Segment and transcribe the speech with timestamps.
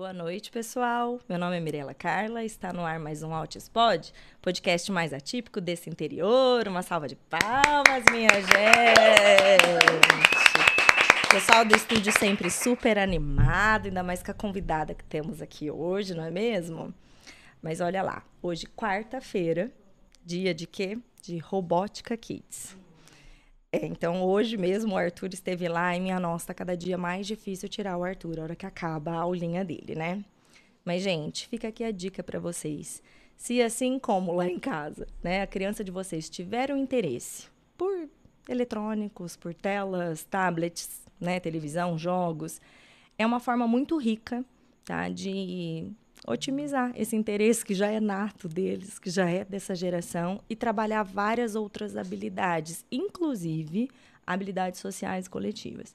[0.00, 1.20] Boa noite, pessoal.
[1.28, 5.90] Meu nome é Mirela Carla, está no ar mais um Altispod, podcast mais atípico desse
[5.90, 6.66] interior.
[6.66, 9.68] Uma salva de palmas, minha gente!
[11.30, 16.14] Pessoal do estúdio sempre super animado, ainda mais com a convidada que temos aqui hoje,
[16.14, 16.94] não é mesmo?
[17.60, 19.70] Mas olha lá, hoje quarta-feira,
[20.24, 20.96] dia de quê?
[21.20, 22.74] De Robótica Kids.
[23.72, 27.26] É, então, hoje mesmo o Arthur esteve lá e minha nossa, tá cada dia mais
[27.26, 30.24] difícil tirar o Arthur a hora que acaba a aulinha dele, né?
[30.84, 33.00] Mas, gente, fica aqui a dica para vocês.
[33.36, 37.46] Se assim como lá em casa, né, a criança de vocês tiver um interesse
[37.78, 38.08] por
[38.48, 42.60] eletrônicos, por telas, tablets, né, televisão, jogos,
[43.16, 44.44] é uma forma muito rica,
[44.84, 45.90] tá, de
[46.26, 51.02] otimizar esse interesse que já é nato deles, que já é dessa geração, e trabalhar
[51.02, 53.90] várias outras habilidades, inclusive
[54.26, 55.94] habilidades sociais coletivas.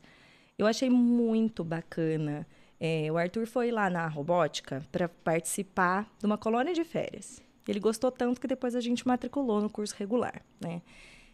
[0.57, 2.45] Eu achei muito bacana.
[2.80, 7.41] É, o Arthur foi lá na robótica para participar de uma colônia de férias.
[7.67, 10.81] Ele gostou tanto que depois a gente matriculou no curso regular, né?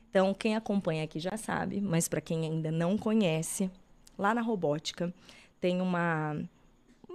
[0.09, 3.71] Então, quem acompanha aqui já sabe, mas para quem ainda não conhece,
[4.17, 5.13] lá na robótica
[5.59, 6.37] tem uma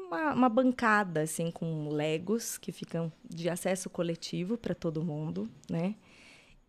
[0.07, 5.95] uma, uma bancada assim com legos que ficam de acesso coletivo para todo mundo, né?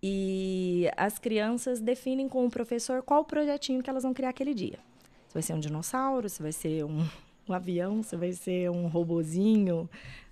[0.01, 4.79] E as crianças definem com o professor qual projetinho que elas vão criar aquele dia.
[5.27, 7.05] Se vai ser um dinossauro, se vai ser um,
[7.49, 9.89] um avião, se vai ser um robozinho,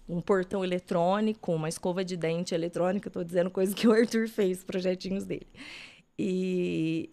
[0.07, 3.09] um portão eletrônico, uma escova de dente eletrônica.
[3.09, 5.47] Estou dizendo coisas que o Arthur fez, projetinhos dele.
[6.17, 7.09] E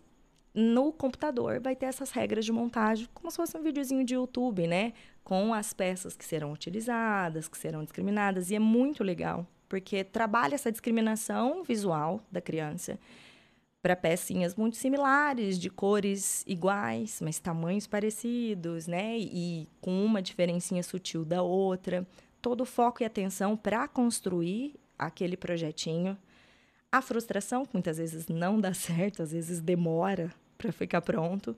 [0.55, 4.67] no computador vai ter essas regras de montagem, como se fosse um videozinho de YouTube,
[4.67, 4.93] né?
[5.25, 8.51] Com as peças que serão utilizadas, que serão discriminadas.
[8.51, 12.99] E é muito legal, porque trabalha essa discriminação visual da criança
[13.83, 19.19] para pecinhas muito similares, de cores iguais, mas tamanhos parecidos, né?
[19.19, 22.07] E, com uma diferencinha sutil da outra.
[22.41, 26.17] Todo o foco e atenção para construir aquele projetinho.
[26.93, 31.57] A frustração, que muitas vezes não dá certo, às vezes demora para ficar pronto.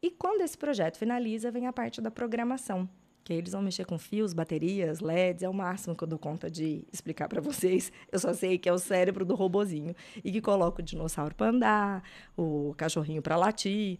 [0.00, 2.88] E quando esse projeto finaliza, vem a parte da programação,
[3.28, 6.18] que aí eles vão mexer com fios, baterias, LEDs, é o máximo que eu dou
[6.18, 7.92] conta de explicar para vocês.
[8.10, 9.94] Eu só sei que é o cérebro do robozinho
[10.24, 12.02] e que coloca o dinossauro para andar,
[12.34, 13.98] o cachorrinho para latir.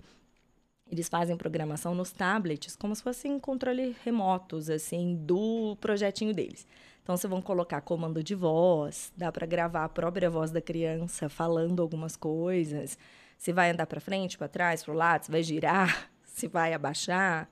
[0.91, 6.67] Eles fazem programação nos tablets como se fossem controles remotos assim do projetinho deles.
[7.03, 11.29] Então, vocês vão colocar comando de voz, dá para gravar a própria voz da criança
[11.29, 12.97] falando algumas coisas
[13.37, 16.73] se vai andar para frente, para trás, para o lado, se vai girar, se vai
[16.73, 17.47] abaixar.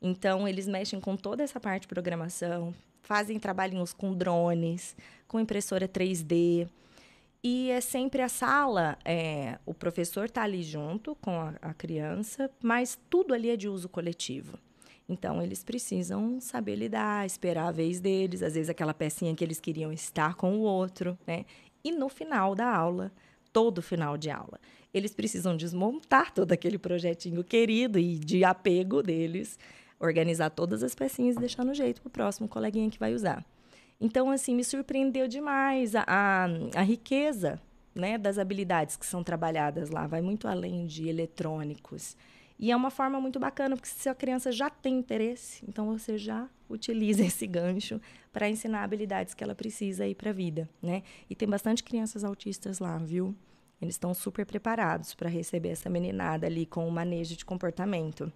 [0.00, 4.96] Então, eles mexem com toda essa parte de programação, fazem trabalhinhos com drones,
[5.26, 6.68] com impressora 3D.
[7.42, 12.50] E é sempre a sala, é, o professor está ali junto com a, a criança,
[12.62, 14.58] mas tudo ali é de uso coletivo.
[15.08, 19.60] Então, eles precisam saber lidar, esperar a vez deles, às vezes aquela pecinha que eles
[19.60, 21.44] queriam estar com o outro, né?
[21.84, 23.12] E no final da aula,
[23.52, 24.58] todo final de aula,
[24.92, 29.56] eles precisam desmontar todo aquele projetinho querido e de apego deles,
[29.98, 33.44] organizar todas as pecinhas e deixar no jeito para o próximo coleguinha que vai usar.
[34.00, 37.60] Então, assim, me surpreendeu demais a, a, a riqueza
[37.94, 40.06] né, das habilidades que são trabalhadas lá.
[40.06, 42.16] Vai muito além de eletrônicos.
[42.58, 46.16] E é uma forma muito bacana, porque se a criança já tem interesse, então você
[46.16, 48.00] já utiliza esse gancho
[48.32, 51.02] para ensinar habilidades que ela precisa aí para a vida, né?
[51.28, 53.34] E tem bastante crianças autistas lá, viu?
[53.80, 58.32] Eles estão super preparados para receber essa meninada ali com o manejo de comportamento.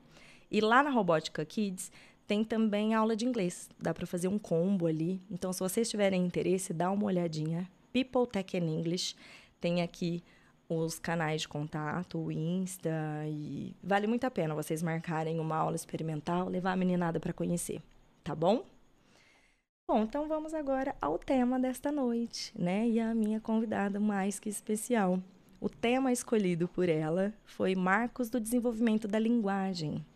[0.50, 1.91] E lá na Robótica Kids
[2.27, 3.69] tem também aula de inglês.
[3.78, 5.21] Dá para fazer um combo ali.
[5.31, 7.69] Então, se vocês tiverem interesse, dá uma olhadinha.
[7.93, 9.16] People Tech and English
[9.61, 10.22] tem aqui
[10.69, 12.91] os canais de contato, o Insta
[13.27, 17.82] e vale muito a pena vocês marcarem uma aula experimental, levar a meninada para conhecer,
[18.22, 18.65] tá bom?
[19.88, 22.88] Bom, então vamos agora ao tema desta noite, né?
[22.88, 25.21] E a minha convidada mais que especial.
[25.61, 30.06] O tema escolhido por ela foi Marcos do Desenvolvimento da Linguagem.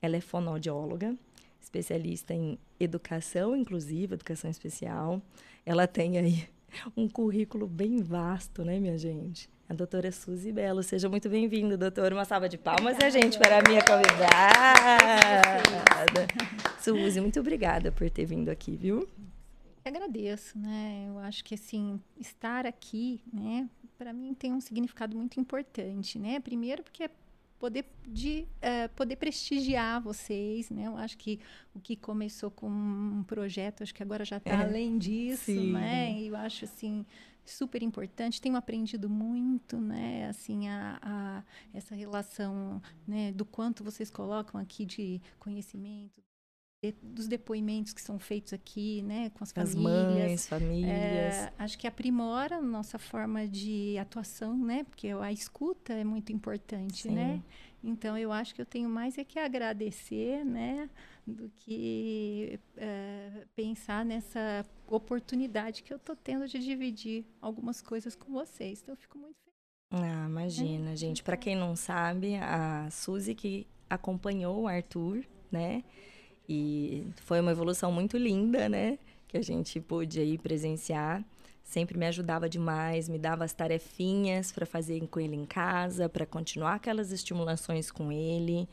[0.00, 1.16] Ela é fonoaudióloga,
[1.60, 5.22] especialista em educação inclusiva, educação especial.
[5.64, 6.48] Ela tem aí
[6.96, 9.48] um currículo bem vasto, né, minha gente?
[9.68, 10.82] A doutora Suzy Belo.
[10.82, 12.14] Seja muito bem-vinda, doutora.
[12.14, 14.36] Uma salva de palmas, a gente, para a minha convidada.
[16.80, 19.08] Suzy, muito obrigada por ter vindo aqui, viu?
[19.84, 21.06] Eu agradeço, né?
[21.08, 26.38] Eu acho que, assim, estar aqui, né, para mim tem um significado muito importante, né?
[26.38, 27.10] Primeiro porque é
[27.58, 30.86] poder de uh, poder prestigiar vocês, né?
[30.86, 31.40] Eu acho que
[31.74, 35.72] o que começou com um projeto, acho que agora já está é, além disso, sim.
[35.72, 36.12] né?
[36.12, 37.04] E eu acho assim
[37.44, 38.40] super importante.
[38.40, 40.28] Tenho aprendido muito, né?
[40.28, 41.42] Assim, a, a,
[41.72, 43.32] essa relação, né?
[43.32, 46.25] Do quanto vocês colocam aqui de conhecimento,
[47.02, 49.82] dos depoimentos que são feitos aqui, né, com as, as famílias.
[49.82, 50.88] mães, famílias.
[50.88, 54.84] É, acho que aprimora a nossa forma de atuação, né?
[54.84, 57.36] Porque a escuta é muito importante, né?
[57.36, 57.42] Sim.
[57.90, 60.90] Então eu acho que eu tenho mais é que agradecer, né,
[61.26, 68.32] do que é, pensar nessa oportunidade que eu tô tendo de dividir algumas coisas com
[68.32, 68.80] vocês.
[68.82, 69.56] Então eu fico muito feliz.
[69.90, 71.22] Ah, imagina, É, gente.
[71.22, 75.84] Para quem não sabe, a Suzy que acompanhou o Arthur, né?
[76.48, 78.98] E foi uma evolução muito linda, né?
[79.28, 81.24] Que a gente pôde aí presenciar.
[81.62, 86.24] Sempre me ajudava demais, me dava as tarefinhas para fazer com ele em casa, para
[86.24, 88.68] continuar aquelas estimulações com ele.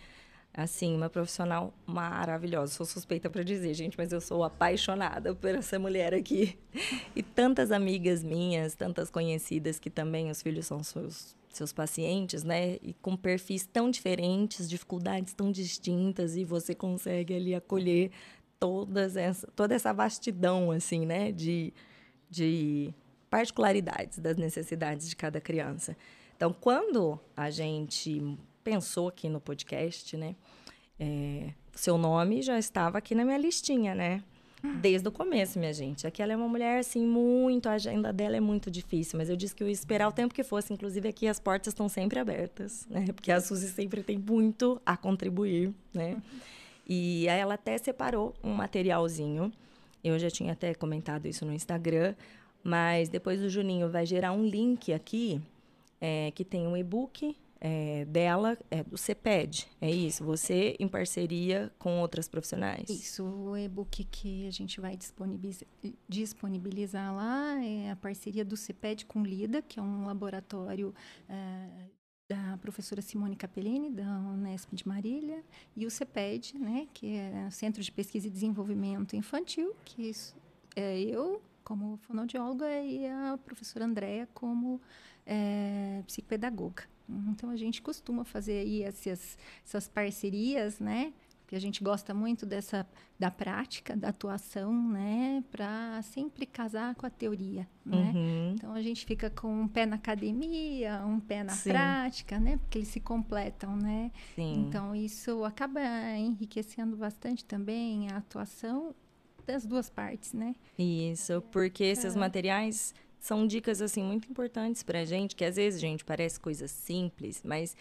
[0.54, 2.74] Assim, uma profissional maravilhosa.
[2.74, 6.58] Sou suspeita para dizer, gente, mas eu sou apaixonada por essa mulher aqui.
[7.16, 12.78] E tantas amigas minhas, tantas conhecidas que também os filhos são seus, seus pacientes, né?
[12.82, 18.12] E com perfis tão diferentes, dificuldades tão distintas, e você consegue ali acolher
[18.60, 21.32] todas essa, toda essa vastidão, assim, né?
[21.32, 21.74] De,
[22.30, 22.94] de
[23.30, 25.98] particularidades das necessidades de cada criança.
[26.36, 30.36] Então, quando a gente pensou aqui no podcast, né?
[31.00, 34.24] É, seu nome já estava aqui na minha listinha, né?
[34.64, 36.08] Desde o começo, minha gente.
[36.08, 37.68] Aqui ela é uma mulher, assim, muito...
[37.68, 40.34] A agenda dela é muito difícil, mas eu disse que eu ia esperar o tempo
[40.34, 40.72] que fosse.
[40.72, 43.06] Inclusive, aqui as portas estão sempre abertas, né?
[43.14, 46.22] Porque a Suzy sempre tem muito a contribuir, né?
[46.88, 49.52] E aí ela até separou um materialzinho.
[50.02, 52.16] Eu já tinha até comentado isso no Instagram.
[52.64, 55.42] Mas depois o Juninho vai gerar um link aqui
[56.00, 59.70] é, que tem um e-book é, dela, é do CEPED.
[59.80, 62.90] É isso, você em parceria com outras profissionais.
[62.90, 65.68] Isso, o e-book que a gente vai disponibilizar,
[66.08, 70.94] disponibilizar lá é a parceria do CEPED com Lida, que é um laboratório
[71.30, 71.70] é,
[72.30, 75.42] da professora Simone Capellini, da Unesp de Marília,
[75.74, 80.36] e o CEPED, né, que é o Centro de Pesquisa e Desenvolvimento Infantil, que isso,
[80.76, 84.82] é eu como fonoaudióloga e a professora Andréa como
[85.26, 86.92] é, psicopedagoga.
[87.30, 91.14] Então a gente costuma fazer aí essas, essas parcerias, né?
[91.42, 92.88] Porque a gente gosta muito dessa
[93.20, 95.44] da prática, da atuação, né?
[95.52, 98.12] Para sempre casar com a teoria, né?
[98.16, 98.54] Uhum.
[98.56, 101.70] Então a gente fica com um pé na academia, um pé na Sim.
[101.72, 102.58] prática, né?
[102.58, 104.12] Porque eles se completam, né?
[104.36, 104.66] Sim.
[104.68, 105.82] Então isso acaba
[106.18, 108.96] enriquecendo bastante também a atuação
[109.46, 110.56] das duas partes, né?
[110.80, 112.20] Isso, porque esses É.
[112.20, 117.42] materiais são dicas assim muito importantes pra gente, que às vezes, gente, parece coisa simples,
[117.42, 117.74] mas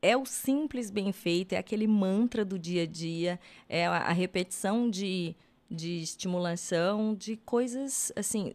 [0.00, 3.38] é o simples bem feito, é aquele mantra do dia a dia,
[3.68, 5.36] é a, a repetição de,
[5.70, 8.54] de estimulação de coisas assim.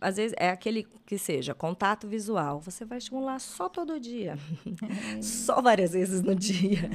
[0.00, 4.38] Às vezes é aquele que seja contato visual, você vai estimular só todo dia,
[5.20, 6.88] só várias vezes no dia.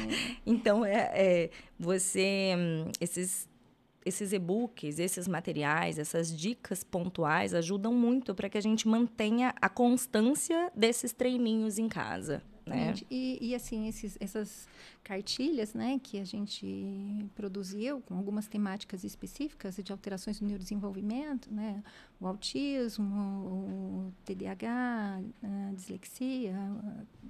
[0.46, 3.50] Então é, é você hum, esses
[4.08, 9.70] esses e-books, esses materiais, essas dicas pontuais ajudam muito para que a gente mantenha a
[9.70, 12.94] constância desses treininhos em casa, né?
[13.10, 14.68] E, e, assim, esses, essas
[15.04, 21.82] cartilhas, né, que a gente produziu com algumas temáticas específicas de alterações no neurodesenvolvimento, né,
[22.20, 26.56] o autismo, o TDAH, a dislexia,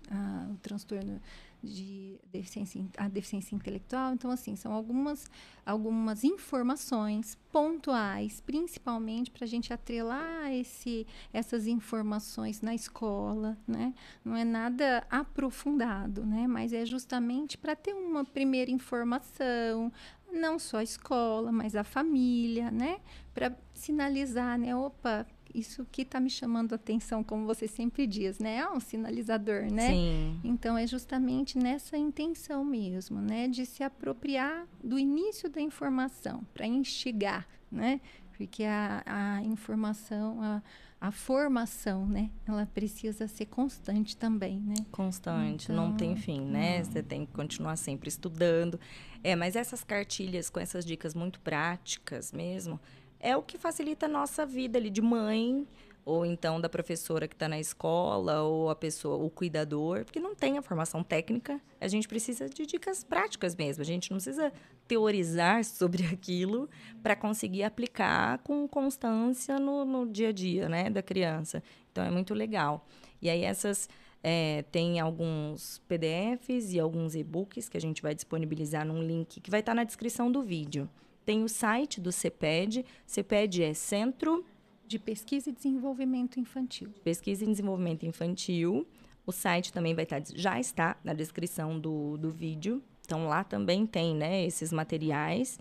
[0.09, 1.21] a, a, o transtorno
[1.63, 4.13] de deficiência, a deficiência intelectual.
[4.13, 5.29] Então, assim, são algumas,
[5.65, 13.93] algumas informações pontuais, principalmente para a gente atrelar esse, essas informações na escola, né?
[14.23, 16.47] Não é nada aprofundado, né?
[16.47, 19.91] Mas é justamente para ter uma primeira informação,
[20.31, 22.99] não só a escola, mas a família, né?
[23.33, 24.75] Para sinalizar, né?
[24.75, 28.57] Opa, isso que está me chamando a atenção, como você sempre diz, né?
[28.57, 29.91] É um sinalizador, né?
[29.91, 30.39] Sim.
[30.43, 36.65] Então é justamente nessa intenção mesmo, né, de se apropriar do início da informação para
[36.65, 37.99] instigar, né?
[38.37, 40.61] Porque a, a informação, a,
[41.01, 44.75] a formação, né, ela precisa ser constante também, né?
[44.91, 46.77] Constante, não tem Então, fim, né?
[46.77, 46.85] não.
[46.85, 48.79] Você tem que continuar sempre estudando.
[49.23, 52.79] É, mas essas cartilhas com essas dicas muito práticas mesmo,
[53.19, 55.67] é o que facilita a nossa vida ali de mãe,
[56.07, 60.33] ou então da professora que está na escola, ou a pessoa, o cuidador, porque não
[60.33, 63.81] tem a formação técnica, a gente precisa de dicas práticas mesmo.
[63.81, 64.53] A gente não precisa
[64.87, 66.69] teorizar sobre aquilo
[67.03, 71.61] para conseguir aplicar com constância no, no dia a dia, né, da criança.
[71.91, 72.87] Então é muito legal.
[73.21, 73.89] E aí essas
[74.23, 79.51] é, tem alguns PDFs e alguns e-books que a gente vai disponibilizar num link que
[79.51, 80.89] vai estar na descrição do vídeo.
[81.27, 82.85] Tem o site do CEPED.
[83.05, 84.45] CEPED é Centro
[84.87, 86.89] De pesquisa e desenvolvimento infantil.
[87.03, 88.87] Pesquisa em Desenvolvimento Infantil.
[89.25, 92.81] O site também vai estar, já está na descrição do, do vídeo.
[93.01, 95.59] Então lá também tem né, esses materiais.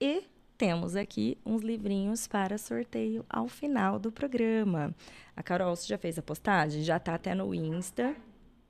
[0.00, 0.22] E
[0.56, 4.94] temos aqui uns livrinhos para sorteio ao final do programa.
[5.34, 6.84] A Carol, você já fez a postagem?
[6.84, 8.14] Já tá até no Insta.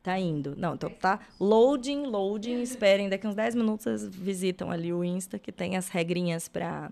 [0.02, 0.54] Tá indo.
[0.57, 2.62] Não, então tá loading, loading.
[2.62, 6.90] Esperem, daqui uns 10 minutos visitam ali o Insta, que tem as regrinhas para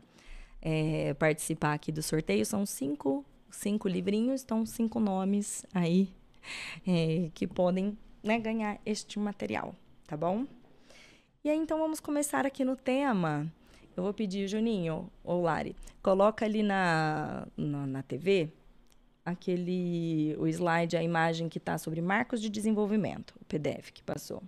[0.60, 2.44] é, participar aqui do sorteio.
[2.44, 6.10] São cinco, cinco livrinhos, então cinco nomes aí
[6.86, 9.74] é, que podem né, ganhar este material,
[10.06, 10.44] tá bom?
[11.44, 13.50] E aí, então, vamos começar aqui no tema.
[13.96, 18.50] Eu vou pedir, Juninho ou Lari, coloca ali na, na, na TV
[19.30, 24.42] aquele o slide, a imagem que está sobre marcos de desenvolvimento, o PDF que passou.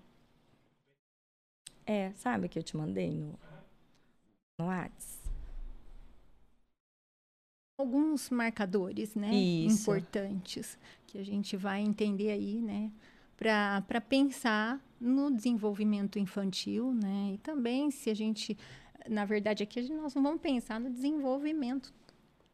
[1.86, 3.38] É, sabe que eu te mandei no,
[4.58, 5.20] no WhatsApp?
[7.76, 9.34] Alguns marcadores, né?
[9.34, 9.82] Isso.
[9.82, 12.92] Importantes que a gente vai entender aí, né?
[13.36, 17.32] Para pensar no desenvolvimento infantil, né?
[17.34, 18.56] E também se a gente,
[19.08, 21.92] na verdade, aqui nós não vamos pensar no desenvolvimento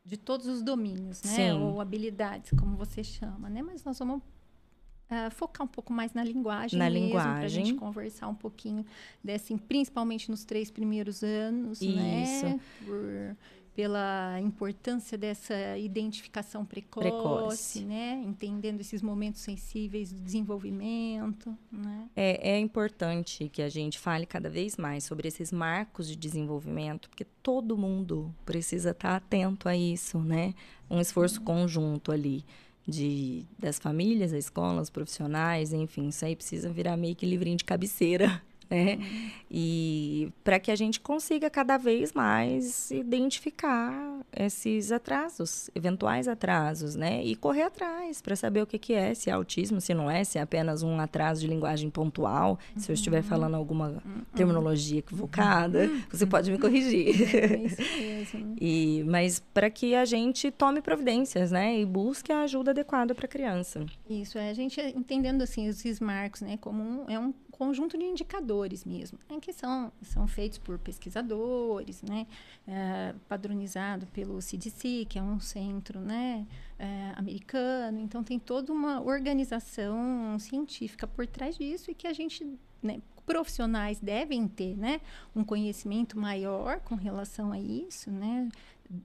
[0.07, 1.33] de todos os domínios, né?
[1.33, 1.51] Sim.
[1.53, 3.61] Ou habilidades, como você chama, né?
[3.61, 7.33] Mas nós vamos uh, focar um pouco mais na linguagem na mesmo, linguagem.
[7.33, 8.87] para a gente conversar um pouquinho,
[9.23, 12.23] desse, principalmente nos três primeiros anos, né?
[12.23, 12.47] Isso.
[12.47, 12.61] né?
[12.85, 13.37] Por,
[13.77, 18.25] pela importância dessa identificação precoce, precoce, né?
[18.27, 22.09] Entendendo esses momentos sensíveis do desenvolvimento, né?
[22.17, 27.11] É, é importante que a gente fale cada vez mais sobre esses marcos de desenvolvimento,
[27.11, 30.55] porque todo mundo precisa estar atento a isso, né?
[30.89, 31.45] Um esforço uhum.
[31.45, 32.47] conjunto ali
[32.89, 37.59] de das famílias, as escolas, os profissionais, enfim, isso aí precisa virar meio que livrinho
[37.59, 38.97] de cabeceira né?
[38.97, 39.31] Uhum.
[39.51, 47.25] E para que a gente consiga cada vez mais identificar esses atrasos, eventuais atrasos, né?
[47.25, 50.25] E correr atrás para saber o que, que é, se é autismo, se não é,
[50.25, 52.59] se é apenas um atraso de linguagem pontual.
[52.75, 52.81] Uhum.
[52.81, 53.29] Se eu estiver uhum.
[53.29, 54.23] falando alguma uhum.
[54.35, 57.15] terminologia equivocada, você pode me corrigir.
[57.47, 58.57] É isso mesmo.
[58.61, 61.79] e, mas para que a gente tome providências, né?
[61.79, 63.85] E busque a ajuda adequada para a criança.
[64.09, 66.57] Isso, é a gente entendendo assim esses marcos, né?
[66.61, 72.03] Como um, é um conjunto de indicadores mesmo, né, que são, são feitos por pesquisadores,
[72.03, 72.27] né,
[72.67, 76.47] é, padronizado pelo CDC, que é um centro né,
[76.79, 77.99] é, americano.
[77.99, 82.47] Então, tem toda uma organização científica por trás disso e que a gente,
[82.83, 85.01] né, profissionais devem ter né,
[85.35, 88.49] um conhecimento maior com relação a isso, né,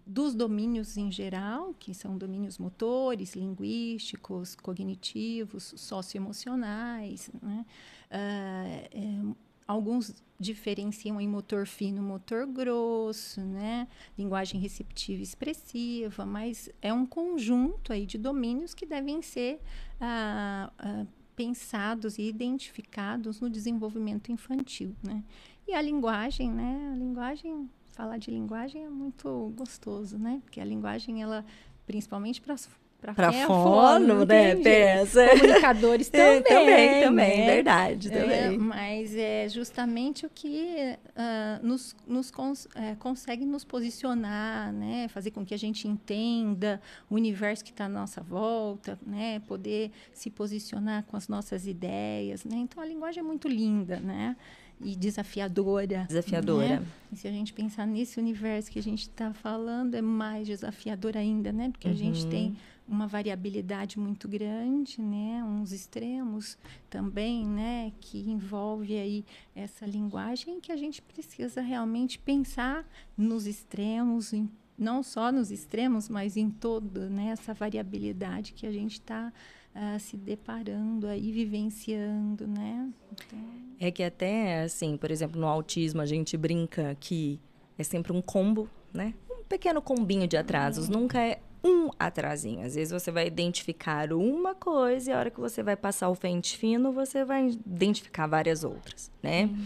[0.05, 7.65] dos domínios em geral, que são domínios motores, linguísticos, cognitivos, socioemocionais, né?
[8.11, 9.35] Uh, é,
[9.67, 13.87] alguns diferenciam em motor fino, motor grosso, né?
[14.17, 19.61] Linguagem receptiva e expressiva, mas é um conjunto aí de domínios que devem ser
[20.01, 25.23] uh, uh, pensados e identificados no desenvolvimento infantil, né?
[25.67, 26.91] E a linguagem, né?
[26.93, 30.41] A linguagem, falar de linguagem é muito gostoso, né?
[30.43, 31.45] Porque a linguagem, ela,
[31.85, 32.55] principalmente para
[33.01, 34.55] para fono, né?
[34.55, 35.27] Pensa.
[35.29, 36.37] Comunicadores também.
[36.37, 37.45] É, também, também, né?
[37.55, 38.57] verdade, é, também.
[38.59, 45.07] mas é justamente o que uh, nos, nos cons é, consegue nos posicionar, né?
[45.07, 46.79] Fazer com que a gente entenda
[47.09, 49.41] o universo que está à nossa volta, né?
[49.47, 52.57] Poder se posicionar com as nossas ideias, né?
[52.57, 54.35] Então, a linguagem é muito linda, né?
[54.83, 56.05] e desafiadora.
[56.07, 56.79] Desafiadora.
[56.79, 56.85] Né?
[57.11, 61.15] E se a gente pensar nesse universo que a gente está falando, é mais desafiador
[61.15, 61.69] ainda, né?
[61.69, 61.93] Porque uhum.
[61.93, 62.55] a gente tem uhum
[62.91, 65.41] uma variabilidade muito grande, né?
[65.45, 66.57] Uns extremos
[66.89, 67.93] também, né?
[68.01, 72.85] Que envolve aí essa linguagem que a gente precisa realmente pensar
[73.17, 77.27] nos extremos, em, não só nos extremos, mas em toda né?
[77.27, 79.31] essa variabilidade que a gente está
[79.73, 82.91] uh, se deparando aí, vivenciando, né?
[83.13, 83.39] Então...
[83.79, 87.39] É que até, assim, por exemplo, no autismo a gente brinca que
[87.77, 89.13] é sempre um combo, né?
[89.29, 91.01] Um pequeno combinho de atrasos, uhum.
[91.01, 92.65] nunca é um atrasinho.
[92.65, 96.15] Às vezes você vai identificar uma coisa e a hora que você vai passar o
[96.15, 99.43] pente fino, você vai identificar várias outras, né?
[99.43, 99.65] Uhum.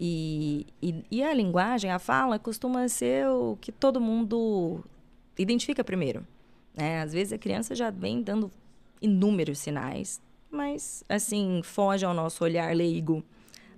[0.00, 4.84] E, e, e, a linguagem, a fala, costuma ser o que todo mundo
[5.38, 6.26] identifica primeiro.
[6.74, 7.00] Né?
[7.00, 8.50] Às vezes a criança já vem dando
[9.00, 10.20] inúmeros sinais,
[10.50, 13.22] mas assim, foge ao nosso olhar leigo.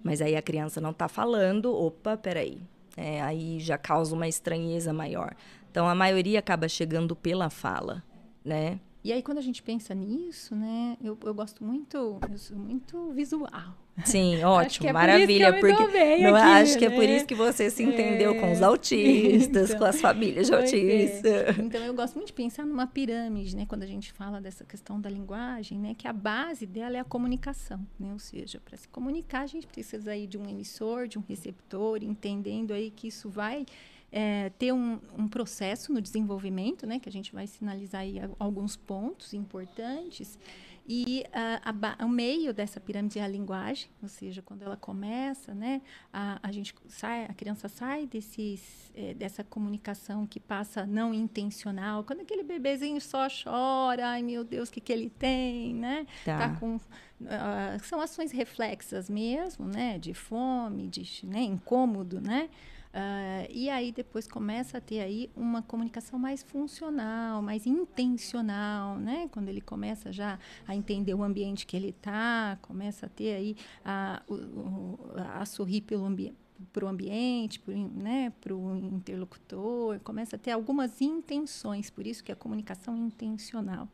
[0.03, 2.61] Mas aí a criança não está falando, opa, peraí.
[2.97, 5.35] É, aí já causa uma estranheza maior.
[5.75, 8.05] Então a maioria acaba chegando pela fala,
[8.45, 8.79] né?
[9.03, 10.97] E aí quando a gente pensa nisso, né?
[11.03, 13.77] Eu, eu gosto muito, eu sou muito visual.
[14.05, 15.53] Sim, ótimo, é maravilha.
[15.55, 16.79] Por porque não aqui, acho né?
[16.79, 17.17] que é por né?
[17.17, 18.41] isso que você se entendeu é.
[18.41, 18.65] com os é.
[18.65, 21.25] autistas, então, com as famílias de autistas.
[21.25, 21.51] É.
[21.59, 23.67] Então eu gosto muito de pensar numa pirâmide, né?
[23.67, 25.97] Quando a gente fala dessa questão da linguagem, né?
[25.99, 28.13] Que a base dela é a comunicação, né?
[28.13, 32.01] Ou seja, para se comunicar a gente precisa aí de um emissor, de um receptor,
[32.01, 33.67] entendendo aí que isso vai
[34.17, 37.01] é, ter um, um, processo no desenvolvimento, né?
[37.01, 40.39] Que a gente vai sinalizar aí alguns pontos importantes.
[40.87, 45.55] E uh, a, o meio dessa pirâmide é a linguagem, ou seja, quando ela começa,
[45.55, 45.81] né,
[46.13, 52.05] a, a gente sai, a criança sai desses, é, dessa comunicação que passa não intencional,
[52.05, 56.07] quando aquele bebezinho só chora, ai meu Deus, o que, que ele tem, né?
[56.23, 56.39] Tá.
[56.51, 56.81] tá com, uh,
[57.83, 59.99] são ações reflexas mesmo, né?
[59.99, 62.51] De fome, de né, incômodo, né?
[62.95, 69.29] Uh, e aí depois começa a ter aí uma comunicação mais funcional, mais intencional, né?
[69.33, 73.57] Quando ele começa já a entender o ambiente que ele está, começa a ter aí
[73.85, 74.23] a,
[75.35, 76.37] a, sorrir pelo ambiente
[76.73, 82.31] para o ambiente, para né, o interlocutor, começa a ter algumas intenções, por isso que
[82.31, 83.89] é a comunicação intencional.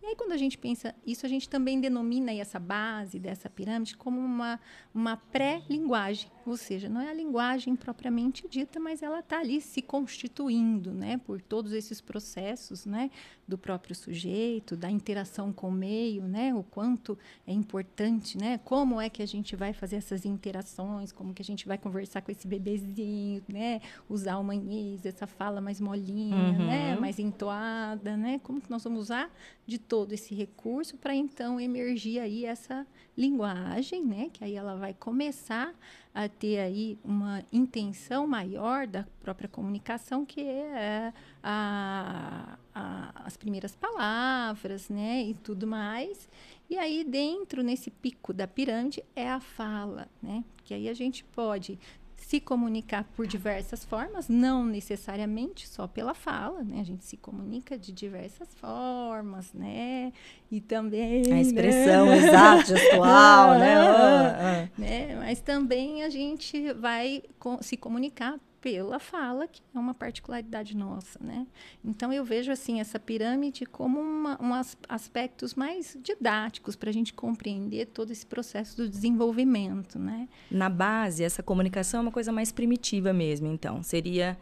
[0.00, 3.96] E aí, quando a gente pensa isso, a gente também denomina essa base dessa pirâmide
[3.96, 4.60] como uma,
[4.94, 9.80] uma pré-linguagem, ou seja, não é a linguagem propriamente dita, mas ela está ali se
[9.80, 13.10] constituindo, né, por todos esses processos, né,
[13.46, 16.54] do próprio sujeito, da interação com o meio, né?
[16.54, 18.58] O quanto é importante, né?
[18.64, 22.22] Como é que a gente vai fazer essas interações, como que a gente vai conversar
[22.22, 23.80] com esse bebezinho, né?
[24.08, 26.66] Usar o manhês, essa fala mais molinha, uhum.
[26.66, 26.96] né?
[26.96, 28.40] Mais entoada, né?
[28.42, 29.30] Como que nós vamos usar
[29.66, 32.86] de todo esse recurso para então emergir aí essa
[33.16, 34.30] linguagem, né?
[34.32, 35.74] Que aí ela vai começar
[36.14, 43.74] a ter aí uma intenção maior da própria comunicação, que é a, a, as primeiras
[43.74, 46.28] palavras, né, e tudo mais.
[46.70, 50.44] E aí dentro nesse pico da pirâmide é a fala, né?
[50.64, 51.78] Que aí a gente pode
[52.26, 56.80] se comunicar por diversas formas, não necessariamente só pela fala, né?
[56.80, 60.10] A gente se comunica de diversas formas, né?
[60.50, 62.16] E também a expressão né?
[62.26, 63.74] exata, gestual, né?
[63.76, 64.68] Ah, ah.
[64.80, 65.16] né?
[65.16, 67.22] Mas também a gente vai
[67.60, 71.46] se comunicar pela fala, que é uma particularidade nossa, né?
[71.84, 74.54] Então eu vejo assim essa pirâmide como uma, um
[74.88, 80.26] aspectos mais didáticos para a gente compreender todo esse processo do desenvolvimento, né?
[80.50, 84.34] Na base, essa comunicação é uma coisa mais primitiva mesmo, então seria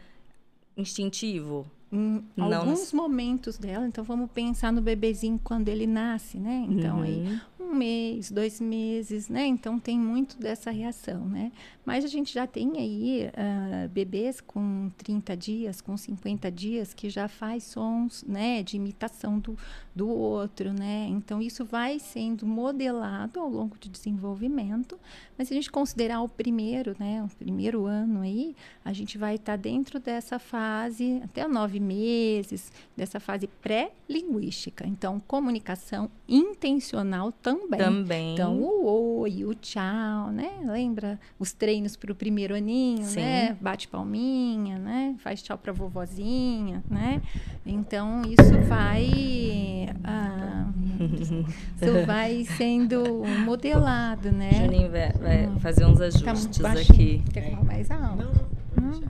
[0.77, 3.85] instintivo, em não alguns momentos dela.
[3.87, 6.65] Então, vamos pensar no bebezinho quando ele nasce, né?
[6.67, 7.03] Então, uhum.
[7.03, 9.45] aí, um mês, dois meses, né?
[9.45, 11.51] Então, tem muito dessa reação, né?
[11.85, 17.09] Mas a gente já tem aí uh, bebês com 30 dias, com 50 dias, que
[17.09, 18.63] já faz sons, né?
[18.63, 19.57] De imitação do,
[19.93, 21.07] do outro, né?
[21.09, 24.99] Então, isso vai sendo modelado ao longo do desenvolvimento.
[25.37, 27.23] Mas se a gente considerar o primeiro, né?
[27.23, 32.71] O primeiro ano aí, a gente vai estar tá dentro dessa fase, até nove meses,
[32.95, 34.87] dessa fase pré-linguística.
[34.87, 37.52] Então, comunicação intencional também.
[37.77, 38.33] Também.
[38.33, 40.51] Então, o oi, o tchau, né?
[40.65, 43.19] Lembra os treinos para o primeiro aninho, Sim.
[43.19, 43.57] né?
[43.59, 45.15] Bate palminha, né?
[45.19, 47.21] Faz tchau para vovozinha, né?
[47.65, 49.89] Então, isso vai...
[50.03, 50.67] Ah,
[51.81, 54.51] isso vai sendo modelado, né?
[54.53, 55.59] Juninho vai, vai hum.
[55.59, 57.23] fazer uns ajustes tá aqui.
[57.31, 58.17] Quer falar mais alto?
[58.17, 58.93] Não, não.
[58.93, 59.03] Hum?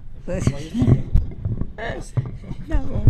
[2.68, 3.04] Tá bom.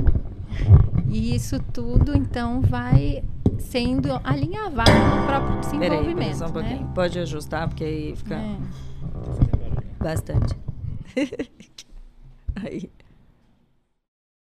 [1.10, 3.24] E isso tudo, então, vai
[3.60, 6.38] sendo alinhavado no próprio desenvolvimento.
[6.38, 6.82] Peraí, um pouquinho.
[6.82, 6.92] Né?
[6.94, 8.58] Pode ajustar, porque aí fica é.
[10.00, 10.56] bastante.
[12.64, 12.90] aí.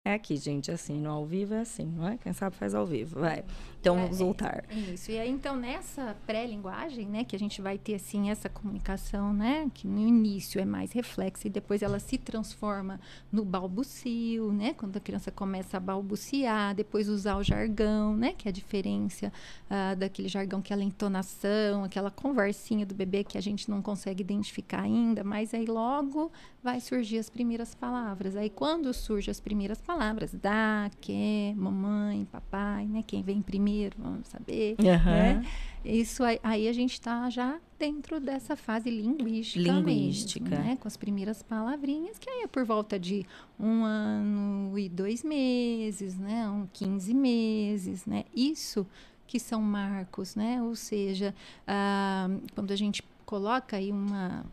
[0.09, 2.17] É aqui, gente, assim, no ao vivo é assim, não é?
[2.17, 3.43] Quem sabe faz ao vivo, vai.
[3.79, 4.65] Então, é, vamos voltar.
[4.67, 8.49] É, isso, e aí, então, nessa pré-linguagem, né, que a gente vai ter, assim, essa
[8.49, 12.99] comunicação, né, que no início é mais reflexa e depois ela se transforma
[13.31, 18.47] no balbucio, né, quando a criança começa a balbuciar, depois usar o jargão, né, que
[18.47, 19.31] é a diferença
[19.69, 24.81] uh, daquele jargão, aquela entonação, aquela conversinha do bebê que a gente não consegue identificar
[24.81, 26.31] ainda, mas aí logo
[26.63, 28.35] vai surgir as primeiras palavras.
[28.35, 29.98] Aí, quando surgem as primeiras palavras,
[30.41, 34.85] da, que, mamãe, papai, né, quem vem primeiro, primeiro, vamos saber, uhum.
[34.85, 35.45] né?
[35.85, 40.49] Isso aí, aí a gente está já dentro dessa fase linguística, linguística.
[40.49, 40.77] Mesmo, né?
[40.77, 43.25] Com as primeiras palavrinhas, que aí é por volta de
[43.57, 46.49] um ano e dois meses, né?
[46.49, 48.25] Um 15 meses, né?
[48.35, 48.85] Isso
[49.25, 50.61] que são marcos, né?
[50.61, 51.33] Ou seja,
[51.65, 54.45] ah, quando a gente coloca aí uma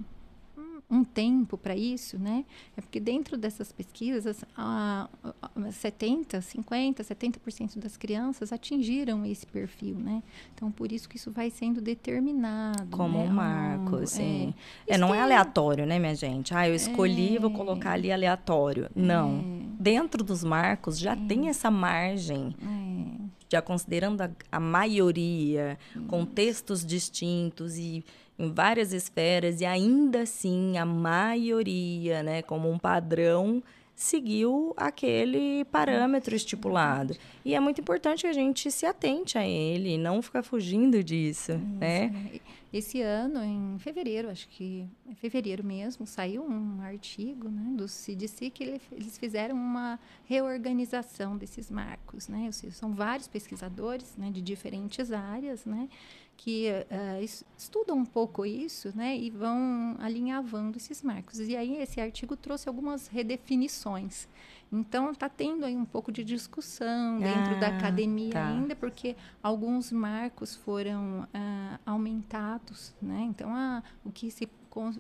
[0.89, 2.45] um tempo para isso, né?
[2.77, 5.09] É porque dentro dessas pesquisas, a,
[5.43, 10.23] a 70, 50, 70% das crianças atingiram esse perfil, né?
[10.55, 12.87] Então, por isso que isso vai sendo determinado.
[12.97, 13.25] Como né?
[13.25, 14.55] um marco, sim.
[14.87, 16.55] É, é não é aleatório, né, minha gente?
[16.55, 18.89] Ah, eu escolhi, é, vou colocar ali aleatório.
[18.95, 19.41] Não.
[19.41, 19.83] É.
[19.83, 21.51] Dentro dos marcos já tem é.
[21.51, 23.25] essa margem é.
[23.49, 28.05] já considerando a, a maioria, contextos distintos e
[28.39, 33.63] em várias esferas e ainda assim a maioria, né, como um padrão,
[33.97, 37.17] seguiu aquele parâmetro estipulado.
[37.43, 41.53] E é muito importante que a gente se atente a ele, não ficar fugindo disso,
[41.53, 42.09] Isso, né?
[42.09, 42.41] né?
[42.73, 48.51] Esse ano, em fevereiro, acho que é fevereiro mesmo, saiu um artigo né, do CDC
[48.51, 52.29] que ele, eles fizeram uma reorganização desses marcos.
[52.29, 52.51] Né?
[52.53, 55.89] Seja, são vários pesquisadores né, de diferentes áreas né,
[56.37, 57.25] que uh,
[57.57, 61.41] estudam um pouco isso né, e vão alinhavando esses marcos.
[61.41, 64.29] E aí esse artigo trouxe algumas redefinições.
[64.71, 68.49] Então está tendo aí um pouco de discussão dentro ah, da academia tá.
[68.49, 73.23] ainda, porque alguns marcos foram ah, aumentados, né?
[73.29, 74.49] Então ah, o que se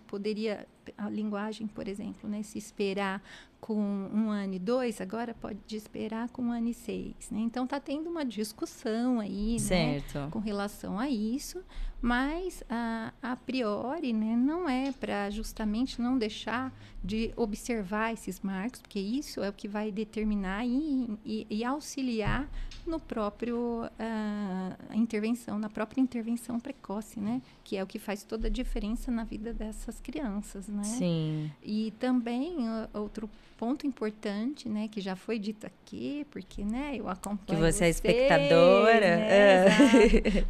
[0.07, 3.23] poderia a linguagem, por exemplo, né, se esperar
[3.61, 7.31] com um ano e dois, agora pode esperar com um ano e seis.
[7.31, 7.41] Né?
[7.41, 11.62] Então está tendo uma discussão aí né, com relação a isso,
[12.01, 18.81] mas a, a priori né, não é para justamente não deixar de observar esses marcos,
[18.81, 22.49] porque isso é o que vai determinar e, e, e auxiliar
[22.87, 27.42] no próprio uh, intervenção, na própria intervenção precoce, né?
[27.64, 30.85] Que é o que faz toda a diferença na vida dessas crianças, né?
[30.85, 31.51] Sim.
[31.62, 32.57] E também
[32.94, 37.87] outro ponto importante, né, que já foi dito aqui, porque, né, eu acompanho que você
[37.87, 39.66] é espectadora, né, é.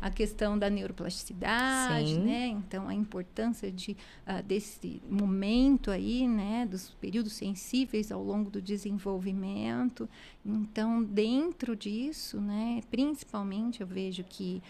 [0.00, 2.20] a questão da neuroplasticidade, Sim.
[2.20, 8.50] né, então a importância de uh, desse momento aí, né, dos períodos sensíveis ao longo
[8.50, 10.08] do desenvolvimento.
[10.44, 14.62] Então, dentro disso, né, principalmente eu vejo que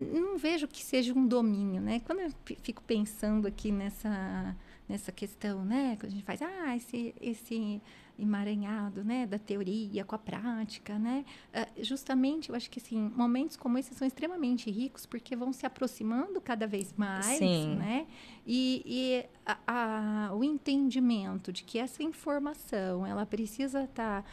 [0.00, 2.00] não vejo que seja um domínio, né?
[2.00, 4.56] Quando eu fico pensando aqui nessa
[4.92, 5.96] nessa questão, né?
[5.98, 7.80] Quando a gente faz, ah, esse, esse
[8.18, 9.26] emaranhado, né?
[9.26, 11.24] Da teoria com a prática, né?
[11.48, 15.64] Uh, justamente, eu acho que, assim, momentos como esses são extremamente ricos porque vão se
[15.64, 17.76] aproximando cada vez mais, Sim.
[17.76, 18.06] né?
[18.46, 24.28] E, e a, a, o entendimento de que essa informação, ela precisa estar tá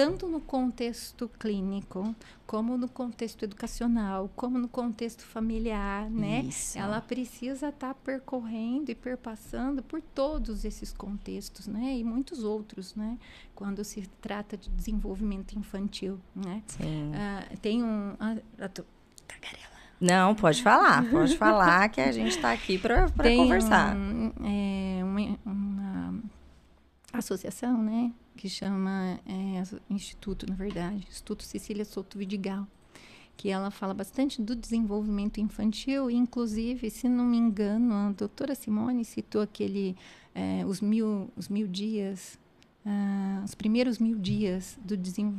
[0.00, 2.14] tanto no contexto clínico,
[2.46, 6.40] como no contexto educacional, como no contexto familiar, né?
[6.48, 6.78] Isso.
[6.78, 11.98] Ela precisa estar tá percorrendo e perpassando por todos esses contextos, né?
[11.98, 13.18] E muitos outros, né?
[13.54, 16.62] Quando se trata de desenvolvimento infantil, né?
[16.66, 17.10] Sim.
[17.10, 18.12] Uh, tem um...
[18.14, 18.84] Uh,
[20.00, 23.94] não, pode falar, pode falar que a gente está aqui para conversar.
[23.94, 26.14] Um, é, uma, uma
[27.12, 28.10] associação, né?
[28.40, 32.66] Que chama é, Instituto, na verdade, Instituto Cecília Souto Vidigal,
[33.36, 39.04] que ela fala bastante do desenvolvimento infantil, inclusive, se não me engano, a doutora Simone
[39.04, 39.94] citou aquele,
[40.34, 42.38] é, os, mil, os mil dias
[42.84, 44.96] Uh, os primeiros mil dias do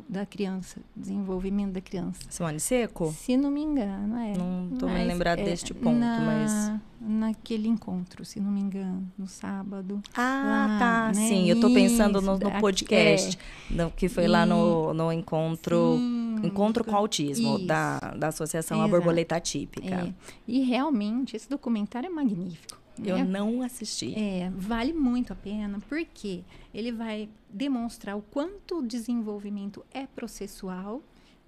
[0.08, 2.20] da criança, desenvolvimento da criança.
[2.30, 3.12] Simone Seco?
[3.12, 4.38] Se não me engano, é.
[4.38, 6.82] Não estou me lembrado é, deste ponto, na, mas...
[7.04, 10.04] Naquele encontro, se não me engano, no sábado.
[10.14, 11.28] Ah, lá, tá, né?
[11.28, 11.50] sim.
[11.50, 13.40] Eu estou pensando no, no podcast,
[13.76, 13.90] é.
[13.98, 15.96] que foi e, lá no, no encontro...
[15.98, 18.88] Sim, encontro com Autismo, da, da Associação Exato.
[18.88, 19.96] A Borboleta Típica.
[19.96, 20.14] É.
[20.48, 22.81] E realmente, esse documentário é magnífico.
[23.04, 23.24] Eu né?
[23.24, 24.14] não assisti.
[24.16, 31.02] É, vale muito a pena, porque ele vai demonstrar o quanto o desenvolvimento é processual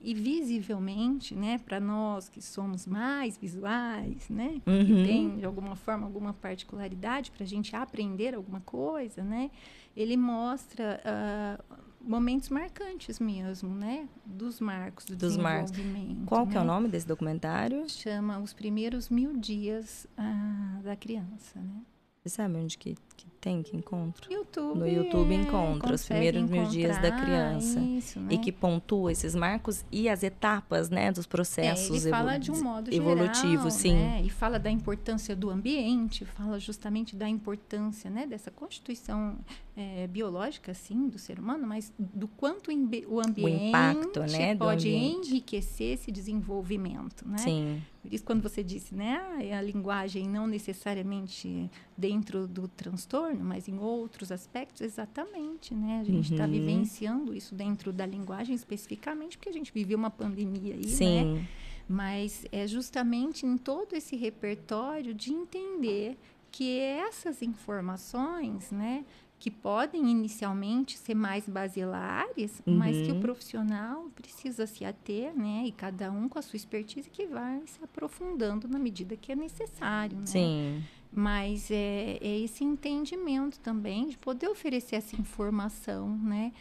[0.03, 4.85] e visivelmente, né, para nós que somos mais visuais, né, uhum.
[4.85, 9.49] que tem de alguma forma alguma particularidade para a gente aprender alguma coisa, né,
[9.95, 14.07] ele mostra uh, momentos marcantes mesmo, né?
[14.25, 16.07] Dos marcos do dos desenvolvimento.
[16.07, 16.25] Marcos.
[16.27, 16.51] Qual né?
[16.51, 17.89] que é o nome desse documentário?
[17.89, 21.81] Chama Os Primeiros Mil Dias ah, da Criança, né?
[22.21, 24.31] Você sabe onde que, que tem que encontro?
[24.31, 27.77] YouTube, no YouTube é, encontra os primeiros mil dias da criança.
[27.77, 28.35] Isso, né?
[28.35, 32.63] E que pontua esses marcos e as etapas, né, dos processos é, fala de um
[32.63, 33.95] modo evolutivo, geral, sim.
[33.95, 34.21] Né?
[34.23, 39.35] E fala da importância do ambiente, fala justamente da importância, né, dessa constituição
[39.75, 44.87] é, biológica, assim, do ser humano, mas do quanto o ambiente o impacto, né, pode
[44.87, 47.39] enriquecer esse desenvolvimento, né?
[47.39, 47.81] Sim.
[48.01, 49.21] Por isso, quando você disse, né,
[49.57, 55.99] a linguagem não necessariamente dentro do transtorno, mas em outros aspectos, exatamente, né?
[56.01, 56.51] A gente está uhum.
[56.51, 61.35] vivenciando isso dentro da linguagem especificamente porque a gente viveu uma pandemia aí, Sim.
[61.35, 61.47] né?
[61.87, 66.17] Mas é justamente em todo esse repertório de entender
[66.49, 69.03] que essas informações, né,
[69.43, 72.77] que podem inicialmente ser mais basilares, uhum.
[72.77, 73.19] mas que o uhum.
[73.19, 75.63] profissional precisa se ater, né?
[75.65, 79.35] E cada um com a sua expertise que vai se aprofundando na medida que é
[79.35, 80.25] necessário, né?
[80.27, 80.83] Sim.
[81.15, 86.51] Mas é, é esse entendimento também de poder oferecer essa informação, né?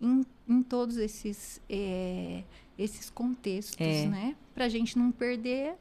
[0.00, 2.42] Em, em todos esses, é,
[2.78, 4.06] esses contextos, é.
[4.06, 4.36] né?
[4.54, 5.74] Para a gente não perder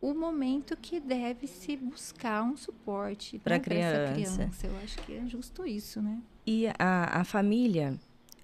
[0.00, 4.12] o momento que deve se buscar um suporte né, pra essa criança.
[4.12, 4.66] criança.
[4.66, 6.20] Eu acho que é justo isso, né?
[6.46, 7.98] E a, a família,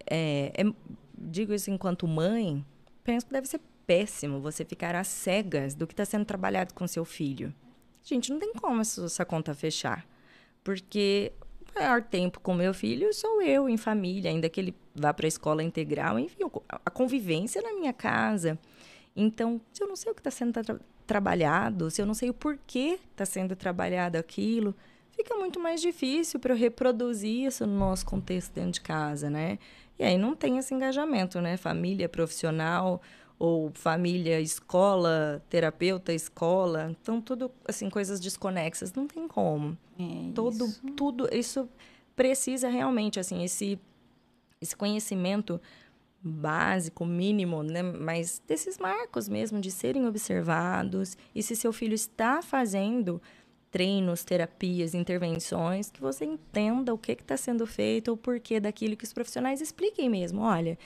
[0.07, 0.73] é, é-
[1.19, 2.65] digo isso enquanto mãe,
[3.05, 6.87] penso que deve ser péssimo você ficar às cegas do que está sendo trabalhado com
[6.87, 7.53] seu filho.
[8.03, 10.07] Gente, não tem como essa, conta fechar.
[10.65, 11.33] Porque
[11.75, 15.27] o maior tempo com meu filho sou eu, em família, ainda que ele vá para
[15.27, 18.59] a escola integral, enfim, a convivência na minha casa.
[19.15, 22.31] Então, se eu não sei o que está sendo tra- trabalhado, se eu não sei
[22.31, 24.75] o porquê está sendo trabalhado aquilo,
[25.13, 29.59] fica muito mais difícil para eu reproduzir isso no nosso contexto dentro de casa, né?
[29.99, 31.57] E aí não tem esse engajamento, né?
[31.57, 33.03] Família profissional
[33.41, 39.79] ou família escola, terapeuta escola, então tudo assim coisas desconexas, não tem como.
[39.99, 40.83] É Todo isso.
[40.95, 41.67] tudo isso
[42.15, 43.81] precisa realmente assim esse
[44.61, 45.59] esse conhecimento
[46.23, 47.83] básico, mínimo, né?
[47.83, 53.23] Mas desses marcos mesmo de serem observados e se seu filho está fazendo
[53.71, 59.05] treinos, terapias, intervenções, que você entenda o que está sendo feito, o porquê daquilo que
[59.05, 60.43] os profissionais expliquem mesmo.
[60.43, 60.77] Olha,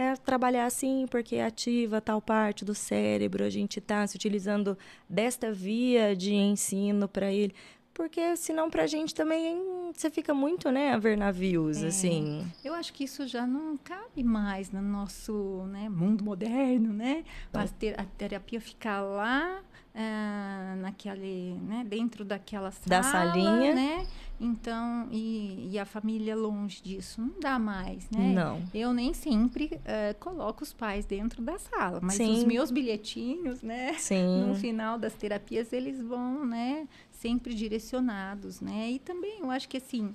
[0.00, 5.52] é trabalhar assim porque ativa tal parte do cérebro, a gente está se utilizando desta
[5.52, 7.54] via de ensino para ele.
[8.00, 9.62] Porque senão pra gente também
[9.94, 11.88] você fica muito, né, a ver navios, É.
[11.88, 12.50] assim.
[12.64, 17.24] Eu acho que isso já não cabe mais no nosso né, mundo moderno, né?
[17.52, 17.60] Tá.
[17.60, 19.60] A, te- a terapia ficar lá
[19.94, 23.74] ah, naquele, né, dentro daquela sala, Da salinha.
[23.74, 24.06] né?
[24.40, 28.32] Então, e, e a família longe disso, não dá mais, né?
[28.32, 28.62] Não.
[28.72, 32.32] Eu nem sempre eh, coloco os pais dentro da sala, mas Sim.
[32.32, 33.92] os meus bilhetinhos, né?
[33.98, 34.46] Sim.
[34.46, 36.88] No final das terapias, eles vão, né,
[37.20, 38.90] sempre direcionados, né?
[38.92, 40.14] E também, eu acho que, assim,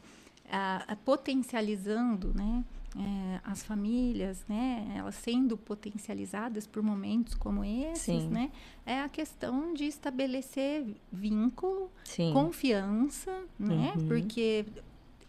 [0.49, 2.63] a- a potencializando, né,
[2.97, 8.29] eh, as famílias, né, elas sendo potencializadas por momentos como esses, Sim.
[8.29, 8.51] né,
[8.85, 12.31] é a questão de estabelecer vínculo, Sim.
[12.33, 14.07] confiança, né, Uhum.
[14.07, 14.65] porque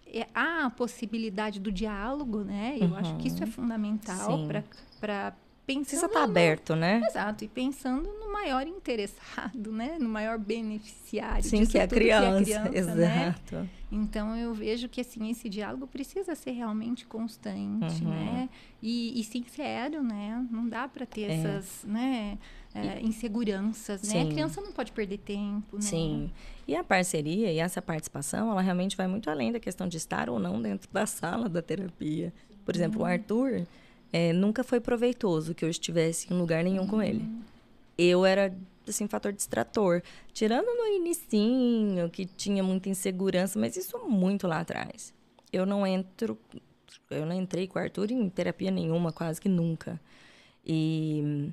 [0.07, 3.53] é- há a possibilidade do diálogo, né, eu acho que isso é Uhum.
[3.53, 4.39] fundamental
[5.01, 5.35] para
[5.67, 7.03] Precisa estar aberto, né?
[7.09, 9.97] Exato, e pensando no maior interessado, né?
[9.99, 12.45] No maior beneficiário Sim, disso que é a criança.
[12.45, 13.35] que é a criança, né?
[13.51, 13.71] Exato.
[13.91, 18.11] Então eu vejo que assim esse diálogo precisa ser realmente constante, Uhum.
[18.11, 18.49] né?
[18.83, 20.45] E, e sincero, né?
[20.51, 21.35] Não dá para ter É.
[21.35, 22.39] essas, né?
[22.75, 24.21] é, inseguranças, né?
[24.21, 24.29] A Sim.
[24.33, 25.83] criança não pode perder tempo, né?
[25.83, 26.31] Sim.
[26.69, 30.29] E a parceria e essa participação, ela realmente vai muito além da questão de estar
[30.29, 32.35] ou não dentro da sala da terapia.
[32.67, 33.67] Por exemplo, o Arthur
[34.17, 37.23] eh, nunca foi proveitoso que eu estivesse em lugar nenhum com ele.
[37.99, 38.57] Eu era,
[38.89, 40.03] assim, fator distrator.
[40.33, 45.13] Tirando no inicinho, que tinha muita insegurança, mas isso muito lá atrás.
[45.53, 46.39] Eu não entro...
[47.11, 50.01] Eu não entrei com o Arthur em terapia nenhuma, quase que nunca.
[50.65, 51.53] E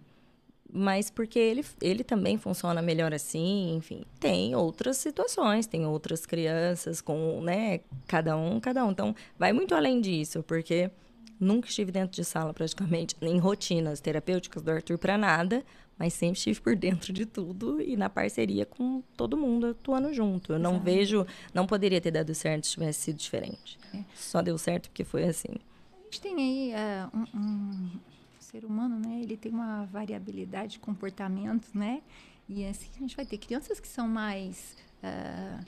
[0.76, 4.04] mas porque ele, ele também funciona melhor assim, enfim.
[4.20, 8.90] Tem outras situações, tem outras crianças com, né, cada um, cada um.
[8.90, 10.90] Então, vai muito além disso, porque
[11.44, 15.64] nunca estive dentro de sala praticamente, nem rotinas terapêuticas do Arthur para nada,
[15.98, 20.54] mas sempre estive por dentro de tudo e na parceria com todo mundo atuando junto.
[20.54, 20.86] Eu não Exato.
[20.86, 23.78] vejo, não poderia ter dado certo se tivesse sido diferente.
[23.94, 24.04] É.
[24.16, 25.54] Só deu certo porque foi assim.
[26.02, 27.90] A gente tem aí é, um, um
[28.40, 29.20] ser humano, né?
[29.22, 32.02] Ele tem uma variabilidade de comportamentos, né?
[32.48, 35.60] E assim a gente vai ter crianças que são mais ah,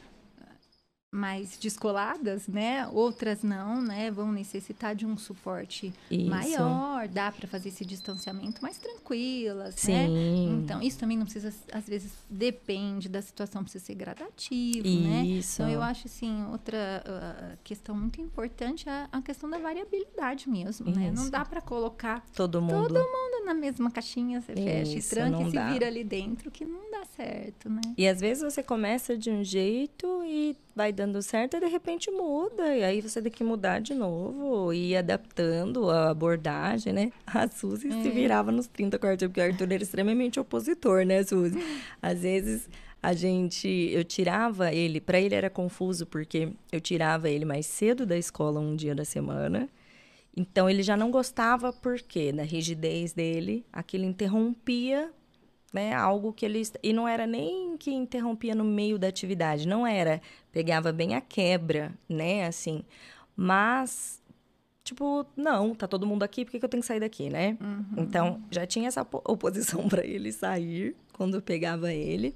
[1.16, 2.88] mais descoladas, né?
[2.88, 4.12] Outras não, né?
[4.12, 6.30] Vão necessitar de um suporte Isso.
[6.30, 10.08] maior, dá para fazer esse distanciamento mais tranquilas, né?
[10.08, 10.60] Sim.
[10.62, 15.26] Então, isso também não precisa, às vezes, depende da situação, precisa ser gradativo, né?
[15.26, 15.62] Isso.
[15.62, 20.92] Então, eu acho, assim, outra ah, questão muito importante é a questão da variabilidade mesmo,
[20.92, 21.12] né?
[21.12, 21.32] Não Isso.
[21.32, 22.88] dá para colocar todo mundo.
[22.88, 25.72] todo mundo na mesma caixinha, você fecha e Isso, tranca e se dá.
[25.72, 27.82] vira ali dentro, que não dá certo, né?
[27.98, 32.12] E às vezes você começa de um jeito e vai dando certo e de repente
[32.12, 32.76] muda.
[32.76, 37.12] E aí você tem que mudar de novo e ir adaptando a abordagem, né?
[37.26, 38.12] A Suzy se É.
[38.12, 41.58] virava nos 30 com o Arthur, porque o Arthur era extremamente opositor, né, Suzy?
[42.02, 42.70] Às vezes
[43.02, 43.68] a gente.
[43.94, 48.60] Eu tirava ele, para ele era confuso, porque eu tirava ele mais cedo da escola
[48.60, 49.70] um dia da semana.
[50.36, 55.10] Então ele já não gostava porque da rigidez dele, aquilo interrompia
[55.76, 59.86] né, algo que ele e não era nem que interrompia no meio da atividade, não
[59.86, 62.82] era, pegava bem a quebra, né, assim.
[63.36, 64.22] Mas
[64.86, 67.58] tipo, não, tá todo mundo aqui, por que, que eu tenho que sair daqui, né?
[67.98, 72.34] Então, já tinha essa opo- oposição para ele sair quando eu pegava ele.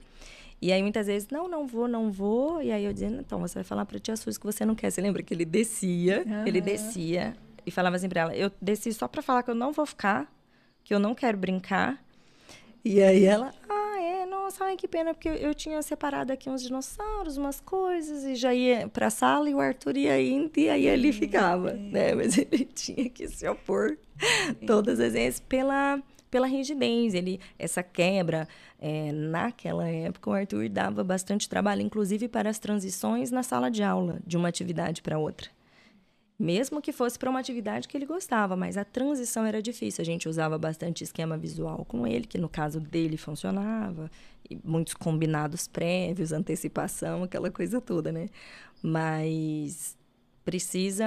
[0.61, 2.61] E aí, muitas vezes, não, não vou, não vou.
[2.61, 4.91] E aí, eu dizia, então, você vai falar pra tia Suzy que você não quer.
[4.91, 6.65] Você lembra que ele descia, ele Aham.
[6.65, 9.85] descia e falava assim pra ela, eu desci só pra falar que eu não vou
[9.85, 10.27] ficar,
[10.83, 12.03] que eu não quero brincar.
[12.83, 16.63] E aí ela, ah, é, nossa, ai, que pena, porque eu tinha separado aqui uns
[16.63, 20.87] dinossauros, umas coisas, e já ia pra sala e o Arthur ia indo, e aí
[20.87, 22.15] ele ficava, né?
[22.15, 23.97] Mas ele tinha que se opor
[24.65, 27.13] todas as vezes pela, pela rigidez.
[27.13, 28.47] Ele, essa quebra,
[28.79, 33.83] é, naquela época, o Arthur dava bastante trabalho, inclusive para as transições na sala de
[33.83, 35.49] aula, de uma atividade para outra.
[36.39, 40.01] Mesmo que fosse para uma atividade que ele gostava, mas a transição era difícil.
[40.01, 44.09] A gente usava bastante esquema visual com ele, que no caso dele funcionava,
[44.49, 48.29] e muitos combinados prévios, antecipação, aquela coisa toda, né?
[48.81, 49.97] Mas
[50.45, 51.05] precisa,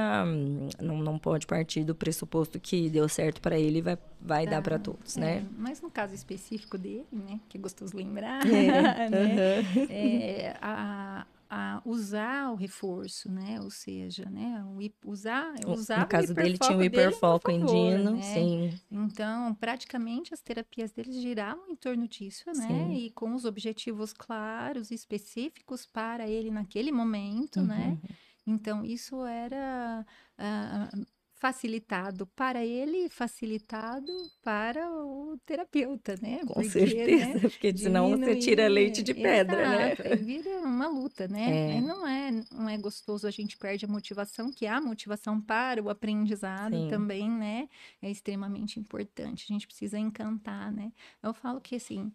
[0.80, 4.52] não, não pode partir do pressuposto que deu certo para ele e vai, vai tá,
[4.52, 5.46] dar para todos, é, né?
[5.58, 9.86] Mas no caso específico dele, né, que é gostoso lembrar, é, né, uhum.
[9.88, 13.60] é, a, a usar o reforço, né?
[13.60, 14.64] Ou seja, né?
[15.04, 18.22] usar, usar no caso dele tinha o hiperfoco em Dino, né?
[18.22, 18.80] sim.
[18.90, 22.66] Então, praticamente as terapias deles giravam em torno disso, né?
[22.66, 22.92] Sim.
[22.94, 27.88] E com os objetivos claros e específicos para ele naquele momento, né?
[27.88, 27.90] uhum.
[27.90, 28.16] né?
[28.46, 30.06] Então, isso era
[30.38, 31.06] uh,
[31.42, 34.12] facilitado para ele e facilitado
[34.44, 36.38] para o terapeuta, né?
[36.46, 37.40] Com porque, certeza, né?
[37.50, 39.92] porque senão você tira leite de pedra, né?
[39.92, 40.16] exato, né?
[40.18, 41.78] vira uma luta, né?
[41.78, 41.80] É.
[41.80, 45.90] Não, é, não é gostoso, a gente perde a motivação, que a motivação para o
[45.90, 46.86] aprendizado Sim.
[46.88, 47.68] também, né?
[48.00, 50.92] É extremamente importante, a gente precisa encantar, né?
[51.20, 52.12] Eu falo que, assim,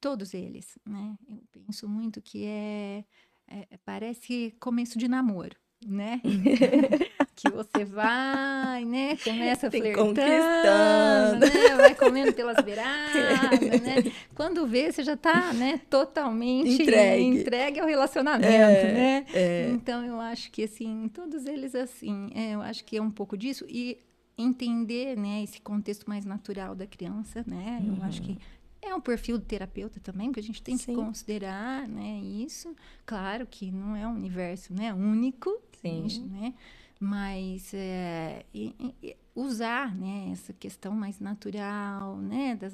[0.00, 1.18] todos eles, né?
[1.28, 3.04] Eu penso muito que é,
[3.46, 6.20] é parece começo de namoro né?
[7.36, 9.16] que você vai, né?
[9.22, 11.76] Começa Tem flertando, né?
[11.76, 13.96] Vai comendo pelas beiradas, né?
[14.34, 15.80] Quando vê, você já está, né?
[15.90, 19.26] Totalmente entregue, entregue ao relacionamento, é, né?
[19.34, 19.70] É.
[19.70, 23.36] Então, eu acho que, assim, todos eles, assim, é, eu acho que é um pouco
[23.36, 23.66] disso.
[23.68, 23.98] E
[24.38, 25.42] entender, né?
[25.42, 27.82] Esse contexto mais natural da criança, né?
[27.86, 28.38] Eu acho que uhum.
[28.82, 30.94] É um perfil do terapeuta também, porque a gente tem Sim.
[30.94, 32.74] que considerar, né, isso.
[33.04, 36.08] Claro que não é um universo, né, único, Sim.
[36.08, 36.54] Gente, né?
[36.98, 42.72] Mas é, e, e usar né, essa questão mais natural, né, das,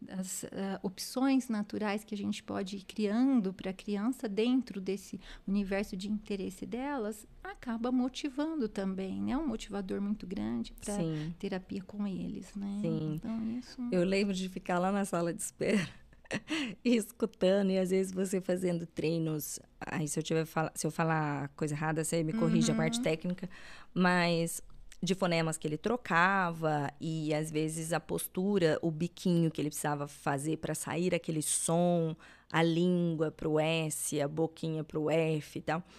[0.00, 0.48] das uh,
[0.80, 6.08] opções naturais que a gente pode ir criando para a criança dentro desse universo de
[6.08, 9.36] interesse delas, acaba motivando também, né?
[9.36, 10.96] Um motivador muito grande para
[11.38, 12.78] terapia com eles, né?
[12.80, 13.14] Sim.
[13.16, 13.82] Então, isso...
[13.90, 15.88] Eu lembro de ficar lá na sala de espera
[16.84, 19.58] escutando e às vezes você fazendo treinos.
[19.80, 22.74] Aí se eu tiver se eu falar coisa errada, você me corrige uhum.
[22.74, 23.04] a parte uhum.
[23.04, 23.50] técnica,
[23.92, 24.62] mas
[25.04, 30.08] de fonemas que ele trocava e às vezes a postura, o biquinho que ele precisava
[30.08, 32.16] fazer para sair aquele som,
[32.50, 35.82] a língua para o S, a boquinha para o F e tal.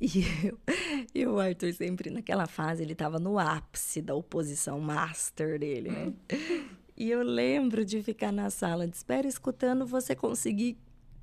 [0.00, 0.58] E, eu,
[1.12, 6.12] e o Arthur sempre naquela fase ele estava no ápice da oposição master dele, né?
[6.96, 10.78] E eu lembro de ficar na sala de espera escutando você conseguir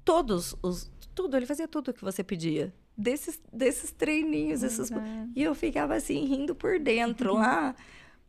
[0.06, 0.92] todos os.
[1.14, 2.74] Tudo, ele fazia tudo o que você pedia.
[2.98, 4.64] Desses, desses treininhos.
[4.64, 4.90] Esses,
[5.36, 7.76] e eu ficava assim, rindo por dentro lá,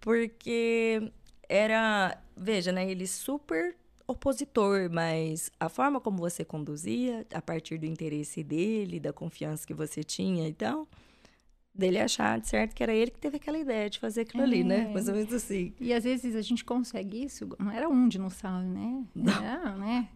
[0.01, 1.13] porque
[1.49, 2.21] era.
[2.37, 2.91] Veja, né?
[2.91, 3.77] Ele super
[4.07, 9.75] opositor, mas a forma como você conduzia, a partir do interesse dele, da confiança que
[9.75, 11.06] você tinha e então, tal
[11.79, 14.47] dele achar de certo que era ele que teve aquela ideia de fazer aquilo é.
[14.47, 14.87] ali, né?
[14.91, 14.93] É.
[14.93, 15.73] Mais ou menos assim.
[15.81, 19.05] E às vezes a gente consegue isso, não era um dinossauro, né?
[19.17, 20.09] Era, né?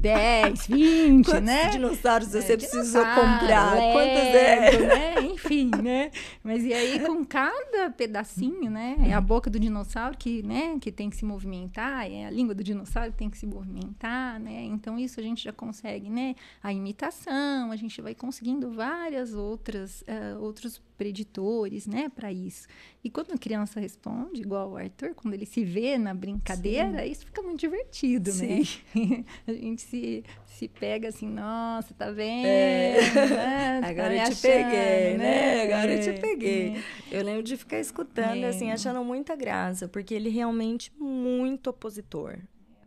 [0.00, 1.70] 10, 20, Quantos né?
[1.70, 3.74] dinossauros você é, precisou comprar?
[3.74, 4.86] Lego, Quantos é?
[4.86, 5.14] né?
[5.22, 6.10] Enfim, né?
[6.42, 8.96] Mas e aí com cada pedacinho, né?
[9.04, 12.54] É a boca do dinossauro que, né, que tem que se movimentar, é a língua
[12.54, 14.64] do dinossauro que tem que se movimentar, né?
[14.64, 16.34] Então isso a gente já consegue, né?
[16.62, 22.66] A imitação, a gente vai conseguindo várias outras uh, outros preditores, né, para isso.
[23.02, 27.10] E quando a criança responde, igual o Arthur, quando ele se vê na brincadeira, Sim.
[27.10, 28.64] isso fica muito divertido, né?
[28.64, 28.64] Sim.
[28.94, 29.24] né?
[29.46, 32.46] a gente se, se pega assim, nossa, tá vendo?
[32.46, 32.96] É.
[33.14, 33.80] Né?
[33.86, 35.16] Agora tá eu te achando, peguei, né?
[35.16, 35.62] né?
[35.62, 35.96] Agora é.
[35.96, 36.76] eu te peguei.
[37.12, 37.20] É.
[37.20, 38.72] Eu lembro de ficar escutando, assim, é.
[38.72, 42.38] achando muita graça, porque ele realmente muito opositor.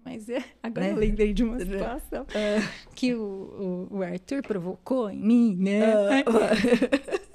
[0.03, 0.93] Mas é, agora né?
[0.93, 2.87] eu lembrei de uma situação uh.
[2.95, 6.21] que o, o, o, Arthur provocou em mim, né?
[6.21, 7.30] Uh.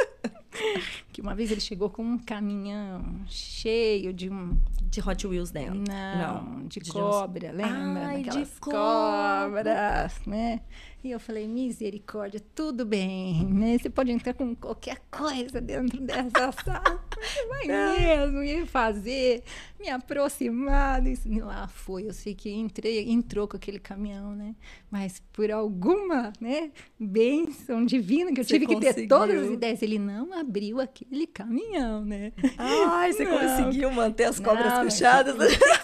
[1.13, 5.75] que uma vez ele chegou com um caminhão cheio de um de Hot Wheels dela.
[5.75, 8.07] Não, Não de, de cobra, lembra?
[8.07, 10.61] Ai, de cobras, né?
[11.07, 13.79] E eu falei, misericórdia, tudo bem, né?
[13.79, 17.01] Você pode entrar com qualquer coisa dentro dessa sala.
[17.49, 19.45] Vai mesmo ir fazer,
[19.79, 21.01] me aproximar.
[21.07, 24.57] E lá foi, eu sei que entrei, entrou com aquele caminhão, né?
[24.91, 28.89] Mas por alguma, né, bênção divina que eu você tive conseguiu.
[28.89, 29.83] que ter todas as ideias.
[29.83, 32.33] Ele não abriu aquele caminhão, né?
[32.59, 33.39] Ai, você não.
[33.39, 35.37] conseguiu manter as cobras não, fechadas?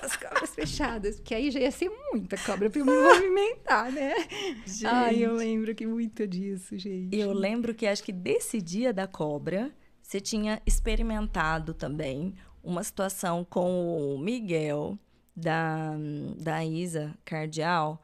[0.02, 4.14] As cobras fechadas porque aí já ia ser muita cobra pra eu me movimentar, né?
[4.66, 4.86] Gente.
[4.86, 7.16] Ai, eu lembro que muito disso, gente.
[7.16, 13.44] Eu lembro que acho que desse dia da cobra, você tinha experimentado também uma situação
[13.44, 14.98] com o Miguel
[15.34, 15.96] da,
[16.38, 18.00] da Isa Cardial,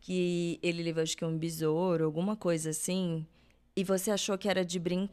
[0.00, 3.26] que ele levou acho que um besouro, alguma coisa assim,
[3.78, 5.12] e você achou que era de brinquedo.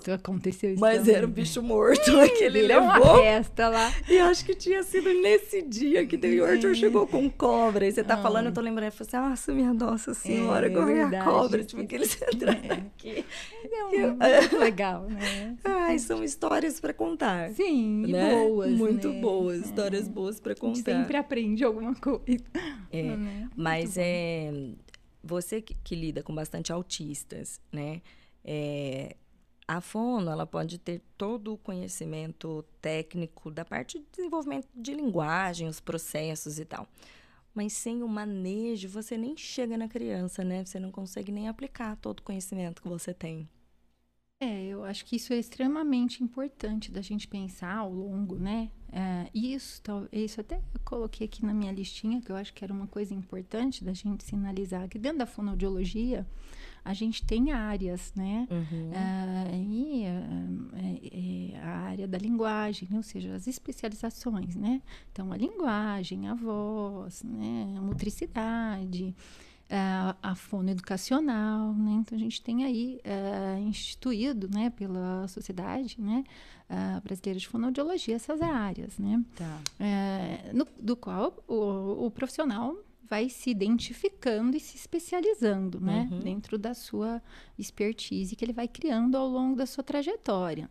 [0.00, 1.14] Exato, aconteceu isso Mas também.
[1.14, 2.02] era um bicho morto
[2.36, 3.04] que ele Virou levou.
[3.14, 3.92] uma festa lá.
[4.08, 6.74] E acho que tinha sido nesse dia que o Arthur É.
[6.74, 7.86] chegou com cobra.
[7.86, 8.22] E você tá Ai.
[8.22, 11.24] falando, eu tô lembrando, eu falei assim, nossa, minha nossa senhora, É, corre a verdade.
[11.24, 11.62] cobra.
[11.64, 12.72] Tipo, que eles entraram É.
[12.72, 13.24] aqui.
[13.64, 14.18] É Eu- muito
[14.58, 15.56] legal, né?
[15.64, 17.50] Ai, são histórias pra contar.
[17.52, 18.30] Sim, e né?
[18.34, 19.20] boas, Muito né?
[19.20, 19.66] boas, É.
[19.66, 20.92] histórias boas pra A gente contar.
[20.98, 22.42] sempre aprende alguma coisa.
[22.90, 23.48] É, né?
[23.54, 24.50] Mas é
[25.22, 28.02] você que, que lida com bastante autistas, né?
[28.44, 29.16] É,
[29.66, 35.68] a fono ela pode ter todo o conhecimento técnico da parte de desenvolvimento de linguagem,
[35.68, 36.86] os processos e tal.
[37.54, 40.64] Mas sem o manejo, você nem chega na criança, né?
[40.64, 43.48] Você não consegue nem aplicar todo o conhecimento que você tem.
[44.44, 48.70] É, eu acho que isso é extremamente importante da gente pensar ao longo, né?
[48.90, 49.80] É, isso,
[50.10, 53.14] isso até eu coloquei aqui na minha listinha, que eu acho que era uma coisa
[53.14, 56.26] importante da gente sinalizar, que dentro da fonoaudiologia
[56.84, 58.48] a gente tem áreas, né?
[58.92, 64.82] Ah, e ah, é- é a área da linguagem, ou seja, as especializações, né?
[65.12, 67.76] Então, a linguagem, a voz, né?
[67.78, 69.14] a motricidade,
[69.72, 71.92] ah, a fono educacional, né?
[72.00, 76.22] Então, a gente tem aí ah, instituído, né, pela Sociedade né,
[76.68, 79.24] ah, Brasileira de Fonoaudiologia essas áreas, né?
[79.34, 79.58] Tá.
[79.80, 82.76] é, no- do qual o, o profissional
[83.08, 86.08] vai se identificando e se especializando, né?
[86.10, 86.20] Uhum.
[86.20, 87.20] Dentro da sua
[87.58, 90.70] expertise que ele vai criando ao longo da sua trajetória.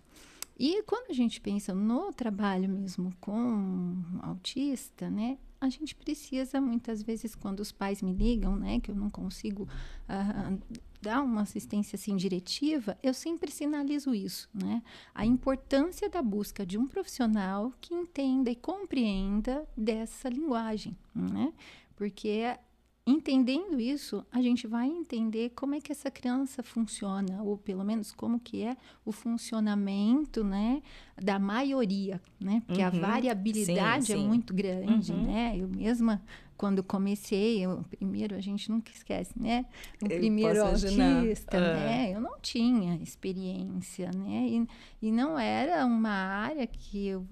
[0.57, 5.37] E quando a gente pensa no trabalho mesmo com autista, né?
[5.61, 9.67] A gente precisa muitas vezes quando os pais me ligam, né, que eu não consigo
[10.09, 10.51] ah,
[10.99, 14.81] dar uma assistência assim diretiva, eu sempre sinalizo isso, né?
[15.13, 21.53] A importância da busca de um profissional que entenda e compreenda dessa linguagem, né?
[21.95, 22.57] Porque
[23.05, 28.11] entendendo isso, a gente vai entender como é que essa criança funciona, ou pelo menos
[28.11, 30.81] como que é o funcionamento, né,
[31.21, 32.61] da maioria, né?
[32.65, 33.01] Porque a Uhum.
[33.01, 34.27] variabilidade Sim, é sim.
[34.27, 35.23] muito grande, Uhum.
[35.25, 35.55] né?
[35.57, 36.21] Eu mesma
[36.55, 39.65] quando comecei, eu, primeiro a gente nunca esquece, né?
[39.99, 41.59] O Eu primeiro autista, Ah.
[41.73, 42.11] né?
[42.13, 44.47] Eu não tinha experiência, né?
[44.47, 44.67] E,
[45.07, 47.25] e não era uma área que eu,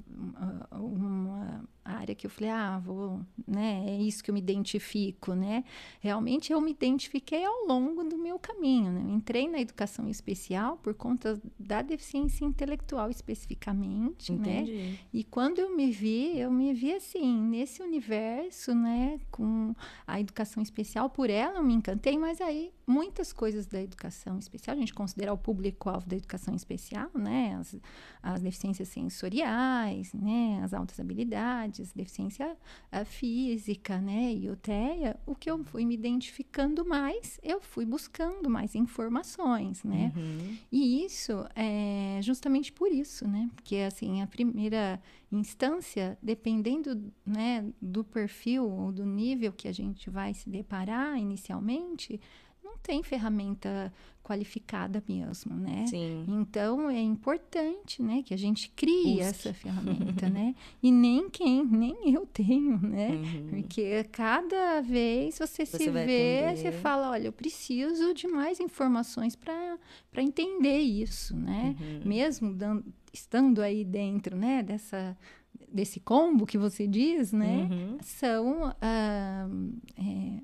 [0.72, 3.84] uma- área que eu falei, ah, vou, né?
[3.88, 5.64] É isso que eu me identifico, né?
[6.00, 9.02] Realmente eu me identifiquei ao longo do meu caminho, né?
[9.02, 14.62] Eu entrei na educação especial por conta da deficiência intelectual especificamente, né?
[14.62, 15.00] Entendi.
[15.14, 19.74] E quando eu me vi, eu me vi assim, nesse universo, né, com
[20.06, 24.76] a educação especial, por ela eu me encantei, mas aí muitas coisas da educação especial,
[24.76, 27.76] a gente considera o público-alvo da educação especial, né, as,
[28.22, 32.56] as deficiências sensoriais, né, as altas habilidades, deficiência
[32.92, 37.86] ah, física, né, e o TEA, o que eu fui me identificando mais, eu fui
[37.86, 40.58] buscando mais informações, né, Uhum.
[40.72, 43.50] e isso é justamente por isso, né?
[43.56, 45.02] Porque assim, a primeira
[45.32, 52.20] instância, dependendo né, do perfil ou do nível que a gente vai se deparar inicialmente,
[52.82, 53.92] tem ferramenta
[54.24, 55.88] qualificada mesmo, né?
[55.88, 56.24] Sim.
[56.28, 60.54] Então é importante, né, que a gente crie essa ferramenta, né?
[60.84, 63.10] E nem quem, nem eu tenho, né?
[63.10, 63.48] Uhum.
[63.50, 68.60] Porque cada vez você, se Você vai vê, você fala, olha, eu preciso de mais
[68.60, 69.80] informações para
[70.18, 71.76] entender isso, né?
[71.80, 72.02] Uhum.
[72.06, 75.18] Mesmo dan- estando aí dentro, né, dessa
[75.72, 77.68] desse combo que você diz, né?
[77.70, 77.98] Uhum.
[78.02, 79.48] São ah,
[79.98, 80.40] é,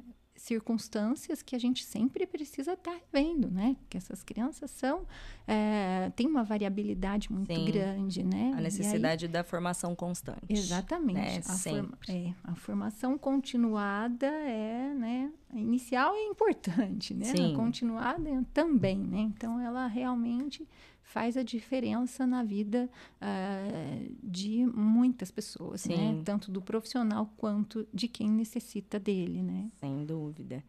[0.45, 3.75] circunstâncias que a gente sempre precisa estar vendo, né?
[3.89, 5.05] Que essas crianças são
[5.47, 7.65] é, têm uma variabilidade muito Sim.
[7.65, 8.51] grande, né?
[8.53, 10.45] A aí- necessidade da formação constante.
[10.49, 11.15] Exatamente.
[11.15, 11.37] né?
[11.37, 15.31] A, forma- é, a formação continuada é, né?
[15.53, 17.25] A inicial é importante, né?
[17.25, 17.53] Sim.
[17.53, 19.19] A continuada é também, né?
[19.21, 20.67] Então, ela realmente
[21.15, 22.89] faz a diferença na vida
[23.21, 25.95] ah, de muitas pessoas, né?
[25.95, 26.21] Sim.
[26.25, 29.71] Tanto do profissional quanto de quem necessita dele, né?
[29.79, 30.61] Sem dúvida.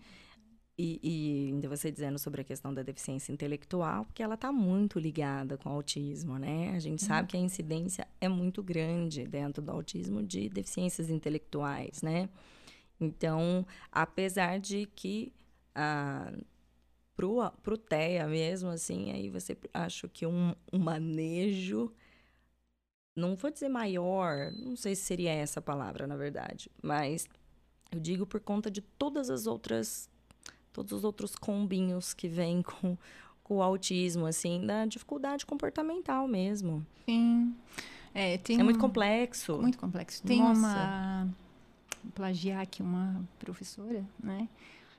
[0.78, 5.00] E, e ainda você dizendo sobre a questão da deficiência intelectual, porque ela está muito
[5.00, 6.70] ligada com o autismo, né?
[6.76, 12.02] A gente sabe que a incidência é muito grande dentro do autismo de deficiências intelectuais,
[12.02, 12.28] né?
[13.00, 15.32] Então, apesar de que
[15.74, 16.32] ah,
[17.16, 21.92] pro, pro TEA mesmo, assim, aí você acho que um, um manejo
[23.16, 27.26] não vou dizer maior, não sei se seria essa a palavra, na verdade, mas
[27.90, 30.10] eu digo por conta de todas as outras,
[30.72, 32.98] todos os outros combinhos que vêm com,
[33.42, 36.86] com o autismo, assim, da dificuldade comportamental mesmo.
[37.06, 37.56] Sim.
[38.14, 39.58] É, é muito complexo.
[39.58, 40.22] Muito complexo.
[40.22, 40.58] Tem Nossa.
[40.58, 41.28] uma
[42.14, 44.48] plagiar aqui uma professora, né?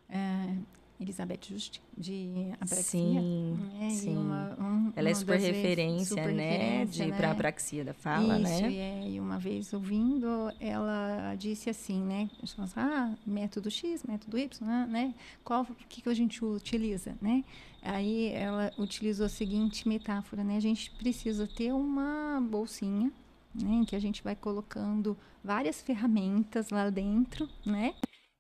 [0.09, 0.55] É,
[0.99, 3.21] Elizabeth Just, de apraxia.
[3.21, 3.89] Sim, né?
[3.91, 4.17] sim.
[4.17, 6.57] Uma, um, Ela é super referência, super né?
[6.57, 7.17] Referência, de, né?
[7.17, 8.73] Pra apraxia da fala, Isso, né?
[8.73, 12.27] É, e uma vez ouvindo, ela disse assim, né?
[12.75, 15.13] Ah, método X, método Y, né?
[15.43, 17.43] Qual que, que a gente utiliza, né?
[17.83, 20.57] Aí ela utilizou a seguinte metáfora, né?
[20.57, 23.11] A gente precisa ter uma bolsinha,
[23.53, 23.69] né?
[23.69, 27.93] Em que a gente vai colocando várias ferramentas lá dentro, né?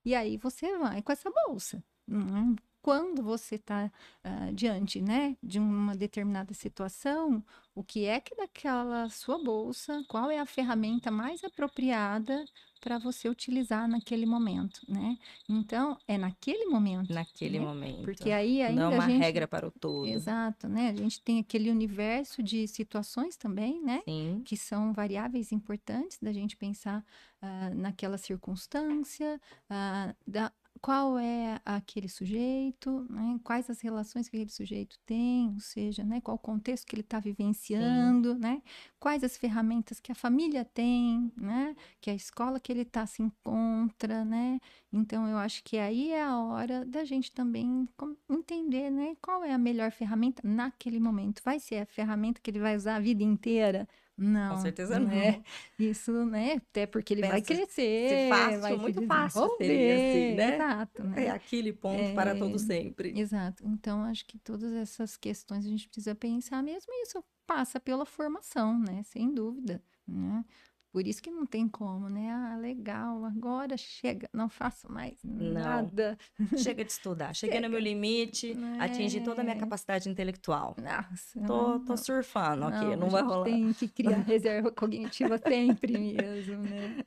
[0.03, 1.83] E aí você vai com essa bolsa.
[2.09, 2.55] Uhum.
[2.81, 3.91] Quando você está uh,
[4.23, 7.43] ah, diante né, de uma determinada situação,
[7.75, 12.45] o que é que daquela sua bolsa, qual é a ferramenta mais apropriada
[12.79, 15.17] para você utilizar naquele momento, né?
[15.49, 17.13] Então, é naquele momento.
[17.13, 17.65] Naquele né?
[17.65, 18.03] momento.
[18.03, 19.19] Porque aí ainda Não é uma gente...
[19.19, 20.07] regra para o todo.
[20.07, 20.89] Exato, né?
[20.89, 24.01] A gente tem aquele universo de situações também, né?
[24.05, 24.41] Sim.
[24.45, 27.03] Que são variáveis importantes da gente pensar
[27.41, 30.51] uh, naquela circunstância, uh, da,
[30.81, 33.39] qual é aquele sujeito, né?
[33.43, 36.21] quais as relações que aquele sujeito tem, ou seja, né?
[36.21, 38.61] qual o contexto que ele está vivenciando, né?
[38.99, 41.75] quais as ferramentas que a família tem, né?
[42.01, 44.59] que a escola que ele está se encontra, né?
[44.91, 47.87] Então eu acho que aí é a hora da gente também
[48.29, 49.15] entender, né?
[49.21, 51.41] qual é a melhor ferramenta naquele momento.
[51.43, 53.87] Vai ser a ferramenta que ele vai usar a vida inteira?
[54.17, 54.55] Não.
[54.55, 55.11] Com certeza não.
[55.11, 55.41] É.
[55.77, 56.53] Isso, né?
[56.53, 58.29] Até porque ele Pensa, vai crescer.
[58.29, 60.55] Fácil, vai muito fácil seria assim, né?
[60.55, 61.03] Exato.
[61.03, 61.25] Né?
[61.25, 63.17] É aquele ponto é, para todo sempre.
[63.17, 63.63] Exato.
[63.65, 68.77] Então, acho que todas essas questões a gente precisa pensar mesmo isso passa pela formação,
[68.79, 69.03] né?
[69.03, 70.43] Sem dúvida, né?
[70.91, 72.31] Por isso que não tem como, né?
[72.31, 76.17] Ah, legal, agora chega, não faço mais nada.
[76.39, 76.57] Não.
[76.57, 77.67] Chega de estudar, cheguei chega.
[77.67, 78.83] no meu limite, é.
[78.83, 80.75] atingi toda a minha capacidade intelectual.
[80.81, 81.39] Nossa.
[81.45, 83.45] Tô, tô surfando não, aqui, não vai rolar.
[83.45, 87.05] Tem que criar reserva cognitiva sempre mesmo, né?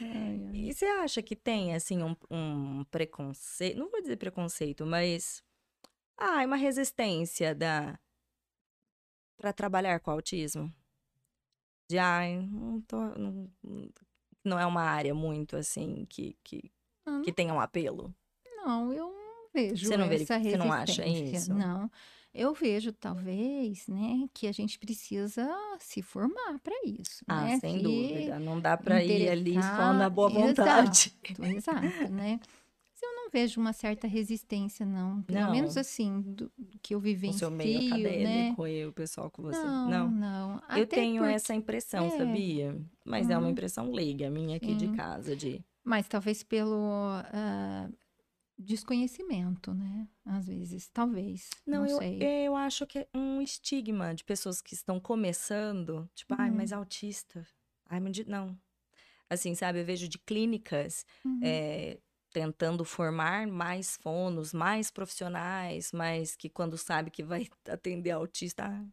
[0.00, 0.50] Ai.
[0.54, 5.42] E você acha que tem, assim, um, um preconceito, não vou dizer preconceito, mas.
[6.18, 7.98] Ah, uma resistência da
[9.36, 10.72] para trabalhar com autismo?
[11.88, 13.50] De ai, não, tô, não,
[14.44, 16.70] não é uma área muito assim que, que,
[17.24, 18.14] que tenha um apelo?
[18.56, 21.54] Não, eu não vejo você não vê, Você não acha isso?
[21.54, 21.90] Não.
[22.34, 27.24] Eu vejo, talvez, né, que a gente precisa se formar para isso.
[27.26, 27.58] Ah, né?
[27.58, 28.38] sem dúvida.
[28.38, 31.14] Não dá para ir ali só na boa vontade.
[31.24, 32.38] Exato, exato né?
[33.04, 35.22] Eu não vejo uma certa resistência, não.
[35.22, 35.50] Pelo não.
[35.50, 37.86] menos assim, do, que eu vivi em seu meio né?
[37.88, 38.72] acadêmico né?
[38.72, 39.62] e o pessoal com você.
[39.62, 40.10] Não, não.
[40.10, 40.52] não.
[40.70, 41.34] Eu Até tenho porque...
[41.34, 42.10] essa impressão, é.
[42.10, 42.80] sabia?
[43.04, 43.32] Mas uhum.
[43.32, 43.52] é uma uhum.
[43.52, 44.76] impressão leiga minha aqui Sim.
[44.76, 45.64] de casa, de...
[45.84, 47.92] Mas talvez pelo uh,
[48.58, 50.08] desconhecimento, né?
[50.24, 51.50] Às vezes, talvez.
[51.66, 52.18] Não, não eu, sei.
[52.22, 56.08] eu acho que é um estigma de pessoas que estão começando.
[56.14, 56.40] Tipo, uhum.
[56.40, 57.46] ai, mas autista.
[57.88, 58.58] Ai, mas não.
[59.28, 59.80] Assim, sabe?
[59.80, 61.04] Eu vejo de clínicas...
[61.24, 61.40] Uhum.
[61.42, 61.98] É,
[62.36, 68.84] tentando formar mais fonos, mais profissionais, mas que quando sabe que vai atender autista, ah,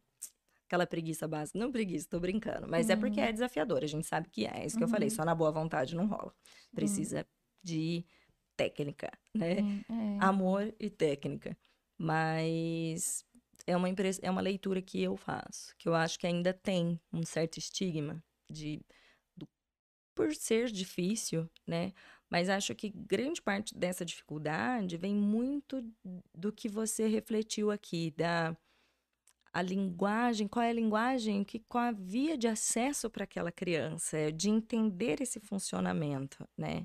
[0.66, 1.58] aquela preguiça básica.
[1.58, 2.92] Não preguiça, tô brincando, mas uhum.
[2.92, 3.32] é porque é uhum.
[3.34, 4.62] desafiador, a gente sabe que é.
[4.62, 4.88] é isso que uhum.
[4.88, 5.14] eu falei, uhum.
[5.14, 6.34] só na boa vontade não rola.
[6.74, 7.24] Precisa uhum.
[7.62, 8.06] de
[8.56, 9.58] técnica, né?
[9.58, 10.24] É.
[10.24, 11.54] Amor e técnica.
[11.98, 13.26] Mas
[13.66, 14.18] é uma, impress...
[14.22, 18.24] é uma leitura que eu faço, que eu acho que ainda tem um certo estigma
[18.50, 18.80] de
[20.14, 21.92] por ser difícil, né?
[22.30, 25.82] Mas acho que grande parte dessa dificuldade vem muito
[26.34, 28.56] do que você refletiu aqui, da
[29.52, 34.32] a linguagem, qual é a linguagem, que, qual a via de acesso para aquela criança,
[34.32, 36.84] de entender esse funcionamento, né?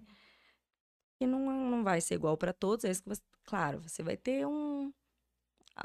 [1.19, 4.15] E não, não vai ser igual para todos, é isso que você, claro, você vai
[4.15, 4.93] ter um,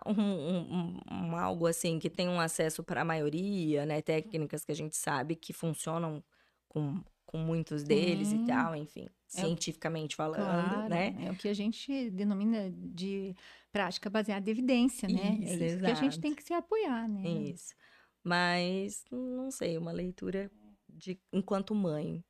[0.06, 4.02] um, um, um, algo assim que tem um acesso para a maioria, né?
[4.02, 6.22] Técnicas que a gente sabe que funcionam
[6.68, 7.02] com,
[7.34, 9.08] com muitos deles e tal, enfim.
[9.34, 11.16] É cientificamente falando, claro, né?
[11.26, 13.34] É o que a gente denomina de
[13.72, 15.40] prática baseada em evidência, né?
[15.42, 17.28] Isso, é isso que a gente tem que se apoiar, né?
[17.28, 17.74] Isso.
[18.22, 20.48] Mas, não sei, uma leitura
[20.88, 22.24] de enquanto mãe,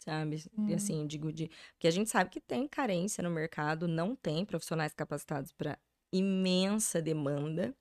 [0.00, 0.42] sabe?
[0.58, 0.68] Hum.
[0.68, 1.48] E assim, digo de.
[1.74, 5.78] Porque a gente sabe que tem carência no mercado, não tem profissionais capacitados para
[6.12, 7.72] imensa demanda.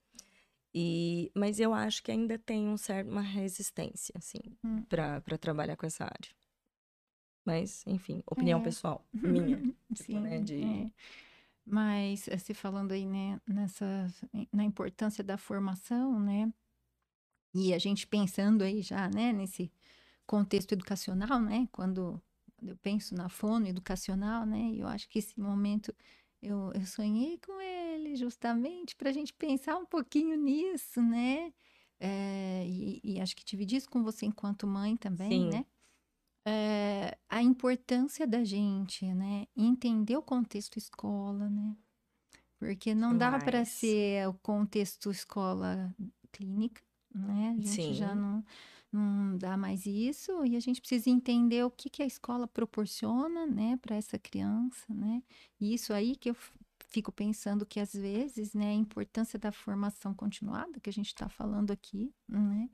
[0.76, 4.84] E, mas eu acho que ainda tem um certo, uma resistência, assim, hum.
[4.84, 6.38] para trabalhar com essa área.
[7.48, 8.64] Mas, enfim, opinião é.
[8.64, 9.56] pessoal minha.
[9.58, 10.62] tipo, Sim, né, de...
[10.62, 10.92] É.
[11.66, 14.14] Mas, se falando aí, né, nessa,
[14.52, 16.52] na importância da formação, né,
[17.54, 19.72] E a gente pensando aí já, né, nesse
[20.26, 22.22] contexto educacional, né, quando
[22.62, 25.96] eu penso na fono educacional, né, eu acho que esse momento
[26.42, 31.54] eu, eu sonhei com ele justamente para a gente pensar um pouquinho nisso, né,
[31.98, 35.50] é, e, e, acho que dividir isso com você enquanto mãe também, Sim.
[35.50, 35.66] né,
[36.50, 41.76] é, a importância da gente, né, entender o contexto escola, né,
[42.58, 45.94] porque não dá para ser o contexto escola
[46.32, 46.82] clínica,
[47.14, 47.50] né?
[47.50, 47.94] A gente Sim.
[47.94, 48.44] já não,
[48.92, 53.46] não dá mais isso e a gente precisa entender o que, que a escola proporciona,
[53.46, 55.22] né, para essa criança, né?
[55.60, 56.36] E isso aí que eu
[56.88, 61.28] fico pensando que às vezes, né, a importância da formação continuada que a gente está
[61.28, 62.70] falando aqui, né?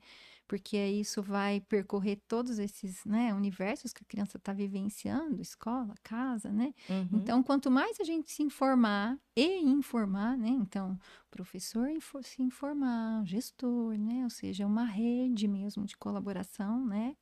[0.46, 6.52] Porque isso vai percorrer todos esses né, universos que a criança está vivenciando, escola, casa,
[6.52, 6.74] né?
[6.88, 7.08] Uhum.
[7.14, 10.48] Então, quanto mais a gente se informar e informar, né?
[10.48, 10.98] Então,
[11.30, 11.88] professor
[12.22, 14.24] se informar, gestor, né?
[14.24, 17.16] Ou seja, uma rede mesmo de colaboração, né?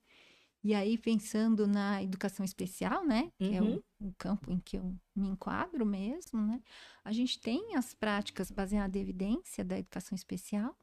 [0.64, 3.32] E aí, pensando na educação especial, né?
[3.36, 3.54] Que uhum.
[3.54, 3.82] é o, uhum.
[4.00, 6.62] o, campo em que eu me enquadro mesmo, né?
[7.04, 10.76] A gente tem as práticas baseadas em evidência da educação especial,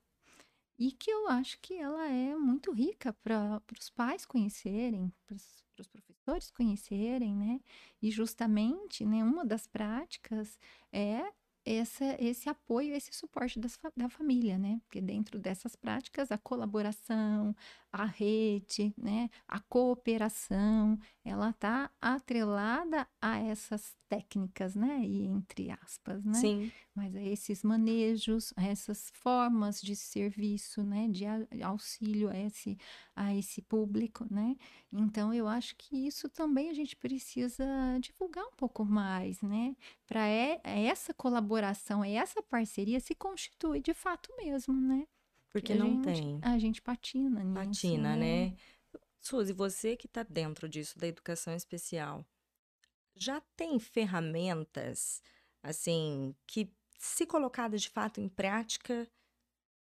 [0.79, 5.87] e que eu acho que ela é muito rica para os pais conhecerem, para os
[5.87, 7.59] professores conhecerem, né?
[8.01, 10.57] E justamente, né, uma das práticas
[10.91, 11.21] é
[11.65, 14.79] essa, esse apoio, esse suporte das, da família, né?
[14.85, 17.55] Porque dentro dessas práticas, a colaboração,
[17.91, 19.29] a rede, né?
[19.47, 25.01] A cooperação, ela está atrelada a essas técnicas, né?
[25.03, 26.35] E entre aspas, né?
[26.35, 26.71] Sim.
[26.93, 31.07] Mas a esses manejos, a essas formas de serviço, né?
[31.07, 31.25] De
[31.63, 32.77] auxílio a esse,
[33.15, 34.55] a esse público, né?
[34.91, 37.65] Então, eu acho que isso também a gente precisa
[37.99, 39.75] divulgar um pouco mais, né?
[40.07, 45.07] Para é, essa colaboração, essa parceria se constitui de fato mesmo, né?
[45.51, 46.39] Porque não gente, tem.
[46.41, 47.53] A gente patina nisso.
[47.53, 48.49] Patina, né?
[48.49, 48.55] né?
[49.19, 52.25] Suzy, você que está dentro disso, da educação especial,
[53.15, 55.21] já tem ferramentas,
[55.61, 59.07] assim, que, se colocadas de fato em prática,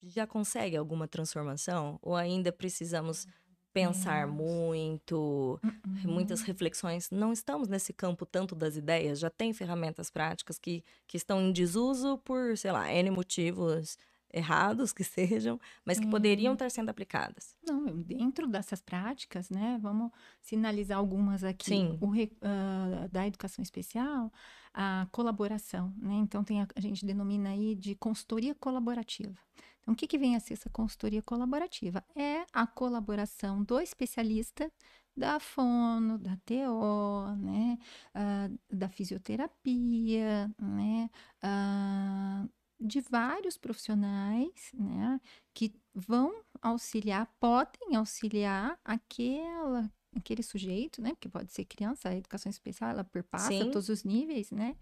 [0.03, 1.99] já consegue alguma transformação?
[2.01, 3.27] Ou ainda precisamos
[3.73, 6.13] pensar muito, uhum.
[6.13, 7.11] muitas reflexões?
[7.11, 11.53] Não estamos nesse campo tanto das ideias, já tem ferramentas práticas que, que estão em
[11.53, 13.99] desuso por, sei lá, N motivos
[14.35, 17.57] errados que sejam, mas que poderiam estar sendo aplicadas.
[17.65, 20.11] Não, dentro dessas práticas, né, vamos
[20.43, 21.67] sinalizar algumas aqui.
[21.67, 21.99] Sim.
[22.01, 24.33] O, uh, da educação especial,
[24.75, 26.15] a colaboração, né?
[26.15, 29.39] Então tem a, a, gente denomina aí de consultoria colaborativa.
[29.81, 32.03] Então o que, que vem a ser essa consultoria colaborativa?
[32.17, 34.71] É a colaboração do especialista
[35.17, 37.79] da fono, da TO, né,
[38.17, 41.09] uh, da fisioterapia, né,
[41.45, 42.51] uh,
[42.85, 45.21] de vários profissionais, né,
[45.55, 51.11] que vão auxiliar, podem auxiliar aquela aquele sujeito, né?
[51.11, 53.71] Porque pode ser criança, a educação especial, ela perpassa Sim.
[53.73, 54.77] todos os níveis, né?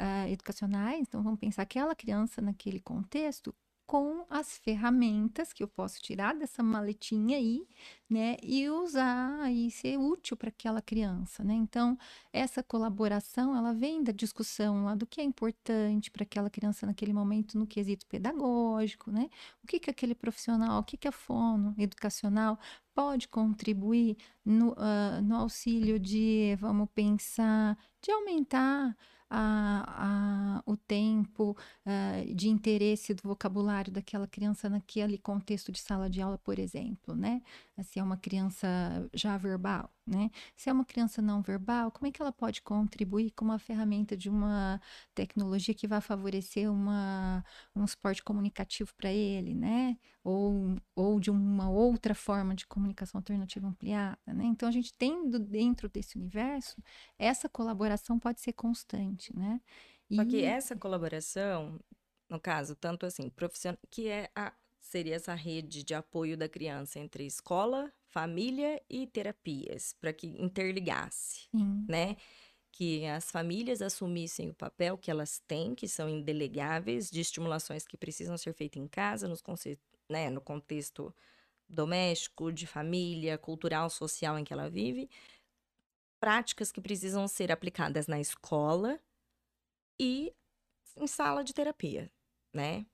[0.00, 1.00] Uh, educacionais.
[1.06, 3.54] Então, vamos pensar aquela criança naquele contexto,
[3.88, 7.66] com as ferramentas que eu posso tirar dessa maletinha aí,
[8.08, 11.54] né, e usar e ser útil para aquela criança, né?
[11.54, 11.96] Então,
[12.30, 17.14] essa colaboração, ela vem da discussão lá do que é importante para aquela criança naquele
[17.14, 19.30] momento no quesito pedagógico, né?
[19.64, 22.58] O que que aquele profissional, o que que a fono educacional
[22.94, 28.94] pode contribuir no, uh, no auxílio de, vamos pensar, de aumentar
[29.30, 31.56] a, a, o tempo
[31.86, 37.14] uh, de interesse do vocabulário daquela criança naquele contexto de sala de aula, por exemplo,
[37.14, 37.42] né?
[37.82, 38.68] Se é uma criança
[39.14, 40.30] já verbal, né?
[40.56, 44.16] Se é uma criança não verbal, como é que ela pode contribuir com uma ferramenta
[44.16, 44.80] de uma
[45.14, 47.44] tecnologia que vai favorecer uma,
[47.74, 49.96] um suporte comunicativo para ele, né?
[50.24, 54.44] Ou, ou de uma outra forma de comunicação alternativa ampliada, né?
[54.44, 56.82] Então, a gente tendo dentro desse universo,
[57.18, 59.60] essa colaboração pode ser constante, né?
[60.10, 60.16] E...
[60.16, 61.78] Só que essa colaboração,
[62.28, 64.52] no caso, tanto assim, profissional, que é a
[64.88, 71.48] seria essa rede de apoio da criança entre escola, família e terapias, para que interligasse,
[71.54, 71.86] Sim.
[71.88, 72.16] né?
[72.72, 77.96] Que as famílias assumissem o papel que elas têm, que são indelegáveis, de estimulações que
[77.96, 79.42] precisam ser feitas em casa, nos
[80.08, 81.14] né, no contexto
[81.68, 85.10] doméstico, de família, cultural, social em que ela vive,
[86.18, 88.98] práticas que precisam ser aplicadas na escola
[90.00, 90.34] e
[90.96, 92.10] em sala de terapia,
[92.54, 92.86] né?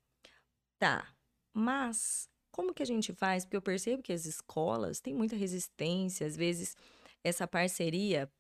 [0.78, 1.14] Tá,
[1.52, 3.44] mas como que a gente faz?
[3.44, 6.76] Porque eu percebo que as escolas têm muita resistência, às vezes
[7.24, 8.30] essa parceria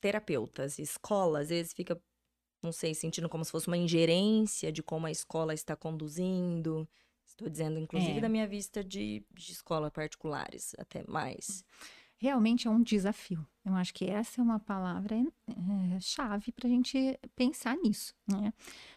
[0.00, 2.00] terapeutas, escola, às vezes fica,
[2.62, 6.88] não sei, sentindo como se fosse uma ingerência de como a escola está conduzindo.
[7.26, 8.20] Estou dizendo, inclusive, é.
[8.20, 11.64] da minha vista de, de escola particulares, até mais.
[12.18, 13.44] Realmente é um desafio.
[13.64, 18.54] Eu acho que essa é uma palavra é, chave para a gente pensar nisso, né?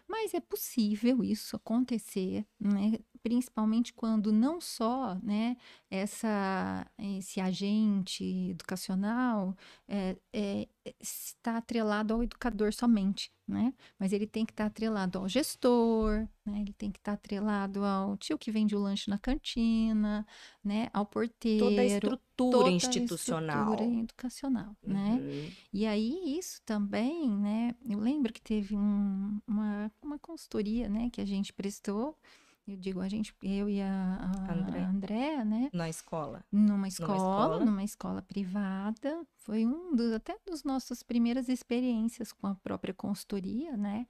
[0.08, 3.00] Mas é possível isso acontecer, né?
[3.22, 5.58] Principalmente quando não só né,
[5.90, 9.56] essa, esse agente educacional
[9.88, 10.68] é, é,
[11.00, 13.74] está atrelado ao educador somente, né?
[13.98, 16.62] Mas ele tem que estar atrelado ao gestor, né?
[16.62, 20.26] Ele tem que estar atrelado ao tio que vende o lanche na cantina,
[20.64, 20.90] né?
[20.94, 21.66] Ao porteiro.
[21.66, 23.58] Toda a estrutura toda institucional.
[23.58, 25.10] A estrutura educacional, né?
[25.10, 25.18] uhum.
[25.18, 25.52] né?
[25.74, 27.76] E aí isso também, né?
[27.88, 31.10] Eu lembro que teve um, uma, uma consultoria, né?
[31.12, 32.18] Que a gente prestou
[32.74, 34.16] eu digo a gente, eu e a,
[34.48, 34.80] a André.
[34.80, 35.70] Andréa, né?
[35.74, 36.44] Na escola.
[36.52, 39.26] Numa escola, numa escola, numa escola privada.
[39.38, 44.08] Foi um dos, até dos nossas primeiras experiências com a própria consultoria, né?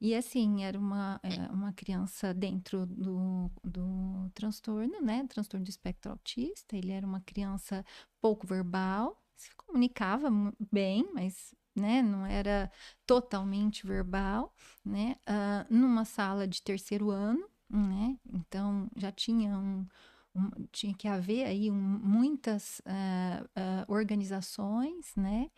[0.00, 5.24] E assim, era uma, é, uma criança dentro do, do transtorno, né?
[5.28, 6.76] Transtorno do espectro autista.
[6.76, 7.84] Ele era uma criança
[8.20, 10.28] pouco verbal, se comunicava
[10.72, 12.70] bem, mas né, não era
[13.06, 14.54] totalmente verbal,
[14.84, 18.18] né, uh, numa sala de terceiro ano, né?
[18.32, 19.86] Então já tinha um,
[20.34, 25.50] um tinha que haver aí um, muitas uh, uh, organizações, né?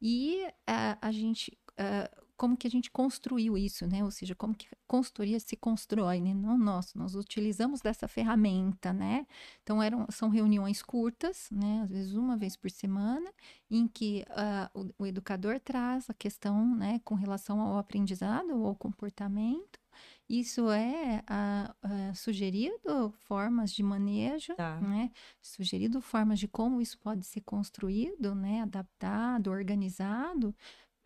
[0.00, 1.56] E uh, a gente
[2.38, 4.04] como que a gente construiu isso, né?
[4.04, 6.32] Ou seja, como que consultoria se constrói, né?
[6.32, 9.26] Não nós, nós utilizamos dessa ferramenta, né?
[9.64, 11.80] Então eram, são reuniões curtas, né?
[11.82, 13.28] Às vezes uma vez por semana,
[13.68, 14.24] em que
[14.72, 17.00] o, o, educador traz a questão, né?
[17.04, 19.80] Com relação ao aprendizado ou ao comportamento,
[20.28, 24.78] isso é a, a sugerido formas de manejo, tá.
[24.80, 25.10] né?
[25.40, 28.60] Sugerido formas de como isso pode ser construído, né?
[28.62, 30.54] Adaptado, organizado.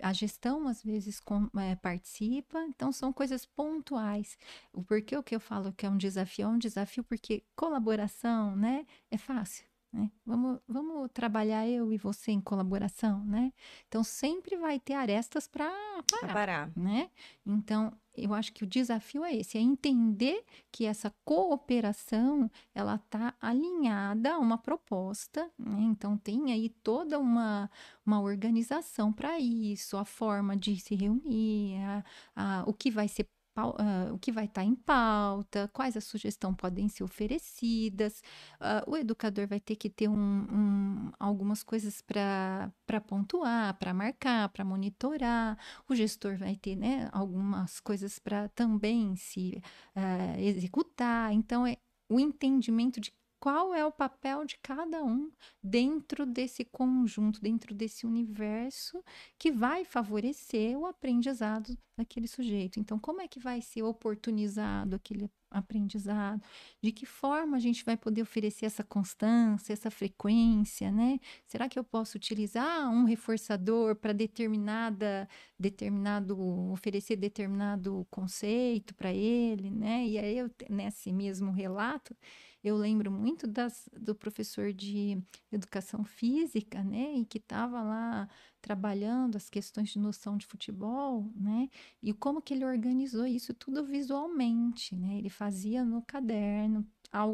[0.03, 4.37] A gestão às vezes com, é, participa, então são coisas pontuais.
[4.73, 8.57] O porquê o que eu falo que é um desafio é um desafio porque colaboração,
[8.57, 8.85] né?
[9.11, 9.65] É fácil.
[9.93, 10.11] Né?
[10.25, 13.53] Vamos, vamos trabalhar eu e você em colaboração, né?
[13.87, 15.71] Então sempre vai ter arestas para
[16.11, 17.11] parar, parar, né?
[17.45, 23.35] Então eu acho que o desafio é esse, é entender que essa cooperação ela está
[23.41, 25.81] alinhada a uma proposta, né?
[25.81, 27.71] então tem aí toda uma,
[28.05, 32.05] uma organização para isso, a forma de se reunir, a,
[32.37, 36.05] a, o que vai ser Uh, o que vai estar tá em pauta, quais as
[36.05, 38.23] sugestões podem ser oferecidas.
[38.59, 42.73] Uh, o educador vai ter que ter um, um, algumas coisas para
[43.07, 45.59] pontuar, para marcar, para monitorar.
[45.87, 49.63] O gestor vai ter né, algumas coisas para também se
[49.95, 51.31] uh, executar.
[51.35, 51.77] Então, é
[52.09, 55.29] o entendimento de qual é o papel de cada um
[55.61, 59.03] dentro desse conjunto, dentro desse universo
[59.37, 62.79] que vai favorecer o aprendizado daquele sujeito.
[62.79, 66.41] Então, como é que vai ser oportunizado aquele aprendizado?
[66.81, 71.19] De que forma a gente vai poder oferecer essa constância, essa frequência, né?
[71.45, 75.29] Será que eu posso utilizar um reforçador para determinada
[75.59, 76.39] determinado
[76.71, 80.07] oferecer determinado conceito para ele, né?
[80.07, 82.17] E aí eu nesse mesmo relato
[82.63, 88.29] eu lembro muito das, do professor de educação física, né, e que estava lá
[88.61, 91.69] trabalhando as questões de noção de futebol, né,
[92.03, 96.87] e como que ele organizou isso tudo visualmente, né, ele fazia no caderno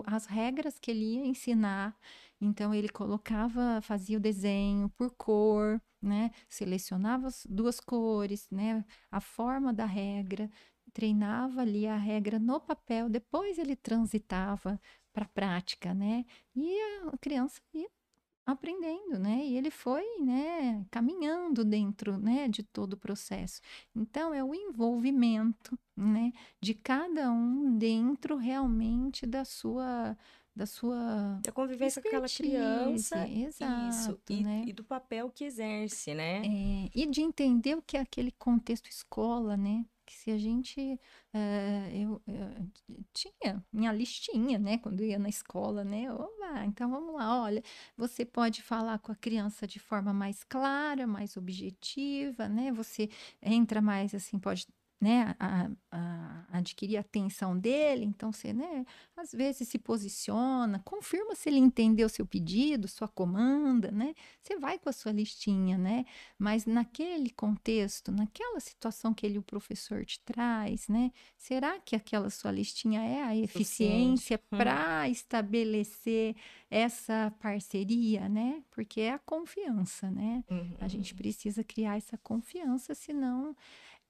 [0.06, 1.96] as regras que ele ia ensinar,
[2.40, 9.20] então ele colocava, fazia o desenho por cor, né, selecionava as duas cores, né, a
[9.20, 10.50] forma da regra,
[10.92, 14.80] treinava ali a regra no papel, depois ele transitava
[15.18, 16.24] para a prática, né?
[16.54, 16.78] E
[17.12, 17.88] a criança ia
[18.46, 19.44] aprendendo, né?
[19.44, 23.60] E ele foi, né, caminhando dentro, né, de todo o processo.
[23.94, 30.16] Então é o envolvimento, né, de cada um dentro realmente da sua
[30.56, 34.64] da sua da convivência com aquela criança, exato, isso, e, né?
[34.66, 36.42] e do papel que exerce, né?
[36.44, 39.84] É, e de entender o que é aquele contexto escola, né?
[40.08, 40.80] Que se a gente.
[41.34, 42.68] Uh, eu, eu,
[43.12, 44.78] tinha minha listinha, né?
[44.78, 46.10] Quando ia na escola, né?
[46.10, 47.62] Oba, então vamos lá, olha,
[47.96, 52.72] você pode falar com a criança de forma mais clara, mais objetiva, né?
[52.72, 53.10] Você
[53.42, 54.66] entra mais assim, pode
[55.00, 58.84] né, a, a, adquirir a atenção dele, então você, né,
[59.16, 64.76] às vezes se posiciona, confirma se ele entendeu seu pedido, sua comanda, né, você vai
[64.78, 66.04] com a sua listinha, né,
[66.36, 72.28] mas naquele contexto, naquela situação que ele, o professor te traz, né, será que aquela
[72.28, 74.58] sua listinha é a eficiência hum.
[74.58, 76.34] para estabelecer
[76.68, 80.74] essa parceria, né, porque é a confiança, né, uhum.
[80.80, 81.18] a gente uhum.
[81.18, 83.54] precisa criar essa confiança, senão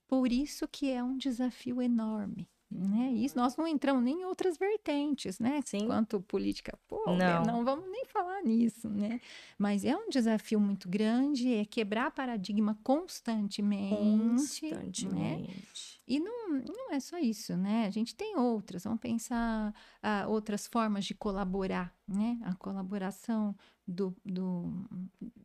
[0.09, 3.13] por isso que é um desafio enorme, né?
[3.13, 5.61] E nós não entramos nem em outras vertentes, né?
[5.65, 5.87] Sim.
[5.87, 7.43] Quanto política pô, Não.
[7.45, 9.21] não vamos nem falar nisso, né?
[9.59, 14.29] Mas é um desafio muito grande, é quebrar paradigma constantemente, né?
[14.29, 16.01] Constantemente.
[16.07, 17.85] E não, não é só isso, né?
[17.87, 22.39] A gente tem outras, vamos pensar ah, outras formas de colaborar, né?
[22.45, 23.55] A colaboração
[23.89, 24.71] do, do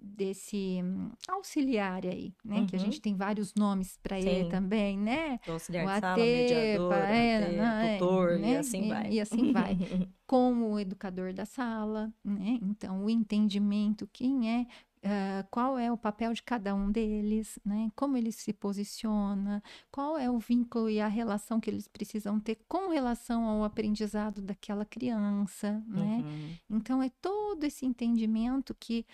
[0.01, 2.65] desse hum, auxiliar aí, né?
[2.67, 2.85] Que a Uhum.
[2.85, 5.39] gente tem vários nomes para ele também, né?
[5.45, 8.57] Do auxiliar O de sala, mediador, é, AT, não, é, tutor, e né?
[8.57, 9.11] assim E- vai.
[9.11, 9.77] e assim vai.
[10.27, 12.59] com o educador da sala, né?
[12.61, 14.67] Então, o entendimento, quem é,
[15.03, 17.91] ah, qual é o papel de cada um deles, né?
[17.95, 22.59] Como ele se posiciona, qual é o vínculo e a relação que eles precisam ter
[22.67, 26.23] com relação ao aprendizado daquela criança, né?
[26.23, 26.57] Uhum.
[26.77, 29.05] Então, é todo esse entendimento que,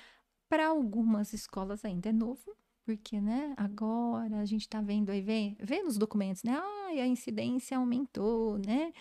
[0.47, 5.55] para algumas escolas, ainda é novo, porque, né, agora a gente está vendo aí, vê,
[5.59, 6.59] vê nos documentos, né?
[6.87, 8.91] Ai, a incidência aumentou, né?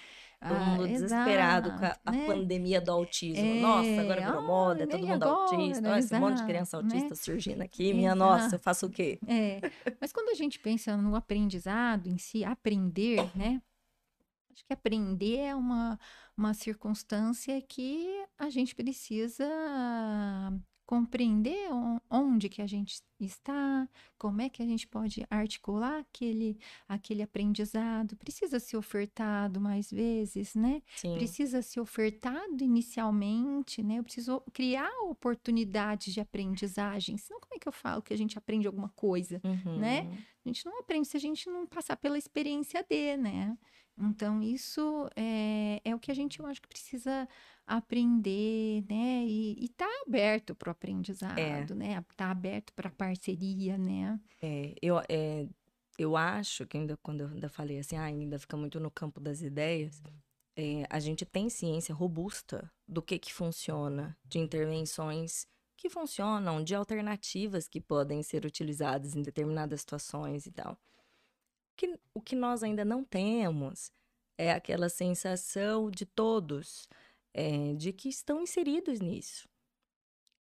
[0.41, 2.27] Todo Ah, mundo desesperado com a, exato, a né?
[2.27, 3.45] pandemia do autismo.
[3.45, 5.41] É, Nossa, agora virou moda, é todo mundo agora?
[5.41, 5.91] autista.
[5.91, 6.83] Olha, esse monte de Exato, criança né?
[6.85, 7.93] autista surgindo aqui.
[7.95, 8.63] Minha nossa, eu Exato.
[8.65, 9.19] faço o quê?
[9.27, 9.61] É,
[10.01, 13.61] mas quando a gente pensa no aprendizado em si, aprender, né?
[14.53, 15.99] Acho que aprender é uma,
[16.37, 18.09] uma circunstância que
[18.39, 19.45] a gente precisa
[20.89, 23.87] compreender on- onde que a gente está,
[24.17, 26.59] como é que a gente pode articular aquele,
[26.89, 28.17] aquele aprendizado.
[28.17, 30.81] Precisa ser ofertado mais vezes, né?
[30.97, 31.13] Sim.
[31.15, 33.99] precisa ser ofertado inicialmente, né?
[33.99, 37.19] Eu preciso criar oportunidades de aprendizagem.
[37.19, 39.39] Senão, como é que eu falo que a gente aprende alguma coisa?
[39.79, 40.03] né?
[40.05, 40.19] Uhum.
[40.47, 43.59] A gente não aprende se a gente não passar pela experiência de, né?
[44.01, 47.29] Então, isso é, é o que a gente, eu acho que precisa
[47.69, 49.25] aprender, né?
[49.27, 52.03] E, e tá aberto para o aprendizado, né?
[52.17, 54.19] Tá aberto para parceria, né?
[54.41, 55.47] É, eu, é,
[55.99, 59.21] eu acho que ainda quando eu ainda falei assim, ah, ainda fica muito no campo
[59.21, 60.03] das ideias,
[60.57, 65.47] é, a gente tem ciência robusta do que que funciona, de intervenções
[65.77, 70.77] que funcionam, de alternativas que podem ser utilizadas em determinadas situações e tal.
[71.77, 73.93] Que, o que nós ainda não temos
[74.37, 76.89] é aquela sensação de todos
[77.35, 79.49] é, de que estão inseridos nisso.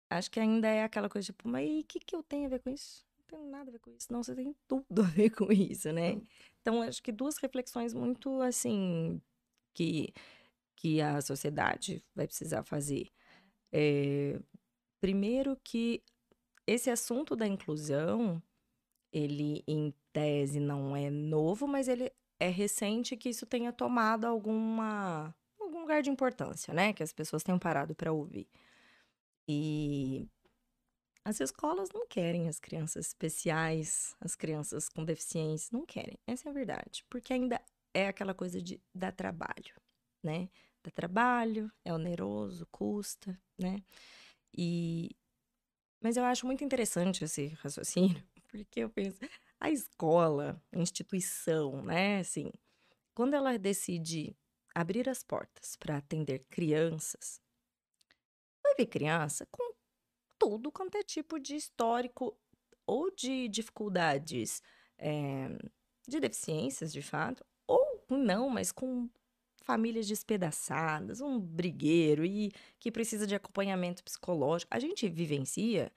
[0.09, 2.59] Acho que ainda é aquela coisa tipo, mas o que, que eu tenho a ver
[2.59, 3.05] com isso?
[3.17, 4.11] Não tenho nada a ver com isso.
[4.11, 6.21] Não, você tem tudo a ver com isso, né?
[6.61, 9.21] Então, acho que duas reflexões muito, assim,
[9.73, 10.13] que,
[10.75, 13.09] que a sociedade vai precisar fazer.
[13.71, 14.39] É,
[15.01, 16.03] primeiro que
[16.67, 18.41] esse assunto da inclusão,
[19.11, 25.25] ele, em tese, não é novo, mas ele é recente que isso tenha tomado alguma,
[25.25, 25.44] algum
[25.85, 26.91] lugar de importância, né?
[26.91, 28.49] Que as pessoas tenham parado para ouvir.
[29.47, 30.27] E
[31.23, 36.17] as escolas não querem as crianças especiais, as crianças com deficiência, não querem.
[36.25, 37.05] Essa é a verdade.
[37.07, 37.61] Porque ainda
[37.93, 39.75] é aquela coisa de dar trabalho,
[40.23, 40.49] né?
[40.83, 43.83] Dá trabalho, é oneroso, custa, né?
[44.57, 45.15] E...
[46.01, 49.19] Mas eu acho muito interessante esse raciocínio, porque eu penso,
[49.59, 52.19] a escola, a instituição, né?
[52.19, 52.51] Assim,
[53.13, 54.35] quando ela decide
[54.75, 57.41] abrir as portas para atender crianças,
[58.61, 59.73] vai ver criança com
[60.37, 62.37] tudo quanto é tipo de histórico
[62.85, 64.61] ou de dificuldades,
[64.97, 65.57] eh,
[66.07, 69.09] de deficiências, de fato, ou não, mas com
[69.63, 74.71] famílias despedaçadas, um brigueiro e que precisa de acompanhamento psicológico.
[74.75, 75.91] A gente vivencia,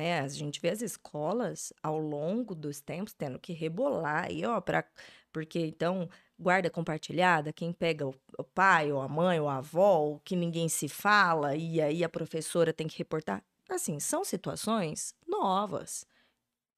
[0.00, 0.20] né?
[0.20, 4.82] A gente vê as escolas ao longo dos tempos tendo que rebolar aí, ó, para
[5.30, 10.06] porque então guarda compartilhada, quem pega o, o pai ou a mãe ou a avó,
[10.06, 13.44] o que ninguém se fala e aí a professora tem que reportar.
[13.68, 16.06] Assim, são situações novas,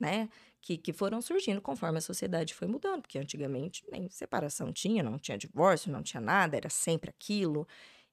[0.01, 0.29] né?
[0.61, 5.19] Que, que foram surgindo conforme a sociedade foi mudando, porque antigamente nem separação tinha, não
[5.19, 7.67] tinha divórcio, não tinha nada, era sempre aquilo.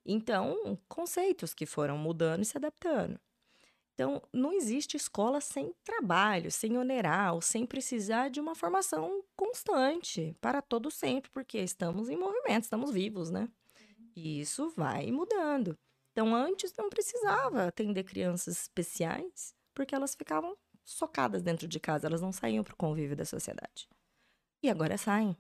[0.06, 3.20] Então, conceitos que foram mudando e se adaptando.
[4.00, 10.34] Então, não existe escola sem trabalho, sem onerar, ou sem precisar de uma formação constante
[10.40, 13.50] para todo sempre, porque estamos em movimento, estamos vivos, né?
[14.16, 15.78] E isso vai mudando.
[16.14, 22.22] Então, antes não precisava atender crianças especiais, porque elas ficavam socadas dentro de casa, elas
[22.22, 23.90] não saíam para o convívio da sociedade.
[24.64, 25.36] E agora saem.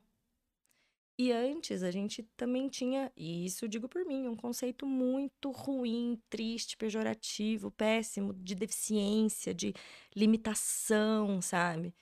[1.22, 6.17] E antes a gente também tinha, e isso digo por mim, um conceito muito ruim,
[6.30, 9.74] triste, pejorativo, péssimo, de deficiência, de
[10.15, 11.93] limitação, sabe?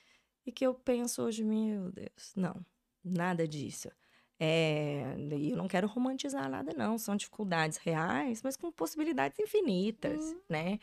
[0.46, 2.64] E que eu penso hoje, meu Deus, não,
[3.02, 3.90] nada disso.
[4.38, 6.96] É, e eu não quero romantizar nada, não.
[6.96, 10.40] São dificuldades reais, mas com possibilidades infinitas, Hum.
[10.48, 10.78] né?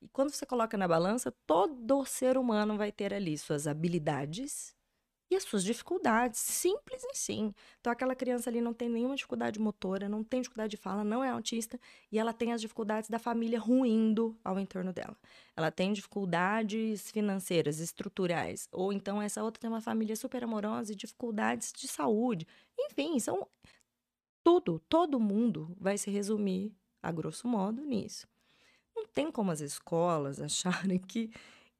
[0.00, 4.76] E quando você coloca na balança, todo ser humano vai ter ali suas habilidades
[5.30, 7.54] e as suas dificuldades, simples assim.
[7.80, 11.22] Então, aquela criança ali não tem nenhuma dificuldade motora, não tem dificuldade de fala, não
[11.22, 11.78] é autista,
[12.10, 15.16] e ela tem as dificuldades da família ruindo ao entorno dela.
[15.56, 20.96] Ela tem dificuldades financeiras, estruturais, ou então essa outra tem uma família super amorosa e
[20.96, 22.46] dificuldades de saúde.
[22.76, 23.46] Enfim, são
[24.42, 28.26] tudo, todo mundo vai se resumir, a grosso modo, nisso.
[28.96, 31.30] Não tem como as escolas acharem que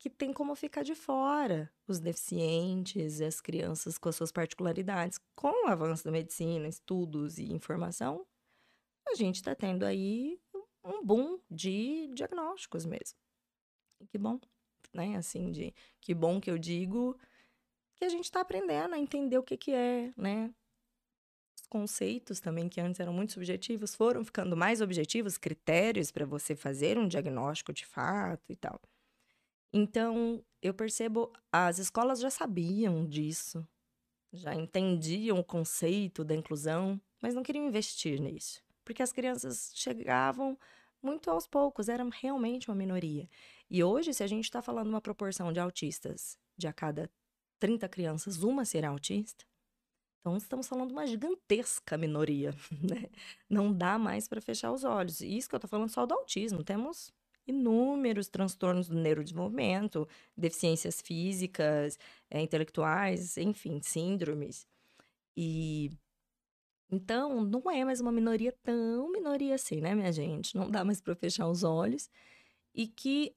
[0.01, 5.21] que tem como ficar de fora os deficientes e as crianças com as suas particularidades.
[5.37, 8.27] Com o avanço da medicina, estudos e informação,
[9.07, 10.41] a gente está tendo aí
[10.83, 13.19] um boom de diagnósticos mesmo.
[14.09, 14.41] Que bom,
[14.95, 15.17] né?
[15.17, 17.15] Assim, de que bom que eu digo
[17.95, 20.51] que a gente está aprendendo a entender o que, que é, né?
[21.55, 26.57] Os conceitos também, que antes eram muito subjetivos, foram ficando mais objetivos, critérios para você
[26.57, 28.81] fazer um diagnóstico de fato e tal.
[29.73, 33.67] Então, eu percebo, as escolas já sabiam disso,
[34.33, 40.59] já entendiam o conceito da inclusão, mas não queriam investir nisso, porque as crianças chegavam
[41.03, 43.29] muito aos poucos, era realmente uma minoria.
[43.71, 47.11] E hoje, se a gente está falando uma proporção de autistas, de a cada
[47.59, 49.45] 30 crianças, uma será autista,
[50.21, 53.09] então estamos falando de uma gigantesca minoria, né?
[53.49, 55.21] Não dá mais para fechar os olhos.
[55.21, 57.13] E isso que eu estou falando só do autismo, temos
[57.47, 61.99] inúmeros transtornos do neurodesenvolvimento, deficiências físicas,
[62.31, 64.67] é, intelectuais, enfim, síndromes.
[65.37, 65.91] E
[66.91, 70.57] então não é mais uma minoria tão minoria assim, né, minha gente?
[70.57, 72.11] Não dá mais para fechar os olhos
[72.75, 73.35] e que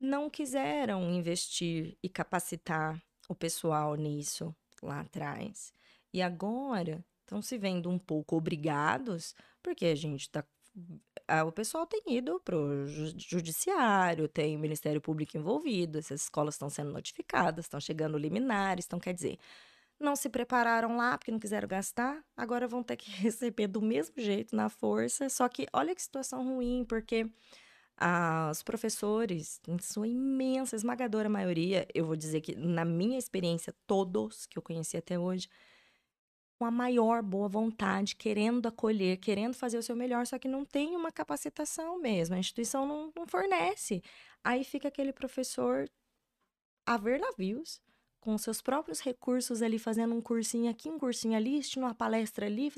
[0.00, 5.72] não quiseram investir e capacitar o pessoal nisso lá atrás.
[6.12, 10.44] E agora estão se vendo um pouco obrigados, porque a gente está
[11.28, 16.54] ah, o pessoal tem ido para o judiciário, tem o Ministério Público envolvido, essas escolas
[16.54, 19.38] estão sendo notificadas, estão chegando liminares, então quer dizer,
[20.00, 24.14] não se prepararam lá porque não quiseram gastar, agora vão ter que receber do mesmo
[24.18, 25.28] jeito, na força.
[25.28, 27.30] Só que olha que situação ruim, porque
[27.96, 33.74] ah, os professores, em sua imensa, esmagadora maioria, eu vou dizer que na minha experiência,
[33.86, 35.48] todos que eu conheci até hoje,
[36.62, 40.64] com a maior boa vontade, querendo acolher, querendo fazer o seu melhor, só que não
[40.64, 44.00] tem uma capacitação mesmo, a instituição não, não fornece.
[44.44, 45.90] Aí fica aquele professor
[46.86, 47.80] a ver navios,
[48.20, 52.46] com seus próprios recursos ali, fazendo um cursinho aqui, um cursinho ali, assistindo uma palestra
[52.46, 52.72] ali,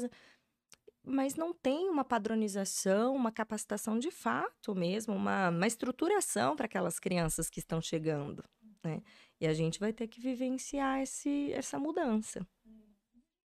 [1.04, 6.98] mas não tem uma padronização, uma capacitação de fato mesmo, uma, uma estruturação para aquelas
[6.98, 8.42] crianças que estão chegando,
[8.82, 9.02] né?
[9.38, 12.48] E a gente vai ter que vivenciar esse, essa mudança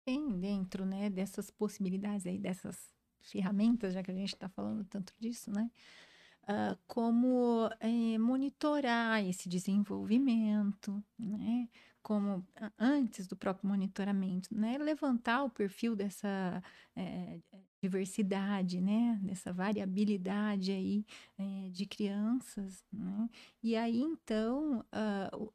[0.04, 5.12] tem dentro, né, dessas possibilidades aí, dessas ferramentas, já que a gente está falando tanto
[5.18, 5.70] disso, né?
[6.44, 11.68] Uh, como é, monitorar esse desenvolvimento, né?
[12.02, 12.46] Como
[12.78, 14.76] antes do próprio monitoramento, né?
[14.76, 16.62] Levantar o perfil dessa
[16.94, 17.40] é,
[17.82, 19.18] diversidade, né?
[19.22, 21.06] Dessa variabilidade aí
[21.38, 23.30] é, de crianças, né?
[23.62, 25.52] E aí, então, uh,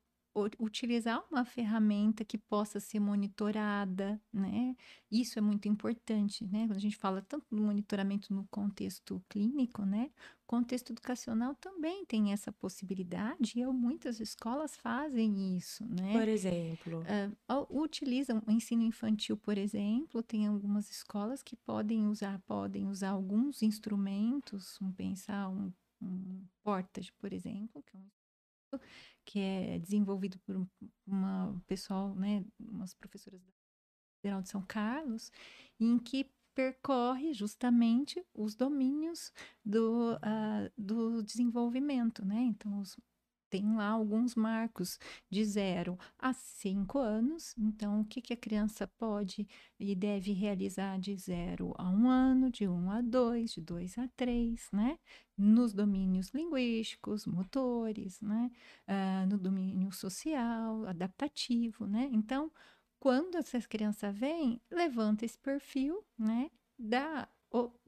[0.60, 4.76] utilizar uma ferramenta que possa ser monitorada, né?
[5.12, 6.68] Isso é muito importante, né?
[6.68, 10.12] Quando a gente fala tanto do monitoramento no contexto clínico, né?
[10.44, 16.14] O contexto educacional também tem essa possibilidade e muitas escolas fazem isso, né?
[16.14, 17.04] Por exemplo?
[17.50, 23.10] Uh, utilizam o ensino infantil, por exemplo, tem algumas escolas que podem usar, podem usar
[23.10, 25.72] alguns instrumentos, vamos pensar um,
[26.02, 28.19] um portas, por exemplo, que é um
[29.26, 30.68] que é desenvolvido por
[31.06, 33.52] uma pessoal, né, umas professoras da
[34.22, 35.32] Federal de São Carlos,
[35.80, 39.32] em que percorre justamente os domínios
[39.64, 42.42] do, uh, do desenvolvimento, né?
[42.42, 42.98] Então, os
[43.50, 47.56] tem lá alguns marcos de 0 a 5 anos.
[47.58, 49.48] Então, o que, que a criança pode
[49.80, 53.62] e deve realizar de 0 a 1 um ano, de 1 um a 2, de
[53.62, 55.00] 2 a 3, né?
[55.38, 58.52] Nos domínios linguísticos, motores, né?
[58.88, 62.10] Uh, no domínio social, adaptativo, né?
[62.12, 62.52] Então,
[63.00, 66.52] quando essa criança vem, levanta esse perfil, né?
[66.78, 67.28] Dá,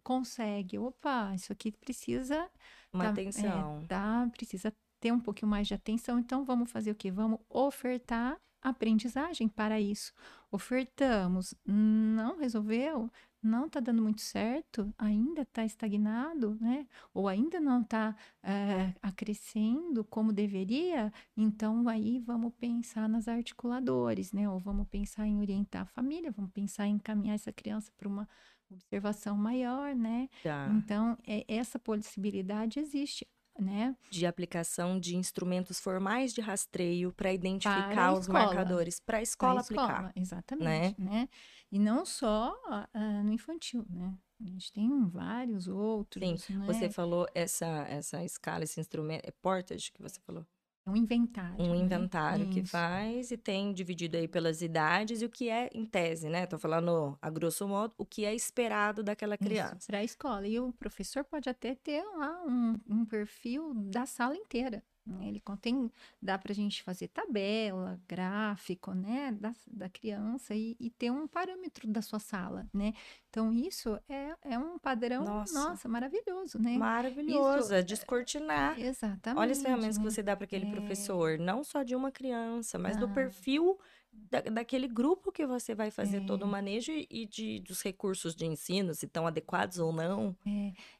[0.03, 2.49] consegue, opa, isso aqui precisa
[2.93, 3.81] uma tá, atenção.
[3.83, 6.17] É, tá, precisa ter um pouquinho mais de atenção.
[6.19, 7.11] Então, vamos fazer o quê?
[7.11, 10.13] Vamos ofertar aprendizagem para isso.
[10.51, 13.09] Ofertamos, não resolveu,
[13.41, 16.85] não está dando muito certo, ainda está estagnado, né?
[17.11, 24.31] Ou ainda não está é, eh, acrescendo como deveria, então aí vamos pensar nas articuladores,
[24.31, 24.47] né?
[24.47, 28.29] Ou vamos pensar em orientar a família, vamos pensar em encaminhar essa criança para uma
[28.69, 30.29] observação maior, né?
[30.43, 30.69] Tá.
[30.75, 33.25] Então, é, essa possibilidade existe
[33.59, 33.95] né?
[34.09, 39.91] De aplicação de instrumentos formais de rastreio para identificar os marcadores para a escola aplicar.
[39.91, 41.29] escola, exatamente, né?
[41.71, 44.17] E não só ah, no infantil, né?
[44.39, 46.65] A gente tem vários outros, né?
[46.65, 50.45] Você falou essa essa escala, esse instrumento, é portage que você falou?
[50.85, 51.55] É um inventário.
[51.59, 51.77] Um né?
[51.77, 52.71] inventário que Isso.
[52.71, 56.45] faz e tem dividido aí pelas idades e o que é em tese, né?
[56.47, 59.85] Tô falando a grosso modo, o que é esperado daquela criança.
[59.87, 60.47] Para a escola.
[60.47, 64.83] E o professor pode até ter lá um, um perfil da sala inteira.
[65.11, 65.27] Né?
[65.27, 65.91] Ele contém,
[66.21, 71.27] dá para a gente fazer tabela, gráfico, né, da, da criança e, e ter um
[71.27, 72.93] parâmetro da sua sala, né?
[73.29, 75.53] Então, isso é, é um padrão, Nossa.
[75.53, 76.77] nossa, maravilhoso, né?
[76.77, 78.79] Maravilhoso, Isso- é descortinar.
[78.79, 79.39] Exatamente.
[79.39, 80.09] Olha as ferramentas que né?
[80.09, 80.71] você dá para aquele É.
[80.71, 83.09] professor, não só de uma criança, mas do Ah.
[83.13, 83.79] perfil
[84.13, 86.49] da- daquele grupo que você vai fazer todo o É.
[86.51, 90.35] manejo e de, dos recursos de ensino, se estão adequados ou não.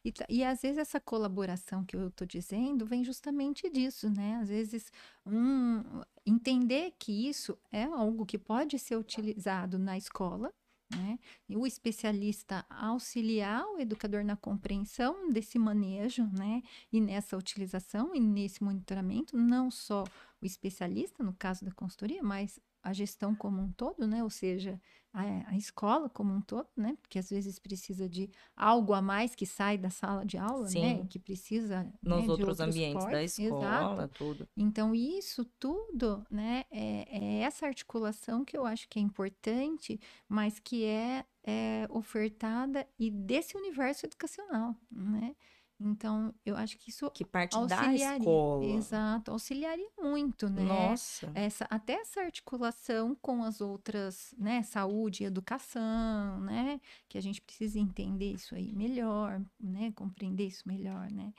[0.03, 4.37] E, ta- e às vezes essa colaboração que eu estou dizendo vem justamente disso, né?
[4.41, 4.91] Às vezes
[5.25, 5.81] um,
[6.25, 10.53] entender que isso é algo que pode ser utilizado na escola,
[10.93, 11.17] né?
[11.47, 16.61] E o especialista auxiliar o educador na compreensão desse manejo, né?
[16.91, 20.03] E nessa utilização e nesse monitoramento, não só
[20.41, 24.23] o especialista, no caso da consultoria, mas a gestão como um todo, né?
[24.23, 24.79] Ou seja,
[25.13, 26.97] a, a escola como um todo, né?
[27.01, 30.69] Porque às vezes precisa de algo a mais que sai da sala de aula, né?
[30.69, 31.05] Sim.
[31.07, 34.13] Que precisa né, Nos de outros ambientes da escola, Exato.
[34.17, 34.47] tudo.
[34.55, 40.59] Então, isso tudo, né, é, é essa articulação que eu acho que é importante, mas
[40.59, 45.35] que é, é ofertada e desse universo educacional, né?
[45.83, 48.17] Então, eu acho que isso Que parte da auxiliaria.
[48.17, 48.65] escola.
[48.65, 50.63] Exato, auxiliaria muito, né?
[50.63, 51.31] Nossa.
[51.35, 56.79] essa até essa articulação com as outras, né, saúde educação, né,
[57.09, 61.33] que a gente precisa entender isso aí melhor, né, compreender isso melhor, né,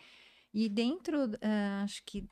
[0.53, 2.29] e dentro, ah, acho que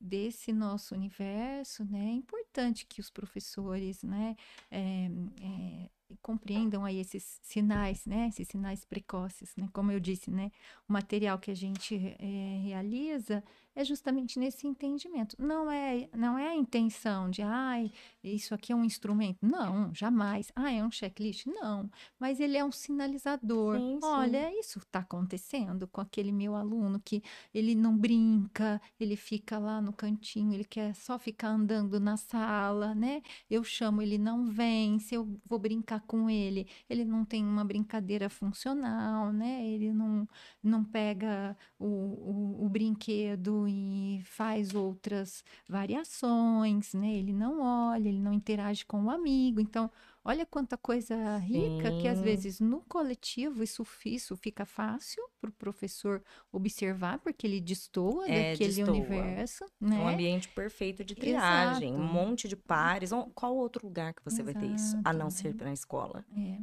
[0.00, 4.36] desse nosso universo, né, é importante que os professores, né,
[4.70, 5.08] eh,
[5.40, 5.90] eh,
[6.22, 10.50] compreendam aí esses sinais, né, esses sinais precoces, né, como eu disse, né,
[10.88, 13.42] o material que a gente eh, realiza
[13.76, 15.36] é justamente nesse entendimento.
[15.38, 17.92] Não é, não é a intenção de, ai,
[18.24, 19.38] isso aqui é um instrumento.
[19.42, 20.50] Não, jamais.
[20.56, 21.46] Ah, é um checklist?
[21.46, 21.90] Não.
[22.18, 23.76] Mas ele é um sinalizador.
[23.76, 24.06] Sim, sim.
[24.06, 27.22] Olha, isso está acontecendo com aquele meu aluno que
[27.52, 32.94] ele não brinca, ele fica lá no cantinho, ele quer só ficar andando na sala,
[32.94, 33.22] né?
[33.50, 34.98] Eu chamo, ele não vem.
[34.98, 39.66] Se eu vou brincar com ele, ele não tem uma brincadeira funcional, né?
[39.66, 40.26] Ele não,
[40.62, 47.12] não pega o, o, o brinquedo e faz outras variações, né?
[47.14, 49.60] Ele não olha, ele não interage com o amigo.
[49.60, 49.90] Então,
[50.24, 52.24] olha quanta coisa rica que às Sim.
[52.24, 58.50] vezes no coletivo isso, isso fica fácil para o professor observar, porque ele destoa É,
[58.52, 58.90] daquele destoa.
[58.90, 60.14] universo, É um né?
[60.14, 62.12] ambiente perfeito de triagem, um Exato.
[62.12, 63.12] monte de pares.
[63.12, 64.96] Um- Qual outro lugar que você vai ter isso?
[65.04, 66.24] A não Exato, ser na escola.
[66.36, 66.58] É.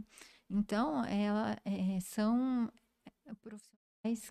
[0.49, 2.71] Então, ela, é, são
[3.41, 3.82] profissionais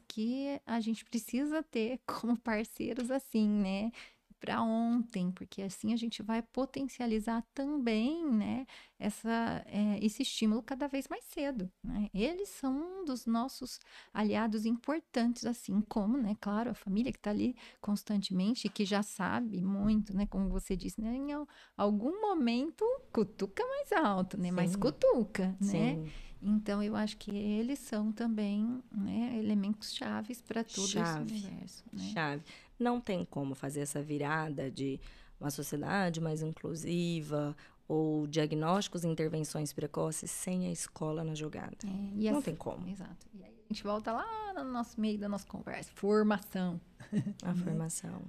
[0.07, 3.91] que a gente precisa ter como parceiros assim, né?
[4.39, 8.67] Para ontem, porque assim a gente vai potencializar também, né?
[8.99, 12.11] Essa, é, esse estímulo cada vez mais cedo, né?
[12.13, 13.79] Eles são um dos nossos
[14.13, 16.37] aliados importantes, assim como, né?
[16.41, 20.27] Claro, a família que está ali constantemente, que já sabe muito, né?
[20.27, 21.15] Como você disse, né?
[21.15, 24.51] Em al- algum momento cutuca mais alto, né?
[24.51, 24.79] Mas Sim.
[24.81, 25.95] cutuca, né?
[25.95, 26.13] Sim.
[26.45, 31.35] Então, eu acho que eles são também né, elementos chaves para todo Chave.
[31.37, 31.85] esse universo.
[31.93, 32.03] Né?
[32.13, 32.43] Chave.
[32.79, 34.99] Não tem como fazer essa virada de
[35.41, 37.57] uma sociedade mais inclusiva
[37.87, 41.77] ou diagnósticos e intervenções precoces sem a escola na jogada.
[41.85, 42.89] É, Não as- tem como.
[42.89, 43.27] Exato.
[43.35, 45.91] E aí a gente volta lá no nosso meio da nossa conversa.
[45.95, 46.81] Formação.
[47.45, 48.21] A formação.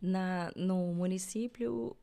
[0.00, 1.96] Na, no município,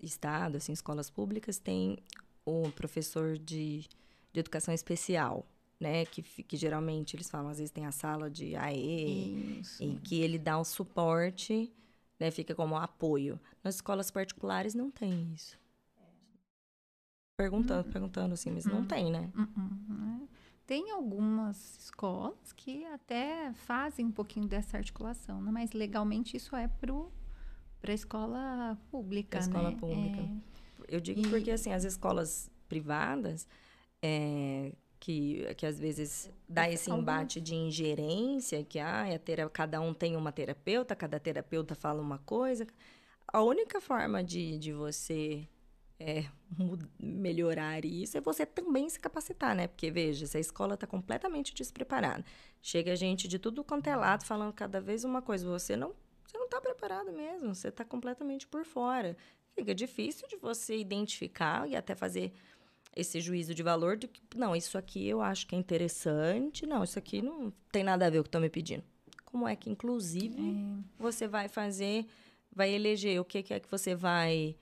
[0.00, 1.98] estado, assim, escolas públicas, tem
[2.44, 3.88] o professor de,
[4.32, 5.46] de educação especial,
[5.78, 6.04] né?
[6.06, 9.82] Que, que geralmente eles falam, às vezes tem a sala de AE, Isso.
[9.82, 11.72] em que ele dá o suporte,
[12.18, 12.30] né?
[12.30, 13.40] Fica como apoio.
[13.62, 15.58] Nas escolas particulares não tem isso.
[17.36, 18.84] Perguntando, perguntando assim, mas não Hum.
[18.84, 19.30] tem, né?
[19.34, 20.28] Hum, hum?
[20.66, 25.50] Tem algumas escolas que até fazem um pouquinho dessa articulação, né?
[25.50, 26.92] mas legalmente isso é para
[27.90, 29.30] a escola pública.
[29.30, 29.76] Pra escola né?
[29.76, 30.20] pública.
[30.20, 30.49] É,
[30.90, 33.46] Eu digo E- porque, assim, as escolas privadas,
[34.02, 39.80] é, que, que às vezes dá esse embate de ingerência, que ah, a tera, cada
[39.80, 42.66] um tem uma terapeuta, cada terapeuta fala uma coisa.
[43.28, 45.48] A única forma de, de você
[45.98, 46.24] é,
[46.98, 49.68] melhorar isso é você também se capacitar, né?
[49.68, 52.24] Porque, veja, se a escola está completamente despreparada,
[52.60, 55.94] chega gente de tudo quanto é lado falando cada vez uma coisa, você não
[56.26, 59.16] você não está preparado mesmo, você está completamente por fora.
[59.54, 62.32] Fica difícil de você identificar e até fazer
[62.94, 66.82] esse juízo de valor de que, não, isso aqui eu acho que é interessante, não,
[66.82, 68.82] isso aqui não tem nada a ver com o que estão me pedindo.
[69.24, 70.84] Como é que, inclusive, é.
[70.98, 72.06] você vai fazer,
[72.52, 74.56] vai eleger o que, que é que você vai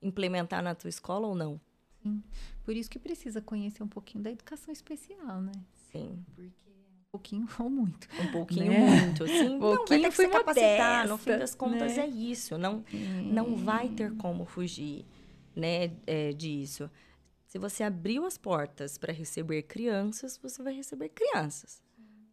[0.00, 1.60] implementar na tua escola ou não?
[2.02, 2.22] Sim.
[2.62, 5.52] Por isso que precisa conhecer um pouquinho da educação especial, né?
[5.90, 6.24] Sim.
[6.34, 6.63] Porque
[7.14, 8.08] pouquinho ou muito.
[8.20, 8.78] Um pouquinho né?
[8.78, 9.50] muito, sim.
[9.50, 11.08] Um não, vai ter capacitar.
[11.08, 12.04] no fim das contas, né?
[12.04, 12.58] é isso.
[12.58, 12.84] Não,
[13.22, 15.06] não vai ter como fugir
[15.54, 16.90] né, é, disso.
[17.46, 21.80] Se você abriu as portas para receber crianças, você vai receber crianças.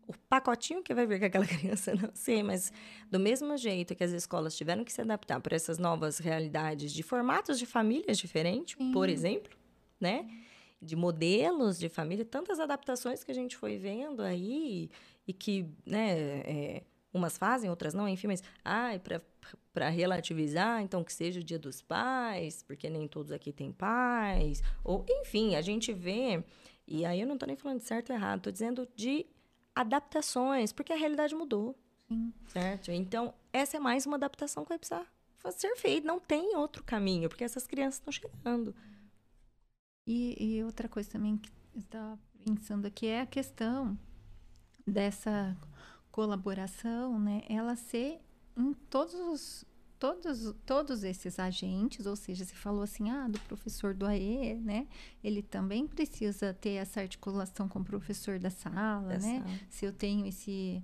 [0.08, 2.74] O pacotinho que vai vir com aquela criança, não sei, mas
[3.10, 7.04] do mesmo jeito que as escolas tiveram que se adaptar para essas novas realidades de
[7.04, 9.56] formatos de famílias diferentes, por exemplo,
[10.00, 10.28] né?
[10.82, 14.90] De modelos de família, tantas adaptações que a gente foi vendo aí
[15.28, 16.84] e que, né, é,
[17.14, 19.00] umas fazem, outras não, enfim, mas, ai,
[19.74, 24.64] para relativizar, então que seja o dia dos pais, porque nem todos aqui têm pais,
[24.84, 26.44] ou, enfim, a gente vê,
[26.88, 29.26] e aí eu não estou nem falando de certo ou errado, estou dizendo de
[29.76, 31.78] adaptações, porque a realidade mudou,
[32.08, 32.34] Sim.
[32.48, 32.92] certo?
[32.92, 35.06] Então, essa é mais uma adaptação que vai precisar
[35.50, 38.76] ser feita, não tem outro caminho, porque essas crianças estão chegando.
[40.06, 43.98] E, e outra coisa também que está pensando aqui é a questão
[44.86, 45.56] dessa
[46.12, 47.44] colaboração, né?
[47.48, 48.20] Ela ser
[48.58, 49.66] em todos os
[50.02, 54.88] todos, todos esses agentes, ou seja, você falou assim, ah, do professor do AE, né?
[55.24, 59.44] Ele também precisa ter essa articulação com o professor da sala, da né?
[59.44, 59.60] Sala.
[59.70, 60.84] Se eu tenho esse,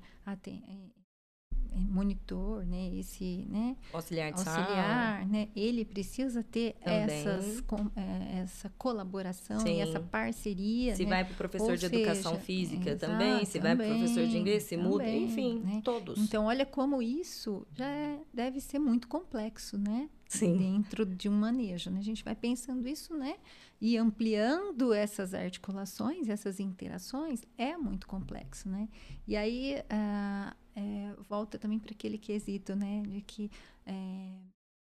[1.75, 8.69] monitor, né, esse, né, auxiliar, de auxiliar, né, ele precisa ter essas, com, é, essa
[8.77, 9.77] colaboração Sim.
[9.77, 10.95] e essa parceria.
[10.95, 11.09] Se né?
[11.09, 14.27] vai para o professor Ou de seja, educação física também, se vai para o professor
[14.27, 15.81] de inglês, se também, muda, enfim, né?
[15.83, 16.17] todos.
[16.19, 20.09] Então, olha como isso já é, deve ser muito complexo, né?
[20.27, 20.57] Sim.
[20.57, 21.99] Dentro de um manejo, né?
[21.99, 23.35] A gente vai pensando isso, né?
[23.79, 28.89] E ampliando essas articulações, essas interações, é muito complexo, né?
[29.27, 33.49] E aí, uh, é, volta também para aquele quesito, né, de que
[33.83, 34.31] é,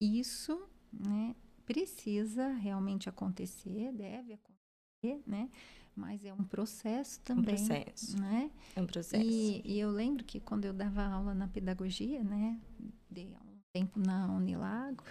[0.00, 1.34] isso, né,
[1.66, 5.50] precisa realmente acontecer, deve acontecer, né,
[5.96, 8.18] mas é um processo também, um processo.
[8.18, 8.50] né?
[8.76, 9.22] É um processo.
[9.24, 12.58] E, e, eu lembro que quando eu dava aula na pedagogia, né,
[13.10, 15.02] dei um tempo na Unilago,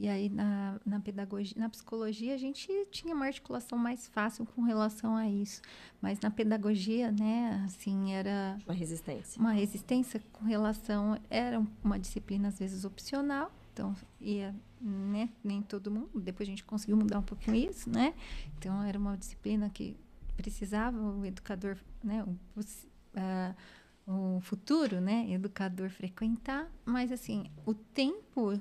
[0.00, 4.62] e aí, na, na pedagogia, na psicologia, a gente tinha uma articulação mais fácil com
[4.62, 5.60] relação a isso.
[6.00, 8.56] Mas na pedagogia, né, assim, era...
[8.64, 9.40] Uma resistência.
[9.40, 11.18] Uma resistência com relação...
[11.28, 13.50] Era uma disciplina, às vezes, opcional.
[13.72, 16.20] Então, ia, né, nem todo mundo.
[16.20, 18.14] Depois a gente conseguiu mudar um pouquinho isso, né?
[18.56, 19.96] Então, era uma disciplina que
[20.36, 26.70] precisava o educador, né, o, uh, o futuro, né, educador frequentar.
[26.84, 28.60] Mas, assim, o tempo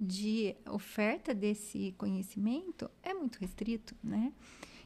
[0.00, 4.32] de oferta desse conhecimento é muito restrito, né?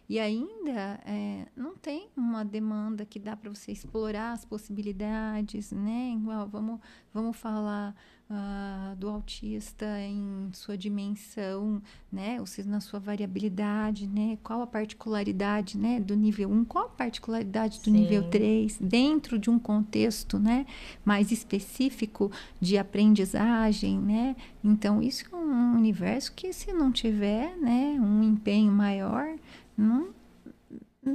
[0.09, 6.15] E ainda é, não tem uma demanda que dá para você explorar as possibilidades, né?
[6.15, 6.81] Igual, vamos,
[7.13, 7.95] vamos falar
[8.31, 12.39] uh, do autista em sua dimensão, né?
[12.41, 14.39] Ou seja, na sua variabilidade, né?
[14.43, 16.01] Qual a particularidade, né?
[16.01, 17.93] Do nível 1, qual a particularidade do Sim.
[17.93, 20.67] nível 3, dentro de um contexto, né?
[21.05, 22.31] Mais específico
[22.61, 24.37] de aprendizagem, né?
[24.63, 27.99] Então, isso é um universo que se não tiver, né?
[28.01, 29.39] Um empenho maior
[29.77, 30.13] não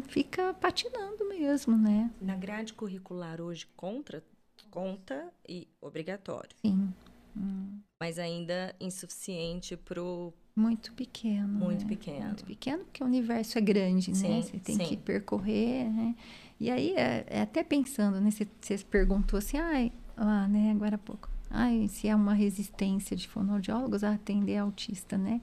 [0.01, 2.09] fica patinando mesmo, né?
[2.21, 4.23] Na grade curricular hoje contra,
[4.73, 6.49] conta e obrigatório.
[6.59, 6.91] Sim.
[7.37, 7.79] Hum.
[7.99, 11.47] Mas ainda insuficiente pro muito pequeno.
[11.47, 11.89] Muito né?
[11.89, 12.25] pequeno.
[12.25, 14.15] Muito pequeno, porque o universo é grande, né?
[14.15, 14.41] sim, né?
[14.41, 14.83] Você tem sim.
[14.83, 16.15] que percorrer, né?
[16.59, 18.31] E aí, é, é até pensando, né?
[18.31, 20.71] Você, você perguntou assim, ai, lá, né?
[20.71, 21.29] Agora há pouco.
[21.49, 25.41] Ai, se é uma resistência de fonoaudiólogos a atender autista, né?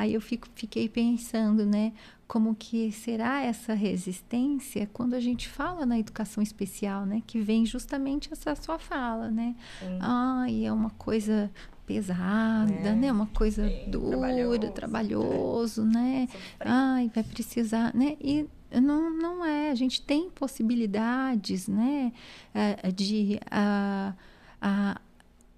[0.00, 1.92] Aí eu fico, fiquei pensando, né,
[2.26, 7.66] como que será essa resistência quando a gente fala na educação especial, né, que vem
[7.66, 9.54] justamente essa sua fala, né?
[10.00, 11.50] Ah, e é uma coisa
[11.86, 13.12] pesada, é, né?
[13.12, 16.28] Uma coisa sim, dura, trabalhoso, trabalhoso né?
[16.60, 18.16] Ai, vai precisar, né?
[18.18, 18.46] E
[18.80, 19.70] não, não é.
[19.70, 22.10] A gente tem possibilidades, né?
[22.54, 24.14] Eh, de a,
[24.62, 25.00] a,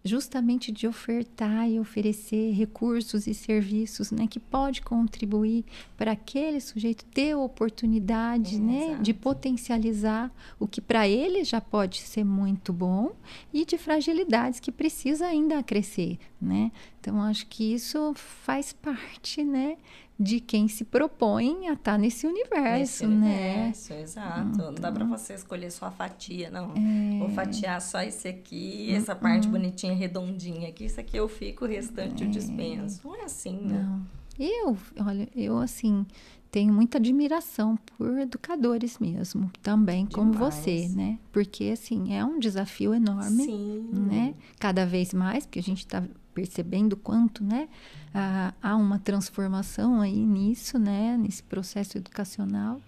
[0.05, 5.65] justamente de ofertar e oferecer recursos e serviços, né, que pode contribuir
[5.97, 12.01] para aquele sujeito ter oportunidade, é, né, de potencializar o que para ele já pode
[12.01, 13.13] ser muito bom
[13.53, 16.73] e de fragilidades que precisa ainda crescer, né?
[17.01, 19.77] Então acho que isso faz parte, né,
[20.23, 23.55] de quem se propõe a estar tá nesse universo, nesse né?
[23.55, 24.49] Universo, exato.
[24.55, 26.73] Então, não dá para você escolher só a fatia, não.
[26.77, 27.19] É...
[27.19, 28.97] Vou fatiar só esse aqui, uhum.
[28.97, 32.27] essa parte bonitinha, redondinha aqui, isso aqui eu fico, o restante é...
[32.27, 33.01] eu dispenso.
[33.05, 33.83] Não é assim, né?
[33.83, 34.23] Não.
[34.39, 36.07] Eu, olha, eu assim,
[36.51, 40.15] tenho muita admiração por educadores mesmo, também Demais.
[40.15, 41.19] como você, né?
[41.33, 43.91] Porque assim, é um desafio enorme, Sim.
[43.93, 44.35] né?
[44.59, 46.03] Cada vez mais, porque a gente está
[46.35, 47.69] percebendo quanto, né,
[48.15, 52.81] ah, há uma transformação aí nisso, né, nesse processo educacional.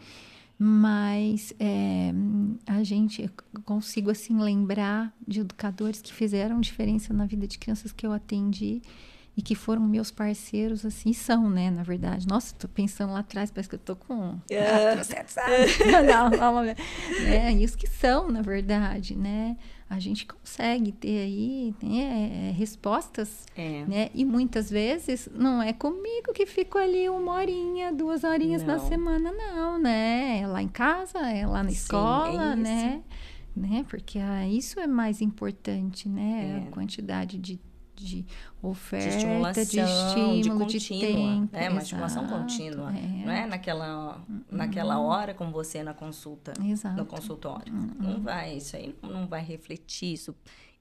[0.56, 2.12] Mas é,
[2.66, 3.28] a gente
[3.64, 8.80] consigo assim lembrar de educadores que fizeram diferença na vida de crianças que eu atendi
[9.36, 12.26] e que foram meus parceiros, assim, são, né, na verdade.
[12.26, 14.94] Nossa, tô pensando lá atrás, parece que eu tô com é.
[16.06, 16.74] não, não, não,
[17.26, 19.56] é, isso que são, na verdade, né?
[19.88, 23.84] A gente consegue ter aí né, respostas, é.
[23.84, 24.10] né?
[24.14, 28.74] E muitas vezes não é comigo que fico ali uma horinha, duas horinhas não.
[28.74, 30.40] na semana, não, né?
[30.40, 33.02] É lá em casa, é lá na Sim, escola, é né?
[33.54, 33.84] né?
[33.88, 36.62] Porque ah, isso é mais importante, né?
[36.64, 36.68] É.
[36.68, 37.60] A quantidade de
[38.04, 38.26] de
[38.62, 41.56] oferta, de, estimulação, de estímulo, de, contínua, de tempo.
[41.56, 42.92] É, uma estimulação contínua.
[42.96, 43.24] É.
[43.24, 45.06] Não é naquela, naquela uhum.
[45.06, 46.96] hora como você na consulta, Exato.
[46.96, 47.72] no consultório.
[47.72, 47.90] Uhum.
[47.98, 50.12] Não vai, isso aí não vai refletir.
[50.12, 50.34] Isso,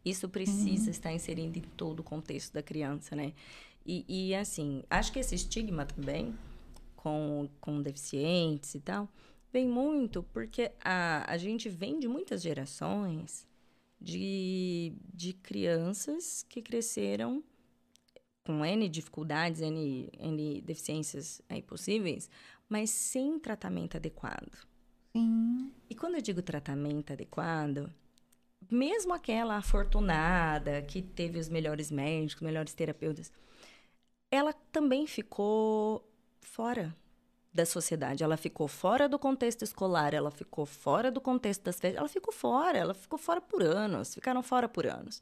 [0.04, 0.92] isso precisa uhum.
[0.92, 3.34] estar inserido em todo o contexto da criança, né?
[3.86, 6.34] E, e assim, acho que esse estigma também
[6.96, 9.10] com, com deficientes e tal,
[9.52, 13.46] vem muito porque a, a gente vem de muitas gerações
[14.04, 17.42] de, de crianças que cresceram
[18.44, 22.30] com N dificuldades, N, N deficiências aí possíveis,
[22.68, 24.52] mas sem tratamento adequado.
[25.14, 25.72] Sim.
[25.90, 27.90] E quando eu digo tratamento adequado,
[28.70, 33.32] mesmo aquela afortunada que teve os melhores médicos, melhores terapeutas,
[34.30, 36.06] ela também ficou
[36.42, 36.94] fora
[37.54, 38.24] da sociedade.
[38.24, 42.34] Ela ficou fora do contexto escolar, ela ficou fora do contexto das festas, ela ficou
[42.34, 45.22] fora, ela ficou fora por anos, ficaram fora por anos.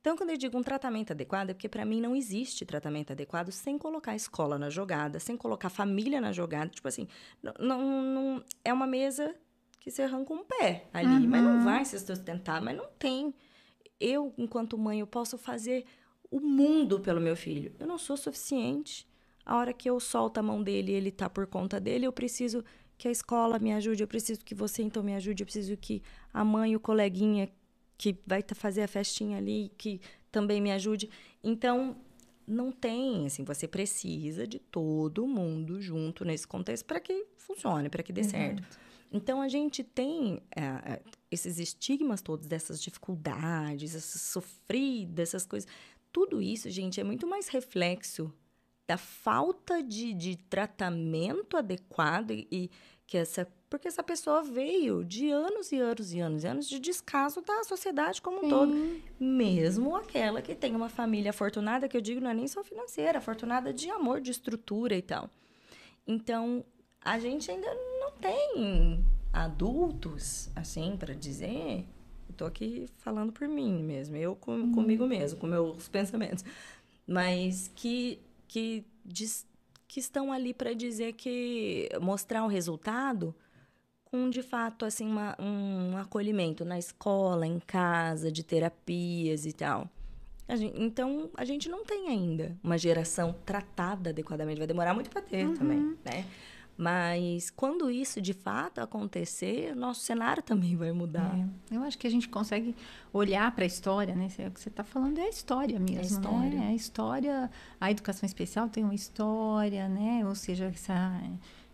[0.00, 3.50] Então, quando eu digo um tratamento adequado, é porque para mim não existe tratamento adequado
[3.50, 6.70] sem colocar a escola na jogada, sem colocar a família na jogada.
[6.70, 7.08] Tipo assim,
[7.42, 9.34] não, não, não é uma mesa
[9.80, 11.28] que você arranca um pé ali, uhum.
[11.28, 13.34] mas não vai se sustentar, mas não tem.
[13.98, 15.84] Eu, enquanto mãe, eu posso fazer
[16.30, 17.74] o mundo pelo meu filho.
[17.78, 19.07] Eu não sou suficiente.
[19.48, 22.12] A hora que eu solto a mão dele e ele tá por conta dele, eu
[22.12, 22.62] preciso
[22.98, 26.02] que a escola me ajude, eu preciso que você então me ajude, eu preciso que
[26.34, 27.48] a mãe, o coleguinha
[27.96, 31.08] que vai fazer a festinha ali, que também me ajude.
[31.42, 31.96] Então,
[32.46, 38.02] não tem, assim, você precisa de todo mundo junto nesse contexto para que funcione, para
[38.02, 38.62] que dê certo.
[39.10, 41.00] Então, a gente tem é,
[41.30, 45.70] esses estigmas todos, dessas dificuldades, essas sofridas, essas coisas.
[46.12, 48.30] Tudo isso, gente, é muito mais reflexo
[48.88, 52.70] da falta de, de tratamento adequado e, e,
[53.06, 56.78] que essa porque essa pessoa veio de anos e anos e anos e anos de
[56.78, 59.02] descaso da sociedade como um todo.
[59.20, 63.18] Mesmo aquela que tem uma família afortunada que eu digo não é nem só financeira
[63.18, 65.28] afortunada de amor de estrutura e tal.
[66.06, 66.64] Então
[67.02, 67.68] a gente ainda
[68.00, 69.04] não tem
[69.34, 71.84] adultos assim para dizer
[72.26, 74.72] eu tô aqui falando por mim mesmo eu com, uhum.
[74.72, 76.42] comigo mesmo com meus pensamentos
[77.06, 78.18] mas que
[78.48, 79.46] que, diz,
[79.86, 83.34] que estão ali para dizer que mostrar o resultado
[84.04, 89.88] com de fato assim uma, um acolhimento na escola, em casa, de terapias e tal.
[90.48, 95.10] A gente, então a gente não tem ainda uma geração tratada adequadamente, vai demorar muito
[95.10, 95.54] para ter uhum.
[95.54, 96.24] também, né?
[96.78, 101.36] Mas quando isso de fato acontecer, nosso cenário também vai mudar.
[101.36, 102.72] É, eu acho que a gente consegue
[103.12, 104.28] olhar para a história, né?
[104.46, 106.50] O que você está falando é a história mesmo, é a história.
[106.60, 106.68] né?
[106.68, 107.50] A história,
[107.80, 110.24] a educação especial tem uma história, né?
[110.24, 111.20] Ou seja, essa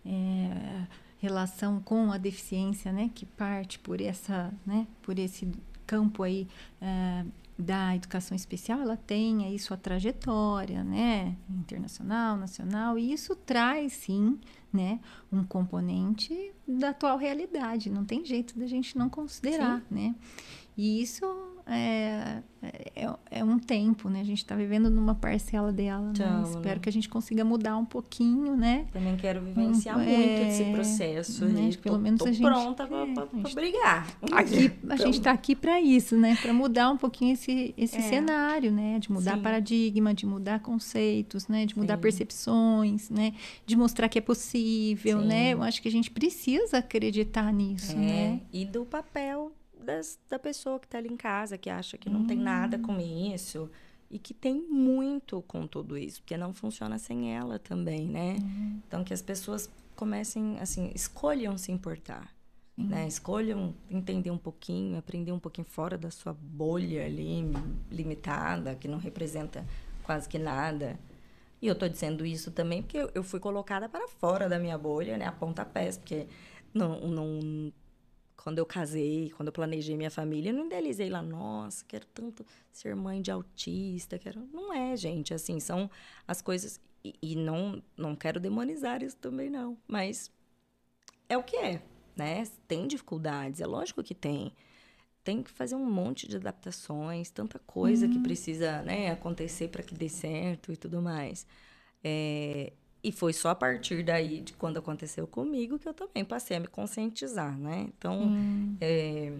[0.06, 0.86] é,
[1.18, 3.10] relação com a deficiência, né?
[3.14, 4.86] Que parte por essa, né?
[5.02, 5.52] Por esse
[5.86, 6.48] campo aí
[6.80, 7.26] é,
[7.58, 14.38] da educação especial, ela tem aí sua trajetória, né, internacional, nacional, e isso traz sim,
[14.74, 15.00] né,
[15.32, 17.88] um componente da atual realidade.
[17.88, 19.94] Não tem jeito da gente não considerar, sim.
[19.94, 20.14] né?
[20.76, 21.24] E isso
[21.66, 22.42] é,
[22.94, 24.20] é, é, um tempo, né?
[24.20, 26.42] A gente está vivendo numa parcela dela, né?
[26.44, 26.78] Espero né?
[26.82, 28.86] que a gente consiga mudar um pouquinho, né?
[28.92, 31.46] Também quero vivenciar muito é, esse processo.
[31.46, 31.70] Né?
[31.82, 34.06] Pelo tô, menos tô a gente pronta para é, brigar.
[34.32, 36.36] Aqui, a gente está aqui para isso, né?
[36.40, 38.02] Para mudar um pouquinho esse, esse é.
[38.02, 38.98] cenário, né?
[38.98, 39.42] De mudar Sim.
[39.42, 41.64] paradigma, de mudar conceitos, né?
[41.64, 42.02] De mudar Sim.
[42.02, 43.32] percepções, né?
[43.64, 45.26] De mostrar que é possível, Sim.
[45.26, 45.54] né?
[45.54, 48.40] Eu acho que a gente precisa acreditar nisso, é, né?
[48.52, 49.52] E do papel
[49.84, 52.26] das, da pessoa que está ali em casa, que acha que não hum.
[52.26, 53.70] tem nada com isso.
[54.10, 58.36] e que tem muito com tudo isso, porque não funciona sem ela também, né?
[58.40, 58.80] Uhum.
[58.86, 62.34] Então que as pessoas comecem assim, escolham se importar.
[62.76, 62.86] Uhum.
[62.86, 63.06] Né?
[63.06, 67.42] Escolham entender um pouquinho, aprender um pouquinho fora da sua bolha ali
[67.90, 69.64] limitada, que não representa
[70.02, 70.98] quase que nada.
[71.62, 74.76] E eu estou dizendo isso também porque eu, eu, fui colocada para fora da minha
[74.76, 75.26] bolha, né?
[75.26, 76.26] A pontapés, porque
[76.74, 77.72] não, não,
[78.44, 82.44] quando eu casei, quando eu planejei minha família, eu não idealizei lá, nossa, quero tanto
[82.70, 84.46] ser mãe de autista, quero...
[84.52, 85.90] Não é, gente, assim, são
[86.28, 86.78] as coisas...
[87.02, 89.78] E, e não, não quero demonizar isso também, não.
[89.88, 90.30] Mas
[91.26, 91.82] é o que é,
[92.14, 92.44] né?
[92.68, 94.52] Tem dificuldades, é lógico que tem.
[95.22, 98.12] Tem que fazer um monte de adaptações, tanta coisa uhum.
[98.12, 101.46] que precisa né, acontecer para que dê certo e tudo mais.
[102.02, 102.74] É,
[103.04, 106.60] e foi só a partir daí, de quando aconteceu comigo, que eu também passei a
[106.60, 107.86] me conscientizar, né?
[107.98, 108.32] Então,
[108.80, 109.30] é,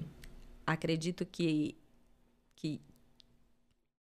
[0.66, 1.74] acredito que,
[2.54, 2.78] que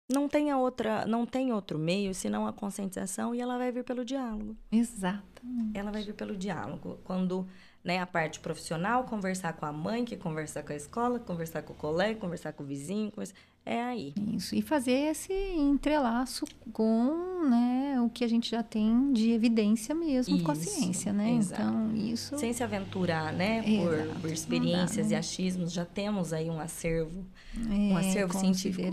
[0.09, 4.05] não tenha outra, não tem outro meio senão a conscientização e ela vai vir pelo
[4.05, 4.55] diálogo.
[4.71, 5.77] Exatamente.
[5.77, 6.97] Ela vai vir pelo diálogo.
[7.03, 7.45] Quando
[7.83, 11.73] né, a parte profissional, conversar com a mãe, que conversar com a escola, conversar com
[11.73, 13.33] o colega, conversar com o vizinho, conversa...
[13.69, 14.13] é aí.
[14.35, 19.93] Isso, e fazer esse entrelaço com né, o que a gente já tem de evidência
[19.93, 21.35] mesmo isso, com a ciência, né?
[21.35, 21.61] Exato.
[21.61, 22.37] Então, isso...
[22.37, 25.15] Sem se aventurar, né, por, por experiências dá, né?
[25.15, 27.23] e achismos, já temos aí um acervo,
[27.69, 28.89] é, um acervo científico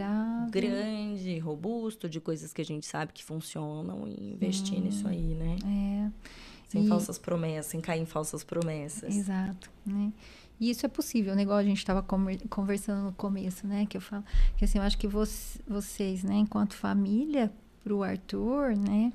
[0.50, 5.34] grande, robusto, de coisas que a gente sabe que funcionam e investir hum, nisso aí,
[5.34, 5.56] né?
[5.64, 6.36] É...
[6.68, 6.88] Sem e...
[6.88, 9.16] falsas promessas, sem cair em falsas promessas.
[9.16, 10.12] Exato, né?
[10.58, 11.42] E isso é possível, né?
[11.42, 12.02] Igual a gente estava
[12.48, 13.86] conversando no começo, né?
[13.86, 14.24] Que eu falo
[14.56, 17.52] que assim, eu acho que vocês, né, enquanto família,
[17.84, 19.12] para o Arthur, né?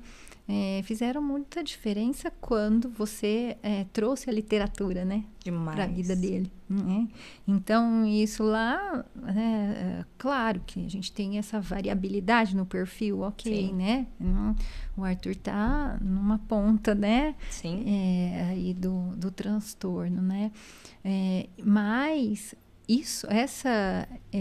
[0.48, 5.24] É, fizeram muita diferença quando você é, trouxe a literatura, né?
[5.64, 6.50] Para a vida dele.
[6.68, 7.08] Né?
[7.46, 13.68] Então, isso lá, né, é, claro que a gente tem essa variabilidade no perfil, ok,
[13.68, 13.74] Sim.
[13.74, 14.06] né?
[14.96, 17.34] O Arthur tá numa ponta, né?
[17.50, 17.84] Sim.
[17.86, 20.50] É, aí do, do transtorno, né?
[21.04, 22.54] É, mas
[22.88, 24.38] isso, essa é,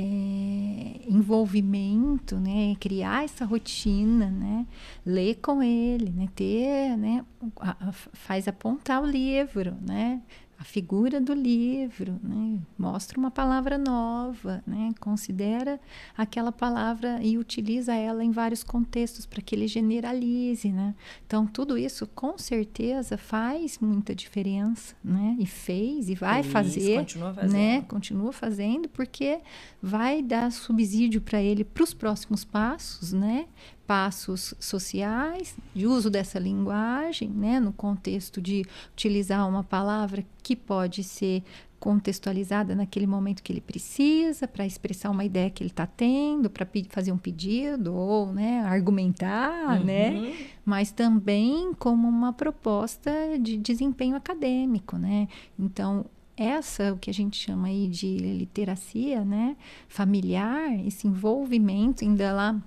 [1.08, 4.66] envolvimento, né, criar essa rotina, né,
[5.06, 7.24] ler com ele, né, ter, né,
[7.60, 10.22] a, a, faz apontar o livro, né,
[10.62, 12.60] a figura do livro, né?
[12.78, 14.94] mostra uma palavra nova, né?
[15.00, 15.80] considera
[16.16, 20.72] aquela palavra e utiliza ela em vários contextos para que ele generalize.
[20.72, 20.94] Né?
[21.26, 25.36] Então, tudo isso com certeza faz muita diferença, né?
[25.40, 26.98] e fez, e vai Feliz, fazer.
[27.00, 27.54] Continua fazendo.
[27.54, 27.82] Né?
[27.82, 29.40] Continua fazendo, porque
[29.82, 33.48] vai dar subsídio para ele para os próximos passos, né?
[33.92, 38.64] Passos sociais, de uso dessa linguagem, né, no contexto de
[38.94, 41.44] utilizar uma palavra que pode ser
[41.78, 46.66] contextualizada naquele momento que ele precisa para expressar uma ideia que ele está tendo, para
[46.88, 49.84] fazer um pedido ou né, argumentar, uhum.
[49.84, 50.36] né?
[50.64, 53.12] Mas também como uma proposta
[53.42, 55.28] de desempenho acadêmico, né?
[55.60, 56.06] Então
[56.38, 59.58] essa o que a gente chama aí de literacia, né?
[59.90, 62.62] Familiar, esse envolvimento ainda lá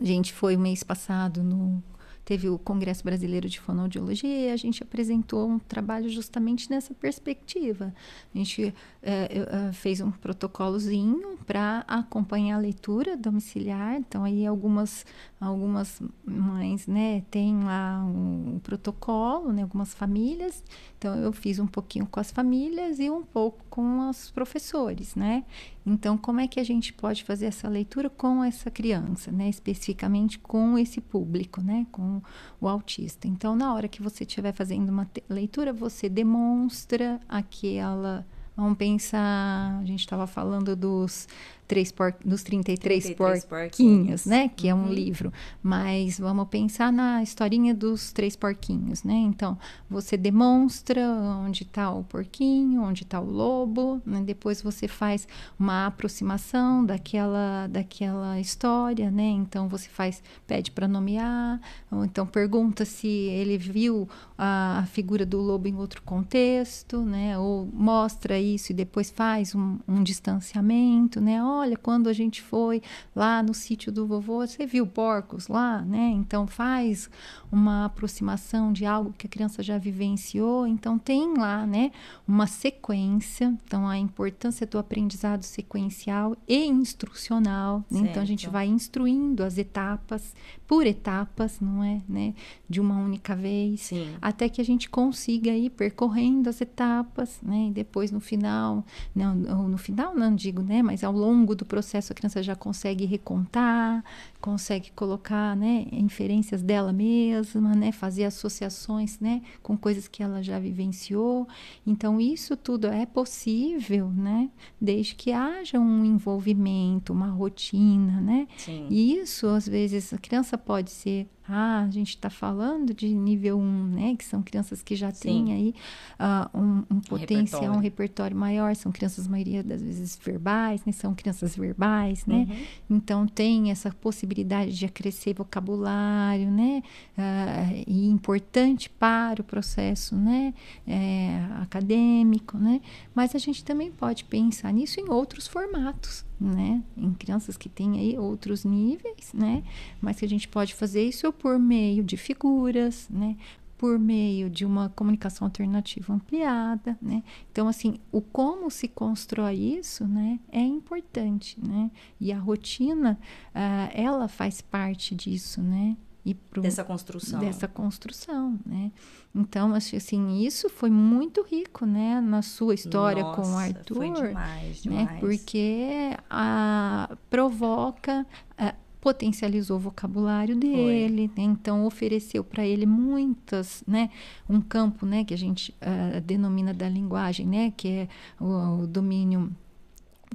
[0.00, 1.82] a gente foi mês passado no
[2.28, 7.94] teve o Congresso Brasileiro de Fonoaudiologia e a gente apresentou um trabalho justamente nessa perspectiva.
[8.34, 13.96] A gente é, fez um protocolozinho para acompanhar a leitura domiciliar.
[13.96, 15.06] Então, aí algumas,
[15.40, 20.62] algumas mães né, têm lá um protocolo, né, algumas famílias.
[20.98, 25.46] Então, eu fiz um pouquinho com as famílias e um pouco com os professores, né?
[25.88, 29.48] Então, como é que a gente pode fazer essa leitura com essa criança, né?
[29.48, 31.86] Especificamente com esse público, né?
[31.90, 32.20] Com
[32.60, 33.26] o autista.
[33.26, 38.26] Então, na hora que você estiver fazendo uma leitura, você demonstra aquela.
[38.54, 41.26] Vamos pensar, a gente estava falando dos
[41.68, 44.48] três por, dos 33, 33 porquinhos, né?
[44.48, 44.78] Que uhum.
[44.78, 44.92] é um uhum.
[44.92, 45.32] livro.
[45.62, 49.14] Mas vamos pensar na historinha dos três porquinhos, né?
[49.14, 49.58] Então,
[49.88, 51.06] você demonstra
[51.46, 54.22] onde está o porquinho, onde está o lobo, né?
[54.24, 55.28] depois você faz
[55.58, 59.28] uma aproximação daquela, daquela história, né?
[59.28, 64.08] Então, você faz, pede para nomear, ou então pergunta se ele viu
[64.38, 67.38] a, a, figura do lobo em outro contexto, né?
[67.38, 71.42] Ou mostra isso e depois faz um, um distanciamento, né?
[71.58, 72.82] Olha, quando a gente foi
[73.14, 76.10] lá no sítio do vovô, você viu porcos lá, né?
[76.14, 77.10] Então faz
[77.50, 80.66] uma aproximação de algo que a criança já vivenciou.
[80.66, 81.90] Então tem lá, né,
[82.26, 83.56] uma sequência.
[83.64, 87.84] Então a importância do aprendizado sequencial e instrucional.
[87.90, 88.00] Né?
[88.00, 90.34] Então a gente vai instruindo as etapas
[90.68, 92.34] por etapas, não é, né,
[92.68, 94.14] de uma única vez, Sim.
[94.20, 97.68] até que a gente consiga ir percorrendo as etapas, né?
[97.68, 101.64] E depois no final, não, no final não digo, né, mas ao longo longo do
[101.64, 104.04] processo a criança já consegue recontar,
[104.40, 110.58] consegue colocar, né, inferências dela mesma, né, fazer associações, né, com coisas que ela já
[110.58, 111.48] vivenciou.
[111.86, 114.50] Então isso tudo é possível, né,
[114.80, 118.46] desde que haja um envolvimento, uma rotina, né?
[118.56, 118.86] Sim.
[118.90, 123.58] E isso às vezes a criança pode ser ah, a gente está falando de nível
[123.58, 124.16] 1, né?
[124.16, 125.20] Que são crianças que já Sim.
[125.46, 125.74] têm aí
[126.20, 127.70] uh, um, um potencial, repertório.
[127.70, 128.76] um repertório maior.
[128.76, 130.92] São crianças, a maioria das vezes, verbais, né?
[130.92, 132.46] São crianças verbais, né?
[132.48, 132.96] Uhum.
[132.96, 136.82] Então, tem essa possibilidade de acrescer vocabulário, né?
[137.16, 140.52] Uh, e importante para o processo, né?
[140.86, 142.82] É, acadêmico, né?
[143.14, 146.82] Mas a gente também pode pensar nisso em outros formatos, né?
[146.96, 149.62] Em crianças que têm aí outros níveis, né?
[150.00, 153.36] Mas que a gente pode fazer isso por meio de figuras, né?
[153.76, 157.22] Por meio de uma comunicação alternativa ampliada, né?
[157.50, 160.40] Então, assim, o como se constrói isso, né?
[160.50, 161.90] É importante, né?
[162.20, 163.18] E a rotina,
[163.54, 165.96] uh, ela faz parte disso, né?
[166.28, 167.40] E pro, dessa construção.
[167.40, 168.92] Dessa construção, né?
[169.34, 172.20] Então, acho assim, isso foi muito rico, né?
[172.20, 173.96] Na sua história Nossa, com o Arthur.
[173.96, 175.08] Foi demais, demais.
[175.08, 175.16] Né?
[175.20, 178.26] Porque a, provoca...
[178.58, 181.44] A, potencializou o vocabulário dele, né?
[181.44, 184.10] então ofereceu para ele muitas, né,
[184.48, 188.08] um campo, né, que a gente uh, denomina da linguagem, né, que é
[188.40, 189.54] o, o domínio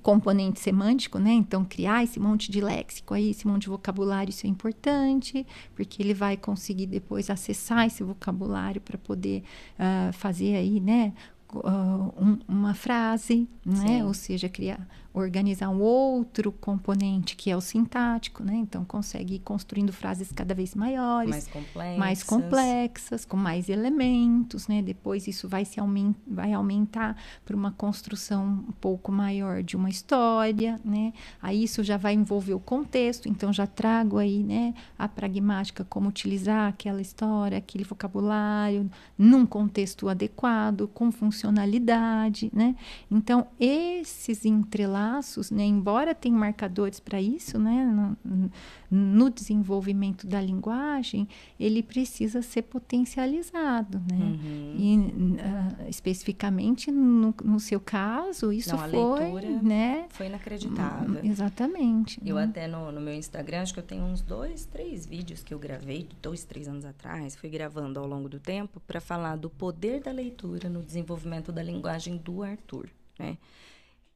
[0.04, 1.32] componente semântico, né?
[1.32, 6.04] Então, criar esse monte de léxico aí, esse monte de vocabulário, isso é importante, porque
[6.04, 9.44] ele vai conseguir depois acessar esse vocabulário para poder
[9.80, 11.14] uh, fazer aí, né?
[11.54, 14.04] Uh, um, uma frase, né?
[14.04, 18.56] Ou seja, criar, organizar um outro componente que é o sintático, né?
[18.56, 24.68] Então consegue ir construindo frases cada vez maiores, mais complexas, mais complexas com mais elementos,
[24.68, 24.82] né?
[24.82, 27.16] Depois isso vai se aument, vai aumentar
[27.46, 31.14] para uma construção um pouco maior de uma história, né?
[31.40, 34.74] Aí isso já vai envolver o contexto, então já trago aí, né?
[34.98, 42.76] A pragmática como utilizar aquela história, aquele vocabulário num contexto adequado, com funcionalidade, né?
[43.12, 45.64] Então esses entrelaços laços, né?
[45.64, 47.86] embora tenha marcadores para isso, né?
[47.86, 48.52] No,
[48.90, 51.28] no, desenvolvimento da linguagem,
[51.60, 54.18] ele precisa ser potencializado, né?
[54.18, 54.76] Uhum.
[54.78, 60.06] E uh, especificamente no, no, seu caso, isso Não, foi, né?
[60.10, 61.20] Foi inacreditável.
[61.24, 62.22] Exatamente.
[62.26, 62.44] Eu né?
[62.44, 65.60] até no, no, meu Instagram, acho que eu tenho uns dois, três vídeos que eu
[65.60, 70.02] gravei, dois, três anos atrás, fui gravando ao longo do tempo para falar do poder
[70.02, 73.38] da leitura no desenvolvimento da linguagem do Arthur, né?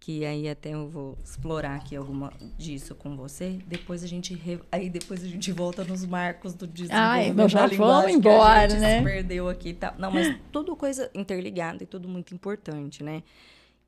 [0.07, 3.59] Que aí até eu vou explorar aqui alguma disso com você.
[3.67, 4.57] Depois a gente re...
[4.71, 8.65] aí depois a gente volta nos marcos do desenvolvimento Ai, já da vamos embora, que
[8.65, 9.03] a gente né?
[9.03, 9.93] perdeu aqui tal.
[9.99, 13.21] Não, mas tudo coisa interligada e tudo muito importante, né?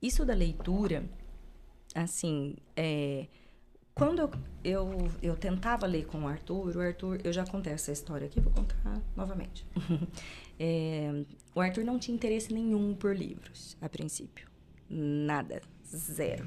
[0.01, 1.05] Isso da leitura,
[1.95, 3.27] assim, é,
[3.95, 4.31] quando eu,
[4.61, 8.41] eu, eu tentava ler com o Arthur, o Arthur, eu já contei essa história aqui,
[8.41, 9.65] vou contar novamente.
[10.59, 11.23] é,
[11.55, 14.49] o Arthur não tinha interesse nenhum por livros, a princípio.
[14.89, 15.61] Nada,
[15.95, 16.45] zero.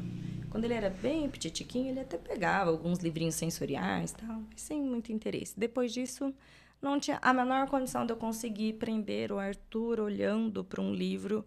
[0.51, 5.11] Quando ele era bem petitiquinho, ele até pegava alguns livrinhos sensoriais tal, mas sem muito
[5.11, 5.59] interesse.
[5.59, 6.35] Depois disso,
[6.81, 11.45] não tinha a menor condição de eu conseguir prender o Arthur olhando para um livro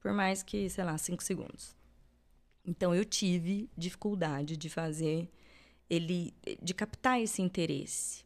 [0.00, 1.74] por mais que, sei lá, cinco segundos.
[2.66, 5.30] Então, eu tive dificuldade de fazer
[5.88, 8.24] ele, de captar esse interesse.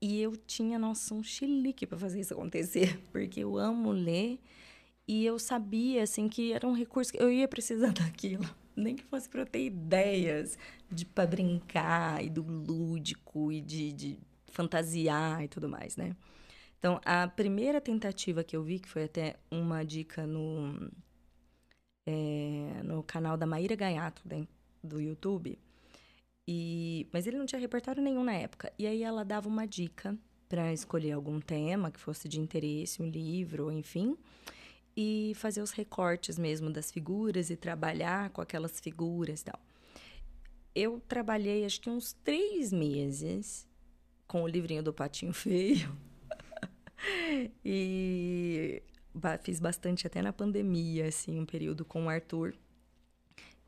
[0.00, 4.38] E eu tinha, nossa, um chilique para fazer isso acontecer, porque eu amo ler
[5.08, 8.44] e eu sabia, assim, que era um recurso que eu ia precisar daquilo.
[8.76, 10.58] Nem que fosse para eu ter ideias
[10.90, 14.18] de para brincar e do lúdico e de, de
[14.52, 16.14] fantasiar e tudo mais, né?
[16.78, 20.88] Então, a primeira tentativa que eu vi, que foi até uma dica no,
[22.06, 24.22] é, no canal da Maíra Gaiato,
[24.84, 25.58] do YouTube,
[26.46, 28.72] e, mas ele não tinha repertório nenhum na época.
[28.78, 30.16] E aí ela dava uma dica
[30.48, 34.16] para escolher algum tema que fosse de interesse, um livro, enfim,
[35.00, 39.60] e fazer os recortes mesmo das figuras e trabalhar com aquelas figuras e tal.
[40.74, 43.64] Eu trabalhei acho que uns três meses
[44.26, 45.96] com o livrinho do Patinho Feio.
[47.64, 48.82] e
[49.44, 52.56] fiz bastante até na pandemia, assim, um período com o Arthur.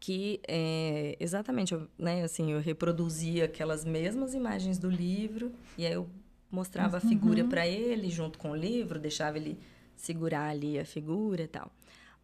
[0.00, 5.92] Que é, exatamente, eu, né, assim, eu reproduzia aquelas mesmas imagens do livro e aí
[5.92, 6.10] eu
[6.50, 7.06] mostrava uhum.
[7.06, 9.56] a figura para ele junto com o livro, deixava ele
[10.00, 11.70] segurar ali a figura e tal.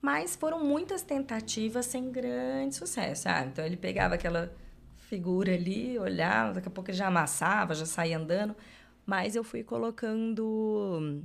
[0.00, 3.48] Mas foram muitas tentativas sem grande sucesso, sabe?
[3.48, 4.52] Então ele pegava aquela
[4.96, 8.54] figura ali, olhava, daqui a pouco ele já amassava, já saía andando.
[9.04, 11.22] Mas eu fui colocando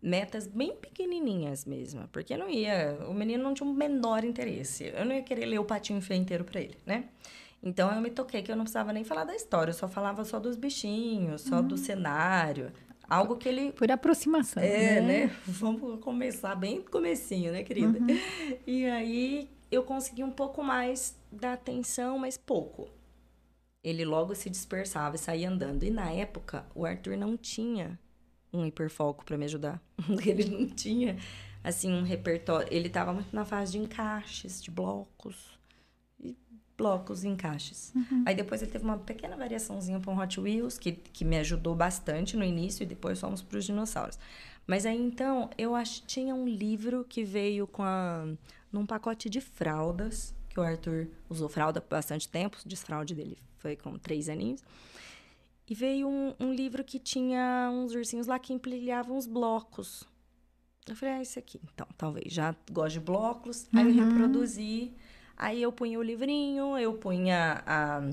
[0.00, 4.92] metas bem pequenininhas mesmo, porque não ia, o menino não tinha o menor interesse.
[4.94, 7.04] Eu não ia querer ler o patinho feio inteiro para ele, né?
[7.62, 10.24] Então eu me toquei que eu não precisava nem falar da história, eu só falava
[10.24, 12.72] só dos bichinhos, só do cenário.
[13.08, 13.72] Algo que ele.
[13.72, 14.62] Por aproximação.
[14.62, 15.26] É, né?
[15.26, 15.36] né?
[15.46, 17.98] Vamos começar bem do comecinho, né, querida?
[18.66, 22.88] E aí eu consegui um pouco mais da atenção, mas pouco.
[23.82, 25.84] Ele logo se dispersava e saía andando.
[25.84, 27.98] E na época, o Arthur não tinha
[28.52, 29.80] um hiperfoco para me ajudar.
[30.26, 31.16] Ele não tinha,
[31.62, 32.68] assim, um repertório.
[32.70, 35.57] Ele estava muito na fase de encaixes, de blocos.
[36.78, 37.92] Blocos e encaixes.
[38.24, 41.74] Aí depois ele teve uma pequena variaçãozinha para um Hot Wheels, que, que me ajudou
[41.74, 44.16] bastante no início, e depois fomos para os dinossauros.
[44.66, 48.26] Mas aí então, eu acho tinha um livro que veio com a,
[48.72, 53.38] num pacote de fraldas, que o Arthur usou fralda por bastante tempo, o desfraude dele
[53.58, 54.62] foi com três aninhos.
[55.68, 60.04] E veio um, um livro que tinha uns ursinhos lá que empilhavam os blocos.
[60.86, 61.60] Eu falei, ah, esse aqui.
[61.74, 62.32] Então, talvez.
[62.32, 63.68] Já gosto de blocos.
[63.74, 64.92] Aí eu reproduzi.
[65.38, 68.10] Aí eu punha o livrinho, eu punha a,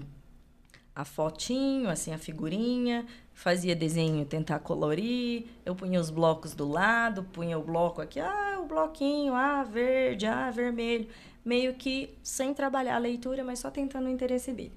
[0.96, 3.04] a fotinho, assim, a figurinha.
[3.34, 5.48] Fazia desenho, tentar colorir.
[5.66, 8.20] Eu punha os blocos do lado, punha o bloco aqui.
[8.20, 11.08] Ah, o bloquinho, ah, verde, ah, vermelho.
[11.44, 14.74] Meio que sem trabalhar a leitura, mas só tentando o interesse dele.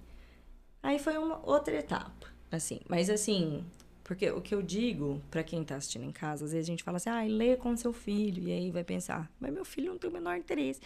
[0.83, 2.81] Aí foi uma outra etapa, assim.
[2.89, 3.63] Mas assim,
[4.03, 6.83] porque o que eu digo para quem tá assistindo em casa, às vezes a gente
[6.83, 9.99] fala assim, ah, lê com seu filho, e aí vai pensar, mas meu filho não
[9.99, 10.81] tem o menor interesse.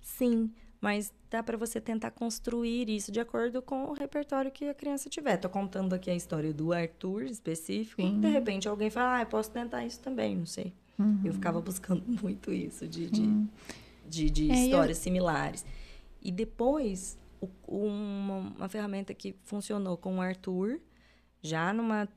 [0.00, 0.50] Sim,
[0.80, 5.08] mas dá para você tentar construir isso de acordo com o repertório que a criança
[5.10, 5.36] tiver.
[5.36, 8.20] Tô contando aqui a história do Arthur específico, Sim.
[8.20, 10.72] de repente alguém fala, ah, eu posso tentar isso também, não sei.
[11.24, 13.46] Eu ficava buscando muito isso de, de,
[14.08, 15.64] de, de É, e eu- histórias similares.
[16.20, 20.80] E depois, o- uma, uma ferramenta que funcionou com o Arthur,
[21.40, 22.08] já numa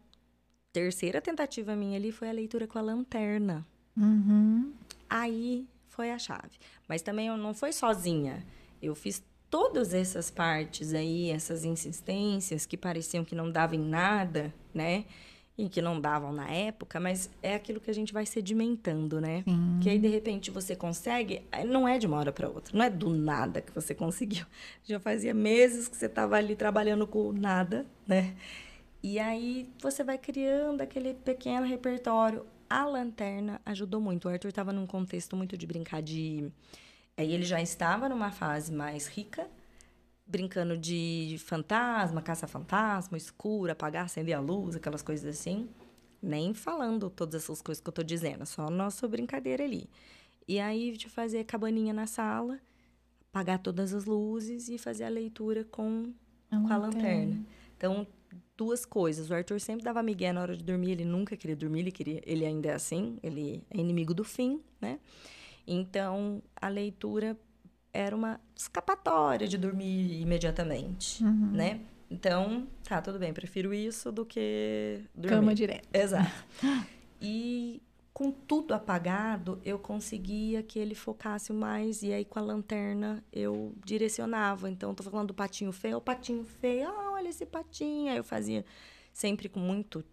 [0.74, 3.66] terceira tentativa minha ali, foi a leitura com a lanterna.
[3.96, 4.72] Uhum.
[5.10, 6.58] Aí foi a chave.
[6.88, 8.44] Mas também eu não foi sozinha.
[8.82, 14.54] Eu fiz todas essas partes aí, essas insistências que pareciam que não davam em nada,
[14.74, 15.06] né?
[15.58, 19.44] E que não davam na época, mas é aquilo que a gente vai sedimentando, né?
[19.44, 19.80] Sim.
[19.84, 21.44] Que aí, de repente, você consegue.
[21.52, 22.76] aí Não é de uma hora para outra.
[22.76, 24.46] Não é do nada que você conseguiu.
[24.86, 28.34] Já fazia meses que você estava ali trabalhando com nada, né?
[29.04, 32.46] E aí você vai criando aquele pequeno repertório.
[32.72, 34.26] A lanterna ajudou muito.
[34.26, 36.50] O Arthur estava num contexto muito de brincar de.
[37.18, 39.46] Aí ele já estava numa fase mais rica,
[40.26, 45.70] brincando de fantasma, caça-fantasma, escuro, apagar, acender a luz, aquelas coisas assim.
[46.22, 49.90] Nem falando todas essas coisas que eu tô dizendo, só a nossa brincadeira ali.
[50.48, 52.58] E aí de fazer cabaninha na sala,
[53.34, 56.14] apagar todas as luzes e fazer a leitura com
[56.50, 57.38] com a lanterna.
[57.76, 58.08] Então,
[58.58, 59.30] duas coisas.
[59.30, 62.22] O Arthur sempre dava migué na hora de dormir, ele nunca queria dormir, ele, queria,
[62.26, 65.00] ele ainda é assim, ele é inimigo do fim, né?
[65.68, 67.38] Então, a leitura
[67.94, 71.82] era uma escapatória de dormir imediatamente, né?
[72.10, 75.30] Então, tá, tudo bem, prefiro isso do que dormir.
[75.36, 75.88] Cama direto.
[75.94, 76.32] Exato.
[77.24, 77.80] E
[78.14, 82.04] com tudo apagado, eu conseguia que ele focasse mais.
[82.04, 84.70] E aí, com a lanterna, eu direcionava.
[84.70, 88.12] Então, tô falando do patinho feio, o patinho feio, ah, olha esse patinho.
[88.12, 88.66] Aí eu fazia
[89.14, 90.04] sempre com muito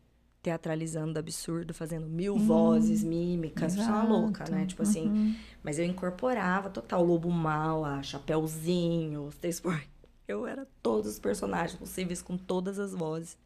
[0.41, 3.77] teatralizando absurdo, fazendo mil vozes, mímicas.
[3.77, 4.67] Eu sou uma louca, né?
[4.67, 5.37] Tipo assim.
[5.63, 9.81] Mas eu incorporava total lobo mal, a Chapeuzinho, os três por...
[10.27, 13.37] Eu era todos os personagens possíveis com todas as vozes.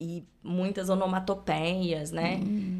[0.00, 2.38] E muitas onomatopeias, né?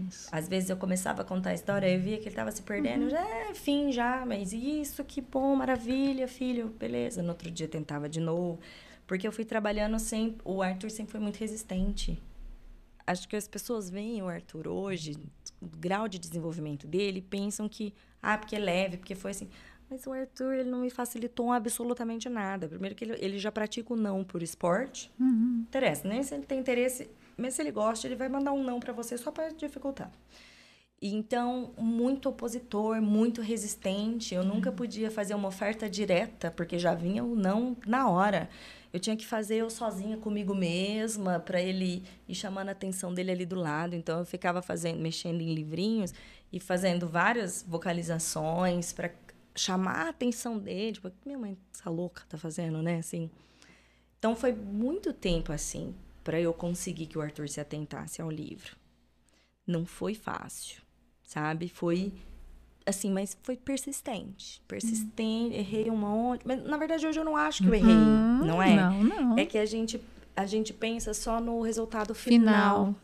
[0.08, 0.28] Isso.
[0.30, 3.04] Às vezes eu começava a contar a história, eu via que ele tava se perdendo,
[3.04, 7.20] eu já, é, fim já, mas isso, que bom, maravilha, filho, beleza.
[7.20, 8.60] No outro dia tentava de novo,
[9.04, 12.22] porque eu fui trabalhando sempre, o Arthur sempre foi muito resistente.
[13.04, 15.16] Acho que as pessoas veem o Arthur hoje,
[15.60, 19.48] o grau de desenvolvimento dele, pensam que, ah, porque é leve, porque foi assim.
[19.90, 22.68] Mas o Arthur, ele não me facilitou absolutamente nada.
[22.68, 25.10] Primeiro que ele, ele já pratica o não por esporte.
[25.18, 25.64] Uhum.
[25.66, 28.80] Interessa, nem se ele tem interesse, mesmo se ele gosta, ele vai mandar um não
[28.80, 30.10] pra você só pra dificultar.
[31.00, 34.34] Então, muito opositor, muito resistente.
[34.34, 38.50] Eu nunca podia fazer uma oferta direta, porque já vinha o não na hora.
[38.92, 43.30] Eu tinha que fazer eu sozinha comigo mesma, para ele ir chamando a atenção dele
[43.30, 43.94] ali do lado.
[43.94, 46.12] Então, eu ficava fazendo, mexendo em livrinhos
[46.52, 49.12] e fazendo várias vocalizações para
[49.58, 50.92] chamar a atenção dele.
[50.92, 52.98] Tipo, o que minha mãe, essa louca, tá fazendo, né?
[52.98, 53.30] Assim.
[54.18, 55.94] Então, foi muito tempo assim
[56.24, 58.76] para eu conseguir que o Arthur se atentasse ao livro.
[59.66, 60.80] Não foi fácil,
[61.22, 61.68] sabe?
[61.68, 62.12] Foi
[62.86, 64.62] assim, mas foi persistente.
[64.66, 66.46] Persistente, errei um monte.
[66.46, 68.46] Mas na verdade hoje eu não acho que eu errei, Uhum.
[68.46, 68.76] não é?
[68.76, 69.38] Não, não.
[69.38, 70.00] É que a gente
[70.34, 72.96] a gente pensa só no resultado final, Final.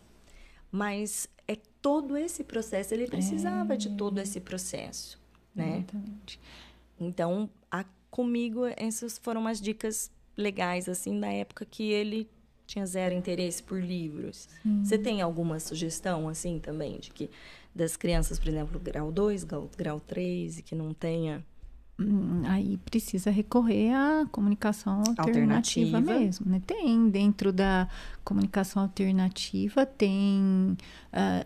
[0.71, 5.19] mas é todo esse processo, ele precisava de todo esse processo,
[5.55, 5.79] né?
[5.79, 6.41] Exatamente.
[7.01, 12.29] Então, a- comigo essas foram umas dicas legais, assim, da época que ele
[12.67, 14.49] tinha zero interesse por livros.
[14.83, 17.31] Você tem alguma sugestão, assim, também, de que
[17.75, 21.45] das crianças, por exemplo, grau 2, grau, grau 3, e que não tenha
[22.49, 26.01] Aí precisa recorrer à comunicação alternativa, Alternativa.
[26.01, 26.61] mesmo, né?
[26.67, 27.89] Tem dentro da
[28.25, 30.77] comunicação alternativa tem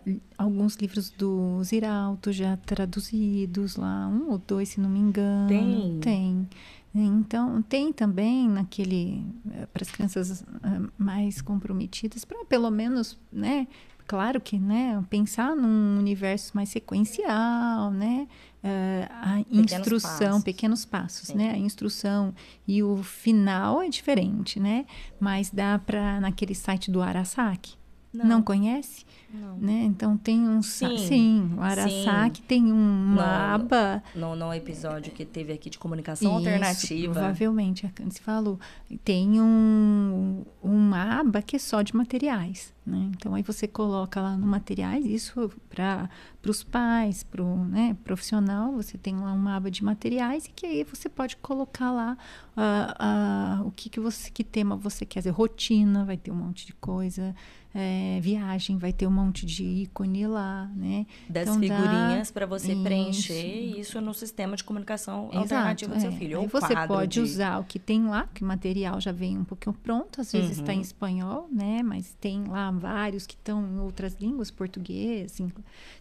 [0.05, 5.47] li- alguns livros do Ziraldo já traduzidos lá, um ou dois, se não me engano.
[5.47, 5.99] Tem?
[6.01, 6.49] Tem.
[6.95, 9.23] Então, tem também naquele
[9.71, 13.67] para as crianças ah, mais comprometidas, para pelo menos, né?
[14.09, 15.05] Claro que, né?
[15.07, 18.27] Pensar num universo mais sequencial, né?
[18.63, 20.43] eh, a instrução, passos.
[20.43, 21.35] pequenos passos, Sim.
[21.35, 21.51] né?
[21.51, 22.33] A instrução
[22.67, 24.85] e o final é diferente, né?
[25.19, 27.77] Mas dá para naquele site do Arasaki.
[28.11, 29.05] Não, conhece?
[29.31, 29.55] não.
[29.57, 29.83] Né?
[29.83, 30.97] Então tem um Sim.
[30.97, 33.21] sim, o Arasaki tem um- uma No-
[33.65, 37.13] aba No, no episódio que teve aqui de comunicação isso, alternativa.
[37.13, 38.59] Provavelmente, a Candice falou.
[39.03, 42.73] Tem um, uma aba que é só de materiais.
[42.85, 43.11] Né?
[43.15, 46.09] Então, aí você coloca lá no materiais, isso para
[46.47, 50.65] os pais, para o né, profissional, você tem lá uma aba de materiais e que
[50.65, 52.17] aí você pode colocar lá
[52.57, 55.29] ah, ah, o que, que, você, que tema você quer dizer.
[55.29, 57.35] Rotina, vai ter um monte de coisa.
[57.73, 61.05] Eh, viagem, vai ter um monte de ícone lá, né?
[61.29, 62.83] das Então, figurinhas para você Isso.
[62.83, 63.45] preencher
[63.79, 66.15] isso no sistema de comunicação alternativo do seu é.
[66.15, 66.41] filho.
[66.41, 69.43] Ou você pode de- usar o que tem lá, que o material já vem um
[69.43, 70.79] pouquinho pronto, às vezes está Uhum.
[70.79, 71.83] em espanhol, né?
[71.83, 75.51] Mas tem lá vários que estão em outras línguas, português, em,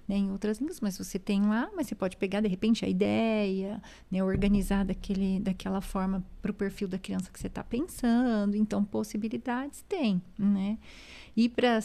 [0.08, 2.88] né, em outras línguas, mas você tem lá, mas você pode pegar de repente a
[2.88, 3.80] ideia,
[4.10, 8.56] né, organizar daquele, daquela forma para o perfil da criança que você está pensando.
[8.56, 10.78] Então, possibilidades tem, né?
[11.36, 11.78] E para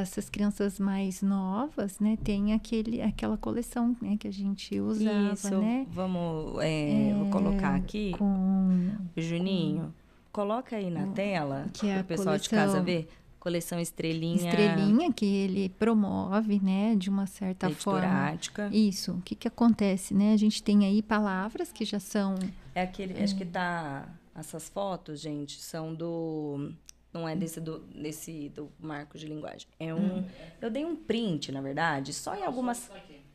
[0.00, 5.58] essas crianças mais novas, né, tem aquele, aquela coleção né, que a gente usava, Isso,
[5.60, 5.86] né?
[5.90, 8.12] vamos é, vou colocar aqui.
[8.16, 9.92] Com Juninho,
[10.32, 13.08] coloca aí na tela que é para o pessoal de coleção- casa ver.
[13.46, 18.30] Coleção Estrelinha, estrelinha que ele promove, né, de uma certa forma.
[18.30, 18.68] Ática.
[18.72, 19.12] Isso.
[19.12, 20.32] O que que acontece, né?
[20.32, 22.34] A gente tem aí palavras que já são
[22.74, 24.08] É aquele, acho que tá.
[24.34, 26.72] Essas fotos, gente, são do.
[27.12, 29.68] Não é desse do, desse do marco de linguagem.
[29.78, 30.24] É um.
[30.60, 32.90] Eu dei um print, na verdade, só em algumas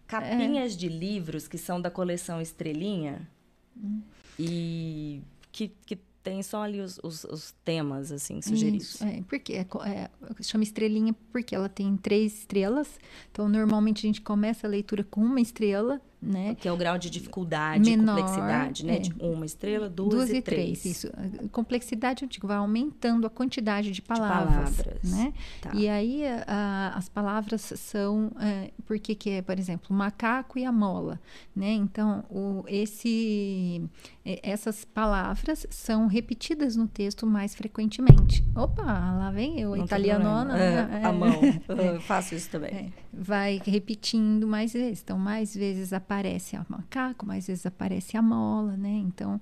[0.08, 3.26] capinhas de livros que são da coleção Estrelinha.
[4.38, 5.22] E
[5.54, 8.96] que, que tem só ali os, os, os temas, assim, sugeridos.
[8.96, 10.10] Isso, é, porque é, é,
[10.44, 13.00] chama estrelinha porque ela tem três estrelas.
[13.32, 16.56] Então, normalmente a gente começa a leitura com uma estrela, né?
[16.56, 18.96] Que é o grau de dificuldade, Menor, complexidade, né?
[18.98, 19.00] é.
[19.00, 20.86] De uma estrela, duas, e três.
[20.86, 21.08] Isso.
[21.08, 24.76] A complexidade, eu digo, vai aumentando a quantidade de palavras.
[24.78, 25.04] palavras.
[25.12, 25.34] Né?
[25.62, 25.72] Tá.
[25.74, 28.32] E aí, a- a- as palavras são.
[28.40, 31.20] É, por que, que é, por exemplo, o macaco e a mola?
[31.56, 31.72] Né?
[31.74, 33.82] Então, o, esse,
[34.26, 38.44] é, essas palavras são repetidas no texto mais frequentemente.
[38.56, 40.54] Opa, lá vem eu, Não italianona.
[40.54, 41.00] né?
[41.02, 41.12] É, a É.
[41.12, 41.32] mão.
[41.94, 42.70] Eu faço isso também.
[42.72, 45.02] É, vai repetindo mais vezes.
[45.02, 48.90] Então, mais vezes aparece a macaco, mais vezes aparece a mola, né?
[48.90, 49.40] Então,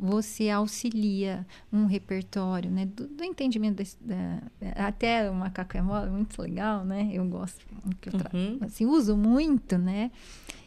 [0.00, 2.86] você auxilia um repertório, né?
[2.86, 4.40] Do, do entendimento desse- da,
[4.86, 7.08] até o macaco a mola, é muito legal, né?
[7.12, 7.64] Eu gosto,
[8.00, 8.58] que eu Uhum.
[8.62, 10.10] assim, uso muito, né?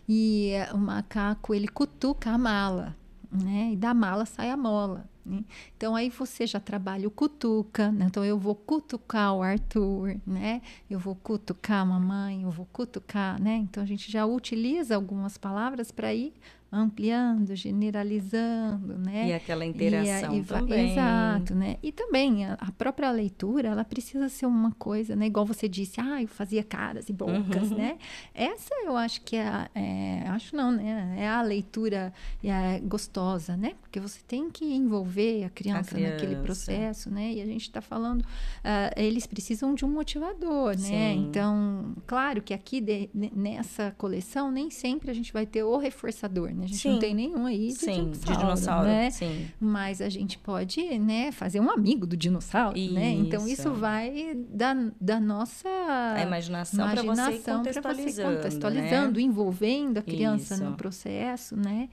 [0.07, 2.95] E eh, o macaco, ele cutuca a mala,
[3.29, 3.71] né?
[3.73, 5.05] E da mala sai a mola.
[5.26, 5.43] Né?
[5.76, 8.06] Então aí você já trabalha o cutuca, né?
[8.06, 10.61] Então eu vou cutucar o Arthur, né?
[10.89, 13.56] Eu vou cutucar a mamãe, eu vou cutucar, né?
[13.57, 16.34] Então a gente já utiliza algumas palavras para ir
[16.72, 19.27] ampliando, generalizando, né?
[19.30, 20.91] E aquela E interação aí vai- também.
[20.91, 21.77] Exato, né?
[21.84, 25.26] E também a, a própria leitura, ela precisa ser uma coisa, né?
[25.26, 27.77] Igual você disse, ah, eu fazia caras e bocas, Uhum.
[27.77, 27.98] né?
[28.34, 31.15] Essa eu acho que é, a- é- acho não, né?
[31.18, 33.73] É a leitura é, gostosa, né?
[33.81, 36.41] Porque você tem que envolver a criança, naquele criança.
[36.43, 37.34] processo, né?
[37.34, 38.23] E a gente está falando,
[38.64, 40.77] ah, eles precisam de um motivador, né?
[41.14, 41.27] Sim.
[41.27, 45.77] Então, claro que aqui de- ne- nessa coleção nem sempre a gente vai ter o
[45.77, 46.60] reforçador, né?
[46.63, 46.99] A gente não Sim.
[46.99, 48.88] tem nenhum aí de Sim, de dinossauro, dinossauro.
[48.88, 49.09] né?
[49.09, 49.47] Sim.
[49.59, 53.11] Mas a gente pode, né, fazer um amigo do dinossauro, né?
[53.11, 53.61] Então Isso.
[53.61, 55.69] isso vai da, da nossa
[56.15, 59.25] A imaginação para você imaginação pra contextualizando, contextualizando, né?
[59.25, 60.63] envolvendo a criança Isso.
[60.63, 61.89] no processo, né?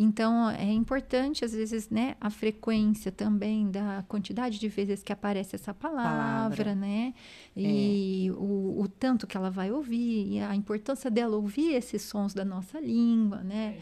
[0.00, 5.56] Então é importante às vezes, né, a frequência também da quantidade de vezes que aparece
[5.56, 6.70] essa palavra, Palavra.
[6.70, 6.74] É.
[6.76, 7.14] né?
[7.56, 12.32] E o, o tanto que ela vai ouvir, e a importância dela ouvir esses sons
[12.32, 13.76] da nossa língua, né?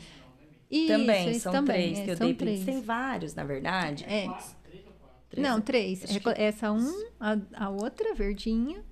[0.70, 2.64] Isso, Também, isso são também, três é, que eu são dei três.
[2.64, 4.05] Tem vários, na verdade.
[4.05, 4.26] É,
[5.28, 5.47] Três.
[5.48, 6.05] não, três.
[6.36, 8.84] Essa um, a, a outra verdinha,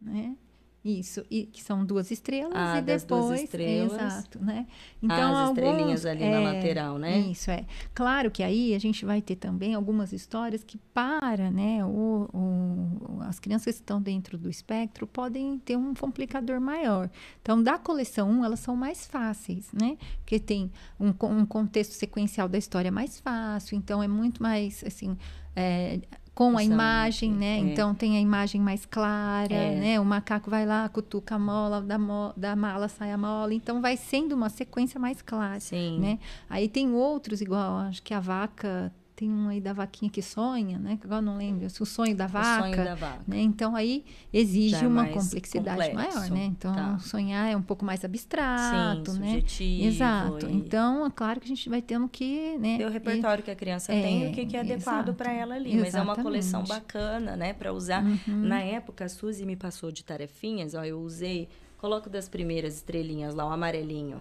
[0.00, 0.36] né?
[0.84, 3.92] Isso, e que são duas estrelas Ah, e das duas depois, estrelas.
[3.94, 4.66] exato, né?
[5.08, 7.20] As estrelinhas alguns- ali na lateral, né?
[7.20, 7.64] Isso é.
[7.94, 11.82] Claro que aí a gente vai ter também algumas histórias que para, né?
[11.86, 17.08] O, o- as crianças que estão dentro do espectro podem ter um complicador maior.
[17.40, 19.96] Então, da coleção 1, elas são mais fáceis, né?
[20.18, 20.70] Porque tem
[21.00, 25.16] um, um contexto sequencial da história mais fácil, então é muito mais assim.
[25.56, 26.00] é,
[26.34, 27.56] com a imagem, né?
[27.56, 27.58] é.
[27.60, 29.74] Então tem a imagem mais clara, É.
[29.78, 30.00] né?
[30.00, 33.54] O macaco vai lá, cutuca a mola, da, mo- da mala sai a mola.
[33.54, 36.00] Então vai sendo uma sequência mais clara Sim.
[36.00, 36.18] né?
[36.50, 40.78] Aí tem outros, igual, acho que a vaca, tem um aí da vaquinha que sonha,
[40.78, 40.96] né?
[41.00, 42.62] Que agora não lembro, o sonho da O vaca.
[42.62, 43.22] sonho da vaca.
[43.28, 43.40] Né?
[43.40, 46.44] Então aí exige é uma complexidade complexo, maior, né?
[46.46, 46.98] Então tá.
[46.98, 49.26] sonhar é um pouco mais abstrato, Sim, né?
[49.26, 49.84] subjetivo.
[49.86, 50.46] Exato.
[50.48, 52.78] e- Então, é claro que a gente vai tendo que, né?
[52.78, 55.32] Ter o repertório que a criança É, tem e o que, que é adequado para
[55.32, 55.76] ela ali.
[55.78, 56.86] Mas é uma coleção Exatamente.
[56.86, 57.52] bacana, né?
[57.52, 58.04] Para usar.
[58.04, 58.18] Uhum.
[58.42, 61.48] Na época, a Suzy me passou de tarefinhas, ó, eu usei.
[61.78, 64.20] Coloco das primeiras estrelinhas lá, o amarelinho.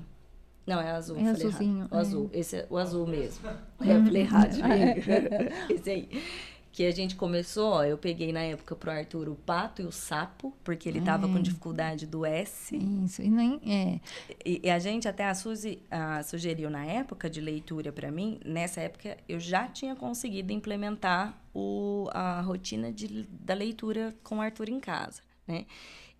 [0.65, 1.17] Não, é azul.
[1.17, 1.99] É azulzinho, O é.
[1.99, 2.29] azul.
[2.33, 3.47] Esse é o azul mesmo.
[3.47, 3.55] É,
[3.97, 4.55] eu falei errado.
[5.69, 6.23] Esse aí.
[6.71, 9.91] Que a gente começou, ó, eu peguei na época pro Arthur o pato e o
[9.91, 11.41] sapo, porque ele tava com É.
[11.43, 12.75] dificuldade do S.
[13.05, 13.99] Isso, e nem é.
[14.43, 18.39] E, e a gente, até a Suzy ah, sugeriu na época de leitura para mim,
[18.43, 24.41] nessa época eu já tinha conseguido implementar o, a rotina de, da leitura com o
[24.41, 25.67] Arthur em casa, né?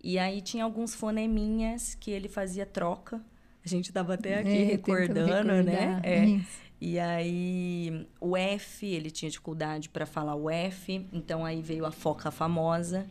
[0.04, 3.20] E aí tinha alguns foneminhas que ele fazia troca.
[3.64, 6.00] A gente tava até aqui é, recordando, né?
[6.02, 6.24] É.
[6.26, 6.64] isso.
[6.80, 11.90] E aí, o F, ele tinha dificuldade para falar o F, então aí veio a
[11.90, 13.06] foca famosa,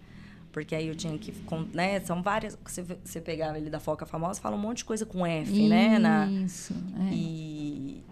[0.51, 1.33] porque aí eu tinha que,
[1.73, 5.07] né, são várias, você, você pegava ele da foca famosa, fala um monte de coisa
[5.07, 6.71] com F, né, na, Isso.
[7.09, 7.13] é.
[7.15, 8.03] e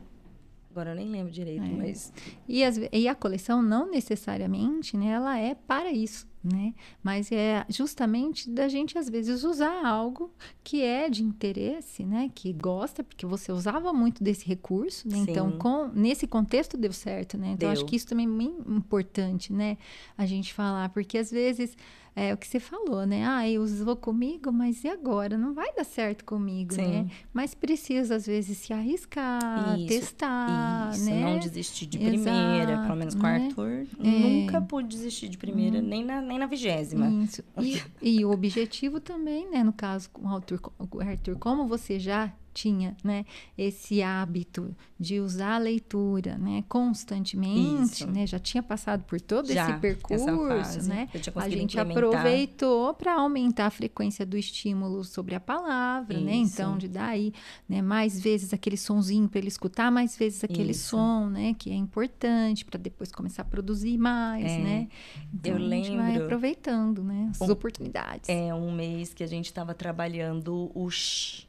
[0.71, 1.67] agora eu nem lembro direito, É.
[1.69, 2.11] mas
[2.47, 6.73] E, as e a coleção não necessariamente, né, ela é para isso, né?
[7.03, 10.31] Mas é justamente da gente às vezes usar algo
[10.63, 15.17] que é de interesse, né, que gosta, porque você usava muito desse recurso, né?
[15.17, 17.51] Então, com nesse contexto deu certo, né?
[17.51, 17.89] Então, acho Deu.
[17.89, 19.77] que isso também é bem importante, né,
[20.17, 21.75] a gente falar, porque às vezes
[22.15, 23.25] é o que você falou, né?
[23.25, 25.37] Ah, eu usou comigo, mas e agora?
[25.37, 26.87] Não vai dar certo comigo, Sim.
[26.87, 27.07] né?
[27.33, 31.21] Mas precisa às vezes se arriscar, Isso, testar, isso, né?
[31.21, 33.45] não desistir de primeira, Exato, pelo menos com o né?
[33.45, 34.03] Arthur, É.
[34.03, 35.83] nunca pude desistir de primeira, Hum.
[35.83, 37.07] nem, na, nem na vigésima.
[37.23, 37.43] Isso.
[37.59, 39.63] E, e o objetivo também, né?
[39.63, 43.25] No caso com o Arthur, com o Arthur, como você já tinha, né?
[43.57, 46.63] Esse hábito de usar a leitura, né?
[46.69, 48.07] Constantemente, Isso.
[48.11, 48.25] né?
[48.27, 51.09] Já tinha passado por todo Já, esse percurso, né?
[51.35, 56.35] A gente aproveitou para aumentar a frequência do estímulo sobre a palavra, né?
[56.35, 57.33] Então, de dar aí,
[57.67, 60.89] né, mais vezes aquele sonzinho para ele escutar, mais vezes aquele Isso.
[60.89, 64.57] som, né, que é importante para depois começar a produzir mais, É.
[64.59, 64.87] né?
[65.33, 68.29] Então, Eu a gente vai lembro- aproveitando, né, as Um- oportunidades.
[68.29, 71.47] É um mês que a gente estava trabalhando o sh.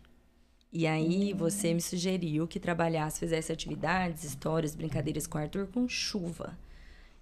[0.73, 5.87] E aí você me sugeriu que trabalhasse, fizesse atividades, histórias, brincadeiras com o Arthur com
[5.89, 6.59] chuva.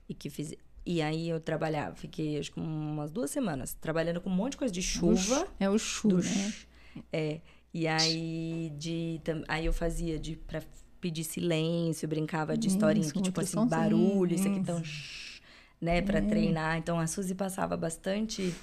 [0.09, 0.55] E que fiz...
[0.87, 4.59] E aí eu trabalhava, fiquei acho que umas duas semanas trabalhando com um monte de
[4.59, 5.47] coisa de chuva.
[5.59, 6.55] É o chu, do né?
[7.13, 7.41] É.
[7.73, 10.63] E aí de aí eu fazia de para
[11.01, 14.61] pedir silêncio, brincava de Isso, historinha que tipo assim, sonzinho, barulho, isso aqui isso.
[14.61, 14.83] então
[15.81, 16.23] né, para É.
[16.23, 16.79] treinar.
[16.79, 18.55] Então a Suzy passava bastante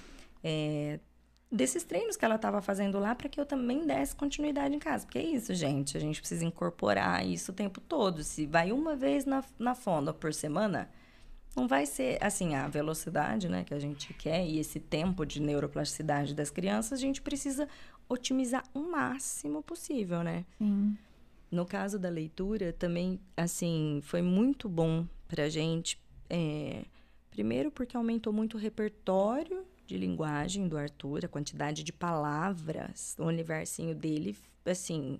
[0.43, 0.99] é,
[1.51, 5.05] desses treinos que ela estava fazendo lá para que eu também desse continuidade em casa.
[5.05, 5.95] Porque é isso, gente.
[5.95, 8.23] A gente precisa incorporar isso o tempo todo.
[8.23, 10.89] Se vai uma vez na, na fonda por semana,
[11.55, 15.41] não vai ser assim a velocidade né, que a gente quer e esse tempo de
[15.41, 17.67] neuroplasticidade das crianças, a gente precisa
[18.09, 20.45] otimizar o máximo possível, né?
[20.57, 20.97] Sim.
[21.49, 25.97] No caso da leitura, também, assim, foi muito bom pra gente.
[26.29, 26.83] é,
[27.31, 33.23] primeiro, porque aumentou muito o repertório de linguagem do Arthur, a quantidade de palavras, o
[33.23, 35.19] universinho dele, assim.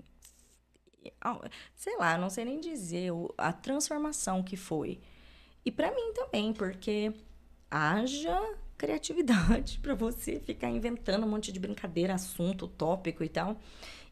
[1.73, 4.99] Sei lá, não sei nem dizer a transformação que foi.
[5.65, 7.13] E pra mim também, porque
[7.71, 8.39] haja
[8.77, 13.57] criatividade pra você ficar inventando um monte de brincadeira, assunto, tópico e tal.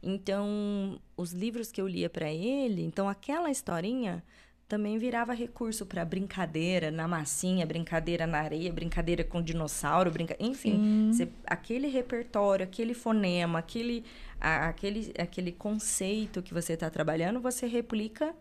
[0.02, 4.24] Então, os livros que eu lia pra ele, então aquela historinha
[4.68, 10.36] também virava recurso pra brincadeira na massinha, brincadeira na areia, brincadeira com dinossauro, brinca...
[10.40, 10.80] enfim,
[11.12, 14.04] você- aquele repertório, aquele fonema, aquele,
[14.42, 18.36] a- aquele, aquele conceito que você está trabalhando, você replica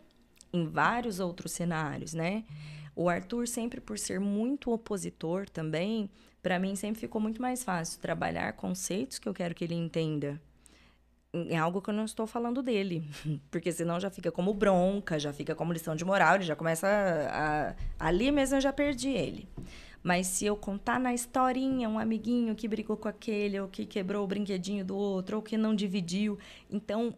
[0.52, 2.44] em vários outros cenários, né?
[2.96, 6.08] O Arthur, sempre por ser muito opositor também,
[6.42, 10.40] para mim sempre ficou muito mais fácil trabalhar conceitos que eu quero que ele entenda.
[11.50, 13.02] É algo que eu não estou falando dele,
[13.50, 16.86] porque senão já fica como bronca, já fica como lição de moral, ele já começa
[16.86, 19.48] a, a- ali mesmo eu já perdi ele.
[20.02, 24.22] Mas se eu contar na historinha um amiguinho que brigou com aquele, ou que quebrou
[24.22, 26.38] o brinquedinho do outro, ou que não dividiu.
[26.70, 27.14] Então,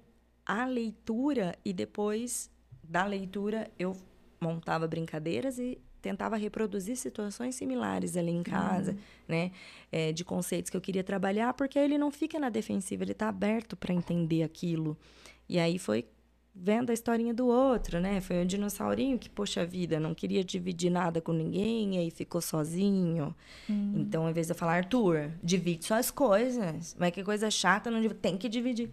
[0.47, 2.48] a leitura e depois
[2.82, 3.97] da leitura eu
[4.40, 8.98] montava brincadeiras e tentava reproduzir situações similares ali em casa, uhum.
[9.26, 9.50] né?
[9.90, 13.28] É, de conceitos que eu queria trabalhar, porque ele não fica na defensiva, ele está
[13.28, 14.96] aberto para entender aquilo.
[15.48, 16.06] E aí foi
[16.54, 18.20] vendo a historinha do outro, né?
[18.20, 23.34] Foi um dinossaurinho que, poxa vida, não queria dividir nada com ninguém, aí ficou sozinho.
[23.68, 23.94] Hum.
[23.96, 26.96] Então, ao invés de eu falar, Arthur, divide suas coisas.
[26.98, 28.90] Mas que coisa chata, não tem que dividir.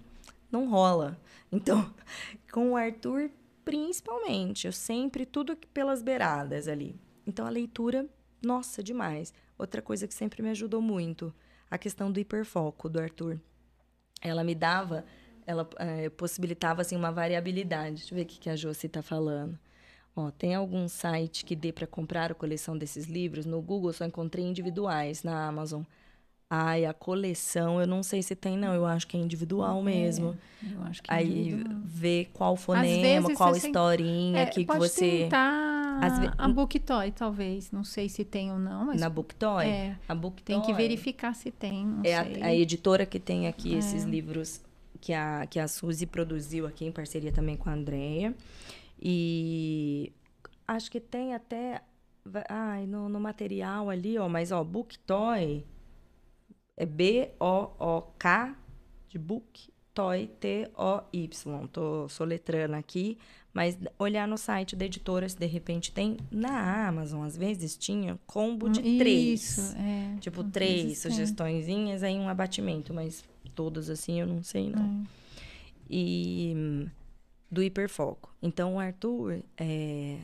[0.52, 1.18] Não rola.
[1.52, 1.94] Então,
[2.52, 3.30] com o Arthur,
[3.64, 6.96] principalmente, eu sempre, tudo pelas beiradas ali.
[7.26, 8.08] Então, a leitura,
[8.42, 9.34] nossa, demais.
[9.58, 11.34] Outra coisa que sempre me ajudou muito,
[11.70, 13.40] a questão do hiperfoco do Arthur.
[14.22, 15.06] Ela me dava
[15.46, 17.98] ela é, possibilitava assim uma variabilidade.
[17.98, 19.58] Deixa eu ver o que a Josi está falando.
[20.16, 23.46] Ó, tem algum site que dê para comprar a coleção desses livros?
[23.46, 25.84] No Google só encontrei individuais na Amazon.
[26.56, 28.76] Ai, a coleção, eu não sei se tem, não.
[28.76, 30.38] Eu acho que é individual é, mesmo.
[30.62, 31.82] Eu acho que é Aí individual.
[31.84, 35.10] ver qual fonema, qual historinha é, que, pode que você.
[35.24, 36.32] Tentar ve...
[36.38, 37.72] a Booktoy, talvez.
[37.72, 39.02] Não sei se tem ou não, mas.
[39.02, 39.66] Na Booktoy?
[39.66, 39.98] É.
[40.08, 40.44] A Booktoy.
[40.46, 41.88] Tem que verificar se tem.
[42.04, 43.80] é a, a, editora que tem aqui é.
[43.80, 44.62] esses livros
[45.02, 48.32] que a, que a Suzy produziu aqui em parceria também com a Andrea.
[49.02, 50.14] E
[50.68, 51.82] acho que tem até.
[52.48, 55.66] Ai, no, no material ali, ó, mas ó, Book Toy
[56.78, 58.56] é B-O-O-K
[59.10, 61.68] de Book Toy T-O-Y.
[61.68, 63.18] Tô soletrando aqui,
[63.54, 66.18] mas olhar no site da editora se de repente tem.
[66.32, 69.76] Na Amazon, às vezes tinha combo de Isso, três.
[69.76, 73.24] É, tipo, três sugestõezinhas, aí um abatimento, mas
[73.54, 75.04] todas assim, eu não sei, não.
[75.04, 75.24] É.
[75.90, 76.88] E
[77.52, 78.34] do hiperfoco.
[78.42, 80.18] Então, o Arthur, é,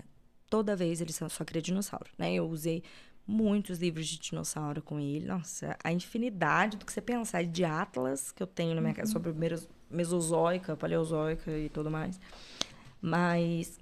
[0.49, 2.33] toda vez ele só cria dinossauro, né?
[2.33, 2.81] Eu usei
[3.29, 5.25] muitos livros de dinossauro com ele.
[5.25, 9.09] Nossa, a infinidade do que você pensar de Atlas que eu tenho na minha casa
[9.15, 9.23] uhum.
[9.23, 12.19] sobre Mesozoica, Paleozoica e tudo mais.
[12.99, 13.79] Mas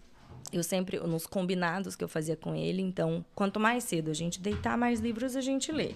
[0.52, 4.42] eu sempre, nos combinados que eu fazia com ele, então, quanto mais cedo a gente
[4.42, 5.96] deitar, mais livros a gente lê.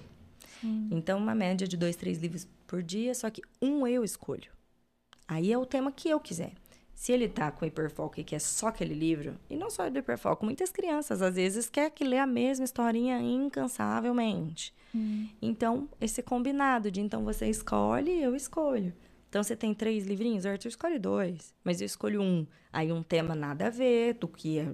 [0.62, 0.88] Sim.
[0.90, 4.50] Então, uma média de dois, três livros por dia, só que um eu escolho.
[5.28, 6.54] Aí é o tema que eu quiser.
[7.02, 10.46] Se ele tá com hiperfoco e quer só aquele livro, e não só do hiperfoco,
[10.46, 14.72] muitas crianças às vezes quer que lê a mesma historinha incansavelmente.
[14.94, 15.28] Hum.
[15.42, 18.94] Então, esse combinado de então você escolhe, eu escolho.
[19.28, 22.46] Então você tem três livrinhos, Arthur escolhe dois, mas eu escolho um.
[22.72, 24.72] Aí um tema nada a ver, do que é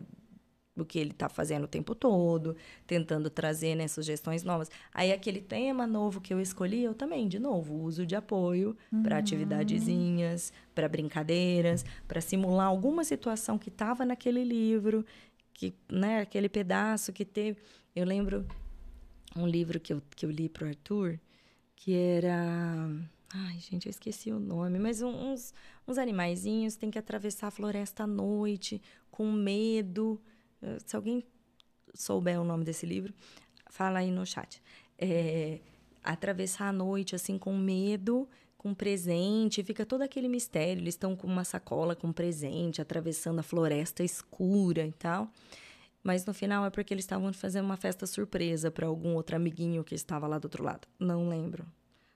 [0.78, 2.56] do que ele está fazendo o tempo todo,
[2.86, 4.70] tentando trazer né, sugestões novas.
[4.94, 9.02] Aí aquele tema novo que eu escolhi, eu também, de novo, uso de apoio uhum.
[9.02, 15.04] para atividadezinhas, para brincadeiras, para simular alguma situação que estava naquele livro,
[15.52, 17.60] que, né, aquele pedaço que teve.
[17.96, 18.46] Eu lembro
[19.36, 21.20] um livro que eu, que eu li para o Arthur,
[21.76, 22.88] que era.
[23.34, 25.54] Ai, gente, eu esqueci o nome, mas uns,
[25.88, 28.80] uns animaizinhos têm que atravessar a floresta à noite
[29.10, 30.22] com medo.
[30.86, 31.24] Se alguém
[31.94, 33.14] souber o nome desse livro,
[33.70, 34.62] fala aí no chat.
[34.98, 35.60] É,
[36.04, 38.28] atravessar a noite assim com medo,
[38.58, 40.82] com presente, fica todo aquele mistério.
[40.82, 45.32] Eles estão com uma sacola com presente, atravessando a floresta escura e tal.
[46.04, 49.84] Mas no final é porque eles estavam fazendo uma festa surpresa para algum outro amiguinho
[49.84, 50.88] que estava lá do outro lado.
[50.98, 51.66] Não lembro.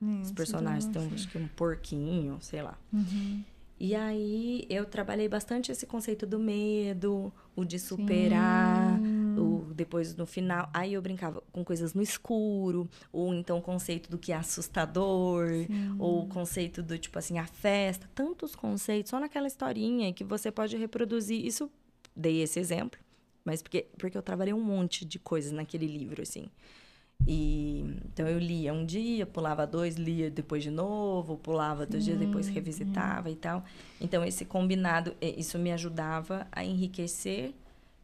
[0.01, 2.77] Hum, Os personagens têm, acho que um porquinho, sei lá.
[2.91, 3.43] Uhum.
[3.83, 9.01] E aí eu trabalhei bastante esse conceito do medo, o de superar,
[9.35, 10.69] o depois no final.
[10.71, 15.47] Aí eu brincava com coisas no escuro, ou então o conceito do que é assustador,
[15.47, 15.95] Sim.
[15.97, 20.51] ou o conceito do tipo assim, a festa, tantos conceitos só naquela historinha que você
[20.51, 21.43] pode reproduzir.
[21.43, 21.67] Isso
[22.15, 22.99] dei esse exemplo,
[23.43, 26.51] mas porque porque eu trabalhei um monte de coisas naquele livro assim.
[27.27, 32.17] E, então eu lia um dia, pulava dois, lia depois de novo, pulava dois dias,
[32.17, 33.63] depois revisitava e tal.
[33.99, 37.53] Então esse combinado, isso me ajudava a enriquecer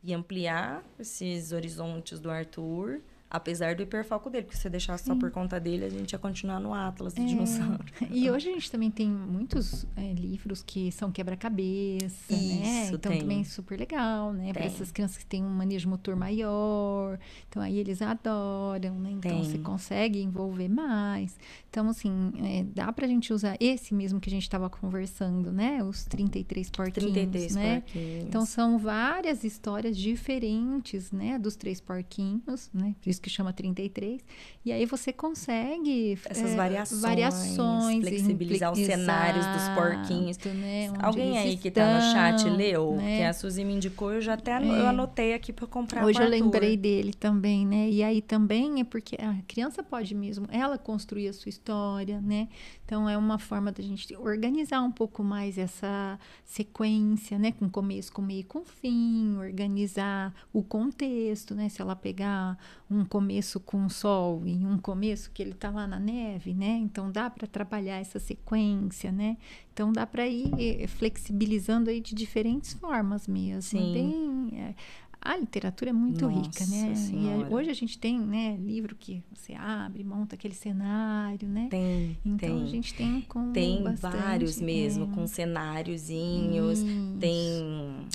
[0.04, 5.14] e ampliar esses horizontes do Arthur Apesar do hiperfoco dele, porque se você deixasse só
[5.14, 7.26] por conta dele, a gente ia continuar no Atlas do é.
[7.26, 7.84] dinossauro.
[8.10, 12.88] E hoje a gente também tem muitos é, livros que são quebra-cabeça, né?
[12.88, 13.20] Então tem.
[13.20, 14.54] também é super legal, né?
[14.54, 17.20] Para essas crianças que têm um manejo motor maior.
[17.50, 19.12] Então aí eles adoram, né?
[19.12, 19.44] Então tem.
[19.44, 21.38] você consegue envolver mais.
[21.70, 25.84] Então, assim, é, dá pra gente usar esse mesmo que a gente estava conversando, né?
[25.84, 27.82] Os 33 porquinhos, 33 né?
[27.82, 28.26] Porquinhos.
[28.26, 31.38] Então são várias histórias diferentes, né?
[31.38, 32.96] Dos três porquinhos, né?
[33.18, 34.22] Isso que chama 33.
[34.64, 40.38] E aí você consegue essas é, variações, variações flexibilizar os cenários dos porquinhos.
[40.38, 40.94] Né?
[41.00, 43.18] Alguém aí que está no chat leu, né?
[43.18, 44.64] que a Suzy me indicou, eu já até é.
[44.64, 46.06] eu anotei aqui para comprar.
[46.06, 47.90] Hoje eu lembrei dele também, né?
[47.90, 52.48] E aí também é porque a criança pode mesmo ela construir a sua história, né?
[52.88, 57.52] Então é uma forma da gente organizar um pouco mais essa sequência, né?
[57.52, 61.68] Com começo, com meio, com fim, organizar o contexto, né?
[61.68, 62.58] Se ela pegar
[62.90, 66.78] um começo com sol e um começo que ele está lá na neve, né?
[66.78, 69.36] Então dá para trabalhar essa sequência, né?
[69.74, 73.62] Então dá para ir eh, flexibilizando aí de diferentes formas mesmo.
[73.64, 73.94] Sim.
[73.94, 74.76] Bem, é,
[75.22, 76.96] a literatura é muito Nossa rica, né?
[76.96, 77.50] Senhora.
[77.50, 81.68] E hoje a gente tem, né, livro que você abre, monta aquele cenário, né?
[81.70, 82.64] Tem, então tem.
[82.64, 85.16] a gente tem com tem bastante, vários mesmo, é.
[85.16, 86.80] com cenáriozinhos,
[87.20, 88.08] tem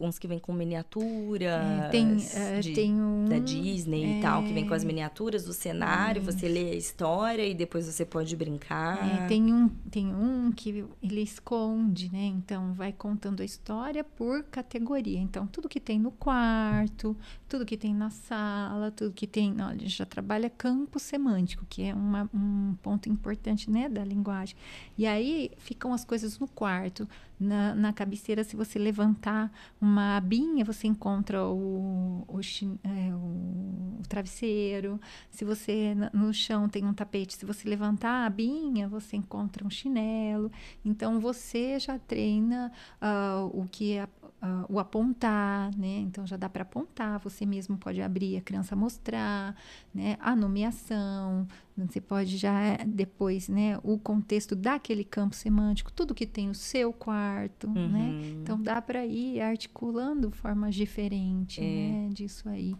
[0.00, 4.22] uns que vêm com miniaturas é, tem, uh, de, tem um, da Disney é, e
[4.22, 4.86] tal, que vem com as é.
[4.86, 9.24] miniaturas do cenário, você lê a história e depois você pode brincar.
[9.24, 12.24] É, tem, um, tem um que ele esconde, né?
[12.24, 15.18] Então vai contando a história por categoria.
[15.18, 17.16] Então, tudo que tem no quarto,
[17.48, 19.60] tudo que tem na sala, tudo que tem.
[19.60, 24.56] Olha, já trabalha campo semântico, que é uma, um ponto importante né, da linguagem.
[24.96, 27.08] E aí ficam as coisas no quarto
[27.38, 32.40] na, na cabeceira, se você levantar uma abinha, você encontra o, o,
[32.82, 35.00] é, o, o travesseiro.
[35.30, 39.70] Se você no chão tem um tapete, se você levantar a abinha, você encontra um
[39.70, 40.50] chinelo.
[40.84, 44.08] Então você já treina uh, o que é
[44.42, 45.98] uh, o apontar, né?
[45.98, 49.54] Então já dá para apontar, você mesmo pode abrir a criança mostrar,
[49.94, 50.16] né?
[50.20, 51.46] A nomeação,
[51.76, 53.78] você pode já depois, né?
[53.82, 57.80] O contexto daquele campo semântico, tudo que tem no seu quarto, né?
[57.80, 57.88] uhum.
[57.88, 58.30] né?
[58.42, 61.62] Então dá para ir articulando formas diferentes, é.
[61.62, 62.08] né?
[62.12, 62.74] Disso aí.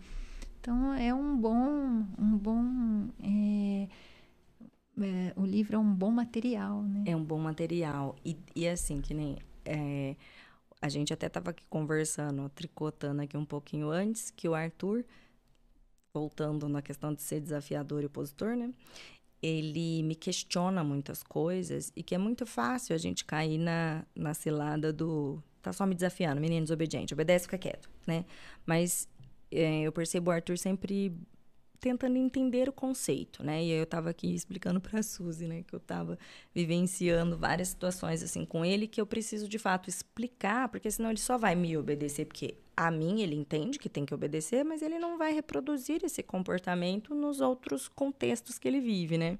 [0.60, 3.88] Então é um bom, um bom é,
[5.00, 7.04] é, o livro é um bom material, né?
[7.06, 8.16] É um bom material.
[8.24, 9.36] E, e assim, que nem.
[9.64, 10.16] É,
[10.80, 15.04] a gente até estava aqui conversando, tricotando aqui um pouquinho antes, que o Arthur,
[16.14, 18.72] voltando na questão de ser desafiador e opositor, né?
[19.42, 24.34] Ele me questiona muitas coisas e que é muito fácil a gente cair na, na
[24.34, 28.24] cilada do tá só me desafiando, menino desobediente, obedece, fica quieto, né?
[28.64, 29.08] Mas
[29.50, 31.12] é, eu percebo o Arthur sempre
[31.80, 33.62] tentando entender o conceito, né?
[33.62, 36.18] E eu estava aqui explicando para a Suzy, né, que eu estava
[36.54, 41.18] vivenciando várias situações assim com ele que eu preciso de fato explicar, porque senão ele
[41.18, 44.98] só vai me obedecer porque a mim ele entende que tem que obedecer, mas ele
[44.98, 49.38] não vai reproduzir esse comportamento nos outros contextos que ele vive, né?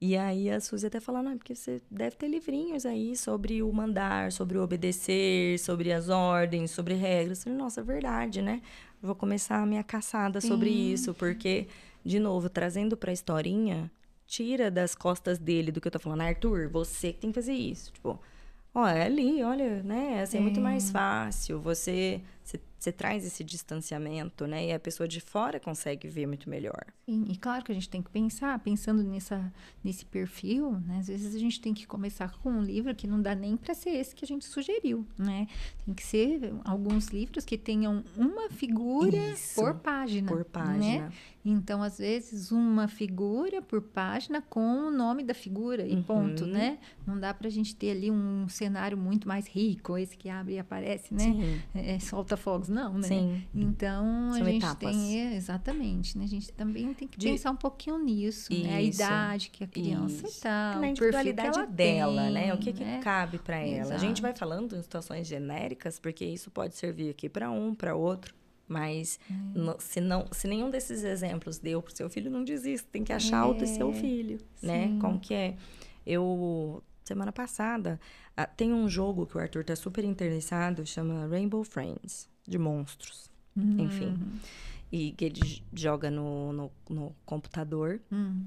[0.00, 3.72] E aí a Suzy até falou, não, porque você deve ter livrinhos aí sobre o
[3.72, 7.38] mandar, sobre o obedecer, sobre as ordens, sobre regras.
[7.38, 8.62] Eu falei, nossa, é verdade, né?
[9.02, 10.48] Vou começar a minha caçada Sim.
[10.48, 11.68] sobre isso, porque,
[12.04, 13.90] de novo, trazendo pra historinha,
[14.26, 17.54] tira das costas dele do que eu tô falando, Arthur, você que tem que fazer
[17.54, 17.92] isso.
[17.92, 18.20] Tipo,
[18.74, 20.22] ó, é ali, olha, né?
[20.22, 21.60] Assim, é muito mais fácil.
[21.60, 24.66] Você você, você traz esse distanciamento, né?
[24.66, 26.86] E a pessoa de fora consegue ver muito melhor.
[27.04, 29.52] Sim, e claro que a gente tem que pensar, pensando nessa,
[29.82, 30.98] nesse perfil, né?
[30.98, 33.74] Às vezes a gente tem que começar com um livro que não dá nem para
[33.74, 35.48] ser esse que a gente sugeriu, né?
[35.84, 40.28] Tem que ser alguns livros que tenham uma figura Isso, por página.
[40.28, 41.08] Por página.
[41.08, 41.12] Né?
[41.50, 46.02] Então, às vezes, uma figura por página com o nome da figura e uhum.
[46.02, 46.78] ponto, né?
[47.06, 50.54] Não dá para a gente ter ali um cenário muito mais rico, esse que abre
[50.54, 51.62] e aparece, né?
[51.74, 53.08] É, solta fogos, não, né?
[53.08, 53.42] Sim.
[53.54, 54.94] Então, São a gente etapas.
[54.94, 56.24] tem, é, exatamente, né?
[56.24, 57.28] A gente também tem que De...
[57.28, 58.66] pensar um pouquinho nisso, Isso.
[58.66, 58.74] né?
[58.74, 62.54] A idade que a criança está, Na individualidade dela, tem, né?
[62.54, 62.98] O que, né?
[62.98, 63.94] que cabe para ela.
[63.94, 67.94] A gente vai falando em situações genéricas, porque isso pode servir aqui para um, para
[67.94, 68.34] outro.
[68.68, 69.76] Mas é.
[69.78, 72.86] se, não, se nenhum desses exemplos deu para o seu filho, não desista.
[72.92, 73.50] Tem que achar é.
[73.50, 74.86] o do seu filho, né?
[74.86, 74.94] Sim.
[74.94, 75.00] né?
[75.00, 75.56] Como que é?
[76.06, 77.98] Eu, semana passada,
[78.36, 83.30] ah, tem um jogo que o Arthur tá super interessado, chama Rainbow Friends, de monstros.
[83.56, 83.80] Uhum.
[83.80, 84.18] Enfim.
[84.92, 88.00] E que ele joga no, no, no computador.
[88.12, 88.46] Uhum.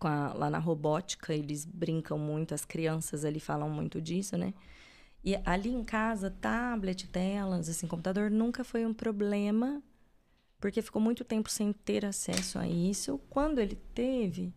[0.00, 4.52] A, lá na robótica, eles brincam muito, as crianças ali falam muito disso, né?
[5.24, 9.82] E ali em casa, tablet, telas, assim, computador nunca foi um problema,
[10.60, 13.20] porque ficou muito tempo sem ter acesso a isso.
[13.30, 14.52] Quando ele teve,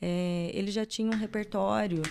[0.00, 2.02] é, ele já tinha um repertório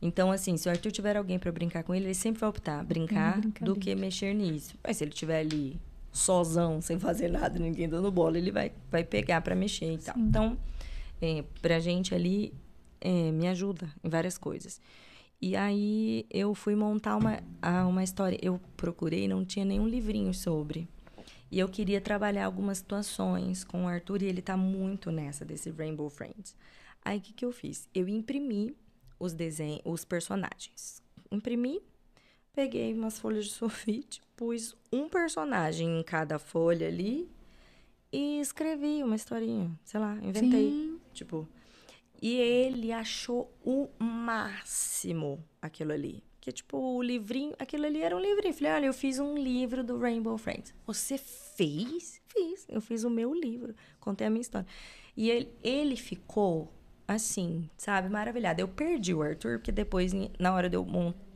[0.00, 2.84] então, assim, se o Arthur tiver alguém para brincar com ele, ele sempre vai optar
[2.84, 4.76] brincar do que mexer nisso.
[4.82, 5.80] Mas se ele tiver ali
[6.12, 10.16] sozão, sem fazer nada, ninguém dando bola, ele vai, vai pegar para mexer e tal.
[10.16, 10.56] Então,
[11.20, 12.54] é, pra gente ali,
[13.00, 14.80] é, me ajuda em várias coisas.
[15.40, 17.40] E aí eu fui montar uma,
[17.86, 18.38] uma história.
[18.42, 20.88] Eu procurei, não tinha nenhum livrinho sobre.
[21.50, 25.70] E eu queria trabalhar algumas situações com o Arthur e ele tá muito nessa desse
[25.70, 26.54] Rainbow Friends.
[27.04, 27.88] Aí o que, que eu fiz?
[27.94, 28.76] Eu imprimi
[29.18, 31.02] os desenhos, os personagens.
[31.30, 31.80] Imprimi,
[32.52, 37.30] peguei umas folhas de sulfite, pus um personagem em cada folha ali
[38.12, 40.70] e escrevi uma historinha, sei lá, inventei.
[40.70, 41.00] Sim.
[41.14, 41.48] Tipo,
[42.20, 46.22] e ele achou o máximo aquilo ali.
[46.40, 48.54] Que, tipo, o livrinho, aquilo ali era um livrinho.
[48.54, 50.74] Falei, olha, eu fiz um livro do Rainbow Friends.
[50.86, 52.20] Você fez?
[52.26, 52.66] Fiz.
[52.68, 53.74] Eu fiz o meu livro.
[54.00, 54.66] Contei a minha história.
[55.16, 56.72] E ele, ele ficou,
[57.06, 58.60] assim, sabe, maravilhado.
[58.60, 61.27] Eu perdi o Arthur, porque depois, na hora de eu montar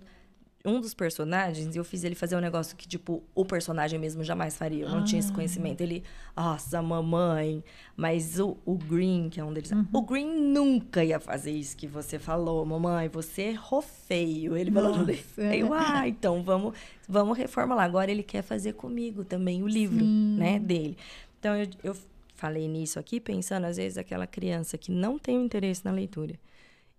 [0.65, 4.57] um dos personagens, eu fiz ele fazer um negócio que, tipo, o personagem mesmo jamais
[4.57, 4.85] faria.
[4.85, 5.81] Eu não tinha esse conhecimento.
[5.81, 6.05] Ele,
[6.37, 7.65] nossa, mamãe.
[7.97, 11.87] Mas o, o Green, que é um deles, o Green nunca ia fazer isso que
[11.87, 13.09] você falou, mamãe.
[13.09, 14.57] Você errou feio.
[14.57, 15.13] Ele falou, Nossa.
[15.39, 16.77] Aí eu, ah, então vamos,
[17.09, 17.85] vamos reformular.
[17.85, 20.37] Agora ele quer fazer comigo também o livro, Sim.
[20.39, 20.97] né, dele.
[21.41, 21.97] Então eu, eu
[22.37, 26.39] falei nisso aqui, pensando, às vezes, aquela criança que não tem interesse na leitura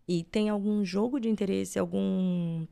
[0.08, 2.66] e tem algum jogo de interesse, algum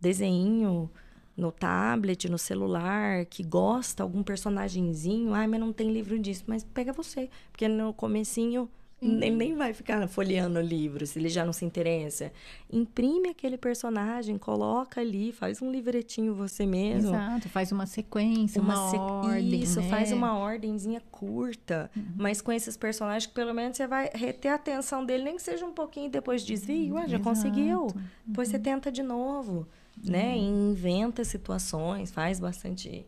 [0.00, 0.90] desenho
[1.36, 6.62] no tablet, no celular, que gosta, algum personagenzinho, ai, mas não tem livro disso, mas
[6.64, 8.68] pega você, porque no comecinho
[9.02, 12.30] ele nem vai ficar folheando o livro, se ele já não se interessa.
[12.70, 17.14] Imprime aquele personagem, coloca ali, faz um livretinho você mesmo.
[17.14, 19.62] Exato, faz uma sequência, uma, se- ordem.
[19.62, 19.88] Isso, né?
[19.88, 24.56] faz uma ordemzinha curta, mas com esses personagens que pelo menos você vai reter a
[24.56, 27.22] atenção dele, nem que seja um pouquinho depois desvia, ué, já Exato.
[27.24, 27.86] conseguiu.
[28.26, 29.66] Depois você tenta de novo,
[30.02, 30.36] né?
[30.36, 33.06] E inventa situações, faz bastante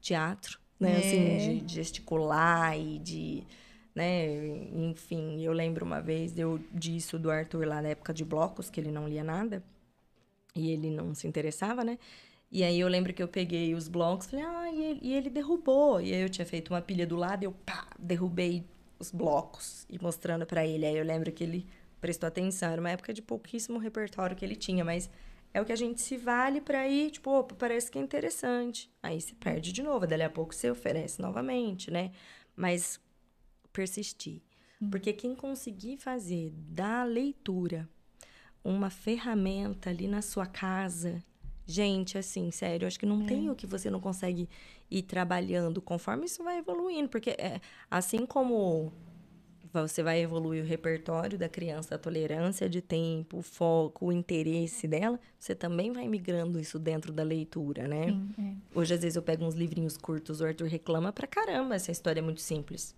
[0.00, 0.94] teatro, né?
[0.94, 0.98] É.
[0.98, 3.42] Assim, de gesticular e de,
[3.94, 4.26] né?
[4.74, 8.80] Enfim, eu lembro uma vez eu disso do Arthur lá na época de blocos, que
[8.80, 9.62] ele não lia nada
[10.54, 11.98] e ele não se interessava, né?
[12.50, 15.30] E aí eu lembro que eu peguei os blocos, falei, ah, e ele, e ele
[15.30, 16.00] derrubou.
[16.00, 18.64] E aí eu tinha feito uma pilha do lado, e eu pá, derrubei
[18.98, 20.86] os blocos e mostrando pra ele.
[20.86, 21.66] Aí eu lembro que ele
[22.00, 22.70] prestou atenção.
[22.70, 25.10] Era uma época de pouquíssimo repertório que ele tinha, mas
[25.52, 28.90] é o que a gente se vale pra ir, tipo, opa, parece que é interessante.
[29.02, 32.12] Aí se perde de novo, dali a pouco você oferece novamente, né?
[32.54, 33.00] Mas
[33.72, 34.42] persistir.
[34.90, 37.88] Porque quem conseguir fazer da leitura
[38.62, 41.22] uma ferramenta ali na sua casa,
[41.66, 44.48] gente, assim, sério, acho que não tem o que você não consegue
[44.90, 47.60] ir trabalhando conforme isso vai evoluindo, porque é,
[47.90, 48.92] assim como
[49.72, 54.86] você vai evoluir o repertório da criança, a tolerância de tempo, o foco, o interesse
[54.88, 58.06] dela, você também vai migrando isso dentro da leitura, né?
[58.06, 58.78] Sim, é.
[58.78, 62.20] Hoje, às vezes, eu pego uns livrinhos curtos, o Arthur reclama pra caramba, essa história
[62.20, 62.94] é muito simples.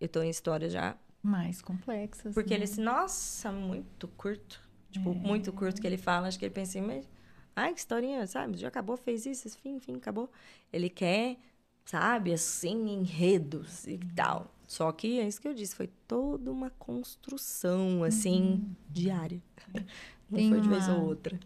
[0.00, 2.34] Eu tô em história já Mais complexas.
[2.34, 2.56] porque né?
[2.56, 4.60] ele assim, nossa, muito curto.
[4.90, 6.26] Tipo, muito curto que ele fala.
[6.26, 7.08] Acho que ele pensa assim, mas.
[7.54, 8.58] Ai, que historinha, sabe?
[8.58, 10.30] Já acabou, fez isso, enfim, enfim, acabou.
[10.72, 11.36] Ele quer,
[11.84, 14.52] sabe, assim, enredos e tal.
[14.70, 19.42] Só que é isso que eu disse, foi toda uma construção, assim, diária.
[20.30, 21.40] Não Tem foi de vez uma- ou outra.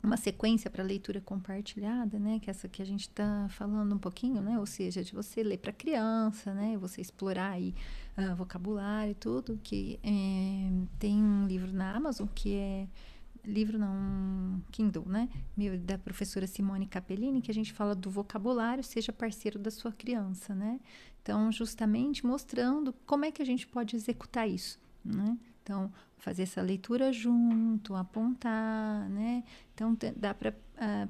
[0.00, 2.38] uma sequência para leitura compartilhada, né?
[2.38, 4.60] Que é essa que a gente está falando um pouquinho, né?
[4.60, 6.76] Ou seja, de você ler para criança, né?
[6.78, 7.74] Você explorar aí
[8.16, 9.58] ah, vocabulário e tudo.
[9.64, 10.70] Que é,
[11.00, 12.86] tem um livro na Amazon que é
[13.44, 15.28] livro não Kindle, né?
[15.56, 19.92] Meu, da professora Simone Capellini que a gente fala do vocabulário seja parceiro da sua
[19.92, 20.80] criança, né?
[21.22, 25.36] Então, justamente mostrando como é que a gente pode executar isso, né?
[25.62, 29.44] Então, fazer essa leitura junto, apontar, né?
[29.74, 30.52] Então, dá para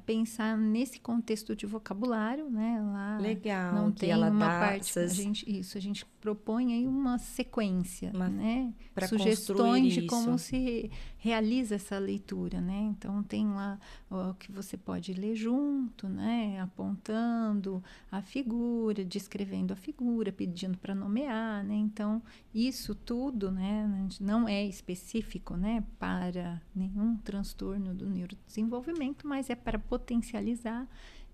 [0.07, 2.81] pensar nesse contexto de vocabulário, né?
[2.83, 4.91] Lá Legal, não tem ela uma parte.
[4.91, 8.73] essas- A gente, isso, a gente propõe aí uma sequência, Uma- né?
[9.09, 12.79] Sugestões de como se realiza essa leitura, né?
[12.91, 13.79] Então tem lá
[14.11, 16.61] o que você pode ler junto, né?
[16.61, 21.75] Apontando a figura, descrevendo a figura, pedindo para nomear, né?
[21.75, 22.23] Então
[22.55, 24.09] isso tudo, né?
[24.21, 25.83] Não é específico, né?
[25.99, 30.87] Para nenhum transtorno do neurodesenvolvimento, mas é para potencializar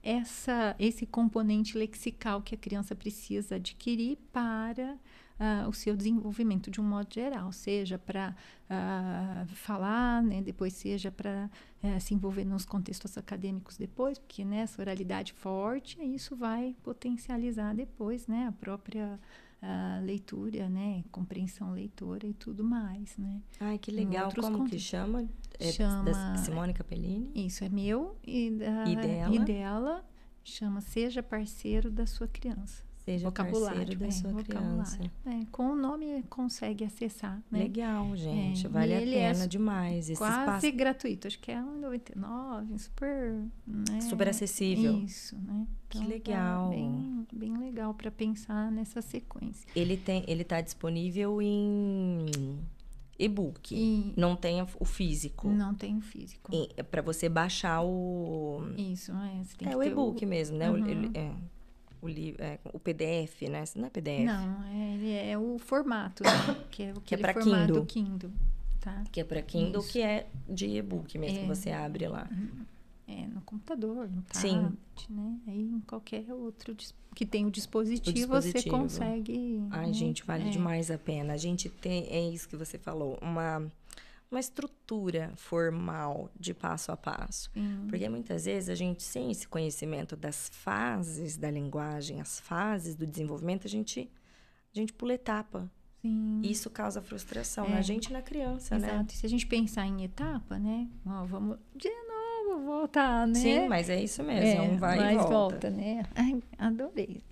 [0.02, 4.96] essa, esse componente lexical que a criança precisa adquirir para
[5.40, 8.34] ah, o seu desenvolvimento de um modo geral, seja para
[8.68, 11.50] ah, falar, né, depois seja para
[11.82, 18.26] eh, se envolver nos contextos acadêmicos depois, porque nessa oralidade forte isso vai potencializar depois,
[18.26, 19.18] né, a própria
[19.60, 23.42] ah, leitura, né, compreensão leitora e tudo mais, né.
[23.60, 24.32] Ai, que legal.
[24.34, 24.82] Como que contextos.
[24.82, 25.28] chama?
[25.58, 27.30] É Chama- Simone Capellini?
[27.34, 29.34] Isso é meu e, da, E dela?
[29.34, 30.04] e dela
[30.44, 32.84] chama Seja Parceiro da Sua Criança.
[33.08, 34.98] Seja vocabulário parceiro da é, sua criança.
[35.24, 37.60] É, com o nome consegue acessar, né?
[37.60, 38.66] Legal, gente.
[38.66, 40.10] É, vale e a pena demais.
[40.10, 44.00] Esse Quase espaço gratuito, acho que é R$1,99, super, né?
[44.02, 44.98] super acessível.
[44.98, 45.66] Isso, né?
[45.88, 46.68] Que tá legal.
[46.68, 49.66] bem, bem legal para pensar nessa sequência.
[49.74, 52.26] Ele tem, ele tá disponível em
[53.18, 53.74] e-book.
[53.74, 55.48] E Não tem o físico.
[55.48, 56.52] não tem o físico.
[56.76, 59.42] É para você baixar o Isso, é.
[59.42, 60.70] Você tem é o e-book mesmo, né?
[60.70, 60.86] O, Uhum.
[60.86, 61.32] ele- é,
[62.02, 63.64] o, é, o PDF, né?
[63.76, 64.24] Não é PDF.
[64.24, 66.30] Não, é, ele é o formato, né?
[66.70, 67.86] que é o Que é formato Kindle.
[67.86, 68.30] Kindle,
[68.80, 69.04] tá?
[69.10, 69.92] Que é para Kindle, Isso.
[69.92, 71.46] que é de e-book mesmo, É.
[71.46, 72.28] você abre lá.
[73.06, 74.62] É, no computador, no Sim.
[74.62, 74.76] tablet,
[75.10, 75.38] né?
[75.46, 76.76] Aí em qualquer outro
[77.14, 78.62] que tem o dispositivo, dispositivo.
[78.62, 79.62] você consegue.
[79.70, 79.92] Ai, né?
[79.94, 80.50] gente, vale É.
[80.50, 81.32] demais a pena.
[81.32, 83.66] A gente tem, é isso que você falou, uma,
[84.30, 87.50] uma estrutura formal de passo a passo.
[87.54, 87.86] Sim.
[87.88, 93.06] Porque muitas vezes a gente, sem esse conhecimento das fases da linguagem, as fases do
[93.06, 94.10] desenvolvimento, a gente,
[94.74, 95.70] a gente pula etapa.
[96.02, 96.40] Sim.
[96.44, 97.70] Isso causa frustração É.
[97.70, 98.88] na gente e na criança, né?
[98.88, 99.14] Exato.
[99.14, 100.86] E se a gente pensar em etapa, né?
[101.06, 103.34] Ó, vamos de novo voltar, né?
[103.34, 105.70] Sim, mas é isso mesmo, é, um vai e mas volta.
[105.70, 106.02] né?
[106.14, 107.22] Ai, adorei.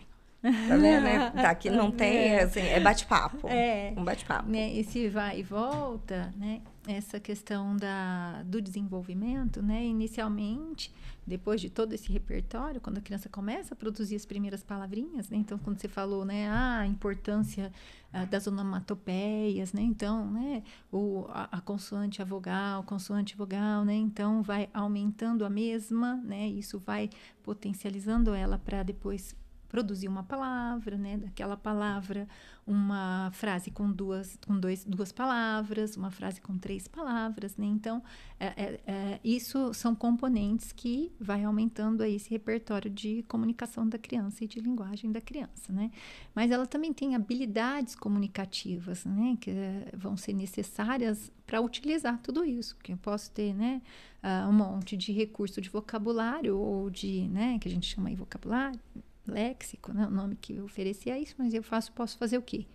[0.42, 1.30] Tá vendo, né?
[1.30, 2.42] Tá aqui não tem, É.
[2.42, 3.48] assim, é bate-papo.
[3.48, 3.92] É.
[3.96, 4.48] Um bate-papo.
[4.48, 10.92] né, esse vai e volta, né, essa questão da, do desenvolvimento, né, inicialmente,
[11.26, 15.36] depois de todo esse repertório, quando a criança começa a produzir as primeiras palavrinhas, né,
[15.36, 17.72] então quando você falou, né, ah, a importância
[18.12, 23.94] ah, das onomatopeias, né, então, né, o, a, a consoante, a vogal, consoante, vogal, né,
[23.94, 27.10] então vai aumentando a mesma, né, isso vai
[27.42, 29.34] potencializando ela para depois
[29.68, 31.16] produzir uma palavra, né?
[31.16, 32.28] Daquela palavra,
[32.66, 37.66] uma frase com duas, com dois, duas palavras, uma frase com três palavras, né?
[37.66, 38.02] Então,
[38.38, 43.98] é, é, é, isso são componentes que vai aumentando aí esse repertório de comunicação da
[43.98, 45.90] criança e de linguagem da criança, né?
[46.34, 49.36] Mas ela também tem habilidades comunicativas, né?
[49.40, 53.80] Que eh, vão ser necessárias para utilizar tudo isso, que eu posso ter, né?
[54.26, 57.60] ah, um monte de recurso de vocabulário ou de, né?
[57.60, 58.80] Que a gente chama aí vocabulário,
[59.26, 60.06] léxico, né?
[60.06, 62.66] O nome que eu ofereci é isso, mas eu faço, posso fazer o quê?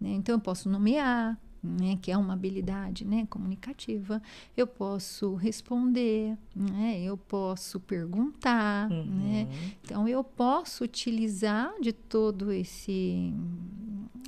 [0.00, 0.10] Né?
[0.10, 1.98] Então, eu posso nomear, né?
[2.00, 3.26] Que é uma habilidade, né?
[3.28, 4.22] Comunicativa.
[4.56, 7.00] Eu posso responder, né?
[7.00, 9.46] Eu posso perguntar, né?
[9.50, 9.70] Uhum.
[9.84, 13.32] Então, eu posso utilizar de todo esse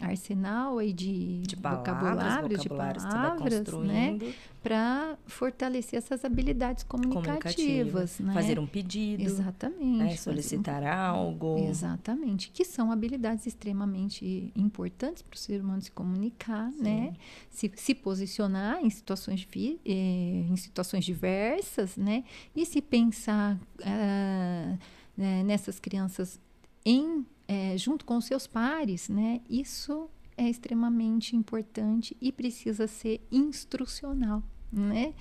[0.01, 4.19] arsenal aí de, De palavras, vocabulário, de vocabulários que palavras, né?
[4.63, 8.33] Para fortalecer essas habilidades comunicativas, né?
[8.35, 9.85] Fazer um pedido, Exatamente.
[9.99, 10.05] né?
[10.05, 11.59] fazer um- solicitar algo.
[11.69, 17.13] Exatamente, que são habilidades extremamente importantes para o ser humano se comunicar, né?
[17.51, 22.25] Se, se posicionar em situações, eh, em situações diversas, né?
[22.55, 24.79] E se pensar ah,
[25.17, 26.41] né, nessas crianças
[26.85, 29.41] em eh, junto com seus pares, né?
[29.49, 34.43] Isso é extremamente importante e precisa ser instrucional,
[34.73, 35.13] né?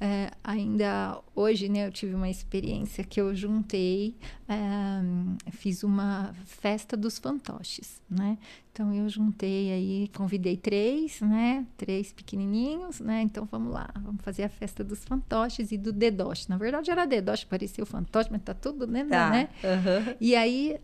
[0.00, 4.14] É, ainda hoje, né, eu tive uma experiência que eu juntei,
[4.48, 8.36] é, fiz uma festa dos fantoches, né?
[8.72, 11.66] Então eu juntei aí, convidei três, né?
[11.78, 13.22] Três pequenininhos, né?
[13.22, 16.44] Então vamos lá, vamos fazer a festa dos fantoches e do dedoche.
[16.50, 19.02] Na verdade era dedoche, parecia o fantoche, mas tá tudo, né?
[19.06, 19.30] Tá.
[19.30, 19.48] né?
[19.64, 20.14] aham.
[20.20, 20.76] E aí,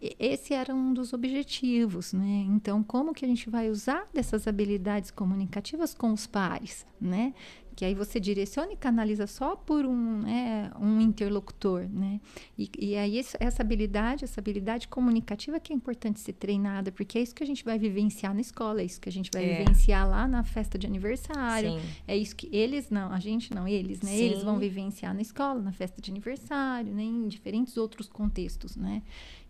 [0.00, 2.44] e- esse era um dos objetivos, né?
[2.46, 7.34] Então, como que a gente vai usar dessas habilidades comunicativas com os pares, né?
[7.74, 12.20] Que aí você direciona e canaliza só por um, né, um interlocutor, né?
[12.58, 17.18] E, e aí, esse- essa habilidade, essa habilidade comunicativa que é importante ser treinada, porque
[17.18, 19.42] é isso que a gente vai vivenciar na escola, é isso que a gente vai
[19.44, 19.58] É.
[19.58, 21.80] vivenciar lá na festa de aniversário, Sim.
[22.06, 24.14] é isso que eles não, a gente não, eles, né?
[24.18, 24.44] Eles Sim.
[24.44, 27.02] vão vivenciar na escola, na festa de aniversário, né?
[27.02, 29.02] Em diferentes outros contextos, né?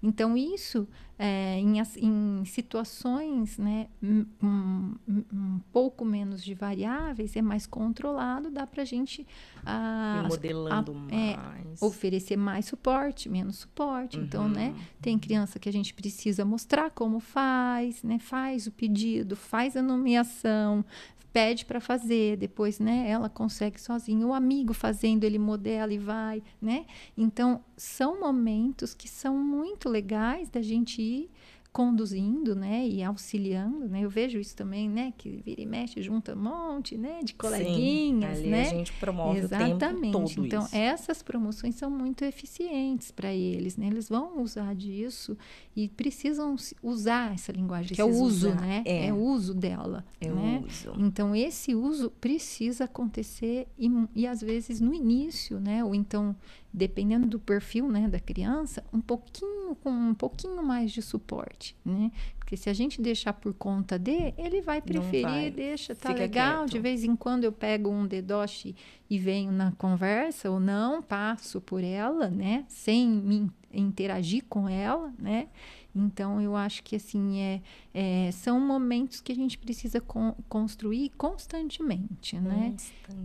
[0.02, 3.86] Então isso, é, em, em situações, né?
[4.02, 9.24] Um, um- pouco menos de variáveis, é mais controlado, dá para a gente
[9.64, 11.80] ah, modelando a- é, mais.
[11.82, 14.18] oferecer mais suporte, menos suporte.
[14.18, 14.68] Então, né?
[14.70, 14.82] Uhum.
[15.00, 18.18] Tem criança que a gente precisa mostrar como faz, né?
[18.18, 20.84] Faz o pedido, faz a nomeação,
[21.32, 23.08] pede para fazer, depois, né?
[23.08, 24.26] Ela consegue sozinha.
[24.26, 26.84] O amigo fazendo, ele modela e vai, né?
[27.16, 31.30] Então, são momentos que são muito legais da gente ir
[31.72, 34.02] conduzindo, né, e auxiliando, né?
[34.02, 38.36] Eu vejo isso também, né, que vira e mexe, junta um monte, né, de coleguinhas,
[38.36, 38.62] Sim, ali né?
[38.62, 40.12] a gente promove o tempo Exatamente.
[40.12, 40.76] todo então, isso.
[40.76, 43.86] essas promoções são muito eficientes para eles, né?
[43.86, 45.36] Eles vão usar disso
[45.74, 48.82] e precisam usar essa linguagem, que é o uso, usar, né?
[48.84, 49.12] é.
[49.12, 50.62] o uso dela, Eu né?
[50.66, 50.92] uso.
[50.98, 55.82] Então, esse uso precisa acontecer e, e às vezes no início, né?
[55.82, 56.36] Ou então
[56.72, 62.10] dependendo do perfil, né, da criança, um pouquinho com um pouquinho mais de suporte, né?
[62.38, 65.50] Porque se a gente deixar por conta de, ele vai preferir, vai.
[65.50, 66.70] deixa, tá Fica legal, quieto.
[66.70, 68.74] de vez em quando eu pego um dedoche
[69.08, 75.12] e venho na conversa ou não, passo por ela, né, sem me interagir com ela,
[75.18, 75.48] né?
[75.94, 77.62] Então, eu acho que, assim, é,
[77.92, 82.74] é são momentos que a gente precisa con construir constantemente, né?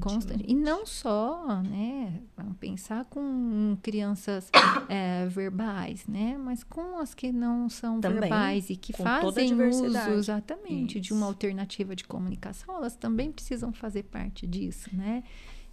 [0.02, 0.52] Constantemente.
[0.52, 2.22] E não só, né?
[2.36, 4.50] Vamos pensar com crianças
[4.90, 6.38] é, verbais, né?
[6.38, 11.08] Mas com as que não são também, verbais e que fazem uso, exatamente, Isso.
[11.08, 15.24] de uma alternativa de comunicação, elas também precisam fazer parte disso, né?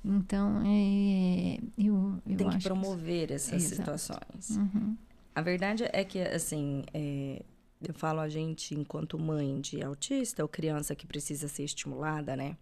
[0.04, 3.34] Então, é, eu, eu Tem que promover que...
[3.34, 4.50] essas situações.
[4.50, 4.96] Uhum.
[5.34, 7.42] A verdade é que, assim, é,
[7.82, 12.56] eu falo a gente enquanto mãe de autista ou criança que precisa ser estimulada, né?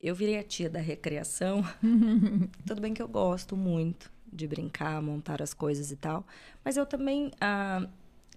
[0.00, 1.62] Eu virei a tia da recreação.
[2.66, 6.24] Tudo bem que eu gosto muito de brincar, montar as coisas e tal,
[6.64, 7.88] mas eu também ah,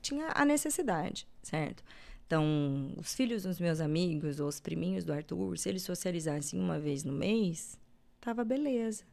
[0.01, 1.83] tinha a necessidade, certo?
[2.25, 6.79] Então, os filhos dos meus amigos ou os priminhos do Arthur, se eles socializassem uma
[6.79, 7.77] vez no mês,
[8.19, 9.03] tava beleza.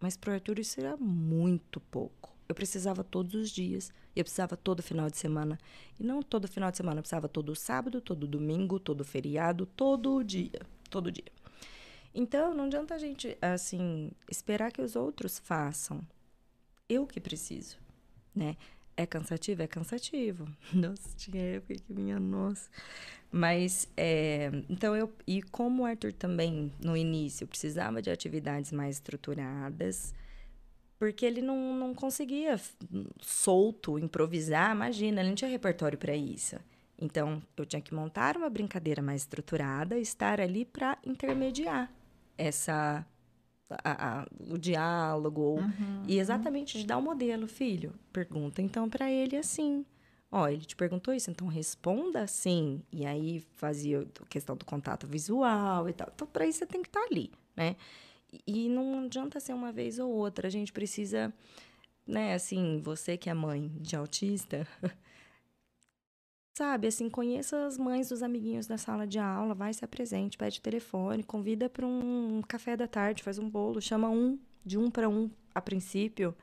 [0.00, 2.31] Mas pro Arthur isso era muito pouco.
[2.52, 3.90] Eu precisava todos os dias.
[4.14, 5.58] Eu precisava todo final de semana.
[5.98, 10.22] E não todo final de semana, eu precisava todo sábado, todo domingo, todo feriado, todo
[10.22, 10.60] dia.
[10.90, 11.32] Todo dia.
[12.14, 16.06] Então, não adianta a gente, assim, esperar que os outros façam.
[16.86, 17.78] Eu que preciso,
[18.34, 18.58] né?
[18.94, 19.62] É cansativo?
[19.62, 20.46] É cansativo.
[20.74, 22.68] Nossa, tinha época que minha nossa.
[23.30, 25.10] Mas, é, então eu.
[25.26, 30.12] E como o Arthur também, no início, precisava de atividades mais estruturadas,
[31.02, 32.60] porque ele não, não conseguia
[33.20, 36.54] solto, improvisar, imagina, ele não tinha repertório para isso.
[36.96, 41.92] Então, eu tinha que montar uma brincadeira mais estruturada, estar ali para intermediar
[42.38, 43.04] essa
[43.82, 47.92] a, a, o diálogo uhum, e exatamente de dar o um modelo, filho.
[48.12, 49.84] Pergunta então para ele assim.
[50.30, 52.80] Ó, ele te perguntou isso, então responda assim.
[52.92, 56.12] E aí fazia questão do contato visual e tal.
[56.14, 57.74] Então, para isso você tem que estar tá ali, né?
[58.46, 60.48] E não adianta ser uma vez ou outra.
[60.48, 61.32] A gente precisa,
[62.06, 64.66] né, assim, você que é mãe de autista,
[66.56, 70.60] sabe, assim, conheça as mães dos amiguinhos da sala de aula, vai se apresente, pede
[70.60, 75.08] telefone, convida para um café da tarde, faz um bolo, chama um, de um para
[75.08, 76.34] um a princípio,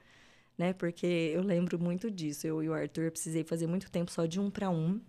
[0.57, 0.73] né?
[0.73, 2.45] Porque eu lembro muito disso.
[2.45, 4.99] Eu e o Arthur precisei fazer muito tempo só de um para um.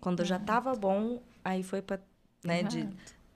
[0.00, 2.00] Quando já tava bom, aí foi para
[2.44, 2.88] né, de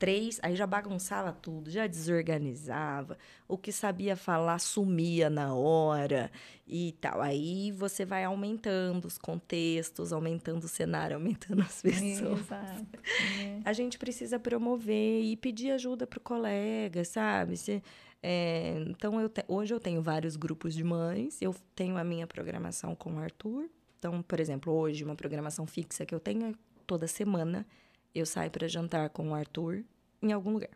[0.03, 3.16] três, aí já bagunçava tudo, já desorganizava.
[3.47, 6.29] O que sabia falar sumia na hora
[6.66, 7.23] e tal.
[7.23, 12.41] Aí você vai aumentando os contextos, aumentando o cenário, aumentando as pessoas.
[12.41, 12.99] Exato.
[13.41, 13.61] É.
[13.65, 17.57] A gente precisa promover e pedir ajuda para o colega, sabe?
[17.57, 17.81] Se,
[18.20, 22.27] é, então, eu te, hoje eu tenho vários grupos de mães, eu tenho a minha
[22.27, 23.70] programação com o Arthur.
[24.01, 26.53] Então, por exemplo, hoje, uma programação fixa que eu tenho é
[26.89, 27.65] toda semana
[28.14, 29.84] eu saio para jantar com o Arthur
[30.20, 30.70] em algum lugar.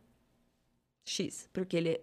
[1.05, 2.01] X, porque ele é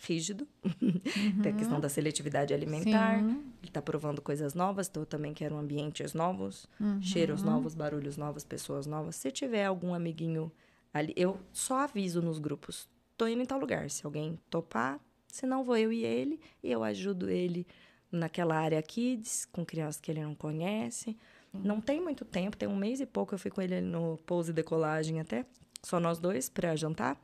[0.00, 1.00] rígido, uhum.
[1.42, 3.28] tem a questão da seletividade alimentar, Sim.
[3.60, 7.00] ele está provando coisas novas, então eu também quero ambientes novos, uhum.
[7.02, 9.16] cheiros novos, barulhos novos, pessoas novas.
[9.16, 10.50] Se tiver algum amiguinho
[10.92, 14.98] ali, eu só aviso nos grupos, tô indo em tal lugar, se alguém topar,
[15.28, 17.66] se não vou eu e ele, e eu ajudo ele
[18.10, 21.16] naquela área kids, com crianças que ele não conhece.
[21.52, 21.60] Uhum.
[21.64, 24.50] Não tem muito tempo, tem um mês e pouco eu fui com ele no pouso
[24.50, 25.44] e decolagem até
[25.82, 27.20] só nós dois para jantar.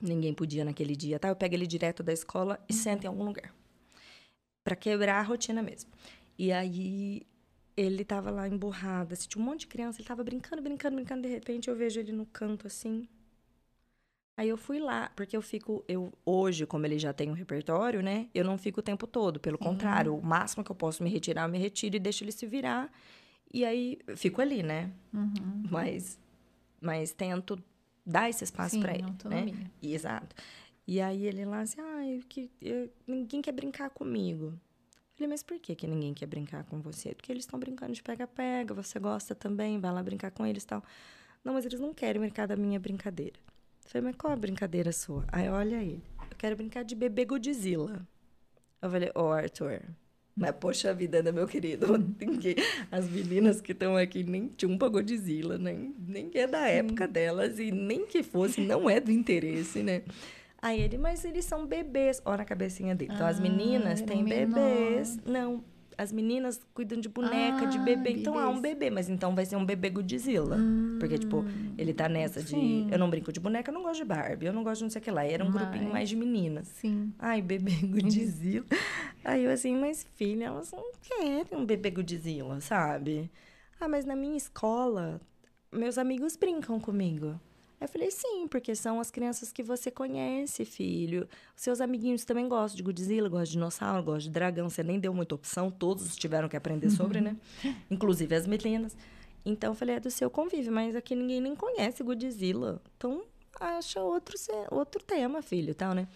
[0.00, 1.28] Ninguém podia naquele dia, tá?
[1.28, 3.52] Eu pego ele direto da escola e sento em algum lugar.
[4.64, 5.90] para quebrar a rotina mesmo.
[6.38, 7.22] E aí
[7.76, 11.22] ele tava lá emburrado, assim, tinha um monte de criança, ele tava brincando, brincando, brincando,
[11.22, 13.08] de repente eu vejo ele no canto assim.
[14.38, 18.02] Aí eu fui lá, porque eu fico, eu hoje, como ele já tem um repertório,
[18.02, 18.28] né?
[18.34, 19.68] Eu não fico o tempo todo, pelo uhum.
[19.68, 22.46] contrário, o máximo que eu posso me retirar, eu me retiro e deixo ele se
[22.46, 22.92] virar.
[23.56, 24.92] E aí fico ali, né?
[25.14, 25.64] Uhum.
[25.70, 26.18] Mas
[26.78, 27.58] mas tento
[28.04, 29.08] dar esse espaço para ele, né?
[29.08, 29.54] autonomia.
[29.54, 29.70] né?
[29.82, 30.36] Exato.
[30.86, 32.50] E aí ele lá assim, ah, que,
[33.06, 34.48] ninguém quer brincar comigo.
[34.48, 37.14] Eu falei, mas por que, que ninguém quer brincar com você?
[37.14, 40.66] Porque eles estão brincando de pega-pega, você gosta também, vai lá brincar com eles e
[40.66, 40.84] tal.
[41.42, 43.40] Não, mas eles não querem brincar da minha brincadeira.
[43.86, 45.24] Eu falei, mas qual a brincadeira sua?
[45.32, 48.06] Aí olha ele, eu quero brincar de bebê Godzilla.
[48.82, 49.80] Eu falei, ô oh, Arthur,
[50.36, 51.86] mas, poxa vida, né, meu querido?
[52.92, 57.58] As meninas que estão aqui nem tinham pra Godzilla, nem, nem é da época delas,
[57.58, 60.02] e nem que fosse, não é do interesse, né?
[60.60, 62.20] Aí ele, mas eles são bebês.
[62.24, 63.12] Olha a cabecinha dele.
[63.14, 65.18] Então, ah, as meninas têm bebês.
[65.24, 65.64] Não,
[65.98, 68.10] as meninas cuidam de boneca, ah, de bebê.
[68.10, 70.56] Então, ah, um bebê, mas então vai ser um bebê Godzilla.
[70.56, 71.44] Hum, porque, tipo,
[71.78, 72.86] ele tá nessa sim.
[72.86, 72.92] de.
[72.92, 74.90] Eu não brinco de boneca, eu não gosto de Barbie, eu não gosto de não
[74.90, 75.26] sei o que lá.
[75.26, 76.68] E era um grupinho mais de meninas.
[76.68, 77.12] Sim.
[77.18, 78.66] Ai, bebê Godzilla.
[79.24, 83.30] Aí eu assim, mas filha, elas não querem um bebê Godzilla, sabe?
[83.80, 85.20] Ah, mas na minha escola,
[85.72, 87.40] meus amigos brincam comigo.
[87.80, 91.28] Eu falei, sim, porque são as crianças que você conhece, filho.
[91.54, 94.70] Os seus amiguinhos também gostam de Godzilla, gostam de dinossauro, gostam de dragão.
[94.70, 97.36] Você nem deu muita opção, todos tiveram que aprender sobre, né?
[97.90, 98.96] Inclusive as meninas.
[99.44, 102.80] Então, eu falei, é do seu convívio, mas aqui ninguém nem conhece Godzilla.
[102.96, 103.24] Então,
[103.60, 104.34] acha outro,
[104.70, 106.08] outro tema, filho, tal, né?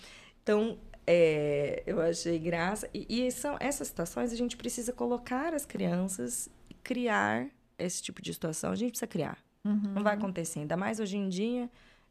[0.43, 2.89] Então, é, eu achei graça.
[2.95, 6.49] E, e são essas situações, a gente precisa colocar as crianças,
[6.83, 8.73] criar esse tipo de situação.
[8.73, 9.39] A gente precisa criar.
[9.65, 9.93] Uhum.
[9.95, 10.61] Não vai acontecer.
[10.61, 11.71] Ainda mais hoje em dia,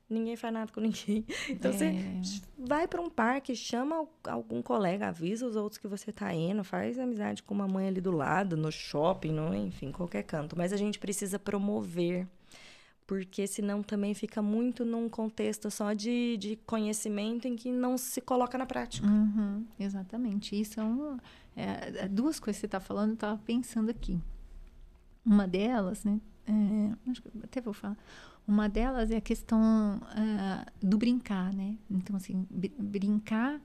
[0.09, 1.25] ninguém faz nada com ninguém.
[1.49, 1.73] Então, é.
[1.73, 6.63] você vai para um parque, chama algum colega, avisa os outros que você está indo,
[6.63, 10.57] faz amizade com uma mãe ali do lado, no shopping, no, enfim, qualquer canto.
[10.57, 12.27] Mas a gente precisa promover,
[13.05, 18.21] porque senão também fica muito num contexto só de, de conhecimento em que não se
[18.21, 19.07] coloca na prática.
[19.07, 20.59] Uhum, exatamente.
[20.59, 21.19] Isso são
[21.55, 24.19] é, é, duas coisas que você está falando, eu estava pensando aqui.
[25.25, 26.19] Uma delas, né,
[26.49, 27.13] é,
[27.43, 27.97] até vou falar.
[28.47, 31.75] Uma delas é a questão uh, do brincar, né?
[31.89, 33.61] Então, assim, br brincar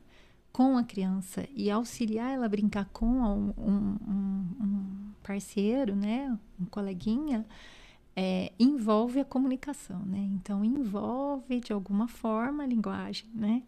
[0.52, 6.38] com a criança e auxiliar ela a brincar com um, um, um parceiro, né?
[6.60, 7.46] Um coleguinha,
[8.14, 10.18] é, envolve a comunicação, né?
[10.32, 13.62] Então, envolve de alguma forma a linguagem, né?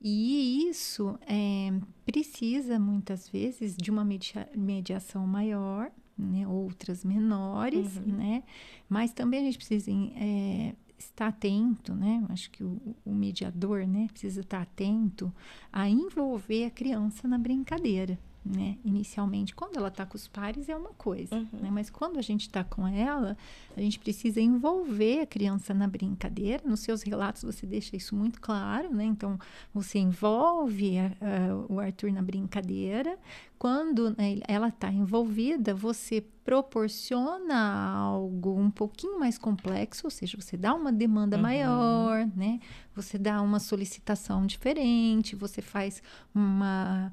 [0.00, 1.72] E isso é,
[2.04, 5.90] precisa muitas vezes de uma media mediação maior,
[6.22, 8.16] né, outras menores, uhum.
[8.16, 8.42] né?
[8.88, 12.24] Mas também a gente precisa é, estar atento, né?
[12.28, 15.32] Acho que o, o, mediador, né, precisa estar atento
[15.72, 18.76] a envolver a criança na brincadeira, né?
[18.84, 21.48] Inicialmente, quando ela está com os pares é uma coisa, uhum.
[21.52, 21.70] né?
[21.70, 23.36] Mas quando a gente está com ela,
[23.76, 26.62] a gente precisa envolver a criança na brincadeira.
[26.66, 29.04] Nos seus relatos você deixa isso muito claro, né?
[29.04, 29.38] Então
[29.72, 33.16] você envolve a, a, o Arthur na brincadeira.
[33.58, 40.56] Quando né, ela está envolvida, você proporciona algo um pouquinho mais complexo, ou seja, você
[40.56, 41.42] dá uma demanda uhum.
[41.42, 42.58] maior, né?
[42.96, 46.02] Você dá uma solicitação diferente, você faz
[46.34, 47.12] uma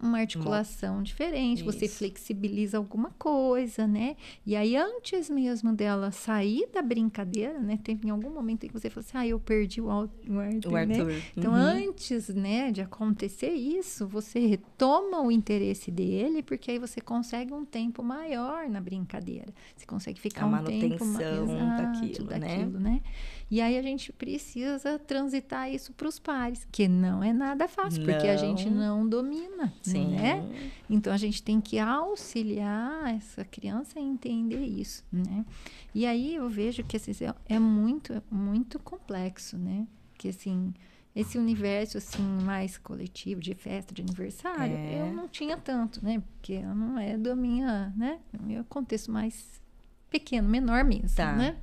[0.00, 1.02] uma articulação uma...
[1.02, 1.64] diferente, Isso.
[1.64, 4.16] você flexibiliza alguma coisa, né?
[4.46, 7.78] E aí, antes mesmo dela sair da brincadeira, né?
[7.82, 10.38] Teve em algum momento em que você falou assim, ah, eu perdi o, Arthur, o
[10.76, 11.22] Arthur, né?
[11.36, 11.58] Então, uhum.
[11.58, 17.64] antes, né, de acontecer isso, você retoma o interesse dele, porque aí você consegue um
[17.64, 19.52] tempo maior na brincadeira.
[19.76, 22.90] Você consegue ficar um tempo mais daquilo, daquilo, né?
[22.90, 23.02] né?
[23.50, 28.04] E aí a gente precisa transitar isso para os pares, que não é nada fácil,
[28.04, 28.12] não.
[28.12, 30.10] porque a gente não domina, Sim.
[30.10, 30.70] né?
[30.88, 35.44] Então a gente tem que auxiliar essa criança a entender isso, né?
[35.92, 37.12] E aí eu vejo que assim,
[37.48, 39.84] é muito, muito complexo, né?
[40.16, 40.72] Que assim,
[41.14, 45.00] esse universo assim mais coletivo de festa de aniversário, é.
[45.00, 46.22] eu não tinha tanto, né?
[46.34, 48.20] Porque não é do minha, né?
[48.38, 49.60] O meu contexto mais
[50.08, 51.32] pequeno, menor mesmo, tá.
[51.32, 51.56] né?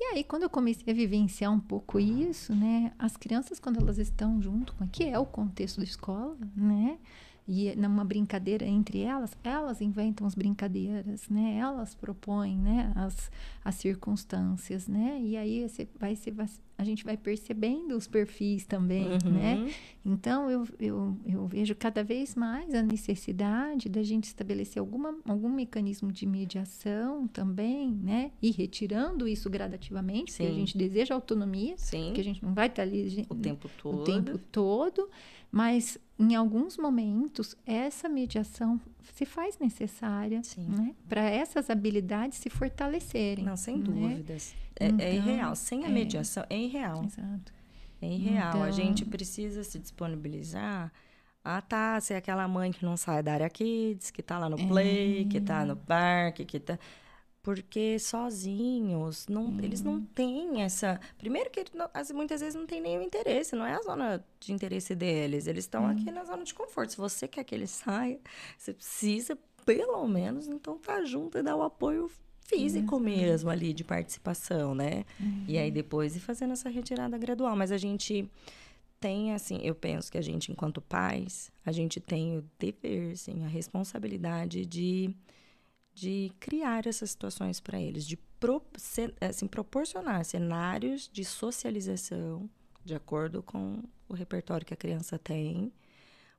[0.00, 2.92] E aí, quando eu comecei a vivenciar um pouco isso, né?
[2.98, 4.86] As crianças, quando elas estão junto com...
[4.86, 6.98] Que é o contexto da escola, né?
[7.48, 11.56] E numa brincadeira entre elas, elas inventam as brincadeiras, né?
[11.56, 12.92] Elas propõem, né?
[12.94, 13.30] As,
[13.64, 15.18] as circunstâncias, né?
[15.18, 16.46] E aí você vai, você vai,
[16.76, 19.32] a gente vai percebendo os perfis também, uhum.
[19.32, 19.72] né?
[20.04, 25.48] Então eu, eu, eu vejo cada vez mais a necessidade da gente estabelecer alguma, algum
[25.48, 28.30] mecanismo de mediação também, né?
[28.42, 30.44] E retirando isso gradativamente, Sim.
[30.44, 32.08] porque a gente deseja autonomia, Sim.
[32.08, 34.00] porque a gente não vai estar ali o tempo todo.
[34.02, 35.08] O tempo todo
[35.50, 38.80] mas em alguns momentos essa mediação
[39.14, 43.44] se faz necessária né, para essas habilidades se fortalecerem.
[43.44, 43.84] Não, sem né?
[43.84, 44.54] dúvidas.
[44.78, 45.56] É, é então, é, irreal.
[45.56, 45.92] Sem a é.
[45.92, 47.04] mediação, é, é irreal.
[47.04, 47.52] Exato.
[48.00, 48.48] É irreal.
[48.50, 50.92] Então, a gente precisa se disponibilizar.
[51.44, 52.00] Ah, tá.
[52.00, 55.40] Ser aquela mãe que não sai da área kids, que tá lá no play, que
[55.40, 56.78] tá no parque, que tá
[57.48, 59.60] porque sozinhos não, uhum.
[59.62, 61.64] eles não têm essa primeiro que
[62.12, 65.84] muitas vezes não tem nenhum interesse não é a zona de interesse deles eles estão
[65.84, 65.92] uhum.
[65.92, 68.20] aqui na zona de conforto se você quer que eles saiam
[68.58, 72.10] você precisa pelo menos então estar tá junto e dar o apoio
[72.42, 73.00] físico uhum.
[73.00, 75.06] mesmo ali de participação né
[75.48, 75.74] e aí uhum.
[75.74, 78.30] depois ir fazendo essa retirada gradual mas a gente
[79.00, 83.42] tem assim eu penso que a gente enquanto pais a gente tem o dever sim
[83.42, 85.14] a responsabilidade de
[85.98, 88.62] de criar essas situações para eles, de pro,
[89.20, 92.48] assim, proporcionar cenários de socialização
[92.84, 95.72] de acordo com o repertório que a criança tem,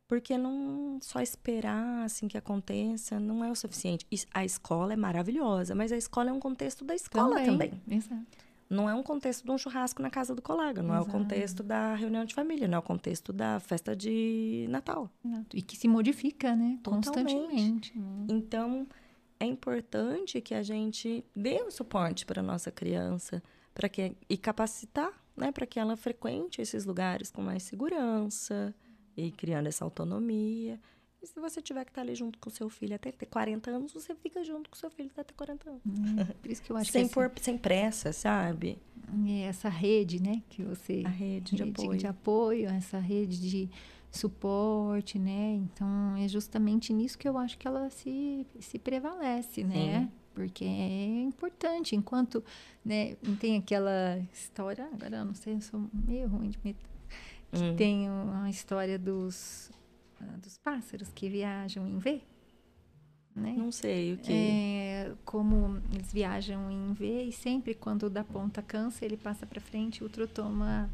[0.09, 4.07] Porque não só esperar assim que aconteça não é o suficiente.
[4.33, 7.69] A escola é maravilhosa, mas a escola é um contexto da escola também.
[7.69, 7.81] também.
[7.87, 8.25] Exato.
[8.67, 11.05] Não é um contexto de um churrasco na casa do colega, não Exato.
[11.05, 15.11] é o contexto da reunião de família, não é o contexto da festa de Natal.
[15.53, 16.79] E que se modifica, né?
[16.81, 17.05] Totalmente.
[17.05, 17.99] Constantemente.
[17.99, 18.25] Né?
[18.29, 18.87] Então,
[19.39, 23.41] é importante que a gente dê o suporte para nossa criança,
[23.73, 28.75] para que e capacitar, né, para que ela frequente esses lugares com mais segurança
[29.15, 30.79] e criando essa autonomia.
[31.21, 33.93] E se você tiver que estar ali junto com seu filho até ter 40 anos,
[33.93, 35.81] você fica junto com seu filho até ter 40 anos.
[35.85, 38.77] Hum, por isso que eu acho sem que por, sem pressa, sabe?
[39.27, 43.69] É essa rede, né, que você a rede, de apoio, de apoio, essa rede de
[44.11, 45.53] suporte, né?
[45.53, 50.01] Então é justamente nisso que eu acho que ela se, se prevalece, né?
[50.01, 50.11] Sim.
[50.33, 52.43] Porque é importante, enquanto
[52.83, 56.75] né, tem aquela história, agora eu não sei, eu sou meio ruim de me
[57.51, 57.75] que hum.
[57.75, 59.71] tem a história dos,
[60.21, 62.21] uh, dos pássaros que viajam em V.
[63.35, 63.55] Né?
[63.57, 64.31] Não sei o que.
[64.31, 69.45] É, como eles viajam em V e sempre quando o da ponta cansa, ele passa
[69.45, 70.89] para frente e o outro toma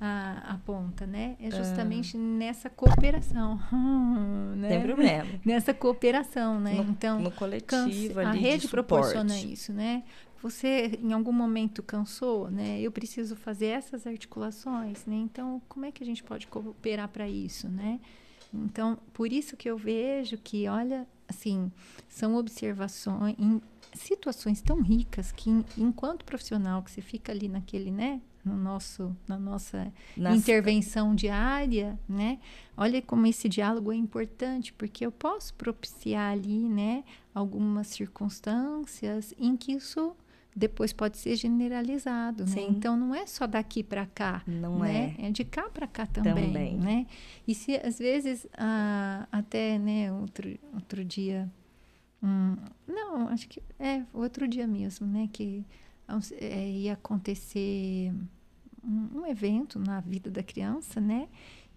[0.00, 1.36] a, a, ponta, né?
[1.38, 2.20] É justamente ah.
[2.20, 3.60] nessa cooperação.
[4.56, 4.68] né?
[4.68, 5.28] Tem problema.
[5.44, 6.74] Nessa cooperação, né?
[6.74, 10.02] No, então, no coletivo ali a rede proporciona isso, né?
[10.42, 12.80] você em algum momento cansou, né?
[12.80, 15.16] Eu preciso fazer essas articulações, né?
[15.16, 18.00] Então, como é que a gente pode cooperar para isso, né?
[18.52, 21.70] Então, por isso que eu vejo que, olha, assim,
[22.08, 23.60] são observações em
[23.94, 28.20] situações tão ricas que, enquanto profissional, que você fica ali naquele, né?
[28.42, 29.92] No nosso, na nossa
[30.34, 32.38] intervenção diária, né?
[32.76, 37.04] Olha como esse diálogo é importante, porque eu posso propiciar ali, né?
[37.34, 40.16] Algumas circunstâncias em que isso
[40.54, 42.66] depois pode ser generalizado, né?
[42.68, 45.14] Então não é só daqui para cá, não né?
[45.18, 47.06] é, é de cá para cá também, também, né?
[47.46, 51.50] E se às vezes ah, até né outro outro dia,
[52.22, 52.56] hum,
[52.86, 55.28] não, acho que é outro dia mesmo, né?
[55.32, 55.64] Que
[56.40, 58.12] ia acontecer
[58.82, 61.28] um, um, evento na vida da criança, né?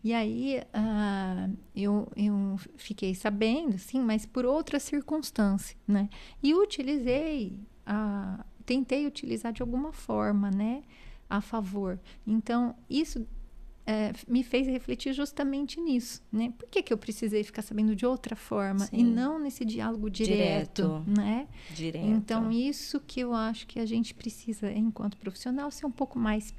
[0.03, 6.09] E aí ah, eu, eu fiquei sabendo, sim, mas por outra circunstância, né?
[6.41, 10.83] E utilizei a, tentei utilizar de alguma forma, né,
[11.29, 11.99] a favor.
[12.25, 13.25] Então, isso
[13.85, 16.53] é, me fez refletir justamente nisso, né?
[16.57, 18.97] Por que, que eu precisei ficar sabendo de outra forma Sim.
[18.97, 21.47] e não nesse diálogo direto, direto, né?
[21.71, 22.05] Direto.
[22.05, 26.53] Então, isso que eu acho que a gente precisa, enquanto profissional, ser um pouco mais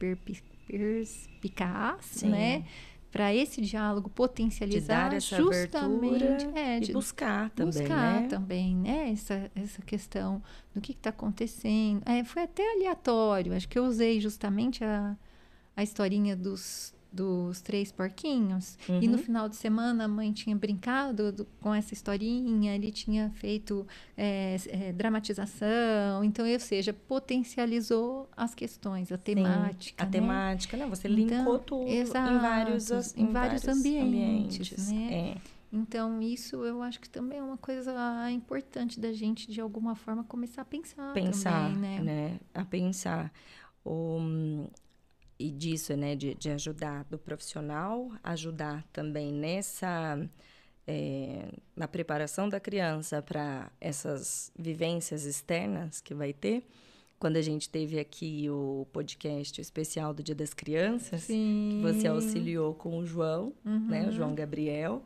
[0.66, 2.28] perspicaz, Sim.
[2.28, 2.64] né?
[3.10, 8.26] para esse diálogo potencializar de essa justamente é, de buscar também, buscar né?
[8.26, 9.12] também, né?
[9.12, 10.42] Essa, essa questão
[10.74, 12.02] do que está acontecendo.
[12.06, 13.55] É, foi até aleatório.
[13.55, 15.16] Acho que eu usei justamente a,
[15.76, 18.77] a historinha dos dos três porquinhos.
[18.89, 19.01] Uhum.
[19.01, 19.23] E no uhum.
[19.23, 23.86] final de semana a mãe tinha brincado do, com essa historinha, ele tinha feito
[24.16, 26.24] é, é, dramatização.
[26.24, 30.03] Então, ou seja, potencializou as questões, a temática.
[30.03, 30.11] Sim, a né?
[30.11, 30.86] temática, né?
[30.86, 34.73] Você linkou então, tudo exato, em vários, em, em vários, vários ambientes.
[34.73, 35.15] ambientes né?
[35.15, 35.55] É.
[35.73, 40.23] Então, isso eu acho que também é uma coisa importante da gente, de alguma forma,
[40.23, 41.12] começar a pensar.
[41.12, 42.31] Pensar, também, né?
[42.31, 42.41] né?
[42.55, 43.32] A pensar.
[43.85, 44.69] O,
[45.39, 50.19] e disso, né, de, de ajudar do profissional, ajudar também nessa
[50.86, 56.66] é, na preparação da criança para essas vivências externas que vai ter.
[57.19, 61.71] Quando a gente teve aqui o podcast especial do Dia das Crianças, Sim.
[61.71, 63.87] que você auxiliou com o João, uhum.
[63.88, 65.03] né, o João Gabriel.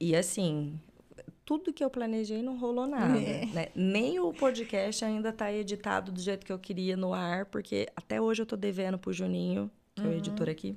[0.00, 0.80] E assim,
[1.44, 3.18] tudo que eu planejei não rolou nada.
[3.18, 3.46] É.
[3.46, 3.68] Né?
[3.74, 8.20] Nem o podcast ainda está editado do jeito que eu queria no ar, porque até
[8.20, 10.08] hoje eu estou devendo pro Juninho, que uhum.
[10.08, 10.18] é o uhum.
[10.18, 10.76] editor aqui,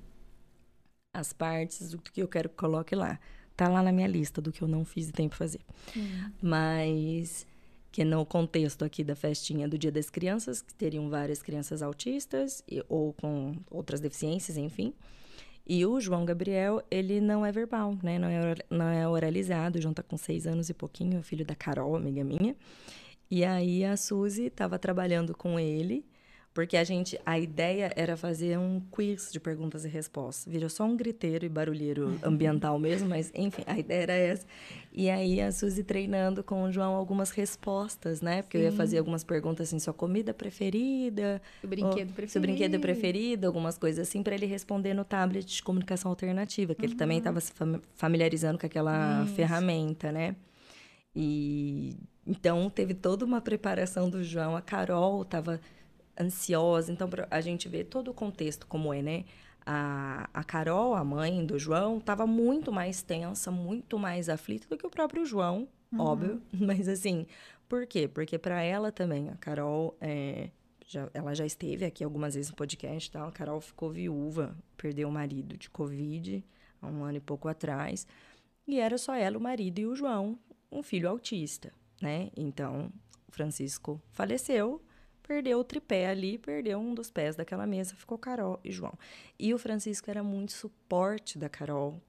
[1.13, 3.19] as partes do que eu quero que coloque lá.
[3.55, 5.61] Tá lá na minha lista do que eu não fiz e tenho para fazer.
[5.95, 6.31] Uhum.
[6.41, 7.47] Mas
[7.95, 12.61] que no contexto aqui da festinha do Dia das Crianças, que teriam várias crianças autistas
[12.67, 14.93] e, ou com outras deficiências, enfim.
[15.67, 18.19] E o João Gabriel, ele não é verbal, né?
[18.19, 19.79] Não é, não é oralizado.
[19.79, 22.55] O João tá com seis anos e pouquinho, filho da Carol, amiga minha.
[23.29, 26.05] E aí a Suzy estava trabalhando com ele
[26.55, 30.49] porque a gente, a ideia era fazer um quiz de perguntas e respostas.
[30.49, 32.19] Virou só um griteiro e barulheiro uhum.
[32.23, 34.47] ambiental mesmo, mas enfim, a ideia era essa.
[34.93, 38.41] E aí a Suzy treinando com o João algumas respostas, né?
[38.41, 38.63] Porque Sim.
[38.63, 43.47] eu ia fazer algumas perguntas assim, sua comida preferida, o brinquedo preferido, seu brinquedo preferido,
[43.47, 46.89] algumas coisas assim para ele responder no tablet de comunicação alternativa, que uhum.
[46.89, 47.51] ele também estava se
[47.95, 49.35] familiarizando com aquela Isso.
[49.35, 50.37] ferramenta, né?
[51.13, 55.59] E então teve toda uma preparação do João, a Carol estava
[56.19, 56.91] ansiosa.
[56.91, 59.25] Então, a gente vê todo o contexto como é, né?
[59.65, 64.77] A, a Carol, a mãe do João, estava muito mais tensa, muito mais aflita do
[64.77, 65.99] que o próprio João, uhum.
[65.99, 66.41] óbvio.
[66.53, 67.25] Mas assim,
[67.67, 68.07] por quê?
[68.07, 70.51] Porque para ela também, a Carol, é,
[70.85, 73.27] já, ela já esteve aqui algumas vezes no podcast, tá?
[73.27, 76.45] a Carol ficou viúva, perdeu o marido de Covid
[76.81, 78.07] há um ano e pouco atrás.
[78.67, 80.37] E era só ela, o marido e o João,
[80.71, 81.71] um filho autista,
[82.01, 82.29] né?
[82.35, 82.91] Então,
[83.29, 84.81] Francisco faleceu,
[85.25, 88.93] perdeu o tripé ali, perdeu um dos pés daquela mesa, ficou Carol e João.
[89.39, 92.01] E o Francisco era muito suporte da Carol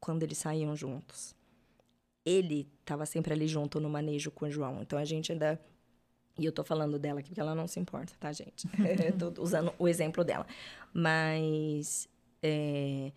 [0.00, 1.34] quando eles saíam juntos.
[2.24, 4.80] Ele estava sempre ali junto no manejo com o João.
[4.80, 5.60] Então a gente ainda
[6.38, 8.66] e eu tô falando dela aqui porque ela não se importa, tá, gente?
[9.18, 10.46] tô usando o exemplo dela.
[10.92, 12.08] Mas.
[12.42, 13.12] É...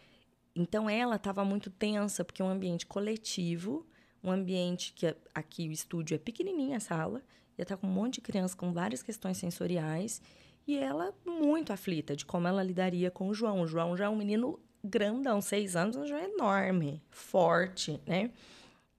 [0.56, 3.86] Então ela estava muito tensa, porque é um ambiente coletivo,
[4.24, 7.22] um ambiente que aqui o estúdio é pequenininha a sala,
[7.58, 10.22] ia estar com um monte de crianças com várias questões sensoriais.
[10.68, 13.62] E ela muito aflita de como ela lidaria com o João.
[13.62, 18.32] O João já é um menino grandão, seis anos, já é enorme, forte, né?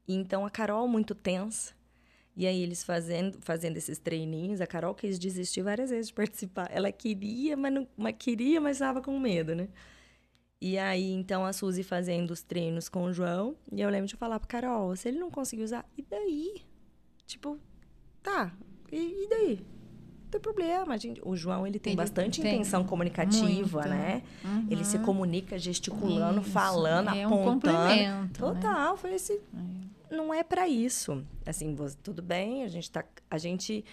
[0.07, 1.75] Então a Carol muito tensa.
[2.37, 6.69] E aí eles fazendo, fazendo esses treininhos, a Carol quis desistir várias vezes de participar.
[6.71, 9.69] Ela queria, mas não mas queria, mas estava com medo, né?
[10.61, 13.57] E aí, então, a Suzy fazendo os treinos com o João.
[13.73, 16.63] E eu lembro de falar pra Carol, se ele não conseguir usar, e daí?
[17.27, 17.59] Tipo,
[18.27, 18.53] tá,
[18.91, 19.67] e, e daí?
[20.25, 21.21] Não tem problema, gente.
[21.25, 22.55] O João, ele tem ele bastante tem.
[22.57, 23.89] intenção comunicativa, Muito.
[23.89, 24.23] né?
[24.45, 24.67] Uhum.
[24.69, 26.51] Ele se comunica gesticulando, isso.
[26.51, 28.25] falando, é apontando.
[28.25, 28.97] Um Total, né?
[28.97, 29.35] foi esse...
[29.35, 29.87] É.
[30.17, 31.25] Não é para isso.
[31.45, 33.05] Assim, você, tudo bem, a gente tá...
[33.31, 33.85] A gente...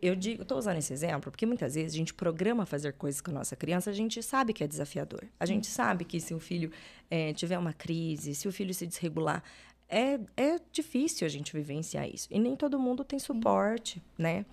[0.00, 3.30] Eu digo, tô usando esse exemplo, porque muitas vezes a gente programa fazer coisas com
[3.30, 5.24] a nossa criança, a gente sabe que é desafiador.
[5.38, 6.70] A gente sabe que se o filho
[7.10, 9.42] é, tiver uma crise, se o filho se desregular,
[9.88, 12.28] é, é difícil a gente vivenciar isso.
[12.30, 14.44] E nem todo mundo tem suporte, né?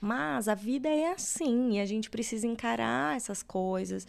[0.00, 4.06] Mas a vida é assim, e a gente precisa encarar essas coisas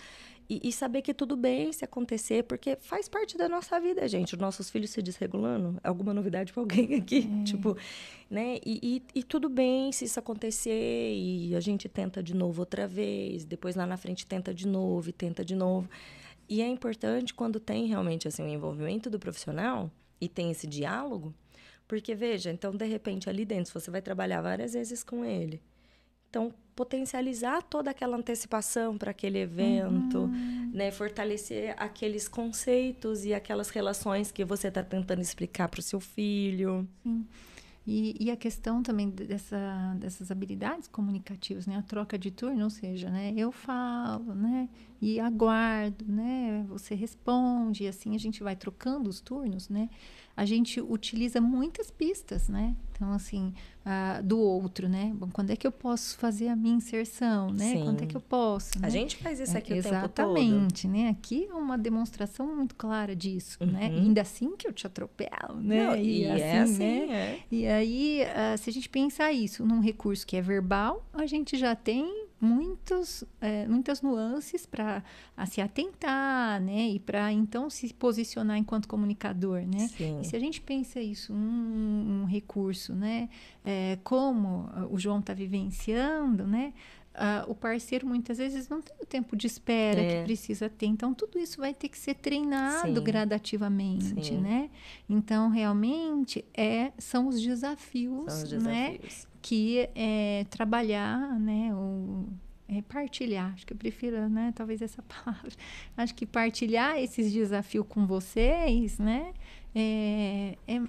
[0.49, 4.33] e, e, saber que tudo bem se acontecer, porque faz parte da nossa vida, gente.
[4.33, 7.43] Os nossos filhos se desregulando, alguma novidade para alguém aqui, é.
[7.45, 7.77] tipo,
[8.29, 8.57] né?
[8.65, 12.85] E, e, e, tudo bem se isso acontecer e a gente tenta de novo outra
[12.85, 15.89] vez, depois lá na frente tenta de novo e tenta de novo.
[16.49, 19.89] E é importante quando tem realmente assim o um envolvimento do profissional
[20.21, 21.33] e tem esse diálogo,
[21.87, 25.61] porque veja, então de repente ali dentro você vai trabalhar várias vezes com ele.
[26.29, 30.71] Então, potencializar toda aquela antecipação para aquele evento, uhum.
[30.73, 30.89] né?
[30.89, 36.87] fortalecer aqueles conceitos e aquelas relações que você está tentando explicar para o seu filho.
[37.03, 37.27] Sim.
[37.85, 41.77] E, e, a questão também dessa, dessas habilidades comunicativas, né?
[41.77, 43.33] A troca de turno, ou seja, né?
[43.35, 44.69] Eu falo, né?
[45.01, 46.63] E aguardo, né?
[46.69, 49.89] Você responde, e assim a gente vai trocando os turnos, né?
[50.35, 52.75] A gente utiliza muitas pistas, né?
[52.91, 53.53] Então, assim,
[53.85, 55.11] uh, do outro, né?
[55.15, 57.71] Bom, quando é que eu posso fazer a minha inserção, né?
[57.71, 57.83] Sim.
[57.83, 58.79] Quando é que eu posso?
[58.79, 58.87] Né?
[58.87, 60.37] A gente faz isso aqui é, o tempo todo.
[60.37, 61.09] Exatamente, né?
[61.09, 63.65] Aqui é uma demonstração muito clara disso, né?
[63.65, 63.73] uhum.
[63.73, 63.91] né?
[63.91, 65.87] E ainda assim que eu te atropelo, né?
[65.87, 67.13] Não, e, e assim, é assim, né?
[67.13, 67.39] É.
[67.51, 71.57] E aí, uh, se a gente pensar isso num recurso que é verbal, a gente
[71.57, 75.03] já tem muitos, é, muitas nuances para
[75.45, 76.89] se atentar, né?
[76.89, 79.87] E para então se posicionar enquanto comunicador, né?
[79.89, 80.19] Sim.
[80.21, 83.29] E se a gente pensa isso, um, um recurso, né?
[83.63, 86.73] É, como o João está vivenciando, né?
[87.13, 90.19] Uh, o parceiro muitas vezes não tem o tempo de espera é.
[90.19, 90.85] que precisa ter.
[90.85, 93.03] Então, tudo isso vai ter que ser treinado Sim.
[93.03, 94.37] gradativamente, Sim.
[94.39, 94.69] né?
[95.09, 98.91] Então, realmente, é, são os desafios, são os né?
[98.91, 99.25] desafios.
[99.25, 99.31] né?
[99.41, 101.75] Que é trabalhar, né?
[101.75, 102.27] O,
[102.69, 104.53] é partilhar, acho que eu prefiro, né?
[104.55, 105.51] Talvez essa palavra.
[105.97, 109.33] Acho que partilhar esses desafios com vocês, né?
[109.75, 110.81] É, é,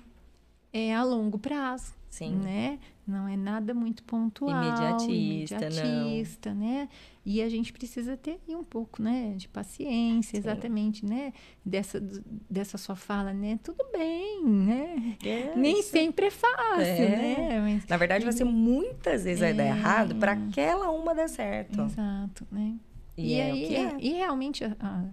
[0.73, 1.92] é a longo prazo.
[2.12, 2.34] Sim.
[2.36, 2.78] Né?
[3.07, 4.50] Não é nada muito pontual.
[4.50, 6.60] Imediatista, imediatista não.
[6.60, 6.89] né?
[7.24, 9.32] E a gente precisa ter um pouco, né?
[9.34, 10.36] De paciência, Sim.
[10.36, 11.32] exatamente, né?
[11.65, 11.99] Dessa,
[12.50, 13.58] dessa sua fala, né?
[13.62, 15.16] Tudo bem, né?
[15.24, 15.89] É, Nem isso.
[15.89, 17.08] sempre é fácil, é.
[17.08, 17.60] né?
[17.62, 19.47] Mas, Na verdade, ser muitas vezes é.
[19.47, 21.81] vai dar errado para aquela uma dar certo.
[21.81, 22.76] Exato, né?
[23.16, 23.97] E, e é aí, é.
[23.99, 24.65] e realmente...
[24.65, 25.05] A, a,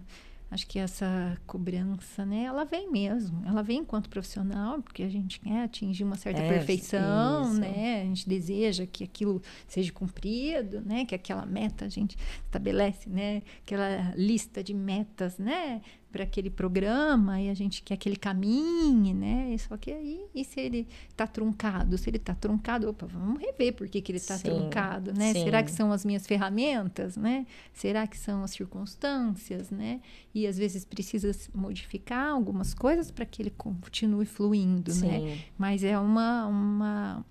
[0.50, 3.42] acho que essa cobrança, né, ela vem mesmo.
[3.46, 7.60] Ela vem enquanto profissional, porque a gente quer atingir uma certa é, perfeição, isso.
[7.60, 8.02] né?
[8.02, 11.04] A gente deseja que aquilo seja cumprido, né?
[11.04, 13.42] Que aquela meta a gente estabelece, né?
[13.62, 15.80] Aquela lista de metas, né?
[16.10, 19.56] Para aquele programa e a gente quer que ele caminhe, né?
[19.58, 21.96] Só que aí, e se ele está truncado?
[21.96, 25.32] Se ele está truncado, opa, vamos rever por que, que ele está truncado, né?
[25.32, 25.44] Sim.
[25.44, 27.46] Será que são as minhas ferramentas, né?
[27.72, 30.00] Será que são as circunstâncias, né?
[30.34, 35.18] E às vezes precisa modificar algumas coisas para que ele continue fluindo, né?
[35.18, 35.26] sim.
[35.26, 35.38] né?
[35.56, 37.24] Mas é uma, uma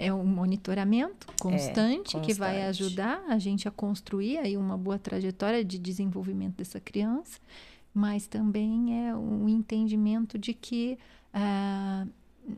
[0.00, 4.98] é um monitoramento constante, é, que vai ajudar a gente a construir aí uma boa
[4.98, 7.38] trajetória de desenvolvimento dessa criança,
[7.92, 10.98] mas também é um entendimento de que
[11.32, 12.06] ah,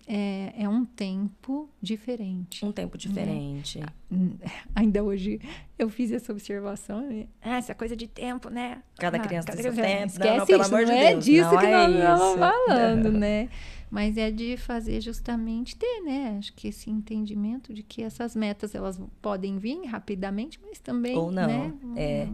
[0.06, 2.64] é, é, um tempo diferente.
[2.64, 3.80] Um tempo diferente.
[4.10, 4.36] Né?
[4.74, 5.40] Ainda hoje
[5.78, 7.02] eu fiz essa observação.
[7.02, 7.26] Né?
[7.40, 8.82] Ah, essa coisa de tempo, né?
[8.96, 10.06] Cada ah, criança cada tem seu tempo.
[10.06, 11.24] Esquece não, não, pelo isso, amor não de é Deus.
[11.24, 13.48] disso não que é nós estamos falando, né?
[13.90, 16.36] Mas é de fazer justamente ter, né?
[16.38, 21.16] Acho que esse entendimento de que essas metas elas podem vir rapidamente, mas também.
[21.16, 21.46] Ou não.
[21.46, 21.74] Né?
[21.96, 22.28] É,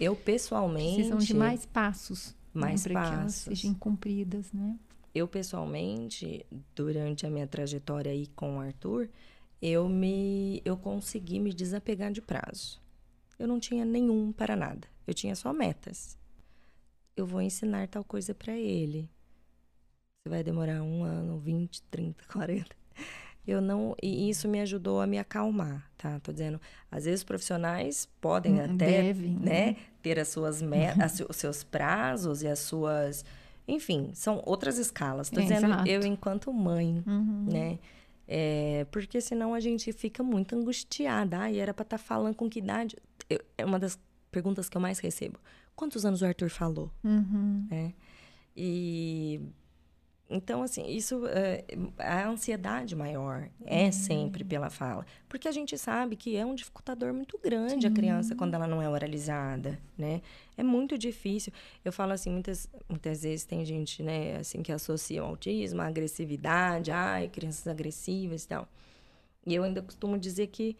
[0.00, 0.96] eu pessoalmente.
[0.96, 2.34] Precisam de mais passos.
[2.54, 2.94] Mais né?
[2.94, 3.14] passos.
[3.14, 4.78] Que elas sejam cumpridas, né?
[5.14, 9.08] Eu pessoalmente, durante a minha trajetória aí com o Arthur,
[9.60, 12.80] eu me eu consegui me desapegar de prazo.
[13.38, 14.86] Eu não tinha nenhum para nada.
[15.06, 16.18] Eu tinha só metas.
[17.16, 19.08] Eu vou ensinar tal coisa para ele.
[20.24, 22.83] Você vai demorar um ano, 20, 30, 40.
[23.46, 23.94] Eu não.
[24.02, 26.18] E isso me ajudou a me acalmar, tá?
[26.20, 31.20] Tô dizendo, às vezes os profissionais podem Hum, até devem, né, ter as suas metas,
[31.28, 33.24] os seus prazos e as suas.
[33.68, 35.28] Enfim, são outras escalas.
[35.30, 35.88] Tô É, dizendo exato.
[35.88, 37.46] eu enquanto mãe, Uhum.
[37.50, 37.78] né?
[38.26, 41.38] É, porque senão a gente fica muito angustiada.
[41.40, 42.96] Ai, era pra estar falando com que idade?
[43.28, 43.98] Eu- é uma das
[44.30, 45.38] perguntas que eu mais recebo.
[45.76, 46.90] Quantos anos o Arthur falou?
[47.04, 47.66] Uhum.
[47.70, 47.92] né?
[48.56, 49.40] E
[50.34, 51.64] então assim, isso é,
[51.96, 57.14] a ansiedade maior é sempre pela fala, porque a gente sabe que é um dificultador
[57.14, 60.20] muito grande a criança quando ela não é oralizada, né?
[60.56, 61.52] É muito difícil.
[61.84, 65.86] Eu falo assim, muitas muitas vezes tem gente, né, assim que associa o autismo à
[65.86, 68.68] agressividade, ai, crianças agressivas e tal.
[69.46, 70.76] E eu ainda costumo dizer que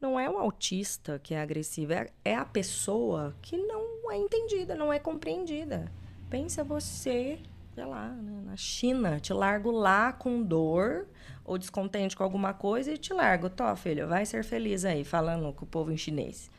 [0.00, 4.74] não é o autista que é agressivo, é, é a pessoa que não é entendida,
[4.74, 5.90] não é compreendida.
[6.28, 7.38] Pensa você,
[7.78, 11.06] sei lá, né, na China, te largo lá com dor
[11.44, 13.48] ou descontente com alguma coisa e te largo.
[13.48, 16.50] Tó, filho, vai ser feliz aí, falando com o povo em chinês.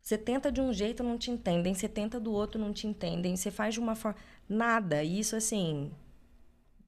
[0.00, 1.74] Você tenta de um jeito, não te entendem.
[1.74, 3.36] Você tenta do outro, não te entendem.
[3.36, 4.18] Você faz de uma forma...
[4.48, 5.04] Nada.
[5.04, 5.92] E Isso, assim,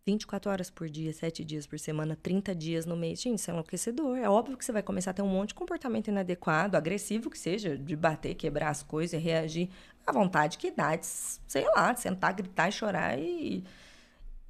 [0.06, 3.20] 24 horas por dia, 7 dias por semana, 30 dias no mês.
[3.20, 4.18] Gente, isso é enlouquecedor.
[4.18, 7.38] É óbvio que você vai começar a ter um monte de comportamento inadequado, agressivo que
[7.38, 9.70] seja, de bater, quebrar as coisas, reagir
[10.06, 13.18] à vontade que dá, de, sei lá, de sentar, gritar chorar.
[13.18, 13.64] E...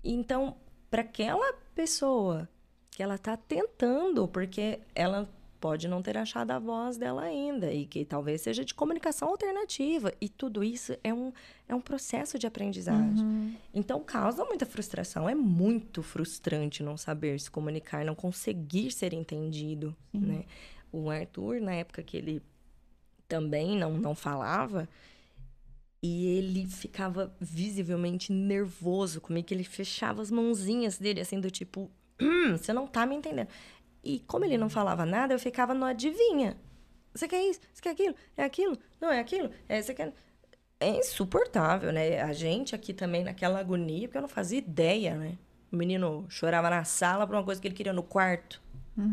[0.03, 0.57] Então,
[0.91, 2.49] para aquela pessoa
[2.91, 5.29] que ela tá tentando, porque ela
[5.65, 10.13] pode não ter achado a voz dela ainda e que talvez seja de comunicação alternativa
[10.21, 11.33] e tudo isso é um,
[11.67, 13.25] é um processo de aprendizagem.
[13.25, 13.55] Uhum.
[13.73, 19.97] Então causa muita frustração, é muito frustrante não saber se comunicar, não conseguir ser entendido,
[20.13, 20.45] né?
[20.93, 22.43] O Arthur na época que ele
[23.27, 24.87] também não não falava
[26.03, 31.91] e ele ficava visivelmente nervoso comigo, que ele fechava as mãozinhas dele assim do tipo,
[32.21, 33.49] hum, você não tá me entendendo.
[34.05, 36.57] E como ele não falava nada, eu ficava no adivinha.
[37.15, 37.61] Você quer isso?
[37.73, 38.15] Você quer aquilo?
[38.37, 38.77] É aquilo?
[39.01, 39.51] Não é aquilo?
[39.69, 40.13] É, você quer...
[40.81, 42.21] É insuportável, né?
[42.21, 45.39] A gente aqui também naquela agonia, porque eu não fazia ideia, né?
[45.73, 48.61] O menino chorava na sala por uma coisa que ele queria no quarto.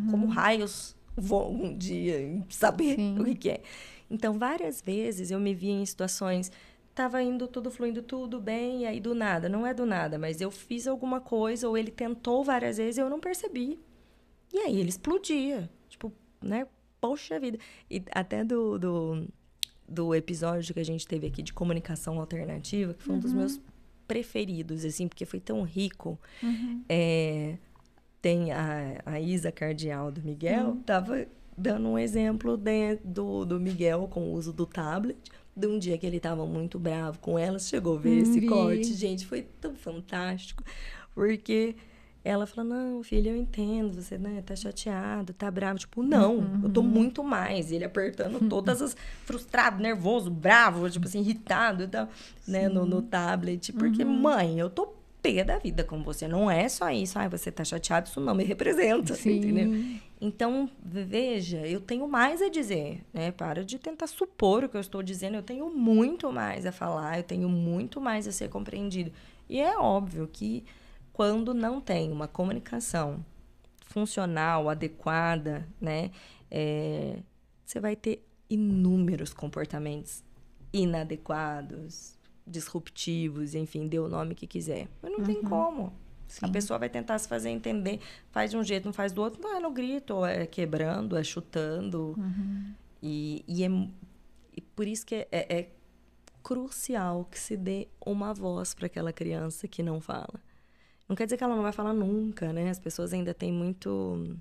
[0.09, 3.19] Como raios vou um dia saber Sim.
[3.19, 3.61] o que, que é.
[4.09, 6.51] Então, várias vezes eu me via em situações
[6.93, 10.41] tava indo tudo fluindo tudo bem e aí do nada não é do nada mas
[10.41, 13.79] eu fiz alguma coisa ou ele tentou várias vezes e eu não percebi
[14.53, 16.67] e aí ele explodia tipo né
[16.99, 17.57] poxa vida
[17.89, 19.27] e até do, do
[19.88, 23.59] do episódio que a gente teve aqui de comunicação alternativa que foi um dos meus
[24.07, 26.19] preferidos assim porque foi tão rico
[26.89, 27.57] é,
[28.21, 31.25] tem a, a Isa Cardial do Miguel, tava
[31.57, 35.17] dando um exemplo de- do, do Miguel com o uso do tablet.
[35.55, 38.39] De um dia que ele tava muito bravo com ela, chegou a ver Hum, esse
[38.39, 38.45] vi.
[38.47, 40.63] corte, gente, foi tão fantástico.
[41.15, 41.75] Porque
[42.24, 45.80] ela falou: Não, filho, eu entendo, você né, tá chateado, tá bravo.
[45.80, 47.72] Tipo, não, eu tô muito mais.
[47.72, 48.95] E ele apertando todas as.
[49.25, 52.08] frustrado, nervoso, bravo, tipo assim, irritado e tal,
[52.48, 53.74] né, no, no tablet.
[53.74, 56.27] Porque, mãe, eu tô pé da vida com você.
[56.27, 57.17] Não é só isso.
[57.17, 59.38] Ai, você tá chateado, isso não me representa, Sim.
[59.38, 60.00] entendeu?
[60.19, 63.32] Então, veja, eu tenho mais a dizer, né?
[63.32, 65.35] Para de tentar supor o que eu estou dizendo.
[65.35, 69.11] Eu tenho muito mais a falar, eu tenho muito mais a ser compreendido.
[69.50, 70.64] E é óbvio que
[71.22, 73.24] quando não tem uma comunicação
[73.85, 76.09] funcional, adequada, né?
[76.50, 77.19] é,
[77.64, 80.24] você vai ter inúmeros comportamentos
[80.74, 82.17] inadequados,
[82.48, 84.88] disruptivos, enfim, dê o nome que quiser.
[85.00, 85.93] Mas não tem como.
[86.41, 86.51] A Sim.
[86.51, 88.00] pessoa vai tentar se fazer entender,
[88.32, 91.24] faz de um jeito, não faz do outro, não é no grito, é quebrando, é
[91.24, 92.16] chutando.
[93.00, 93.67] E, e, é,
[94.58, 95.69] e por isso que é, é
[96.41, 100.41] crucial que se dê uma voz para aquela criança que não fala.
[101.11, 102.69] Não quer dizer que ela não vai falar nunca, né?
[102.69, 104.33] As pessoas ainda têm muito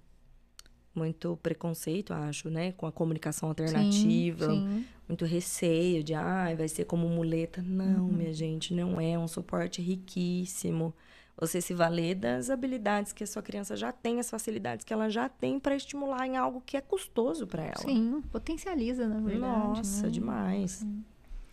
[0.94, 2.70] muito preconceito, acho, né?
[2.70, 4.46] Com a comunicação alternativa.
[4.46, 4.86] Sim, sim.
[5.08, 7.60] Muito receio de, ah, vai ser como muleta.
[7.60, 8.12] Não, Uhum.
[8.12, 9.18] minha gente, não é.
[9.18, 10.94] Um suporte riquíssimo.
[11.36, 15.10] Você se valer das habilidades que a sua criança já tem, as facilidades que ela
[15.10, 17.78] já tem para estimular em algo que é custoso para ela.
[17.78, 19.40] Sim, potencializa, na verdade.
[19.40, 20.12] Nossa, né?
[20.12, 20.86] demais.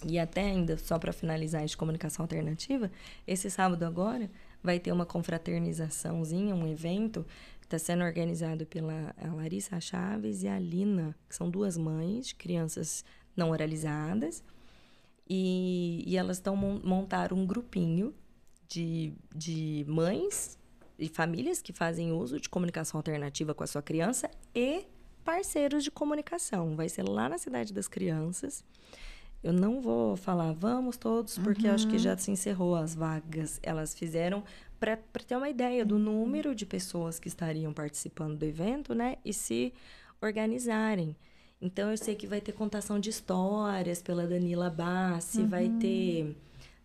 [0.06, 2.92] E até ainda, só para finalizar de comunicação alternativa,
[3.26, 4.30] esse sábado agora
[4.64, 7.26] vai ter uma confraternizaçãozinha, um evento
[7.68, 13.04] está sendo organizado pela Larissa Chaves e a Lina, que são duas mães de crianças
[13.36, 14.42] não oralizadas.
[15.30, 18.16] E, e elas estão mon montar um grupinho
[18.68, 20.58] de, de mães
[20.98, 24.86] e famílias que fazem uso de comunicação alternativa com a sua criança e
[25.26, 26.76] parceiros de comunicação.
[26.78, 28.64] Vai ser lá na Cidade das Crianças.
[29.48, 33.62] Eu não vou falar vamos todos, porque acho que já se encerrou as vagas.
[33.64, 34.44] Elas fizeram
[34.78, 39.16] para ter uma ideia do número de pessoas que estariam participando do evento, né?
[39.24, 39.74] E se
[40.22, 41.16] organizarem.
[41.62, 46.36] Então, eu sei que vai ter contação de histórias pela Danila Bassi, vai ter,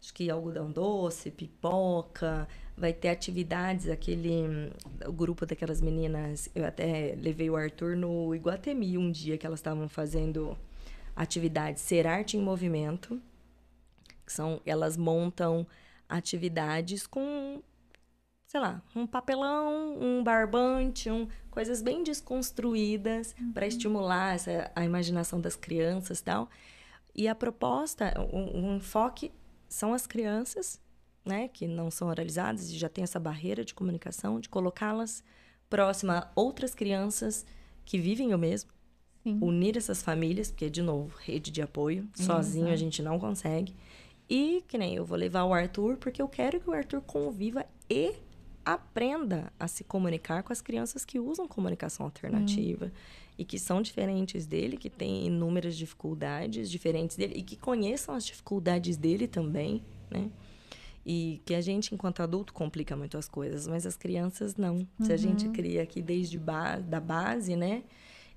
[0.00, 4.70] acho que algodão doce, pipoca, vai ter atividades, aquele,
[5.04, 9.58] o grupo daquelas meninas, eu até levei o Arthur no Iguatemi um dia que elas
[9.58, 10.56] estavam fazendo
[11.14, 13.20] atividades Ser Arte em Movimento,
[14.24, 15.66] que são, elas montam
[16.08, 17.62] atividades com
[18.52, 25.40] sei lá, um papelão, um barbante, um, coisas bem desconstruídas para estimular essa, a imaginação
[25.40, 26.50] das crianças e tal.
[27.14, 29.32] E a proposta, o, o enfoque
[29.70, 30.78] são as crianças,
[31.24, 35.24] né, que não são oralizadas e já tem essa barreira de comunicação, de colocá-las
[35.70, 37.46] próxima a outras crianças
[37.86, 38.70] que vivem o mesmo,
[39.22, 39.38] Sim.
[39.40, 43.74] unir essas famílias, porque, de novo, rede de apoio, sozinho a gente não consegue.
[44.28, 47.64] E que nem eu vou levar o Arthur, porque eu quero que o Arthur conviva
[47.88, 48.14] e
[48.64, 52.92] aprenda a se comunicar com as crianças que usam comunicação alternativa
[53.36, 58.24] e que são diferentes dele, que têm inúmeras dificuldades diferentes dele e que conheçam as
[58.24, 60.30] dificuldades dele também, né?
[61.04, 64.86] E que a gente, enquanto adulto, complica muito as coisas, mas as crianças não.
[65.02, 67.82] Se a gente cria aqui desde ba da base, né?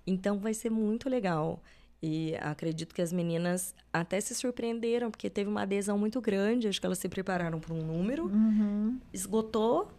[0.06, 1.62] Então vai ser muito legal.
[2.02, 6.68] E acredito que as meninas até se surpreenderam, porque teve uma adesão muito grande.
[6.68, 9.00] Acho que elas se prepararam para um número, Uhum.
[9.14, 9.92] esgotou.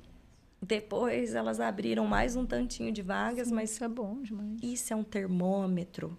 [0.63, 4.59] Depois elas abriram mais um tantinho de vagas, mas Isso é bom demais.
[4.63, 6.17] isso é um termômetro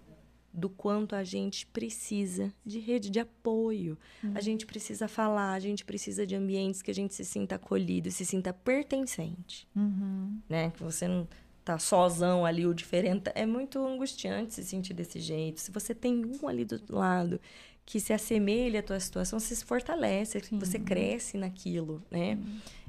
[0.54, 3.98] do quanto a gente precisa de rede de apoio.
[4.34, 8.10] A gente precisa falar, a gente precisa de ambientes que a gente se sinta acolhido,
[8.12, 10.40] se sinta pertencente, Uhum.
[10.50, 10.72] né?
[10.72, 11.28] Que você não
[11.68, 13.30] tá sozão ali, o diferente.
[13.36, 15.60] É muito angustiante se sentir desse jeito.
[15.60, 17.42] Se você tem um ali do lado
[17.86, 22.38] que se assemelha à tua situação, você se fortalece, você cresce naquilo, né?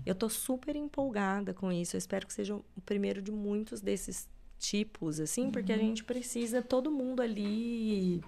[0.05, 1.97] Eu tô super empolgada com isso.
[1.97, 6.62] Eu espero que seja o primeiro de muitos desses tipos, assim, porque a gente precisa
[6.62, 8.23] todo mundo ali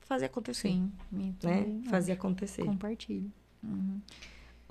[0.00, 0.92] fazer acontecer, Sim.
[1.10, 1.34] né?
[1.88, 2.64] Fazer acontecer.
[2.64, 3.32] Compartilho.
[3.62, 4.00] Uhum.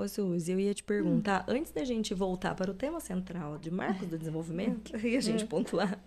[0.01, 3.69] Ô, Suzy, eu ia te perguntar, antes da gente voltar para o tema central de
[3.69, 5.99] marcos do desenvolvimento, e a gente pontuar,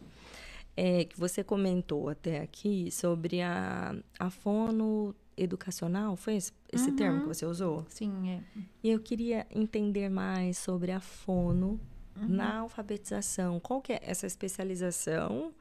[0.77, 7.21] é, que você comentou até aqui sobre a, a fono educacional, foi esse, esse termo
[7.21, 7.87] que você usou?
[7.89, 8.41] Sim, é.
[8.83, 11.81] E eu queria entender mais sobre a fono
[12.17, 13.61] na alfabetização.
[13.61, 15.53] Qual que é essa especialização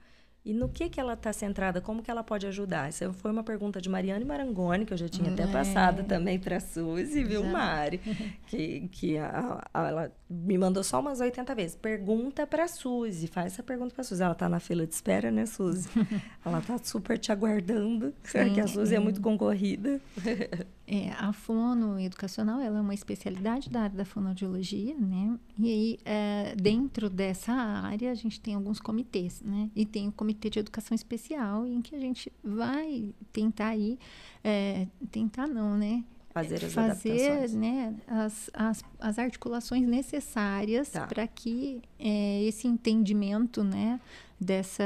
[0.45, 1.79] e no que que ela está centrada?
[1.79, 2.89] Como que ela pode ajudar?
[2.89, 5.47] Essa foi uma pergunta de Mariane Marangoni, que eu já tinha até É.
[5.47, 7.49] passado também para a Suzy, viu, Já.
[7.49, 7.99] Mari?
[8.47, 11.75] Que, que a- a- ela me mandou só umas 80 vezes.
[11.75, 14.21] Pergunta para a Suzy, faz essa pergunta para a Suzy.
[14.21, 15.87] Ela está na fila de espera, né, Suzy?
[16.45, 19.03] ela está super te aguardando, que a Sim, Suzy é sim.
[19.03, 19.99] muito concorrida.
[20.85, 25.39] É, a fono educacional ela é uma especialidade da área da fonoaudiologia, né?
[25.57, 29.69] E aí, é, dentro dessa área, a gente tem alguns comitês, né?
[29.73, 33.97] E tem o Comitê de Educação Especial, em que a gente vai tentar aí,
[34.43, 36.03] é, tentar não, né?
[36.33, 41.05] Fazer as fazer né, as, as, as articulações necessárias Tá.
[41.05, 44.01] para que é, esse entendimento né,
[44.43, 44.83] dessa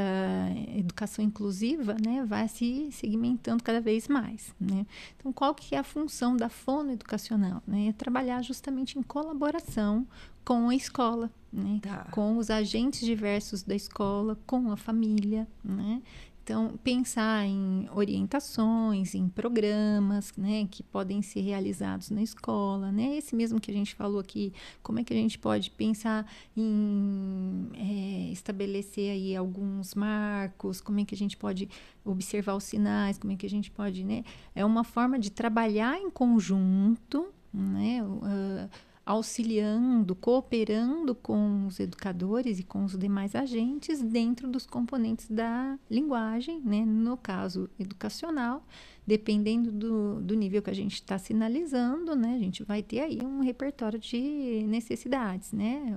[0.75, 4.53] educação inclusiva né, vá se segmentando cada vez mais.
[4.59, 4.85] Né?
[5.17, 7.61] Então, qual que é a função da fono educacional?
[7.67, 7.87] Né?
[7.87, 10.07] É trabalhar justamente em colaboração
[10.45, 11.79] com a escola, né?
[11.81, 12.07] Tá.
[12.11, 16.01] com os agentes diversos da escola, com a família, né?
[16.47, 23.17] Então, pensar em orientações, em programas, né, que podem ser realizados na escola, né?
[23.17, 27.67] Esse mesmo que a gente falou aqui, como é que a gente pode pensar em
[27.73, 31.67] é, estabelecer aí alguns marcos, como é que a gente pode
[32.05, 34.23] observar os sinais, como é que a gente pode, né?
[34.55, 37.99] É uma forma de trabalhar em conjunto, né?
[38.23, 38.69] ah,
[39.07, 46.59] auxiliando, cooperando com os educadores e com os demais agentes dentro dos componentes da linguagem,
[46.59, 46.83] né?
[46.85, 48.67] no caso educacional,
[49.07, 52.35] dependendo do, do nível que a gente está sinalizando, né?
[52.35, 55.95] a gente vai ter aí um repertório de necessidades, né?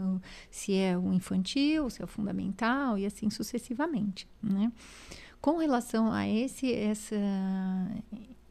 [0.49, 4.29] se é o infantil, se é o fundamental e assim sucessivamente.
[4.41, 4.71] Né?
[5.41, 7.17] Com relação a esse, essa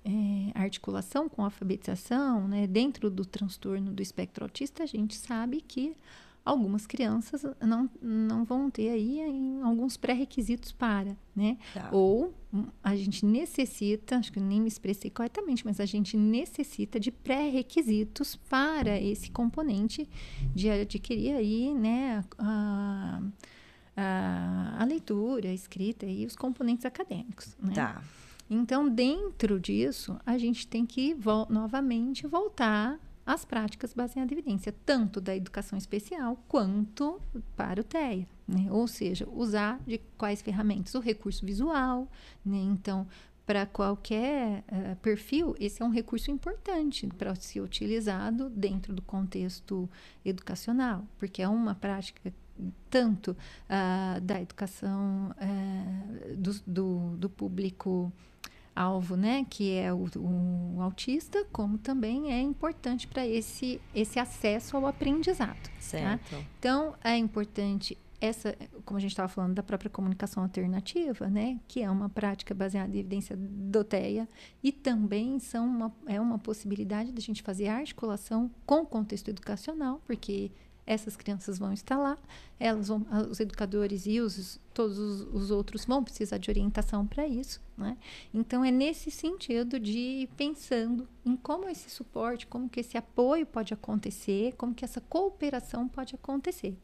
[0.09, 5.61] é, articulação com a alfabetização, né, dentro do transtorno do espectro autista, a gente sabe
[5.61, 5.95] que
[6.43, 11.57] algumas crianças não, não vão ter aí em, alguns pré-requisitos para, né?
[11.73, 11.89] Tá.
[11.91, 16.99] Ou hum, a gente necessita, acho que nem me expressei corretamente, mas a gente necessita
[16.99, 20.09] de pré-requisitos para esse componente
[20.55, 23.21] de adquirir aí, né, a,
[23.95, 27.73] a, a leitura, a escrita e os componentes acadêmicos, né?
[27.75, 28.01] Tá.
[28.49, 34.73] Então, dentro disso, a gente tem que vo novamente voltar às práticas baseadas em evidência,
[34.85, 37.21] tanto da educação especial quanto
[37.55, 38.27] para o TEA.
[38.47, 38.67] Né?
[38.71, 40.95] Ou seja, usar de quais ferramentas?
[40.95, 42.07] O recurso visual,
[42.43, 42.57] né?
[42.57, 43.05] Então,
[43.45, 49.89] para qualquer uh, perfil, esse é um recurso importante para ser utilizado dentro do contexto
[50.25, 52.33] educacional, porque é uma prática
[52.89, 58.11] tanto uh, da educação uh, do, do, do, público
[58.75, 64.77] alvo, né, que é o, o autista, como também é importante para esse esse acesso
[64.77, 65.61] ao aprendizado.
[65.61, 65.71] Tá?
[65.79, 66.29] Certo.
[66.29, 66.37] Tá?
[66.57, 68.55] Então é importante essa,
[68.85, 72.95] como a gente estava falando da própria comunicação alternativa, né, que é uma prática baseada
[72.95, 74.27] em evidência doteia
[74.61, 79.29] e também são uma, é uma possibilidade de a gente fazer articulação com o contexto
[79.29, 80.51] educacional, porque
[80.89, 82.17] essas crianças vão estar lá,
[82.59, 87.27] elas vão, os educadores e os, todos os, os outros vão precisar de orientação para
[87.27, 87.61] isso.
[87.77, 87.97] Né?
[88.33, 93.45] Então, é nesse sentido de ir pensando em como esse suporte, como que esse apoio
[93.45, 96.77] pode acontecer, como que essa cooperação pode acontecer.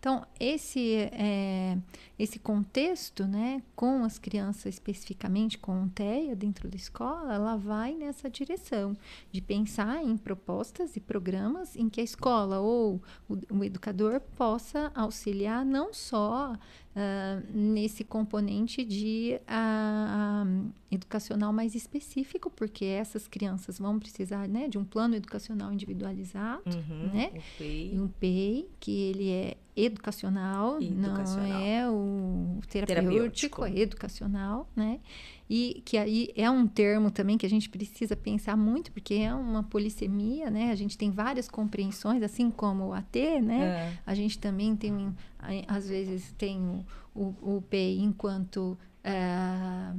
[0.00, 1.76] Então, esse, é,
[2.18, 7.94] esse contexto, né, com as crianças especificamente, com o TEA dentro da escola, ela vai
[7.94, 8.96] nessa direção
[9.30, 14.90] de pensar em propostas e programas em que a escola ou o, o educador possa
[14.94, 16.56] auxiliar não só
[16.94, 24.78] uh, nesse componente de uh, educacional mais específico, porque essas crianças vão precisar né, de
[24.78, 27.32] um plano educacional individualizado, uhum, né?
[27.34, 27.90] O PEI.
[27.94, 31.48] E um PEI, que ele é educacional, educacional.
[31.48, 35.00] não é o terapêutico, terapêutico, é educacional, né?
[35.52, 39.34] E que aí é um termo também que a gente precisa pensar muito, porque é
[39.34, 40.70] uma polissemia, né?
[40.70, 43.64] A gente tem várias compreensões, assim como o AT, né?
[43.64, 43.98] É.
[44.06, 45.12] A gente também tem,
[45.66, 49.92] às vezes, tem o, o, o PEI enquanto é,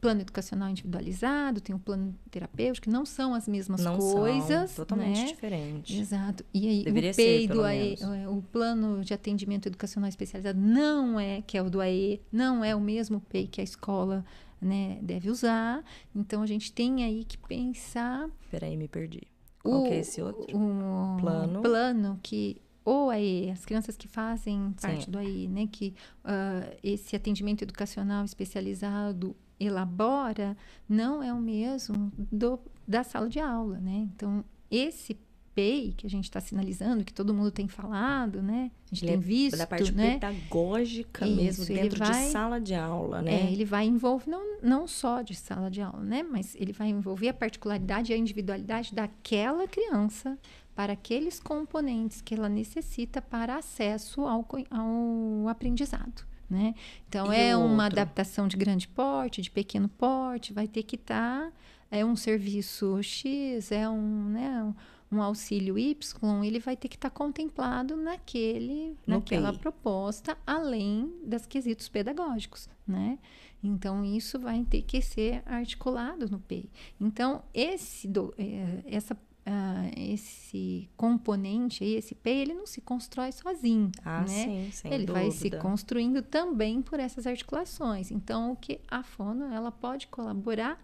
[0.00, 4.70] plano educacional individualizado, tem o plano terapêutico, que não são as mesmas não coisas.
[4.70, 5.26] São, totalmente né?
[5.26, 5.98] diferente.
[5.98, 6.42] Exato.
[6.54, 11.20] E aí Deveria o PEI ser, do AE, o plano de atendimento educacional especializado não
[11.20, 14.24] é, que é o do AE, não é o mesmo PEI que a escola
[14.60, 15.84] né, deve usar.
[16.14, 18.28] Então a gente tem aí que pensar.
[18.50, 19.22] Peraí, me perdi.
[19.62, 20.56] Qual o, que é esse outro?
[20.56, 21.62] O plano.
[21.62, 25.10] plano que ou aí as crianças que fazem parte Sim.
[25.10, 30.56] do AI, né, que uh, esse atendimento educacional especializado elabora,
[30.88, 34.08] não é o mesmo do, da sala de aula, né?
[34.14, 35.18] Então, esse
[35.58, 38.70] PEI que a gente está sinalizando, que todo mundo tem falado, né?
[38.92, 40.12] A gente ele tem é visto, da parte né?
[40.12, 43.48] pedagógica Isso, mesmo, dentro vai, de sala de aula, né?
[43.48, 46.22] É, ele vai envolver, não, não só de sala de aula, né?
[46.22, 50.38] Mas ele vai envolver a particularidade e a individualidade daquela criança
[50.76, 56.24] para aqueles componentes que ela necessita para acesso ao, ao aprendizado.
[56.48, 56.72] Né?
[57.08, 61.46] Então, e é uma adaptação de grande porte, de pequeno porte, vai ter que estar.
[61.46, 61.52] Tá,
[61.90, 64.74] é um serviço X, é um, né, um,
[65.10, 69.60] um auxílio Y, ele vai ter que estar tá contemplado naquele, no naquela PEI.
[69.60, 72.68] proposta, além dos quesitos pedagógicos.
[72.86, 73.18] Né?
[73.62, 76.68] Então, isso vai ter que ser articulado no PEI.
[77.00, 79.16] Então, esse do, é, essa
[79.48, 84.26] uh, esse componente, esse P, ele não se constrói sozinho, ah, né?
[84.26, 85.24] Sim, sem ele dúvida.
[85.24, 88.10] vai se construindo também por essas articulações.
[88.10, 90.78] Então, o que a fono ela pode colaborar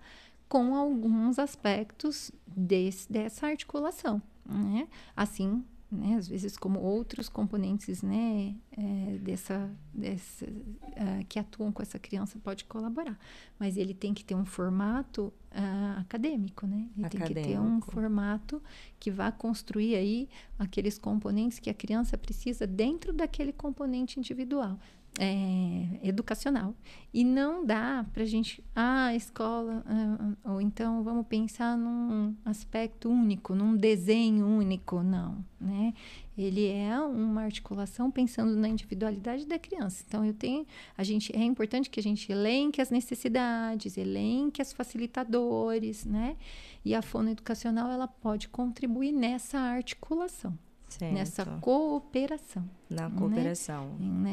[0.54, 4.86] com alguns aspectos desse, dessa articulação, né?
[5.16, 6.14] Assim né?
[6.14, 8.54] às vezes como outros componentes né?
[8.70, 13.18] É, dessa, dessa uh, que atuam com essa criança pode colaborar,
[13.58, 16.88] mas ele tem que ter um formato uh, acadêmico, né?
[16.96, 17.34] Ele acadêmico.
[17.34, 18.62] tem que ter um formato
[19.00, 24.78] que vá construir aí aqueles componentes que a criança precisa dentro daquele componente individual.
[25.18, 26.74] É, educacional.
[27.12, 33.08] E não dá para a gente, ah, escola, ah, ou então vamos pensar num aspecto
[33.08, 35.02] único, num desenho único.
[35.02, 35.94] Não, né?
[36.36, 40.04] Ele é uma articulação pensando na individualidade da criança.
[40.06, 40.66] Então, eu tenho,
[40.98, 46.36] a gente, é importante que a gente elenque as necessidades, elenque as facilitadores, né?
[46.84, 50.58] E a fonoeducacional, ela pode contribuir nessa articulação.
[50.98, 51.12] Certo.
[51.12, 52.68] nessa cooperação.
[52.88, 53.18] Na né?
[53.18, 53.88] cooperação.
[53.98, 54.30] Né?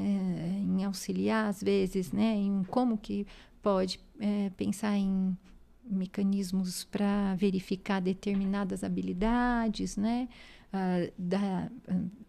[0.59, 2.35] Em, em, auxiliar, às vezes, né?
[2.35, 3.25] em como que
[3.61, 5.35] pode é, pensar em
[5.83, 10.29] mecanismos para verificar determinadas habilidades né?
[10.73, 11.69] Uh, da,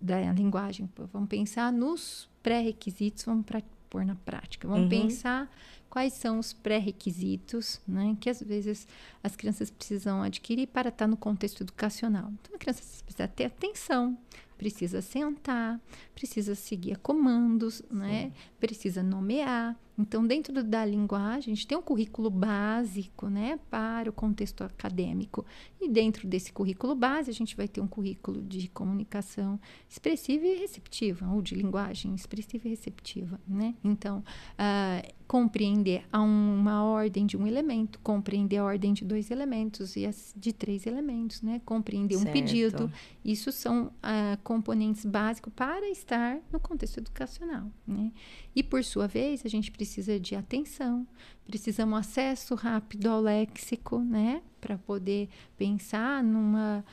[0.01, 0.91] da linguagem.
[1.13, 4.67] Vamos pensar nos pré-requisitos, vamos pra, pôr na prática.
[4.67, 4.89] Vamos uhum.
[4.89, 5.49] pensar
[5.93, 8.89] quais são os pré-requisitos né, que às vezes
[9.23, 12.33] as crianças precisam adquirir para estar no contexto educacional.
[12.41, 14.17] Então, a criança precisa ter atenção,
[14.57, 15.79] precisa sentar,
[16.15, 18.33] precisa seguir comandos, né?
[18.63, 24.13] Precisa nomear, então, dentro da linguagem, a gente tem um currículo básico, né, para o
[24.13, 25.45] contexto acadêmico.
[25.81, 30.57] E dentro desse currículo base, a gente vai ter um currículo de comunicação expressiva e
[30.57, 33.75] receptiva, ou de linguagem expressiva e receptiva, né?
[33.85, 39.97] Então, uh, compreender a uma ordem de um elemento, compreender a ordem de dois elementos
[39.97, 41.61] e as de três elementos, né?
[41.65, 42.29] Compreender certo.
[42.29, 42.93] um pedido.
[43.25, 48.13] Isso são uh, componentes básicos para estar no contexto educacional, né?
[48.55, 51.07] E, por sua vez, a gente precisa de atenção,
[51.47, 54.43] precisamos acesso rápido ao léxico, né?
[54.61, 56.85] Para poder pensar numa,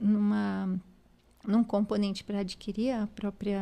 [0.00, 0.80] numa
[1.46, 3.60] num componente para adquirir a própria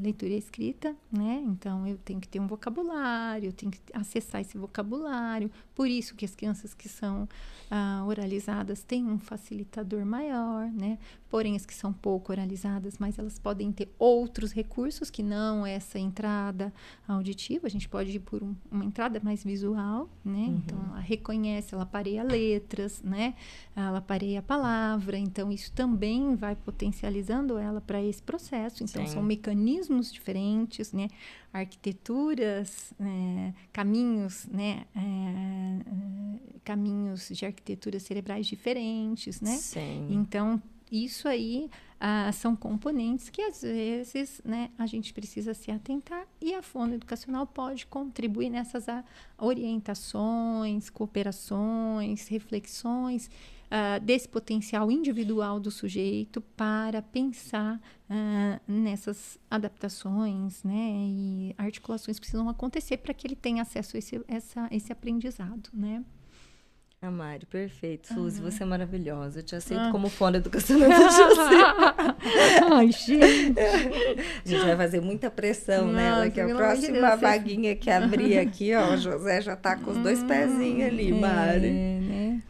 [0.00, 1.42] leitura escrita, né?
[1.46, 5.50] Então eu tenho que ter um vocabulário, eu tenho que acessar esse vocabulário.
[5.74, 7.26] Por isso que as crianças que são
[7.70, 10.98] ah, oralizadas têm um facilitador maior, né?
[11.30, 15.98] Porém as que são pouco oralizadas, mas elas podem ter outros recursos que não essa
[15.98, 16.72] entrada
[17.06, 17.66] auditiva.
[17.66, 20.32] A gente pode ir por um, uma entrada mais visual, né?
[20.38, 20.62] Uhum.
[20.64, 23.34] Então ela reconhece, ela pareia letras, né?
[23.76, 25.18] Ela pareia a palavra.
[25.18, 28.82] Então isso também vai potencializando ela para esse processo.
[28.82, 29.12] Então, Sim.
[29.14, 31.08] são mecanismos diferentes, né?
[31.52, 33.54] arquiteturas, né?
[33.72, 34.84] caminhos, né?
[34.94, 39.56] É, caminhos de arquiteturas cerebrais diferentes, né?
[39.56, 40.08] Sim.
[40.10, 46.26] Então, isso aí ah, são componentes que às vezes né, a gente precisa se atentar
[46.40, 49.04] e a fono educacional pode contribuir nessas ah,
[49.36, 53.28] orientações, cooperações, reflexões
[53.68, 62.22] uh, desse potencial individual do sujeito para pensar uh, nessas adaptações né, e articulações que
[62.22, 65.70] precisam acontecer para que ele tenha acesso a esse, essa, esse aprendizado.
[65.72, 66.04] Né?
[67.00, 68.12] Amari, perfeito.
[68.12, 68.50] Suzy, uhum.
[68.50, 69.38] você é maravilhosa.
[69.38, 69.92] Eu te aceito uhum.
[69.92, 71.56] como fone educacional do José.
[72.74, 73.60] Ai, gente.
[74.44, 78.38] A gente vai fazer muita pressão Nossa, nela, que a próxima Deus, vaguinha que abrir
[78.40, 81.70] aqui, ó, o José já tá com os dois pezinhos ali, é, Mari.
[81.70, 82.42] Né?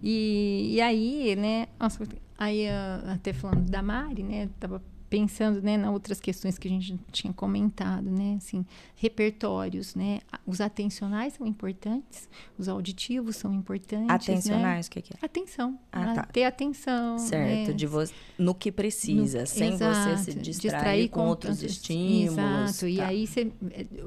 [0.00, 1.66] E, e aí, né?
[1.80, 2.04] Nossa,
[2.38, 2.68] aí
[3.12, 4.48] até falando da Mari, né?
[4.60, 8.64] Tava pensando né, nas outras questões que a gente tinha comentado, né, assim,
[8.96, 12.28] repertórios, né, os atencionais são importantes,
[12.58, 14.92] os auditivos são importantes, atencionais, o né?
[14.92, 15.24] que, que é?
[15.24, 16.22] Atenção, ah, tá.
[16.24, 17.72] ter atenção, certo, né?
[17.72, 18.04] de vo
[18.38, 22.32] no que precisa, no, sem exato, você se distrair, distrair com, com, outros estímulos.
[22.32, 22.88] Exato, tá.
[22.88, 23.52] e aí você,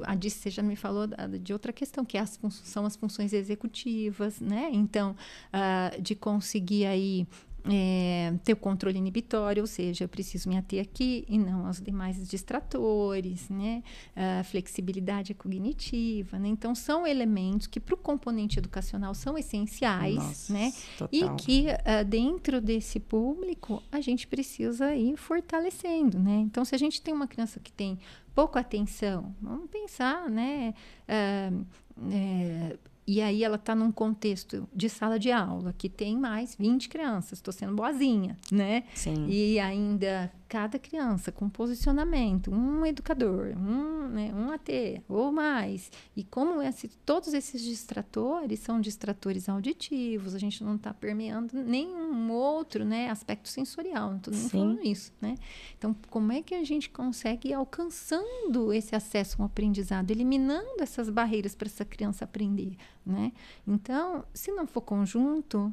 [0.04, 1.06] a Dice, você já me falou
[1.40, 5.16] de outra questão, que é as, são as funções executivas, né, então,
[5.52, 7.26] uh, de conseguir aí
[7.68, 11.80] é, ter o controle inibitório, ou seja, eu preciso me ater aqui e não aos
[11.80, 13.82] demais distratores, né?
[14.14, 16.48] A flexibilidade cognitiva, né?
[16.48, 20.72] Então, são elementos que para o componente educacional são essenciais, Nossa, né?
[20.96, 21.08] Total.
[21.12, 26.36] E que uh, dentro desse público a gente precisa ir fortalecendo, né?
[26.36, 27.98] Então, se a gente tem uma criança que tem
[28.34, 30.74] pouca atenção, vamos pensar, né?
[31.08, 31.66] Uh,
[32.10, 32.78] é,
[33.10, 37.38] e aí ela está num contexto de sala de aula que tem mais 20 crianças,
[37.38, 38.84] estou sendo boazinha, né?
[38.94, 39.26] Sim.
[39.28, 45.92] E ainda cada criança com posicionamento, um educador, um, né, um AT ou mais.
[46.16, 52.32] E como esse, todos esses distratores são distratores auditivos, a gente não está permeando nenhum
[52.32, 54.48] outro né, aspecto sensorial, não estou nem Sim.
[54.48, 55.12] falando isso.
[55.22, 55.36] Né?
[55.78, 61.08] Então, como é que a gente consegue ir alcançando esse acesso ao aprendizado, eliminando essas
[61.08, 62.76] barreiras para essa criança aprender?
[63.06, 63.32] Né?
[63.64, 65.72] Então, se não for conjunto,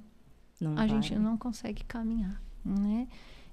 [0.62, 0.88] não a vai.
[0.88, 2.40] gente não consegue caminhar.
[2.64, 3.08] Né?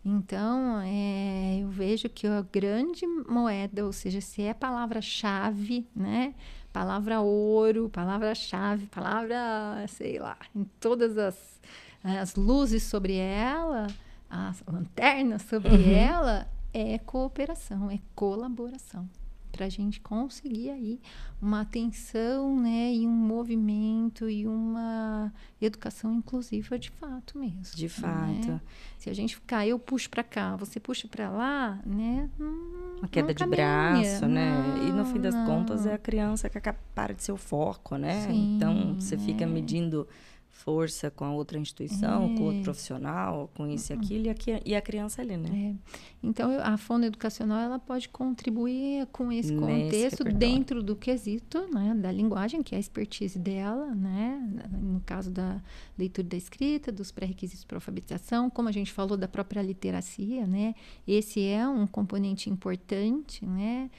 [0.05, 6.35] Então, é, eu vejo que a grande moeda, ou seja, se é palavra-chave, né?
[6.73, 11.61] Palavra ouro, palavra-chave, palavra, sei lá, em todas as,
[12.03, 13.87] as luzes sobre ela,
[14.29, 15.97] as lanternas sobre uhum.
[15.97, 19.09] ela, é cooperação, é colaboração.
[19.55, 21.01] Para a gente conseguir aí
[21.41, 27.77] uma atenção, né, e um movimento e uma educação inclusiva de fato mesmo.
[27.77, 28.49] De fato.
[28.49, 28.61] Né?
[28.99, 32.29] Se a gente ficar, eu puxo para cá, você puxa para lá, né?
[32.41, 34.77] Hum, uma queda de braço, né?
[34.77, 35.47] Não, e no fim das não.
[35.47, 36.59] contas é a criança que
[36.95, 38.27] para de ser o foco, né?
[38.27, 40.09] Sim, então você fica medindo
[40.55, 42.37] força com a outra instituição, é.
[42.37, 44.01] com outro profissional, com isso e uhum.
[44.01, 44.35] aquilo, e a,
[44.65, 45.75] e a criança ali, né?
[45.75, 46.27] É.
[46.27, 50.39] Então, a fono educacional, ela pode contribuir com esse Nesse contexto repertório.
[50.39, 54.41] dentro do quesito, né, da linguagem, que é a expertise dela, né,
[54.81, 55.61] no caso da
[55.99, 60.75] leitura da escrita, dos pré-requisitos para alfabetização, como a gente falou da própria literacia, né,
[61.07, 63.91] esse é um componente importante, né,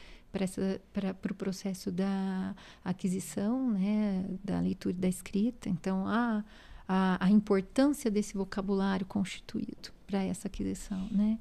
[0.93, 5.69] para o pro processo da aquisição, né, da leitura e da escrita.
[5.69, 6.43] Então, a,
[6.87, 11.39] a, a importância desse vocabulário constituído para essa aquisição, né?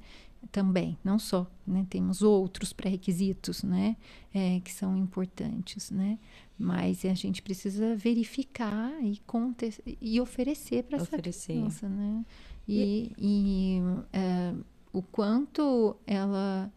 [0.52, 1.86] Também, não só, né?
[1.89, 3.97] Temos outros pré-requisitos, né?
[4.32, 6.18] É, que são importantes, né?
[6.58, 9.20] Mas a gente precisa verificar e,
[10.00, 12.24] e oferecer para essa criança, né?
[12.68, 13.78] E, e...
[13.78, 13.81] e
[14.12, 14.55] é,
[14.94, 16.73] o quanto ela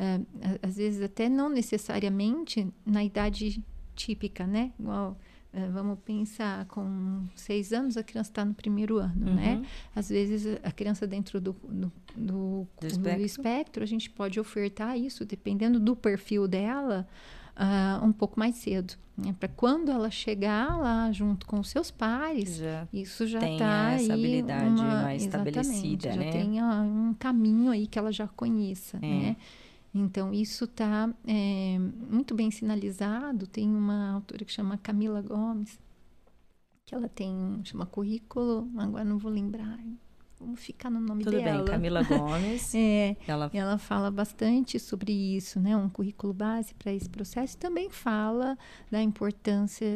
[0.00, 0.20] é,
[0.62, 3.62] às vezes até não necessariamente na idade
[3.94, 4.72] típica, né?
[4.80, 5.18] Igual,
[5.52, 9.54] é, vamos pensar, com seis anos a criança está no primeiro ano, né?
[9.54, 9.60] uhum.
[9.60, 9.66] né?
[9.94, 13.18] Às vezes a criança dentro do, do, do, do, espectro.
[13.18, 17.06] do espectro, a gente pode ofertar isso, dependendo do perfil dela,
[17.56, 18.94] uh, um pouco mais cedo.
[19.18, 19.34] Né?
[19.38, 24.14] Para quando ela chegar lá junto com os seus pares, já isso já está essa
[24.14, 26.32] habilidade uma, mais estabelecida, já né?
[26.32, 29.06] tem um caminho aí que ela já conheça, é.
[29.06, 29.36] né?
[29.92, 33.46] Então, isso está é, muito bem sinalizado.
[33.46, 35.78] Tem uma autora que chama Camila Gomes,
[36.84, 39.78] que ela tem, chama currículo, agora não vou lembrar,
[40.40, 41.58] Vamos ficar no nome Tudo dela.
[41.58, 42.74] Tudo bem, Camila Gomes.
[42.74, 43.50] é, ela...
[43.52, 45.76] ela fala bastante sobre isso, né?
[45.76, 47.56] Um currículo base para esse processo.
[47.56, 48.56] E também fala
[48.90, 49.86] da importância,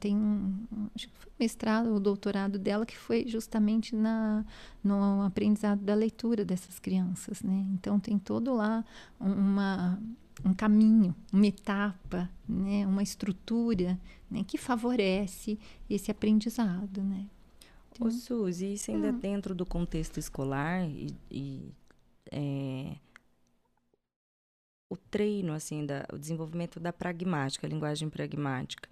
[0.00, 4.42] tem um, acho que foi mestrado ou doutorado dela que foi justamente na,
[4.82, 7.66] no aprendizado da leitura dessas crianças, né?
[7.74, 8.82] Então tem todo lá
[9.20, 10.00] uma
[10.42, 17.26] um caminho, uma etapa, né, uma estrutura né, que favorece esse aprendizado, né?
[17.98, 19.18] Ô, Suzy, isso ainda hum.
[19.18, 21.72] dentro do contexto escolar e, e
[22.30, 22.96] é,
[24.88, 28.88] o treino, assim, da, o desenvolvimento da pragmática, a linguagem pragmática.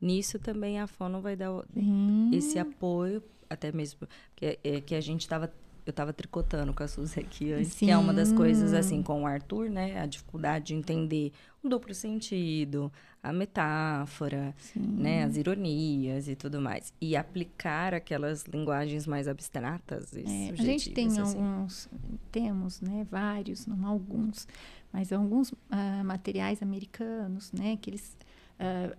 [0.00, 2.30] Nisso também a Fono vai dar hum.
[2.32, 5.52] esse apoio, até mesmo que, é, que a gente estava
[5.90, 7.86] eu estava tricotando com a Suzy aqui antes, Sim.
[7.86, 10.00] que é uma das coisas, assim, com o Arthur, né?
[10.00, 12.90] A dificuldade de entender o duplo sentido,
[13.22, 14.80] a metáfora, Sim.
[14.80, 15.24] né?
[15.24, 16.92] As ironias e tudo mais.
[17.00, 21.20] E aplicar aquelas linguagens mais abstratas e é, A gente tem assim.
[21.20, 21.88] alguns,
[22.30, 23.06] temos, né?
[23.10, 24.46] Vários, não alguns,
[24.92, 27.76] mas alguns uh, materiais americanos, né?
[27.80, 28.16] Que eles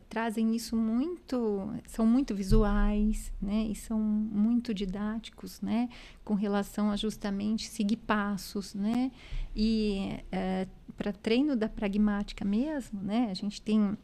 [0.10, 3.68] trazem isso muito, são muito visuais, né?
[3.70, 5.88] E são muito didáticos, né?
[6.26, 9.12] Com relação a justamente seguir passos, né?
[9.56, 13.28] E uh, para treino da pragmática mesmo, né?
[13.30, 13.98] A gente tem, uh,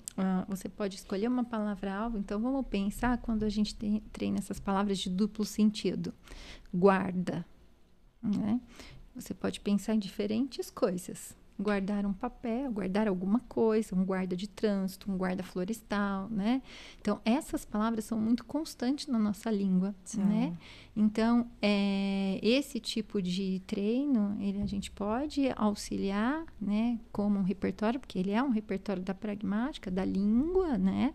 [0.47, 2.19] você pode escolher uma palavra-alvo.
[2.19, 6.13] Então vamos pensar quando a gente tem, treina essas palavras de duplo sentido,
[6.71, 7.43] guarda,
[8.21, 8.61] né?
[9.15, 14.47] Você pode pensar em diferentes coisas guardar um papel, guardar alguma coisa, um guarda de
[14.47, 16.61] trânsito, um guarda florestal, né?
[17.01, 20.23] Então, essas palavras são muito constantes na nossa língua, Sim.
[20.23, 20.57] né?
[20.95, 26.99] Então, é, esse tipo de treino, ele, a gente pode auxiliar, né?
[27.11, 31.13] Como um repertório, porque ele é um repertório da pragmática, da língua, né?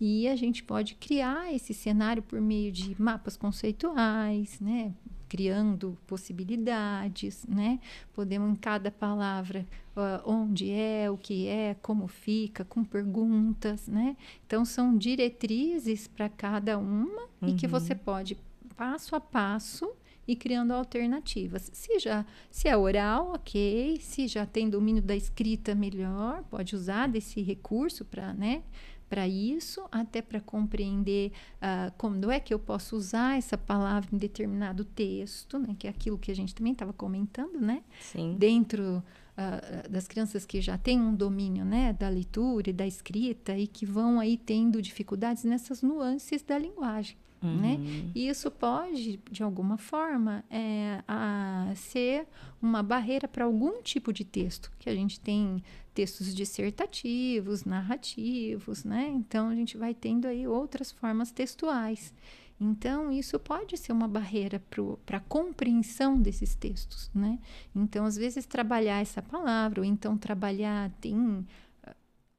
[0.00, 4.94] E a gente pode criar esse cenário por meio de mapas conceituais, né?
[5.30, 7.78] Criando possibilidades, né?
[8.12, 9.64] Podemos em cada palavra
[9.96, 14.16] uh, onde é, o que é, como fica, com perguntas, né?
[14.44, 17.48] Então são diretrizes para cada uma uhum.
[17.48, 17.70] e que uhum.
[17.70, 18.36] você pode
[18.76, 19.92] passo a passo
[20.26, 21.70] e criando alternativas.
[21.72, 23.98] Se já se é oral, ok.
[24.00, 26.42] Se já tem domínio da escrita, melhor.
[26.50, 28.62] Pode usar desse recurso para, né?
[29.10, 34.16] Para isso, até para compreender uh, como é que eu posso usar essa palavra em
[34.16, 35.74] determinado texto, né?
[35.76, 37.82] Que é aquilo que a gente também estava comentando, né?
[38.00, 38.36] Sim.
[38.38, 39.02] Dentro
[39.36, 41.92] uh, das crianças que já têm um domínio, né?
[41.92, 47.16] Da leitura e da escrita e que vão aí tendo dificuldades nessas nuances da linguagem.
[47.42, 47.48] Né?
[47.48, 47.56] Uhum.
[47.56, 48.10] Né?
[48.14, 52.26] E isso pode, de alguma forma, é, a, ser
[52.60, 55.62] uma barreira para algum tipo de texto, que a gente tem
[56.00, 59.06] textos dissertativos, narrativos, né?
[59.08, 62.14] Então a gente vai tendo aí outras formas textuais.
[62.58, 64.62] Então, isso pode ser uma barreira
[65.04, 67.38] para a compreensão desses textos, né?
[67.74, 71.46] Então, às vezes, trabalhar essa palavra, ou então trabalhar, tem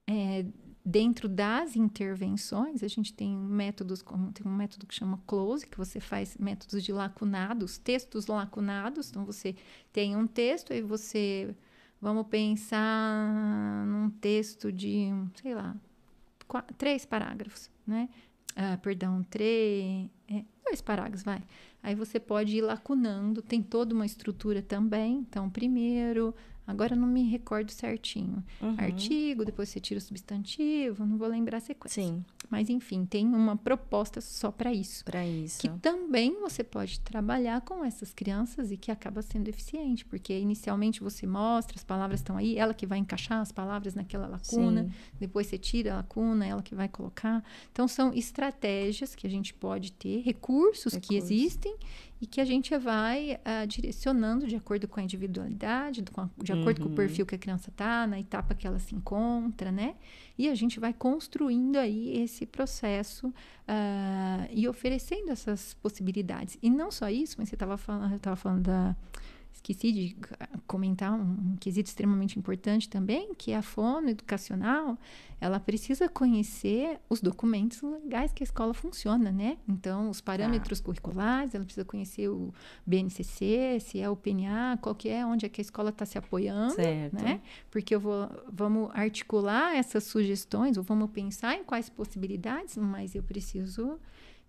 [0.08, 0.46] é,
[0.84, 5.78] dentro das intervenções, a gente tem métodos como tem um método que chama close, que
[5.78, 9.12] você faz métodos de lacunados, textos lacunados.
[9.12, 9.56] Então você
[9.94, 11.56] tem um texto e você
[12.02, 15.76] vamos pensar num texto de, sei lá,
[16.48, 18.10] quatro, três parágrafos, né?
[18.56, 21.42] Ah, perdão, três, é, dois parágrafos, vai.
[21.82, 25.20] Aí você pode ir lacunando, tem toda uma estrutura também.
[25.20, 26.36] Então, primeiro,
[26.72, 28.44] Agora não me recordo certinho.
[28.62, 28.76] Uhum.
[28.78, 32.02] Artigo, depois você tira o substantivo, não vou lembrar a sequência.
[32.02, 32.24] Sim.
[32.50, 35.06] Mas enfim, tem uma proposta só para isso.
[35.06, 35.60] Para isso.
[35.60, 41.02] Que também você pode trabalhar com essas crianças e que acaba sendo eficiente, porque inicialmente
[41.02, 44.92] você mostra, as palavras estão aí, ela que vai encaixar as palavras naquela lacuna, Sim.
[45.20, 47.44] depois você tira a lacuna, ela que vai colocar.
[47.72, 51.00] Então são estratégias que a gente pode ter, recursos Recurso.
[51.00, 51.76] que existem
[52.22, 56.54] e que a gente vai uh, direcionando de acordo com a individualidade, com a, de
[56.54, 56.84] acordo uhum.
[56.84, 56.96] com o uhum.
[56.96, 59.96] perfil que a criança está, na etapa que ela se encontra, né?
[60.38, 66.60] E a gente vai construindo aí esse processo uh, e oferecendo essas possibilidades.
[66.62, 68.96] E não só isso, mas você estava falando, eu estava falando da
[69.54, 70.18] esqueci de
[70.66, 74.98] comentar um, um quesito extremamente importante também, que é a fono educacional,
[75.40, 79.58] ela precisa conhecer os documentos legais que a escola funciona, né?
[79.68, 80.84] Então, os parâmetros ah.
[80.84, 82.54] curriculares, ela precisa conhecer o
[82.86, 86.18] BNCC, se é o PNA, qual que é, onde é que a escola está se
[86.18, 87.24] apoiando, certo.
[87.24, 87.42] né?
[87.70, 93.24] Porque eu vou, vamos articular essas sugestões, ou vamos pensar em quais possibilidades, mas eu
[93.24, 94.00] preciso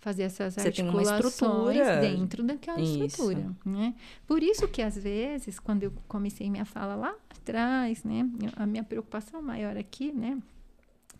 [0.02, 3.04] fazer essas Você articulações dentro daquela isso.
[3.04, 3.94] estrutura, né?
[4.26, 8.82] Por isso que às vezes, quando eu comecei minha fala lá atrás, né, a minha
[8.82, 10.38] preocupação maior aqui, né,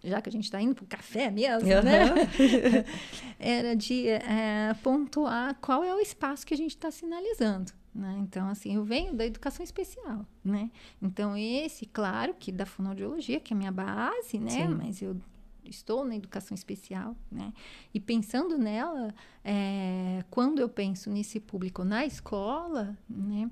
[0.03, 1.83] já que a gente está indo para o café mesmo, uhum.
[1.83, 2.85] né?
[3.39, 7.73] Era de é, pontuar qual é o espaço que a gente está sinalizando.
[7.95, 8.17] Né?
[8.21, 10.73] Então, assim, eu venho da educação especial, né?
[11.01, 14.51] Então, esse, claro, que da fonoaudiologia, que é a minha base, né?
[14.51, 14.75] Sim.
[14.75, 15.17] Mas eu
[15.65, 17.53] estou na educação especial, né?
[17.93, 23.51] E pensando nela, é, quando eu penso nesse público na escola, né?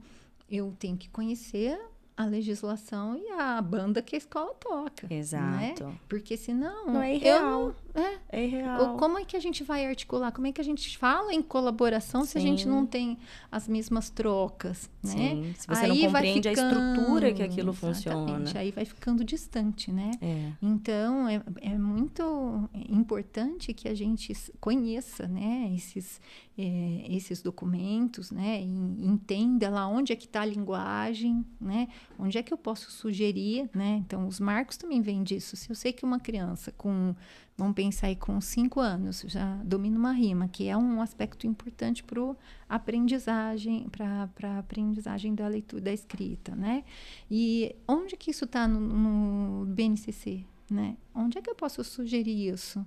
[0.49, 1.79] Eu tenho que conhecer
[2.21, 5.07] a legislação e a banda que a escola toca.
[5.09, 5.17] Né?
[5.17, 5.85] Exato.
[5.85, 5.99] Né?
[6.07, 6.87] Porque senão.
[6.87, 7.69] Não é irreal.
[7.69, 8.97] Não, é, é irreal.
[8.97, 10.33] Como é que a gente vai articular?
[10.33, 12.27] Como é que a gente fala em colaboração Sim.
[12.27, 13.19] se a gente não tem
[13.51, 14.91] as mesmas trocas?
[15.03, 15.13] Né?
[15.13, 15.55] Sim.
[15.59, 18.51] Se você Aí não compreende ficando, a estrutura que aquilo funciona.
[18.55, 20.11] Aí vai ficando distante, né?
[20.21, 20.53] É.
[20.63, 26.21] Então, é, é muito importante que a gente conheça né, esses,
[26.57, 28.61] é, esses documentos, né?
[28.61, 31.89] E entenda lá onde é que está a linguagem, né?
[32.19, 34.03] Onde é que eu posso sugerir, né?
[34.05, 35.57] Então, os marcos também vêm disso.
[35.57, 37.15] Se eu sei que uma criança com,
[37.61, 42.03] vamos pensar aí, com cinco anos já domina uma rima, que é um aspecto importante
[42.03, 42.35] para
[42.67, 46.83] aprendizagem, para a aprendizagem da leitura, da escrita, né?
[47.31, 50.97] E onde que isso está no, no BNCC, né?
[51.15, 52.85] Onde é que eu posso sugerir isso?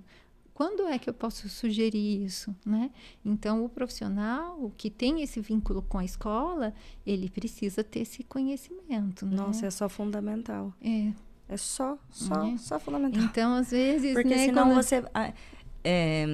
[0.52, 2.90] Quando é que eu posso sugerir isso, né?
[3.24, 6.74] Então, o profissional que tem esse vínculo com a escola,
[7.06, 9.36] ele precisa ter esse conhecimento, né?
[9.36, 10.72] Nossa, é só fundamental.
[10.80, 11.12] É.
[11.48, 12.56] É só, só, é.
[12.56, 13.22] só fundamental.
[13.22, 14.74] Então, às vezes, Porque né, senão quando...
[14.76, 15.04] você...
[15.86, 16.24] É,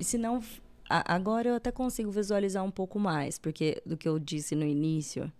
[0.00, 0.40] senão,
[0.88, 5.32] agora eu até consigo visualizar um pouco mais, porque do que eu disse no início,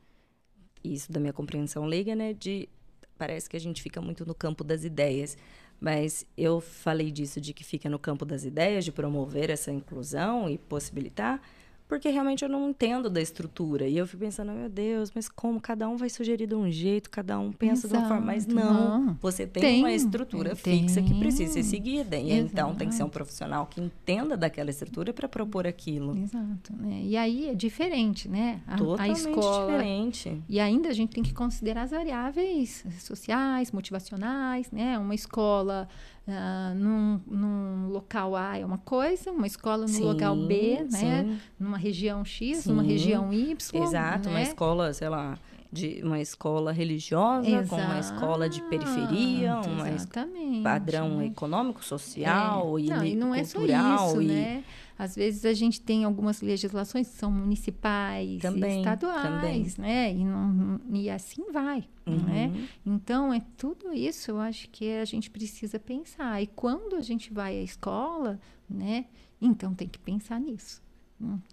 [0.83, 2.35] isso da minha compreensão leiga, né?
[2.35, 2.68] De,
[3.17, 5.36] parece que a gente fica muito no campo das ideias.
[5.81, 10.51] Mas eu falei disso de que fica no campo das ideias, de promover essa inclusão
[10.51, 11.41] e possibilitar,
[11.89, 13.89] porque realmente eu não entendo da estrutura.
[13.89, 17.08] E eu fico pensando, meu Deus, mas como cada um vai sugerir de um jeito,
[17.08, 18.26] cada um pensa Exato, de uma forma.
[18.26, 19.18] Mas não, não.
[19.20, 20.83] você tem, tem, uma estrutura tem.
[20.86, 22.17] fixa que precisa ser seguida.
[22.17, 22.52] E Exato.
[22.52, 26.15] então tem que ser um profissional que entenda daquela estrutura para propor aquilo.
[26.18, 26.76] Exato.
[26.76, 27.00] Né?
[27.05, 28.60] E aí é diferente, né?
[28.67, 29.73] A, Totalmente a escola.
[29.73, 30.42] diferente.
[30.47, 34.99] E ainda a gente tem que considerar as variáveis sociais, motivacionais, né?
[34.99, 35.89] Uma escola
[36.28, 41.24] Uh, num, num, local A é uma coisa, uma escola no sim, local B, né?
[41.24, 41.40] Sim.
[41.58, 42.68] Numa região X, sim.
[42.68, 43.82] numa região Y.
[43.82, 44.34] Exato, né?
[44.34, 45.39] uma escola, sei lá,
[45.73, 51.26] de uma escola religiosa Exato, com uma escola de periferia, um padrão né?
[51.28, 52.82] econômico, social é.
[52.82, 53.94] e, não, e não cultural.
[53.94, 54.26] É só isso, e...
[54.26, 54.65] né?
[54.99, 59.91] Às vezes a gente tem algumas legislações que são municipais, também, estaduais, também.
[59.91, 60.12] né?
[60.12, 62.17] E, não, e assim vai, uhum.
[62.17, 62.68] né?
[62.85, 66.43] Então, é tudo isso eu acho que a gente precisa pensar.
[66.43, 69.05] E quando a gente vai à escola, né?
[69.41, 70.83] Então tem que pensar nisso.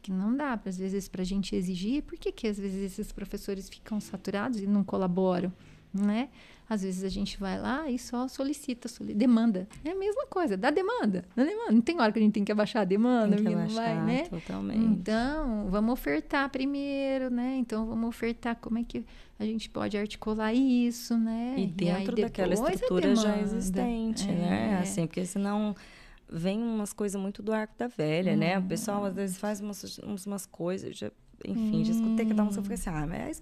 [0.01, 2.03] Que não dá, às vezes, para a gente exigir.
[2.03, 5.51] Por que, que às vezes esses professores ficam saturados e não colaboram?
[5.95, 6.29] Né?
[6.67, 9.13] Às vezes a gente vai lá e só solicita, solic...
[9.15, 9.67] demanda.
[9.83, 11.71] É a mesma coisa, dá demanda, dá demanda.
[11.71, 14.05] Não tem hora que a gente tem que abaixar a demanda, Tem que abaixar, vai,
[14.05, 14.23] né?
[14.25, 14.79] totalmente.
[14.83, 17.57] Então, vamos ofertar primeiro, né?
[17.59, 19.05] Então, vamos ofertar como é que
[19.37, 21.53] a gente pode articular isso, né?
[21.55, 24.33] E dentro daquela depois a estrutura já existente, É.
[24.33, 24.79] né?
[24.81, 25.75] Assim, porque senão
[26.27, 28.57] vem umas coisas muito do arco da velha, né?
[28.57, 28.67] O Hum.
[28.67, 31.11] pessoal às vezes faz umas, umas coisas, já,
[31.47, 33.41] enfim, já escutei cada um, você fica assim, ah, mas,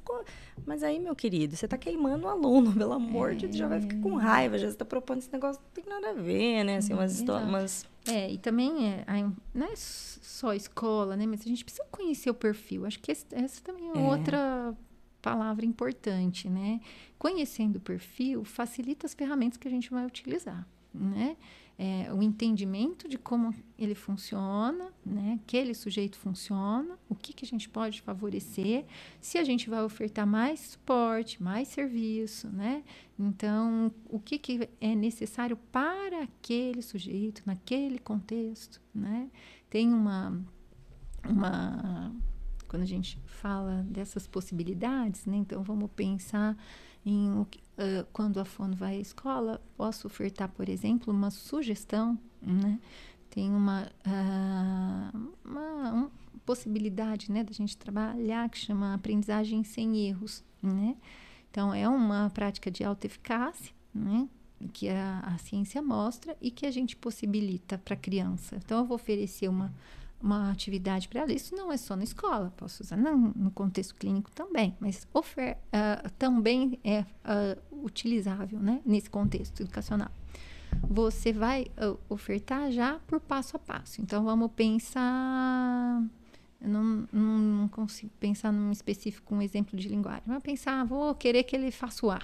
[0.66, 3.80] mas aí, meu querido, você tá queimando o aluno, pelo amor de Deus, já vai
[3.82, 6.78] ficar com raiva, já você tá propondo esse negócio, não tem nada a ver, né?
[6.78, 7.58] Assim, umas histórias, Exato.
[7.62, 7.86] umas...
[8.06, 9.06] É, e também é,
[9.54, 11.26] não é só escola, né?
[11.26, 12.86] Mas a gente precisa conhecer o perfil.
[12.86, 14.00] Acho que esse- essa também é, É.
[14.00, 14.76] outra
[15.22, 16.82] palavra importante, né?
[17.18, 21.38] Conhecendo o perfil facilita as ferramentas que a gente vai utilizar, né?
[21.78, 25.40] É, o entendimento de como ele funciona, né?
[25.44, 28.86] Aquele sujeito funciona, o que, que a gente pode favorecer,
[29.20, 32.84] se a gente vai ofertar mais suporte, mais serviço, né?
[33.18, 39.30] Então, o que, que é necessário para aquele sujeito, naquele contexto, né?
[39.68, 40.40] Tem uma,
[41.28, 42.16] uma
[42.68, 45.38] quando a gente fala dessas possibilidades, né?
[45.38, 46.58] Então, vamos pensar
[47.06, 47.46] em
[47.78, 52.80] ah, quando a fono vai à escola, posso ofertar, por exemplo, uma sugestão, né?
[53.30, 55.12] Tem uma, ah,
[55.44, 56.12] uma, uma
[56.46, 60.96] possibilidade, né, da gente trabalhar que chama aprendizagem sem erros, né?
[61.50, 64.28] Então, é uma prática de alta eficácia, né?
[64.72, 68.56] Que a, a ciência mostra e que a gente possibilita para a criança.
[68.64, 69.74] Então, eu vou oferecer uma,
[70.24, 71.34] uma atividade para ela.
[71.34, 75.58] Isso não é só na escola, posso usar no, no contexto clínico também, mas ofer,
[75.72, 80.10] ah, também é ah, utilizável né, nesse contexto educacional.
[80.90, 84.02] Você vai ah, ofertar já por passo a passo.
[84.02, 86.02] Então, vamos pensar.
[86.62, 90.24] Eu não, não, não consigo pensar num específico, um exemplo de linguagem.
[90.26, 92.22] Vamos pensar, ah, vou querer que ele faça o A.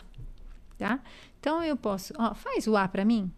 [0.77, 1.01] Tá?
[1.37, 3.29] Então, eu posso, ó, faz o A para mim.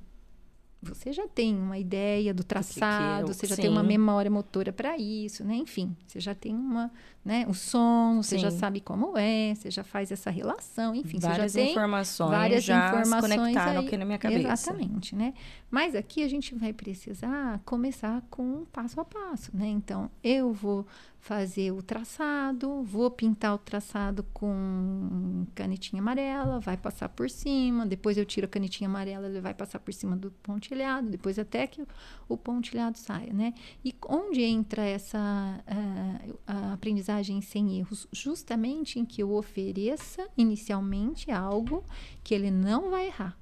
[0.83, 4.97] Você já tem uma ideia do traçado, eu- você já tem uma memória motora para
[4.97, 5.55] isso, né?
[5.55, 6.91] Enfim, você já tem uma,
[7.23, 7.45] né?
[7.47, 8.57] O som, você já Sim.
[8.57, 12.63] sabe como é, você já faz essa relação, enfim, várias você já tem informações várias
[12.63, 13.85] já informações se conectaram aí.
[13.87, 14.51] aqui na minha cabeça.
[14.71, 15.33] Exatamente, né?
[15.69, 19.67] Mas aqui a gente vai precisar começar com um passo a passo, né?
[19.67, 20.85] Então, eu vou
[21.19, 28.17] fazer o traçado, vou pintar o traçado com canetinha amarela, vai passar por cima, depois
[28.17, 31.85] eu tiro a canetinha amarela, ele vai passar por cima do pontilhado, depois até que
[32.27, 33.53] o- pontilhado saia, né?
[33.85, 35.19] E onde entra essa
[36.47, 36.77] ah, a
[37.11, 38.07] aprendizagem sem erros?
[38.11, 41.83] Justamente em que eu ofereça inicialmente algo
[42.23, 43.37] que ele não vai errar.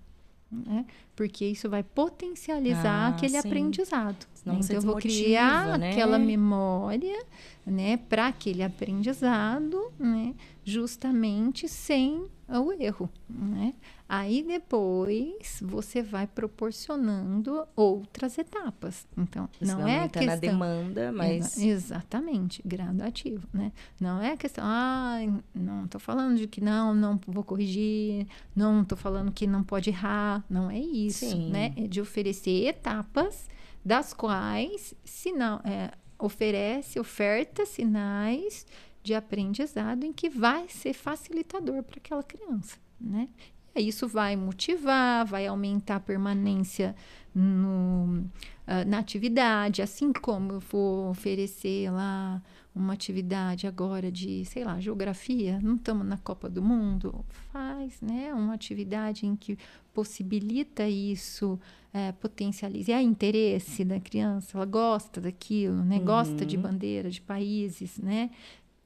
[0.51, 0.85] Né?
[1.15, 3.48] Porque isso vai potencializar Ah, aquele sim.
[3.48, 4.25] aprendizado.
[4.43, 4.59] Né?
[4.59, 5.91] Então, eu vou criar né?
[5.91, 7.23] aquela memória
[7.65, 10.33] né, para aquele aprendizado, né,
[10.65, 13.07] justamente sem o erro.
[13.30, 13.75] Né?
[14.11, 19.07] Aí depois você vai proporcionando outras etapas.
[19.15, 20.39] Então, Você não é questão.
[20.39, 21.55] demanda, mas...
[21.57, 21.65] Exa-
[21.99, 23.71] Exatamente, gradativo, né?
[23.99, 25.17] Não é a questão, ah,
[25.53, 29.91] não estou falando de que não, não vou corrigir, não estou falando que não pode
[29.91, 31.51] errar, não é isso, Sim.
[31.51, 31.73] né?
[31.77, 33.47] É de oferecer etapas
[33.85, 38.65] das quais sinal, é, oferece, oferta sinais
[39.03, 43.29] de aprendizado em que vai ser facilitador para aquela criança, né?
[43.80, 46.93] Aí Isso vai motivar, vai aumentar a permanência
[47.33, 48.25] no,
[48.67, 52.41] ah, na atividade, assim como eu vou oferecer lá
[52.75, 58.33] uma atividade agora de, sei lá, geografia, não estamos na Copa do Mundo, faz, né,
[58.33, 59.58] uma atividade em que
[59.93, 61.59] possibilita isso,
[61.93, 66.64] eh, potencializa, há interesse da criança, ela gosta daquilo, né, gosta de Uhum.
[66.64, 68.30] bandeira, de países, né,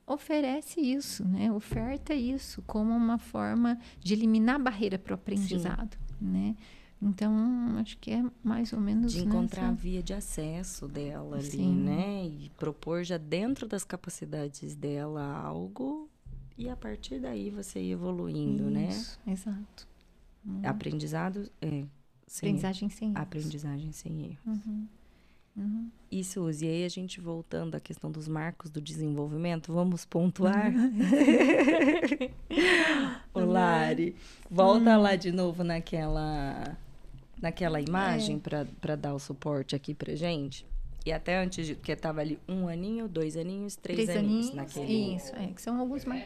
[0.06, 5.98] oferece isso, né, oferta isso como uma forma de eliminar a barreira para o aprendizado,
[6.19, 6.56] né,
[7.01, 7.33] então,
[7.80, 11.49] acho que é mais ou menos de encontrar a nessa- via de acesso dela ali,
[11.51, 11.75] Sim.
[11.75, 12.25] né?
[12.25, 16.09] E propor já dentro das capacidades dela algo
[16.57, 18.88] e a partir daí você ir evoluindo, né?
[18.88, 19.85] Isso, Exato.
[20.45, 20.61] Uhum.
[20.64, 21.67] Aprendizado é
[22.25, 23.22] sem Aprendizagem sem erros.
[23.22, 24.40] aprendizagem sem erro.
[24.45, 24.88] Uhum.
[25.56, 25.90] Uhum.
[26.11, 30.72] E Suzy, aí a gente voltando à questão dos marcos do desenvolvimento, vamos pontuar?
[33.33, 34.15] Ô, Lari,
[34.49, 36.77] volta lá de novo naquela,
[37.41, 38.65] naquela imagem É.
[38.80, 40.65] para dar o suporte aqui pra gente.
[41.06, 44.49] E até antes, de, que tava ali um aninho, dois aninhos, três, Três aninhos.
[44.49, 44.56] aninhos.
[44.75, 46.23] naquele, Isso, é, que são alguns mais.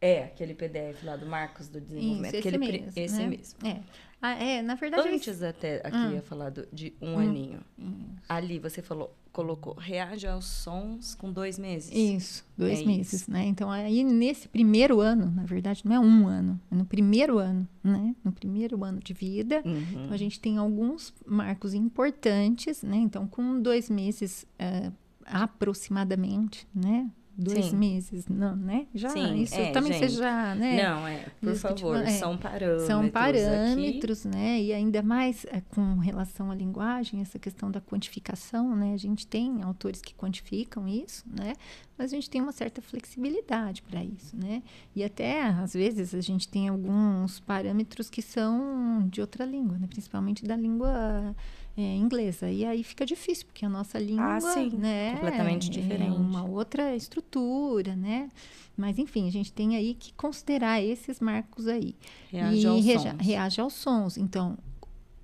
[0.00, 2.34] É, aquele PDF lá do Marcos do Isso, Desenvolvimento.
[2.34, 2.92] esse aquele, pri- mesmo.
[2.96, 3.26] esse né?
[3.28, 3.66] mesmo.
[3.66, 3.80] É.
[4.22, 5.08] Ah, é, na verdade.
[5.08, 6.12] Antes até aqui Hum.
[6.14, 7.18] ia falar do- de um Hum.
[7.18, 7.60] aninho.
[7.78, 7.88] Isso.
[8.28, 11.90] Ali você falou, colocou, reage aos sons com dois meses.
[11.92, 13.30] Isso, dois é meses, isso.
[13.30, 13.44] né?
[13.44, 17.66] Então, aí nesse primeiro ano, na verdade, não é um ano, é no primeiro ano,
[17.82, 18.14] né?
[18.24, 19.78] No primeiro ano de vida, uhum.
[20.04, 22.96] então, a gente tem alguns marcos importantes, né?
[22.96, 24.92] Então, com dois meses uh,
[25.24, 27.08] aproximadamente, né?
[27.38, 27.76] Dois Sim.
[27.76, 28.88] meses, não, né?
[28.92, 30.82] Já, Sim, isso é, também gente, seja, né?
[30.82, 32.86] Não, é, por favor, é, são parâmetros.
[32.86, 34.36] São parâmetros, aqui.
[34.36, 34.60] né?
[34.60, 38.92] E ainda mais é, com relação à linguagem, essa questão da quantificação, né?
[38.92, 41.52] A gente tem autores que quantificam isso, né?
[41.96, 44.60] Mas a gente tem uma certa flexibilidade para isso, né?
[44.94, 49.86] E até, às vezes, a gente tem alguns parâmetros que são de outra língua, né?
[49.86, 51.36] Principalmente da língua
[51.78, 52.50] é, inglesa.
[52.50, 56.10] E aí fica difícil, porque a nossa língua ah, sim, né, completamente diferente.
[56.10, 58.28] É uma outra estrutura, né?
[58.76, 61.94] Mas, enfim, a gente tem aí que considerar esses marcos aí.
[62.32, 63.26] Reage e aos reage, sons.
[63.26, 64.18] reage aos sons.
[64.18, 64.58] Então,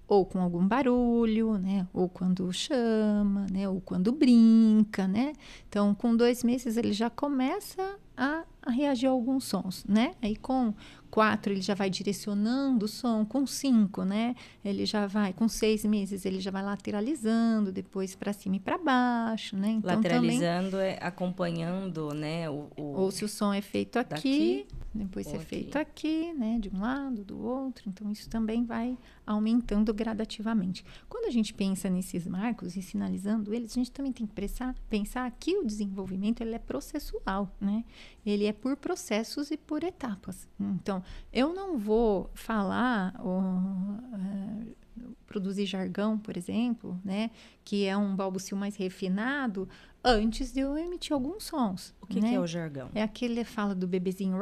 [0.06, 1.88] ou com algum barulho, né?
[1.92, 3.68] Ou quando chama, né?
[3.68, 5.32] Ou quando brinca, né?
[5.68, 10.12] Então, com dois meses ele já começa a, a reagir a alguns sons, né?
[10.22, 10.72] Aí com
[11.14, 14.34] quatro ele já vai direcionando o som, com cinco, né?
[14.64, 18.76] Ele já vai, com seis meses ele já vai lateralizando, depois para cima e para
[18.76, 19.68] baixo, né?
[19.68, 22.50] Então, lateralizando também, é acompanhando, né?
[22.50, 26.58] O, o, ou se o som é feito aqui, daqui, depois é feito aqui, né?
[26.58, 27.84] De um lado, do outro.
[27.86, 30.84] Então isso também vai aumentando gradativamente.
[31.08, 34.74] Quando a gente pensa nesses marcos e sinalizando eles, a gente também tem que pensar,
[34.88, 37.84] pensar que o desenvolvimento ele é processual, né?
[38.24, 40.48] Ele é por processos e por etapas.
[40.58, 44.74] Então, eu não vou falar ou uh,
[45.26, 47.30] produzir jargão, por exemplo, né,
[47.64, 49.68] que é um balbucio mais refinado,
[50.04, 51.94] antes de eu emitir alguns sons.
[52.00, 52.28] O que, né?
[52.28, 52.90] que é o jargão?
[52.94, 54.36] É aquele fala do bebezinho.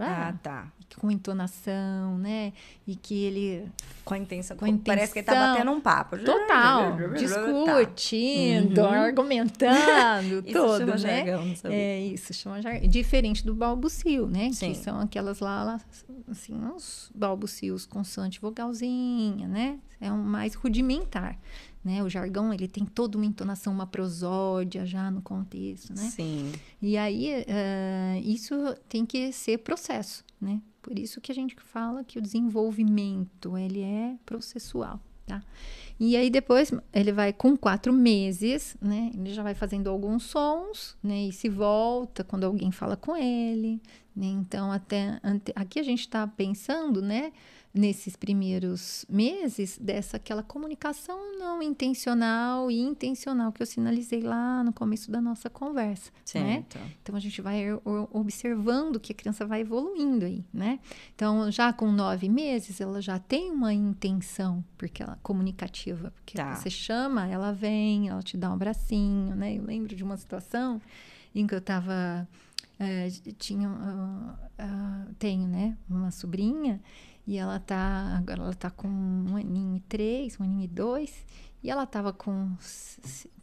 [0.00, 0.72] Ah, tá.
[0.96, 2.52] Com entonação, né?
[2.86, 3.70] E que ele.
[4.04, 4.56] Com a intenção.
[4.56, 6.18] Com a intenção parece que ele tá batendo um papo.
[6.18, 6.96] Total.
[7.14, 8.82] discutindo, tá.
[8.82, 8.94] uhum.
[8.94, 10.98] argumentando, isso tudo, chama né?
[10.98, 11.76] Jargão, não sabia.
[11.76, 12.88] É, isso chama jargão.
[12.88, 14.50] Diferente do balbucio, né?
[14.52, 14.72] Sim.
[14.72, 15.78] Que são aquelas lá,
[16.28, 19.78] assim, uns balbucios consoante vogalzinha, né?
[20.00, 21.38] É um mais rudimentar.
[21.84, 22.02] Né?
[22.02, 26.10] O jargão ele tem toda uma entonação, uma prosódia já no contexto, né?
[26.10, 26.52] Sim.
[26.80, 28.54] E aí uh, isso
[28.86, 30.60] tem que ser processo, né?
[30.82, 35.42] Por isso que a gente fala que o desenvolvimento ele é processual, tá?
[35.98, 39.10] E aí depois ele vai com quatro meses, né?
[39.14, 41.28] Ele já vai fazendo alguns sons, né?
[41.28, 43.80] E se volta quando alguém fala com ele,
[44.14, 44.26] né?
[44.26, 45.18] Então até
[45.54, 47.32] aqui a gente está pensando, né?
[47.72, 54.72] Nesses primeiros meses dessa aquela comunicação não intencional e intencional que eu sinalizei lá no
[54.72, 56.20] começo da nossa conversa, né?
[56.24, 56.78] certo.
[56.78, 56.92] né?
[57.00, 57.66] Então a gente vai
[58.12, 60.80] observando que a criança vai evoluindo aí, né?
[61.14, 66.56] Então já com nove meses ela já tem uma intenção porque ela comunicativa, porque tá.
[66.56, 69.56] você chama, ela vem, ela te dá um abracinho, né?
[69.56, 70.82] Eu lembro de uma situação
[71.32, 72.28] em que eu estava
[72.80, 73.08] é,
[73.38, 76.80] tinha uh, uh, tenho né uma sobrinha
[77.26, 81.24] e ela tá, agora ela tá com um aninho e três, um aninho e dois.
[81.62, 82.56] E ela tava com,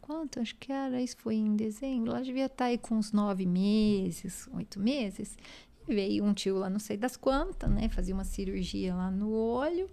[0.00, 0.40] quanto?
[0.40, 2.10] Acho que era, isso foi em dezembro.
[2.10, 5.38] Ela devia estar tá aí com uns nove meses, oito meses.
[5.86, 7.88] E veio um tio lá, não sei das quantas, né?
[7.88, 9.88] Fazia uma cirurgia lá no olho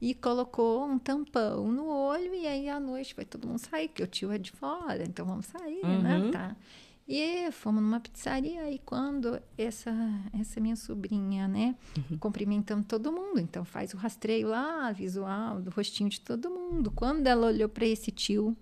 [0.00, 2.34] e colocou um tampão no olho.
[2.34, 5.26] E aí à noite vai todo mundo sair, porque o tio é de fora, então
[5.26, 6.18] vamos sair, né?
[6.18, 6.24] uhum.
[6.26, 6.30] né?
[6.30, 6.56] Tá.
[7.06, 9.92] E fomos numa pizzaria e quando essa
[10.40, 12.16] essa minha sobrinha, né, uhum.
[12.16, 16.90] cumprimentando todo mundo, então faz o rastreio lá, visual do rostinho de todo mundo.
[16.90, 18.56] Quando ela olhou para esse tio,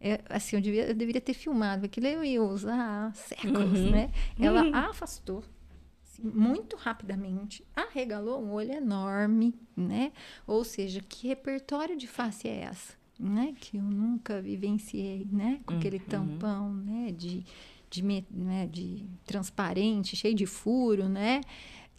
[0.00, 3.90] é, assim, eu, devia, eu deveria ter filmado, aquilo eu ia usar séculos, uhum.
[3.90, 4.10] né?
[4.38, 4.74] Ela uhum.
[4.90, 5.44] afastou
[6.04, 10.12] assim, muito rapidamente, arregalou um olho enorme, né?
[10.46, 13.00] Ou seja, que repertório de face é essa?
[13.20, 16.04] Né, que eu nunca vivenciei, né, com aquele uhum.
[16.06, 17.44] tampão, né, de
[17.92, 21.42] de, né, de transparente, cheio de furo, né?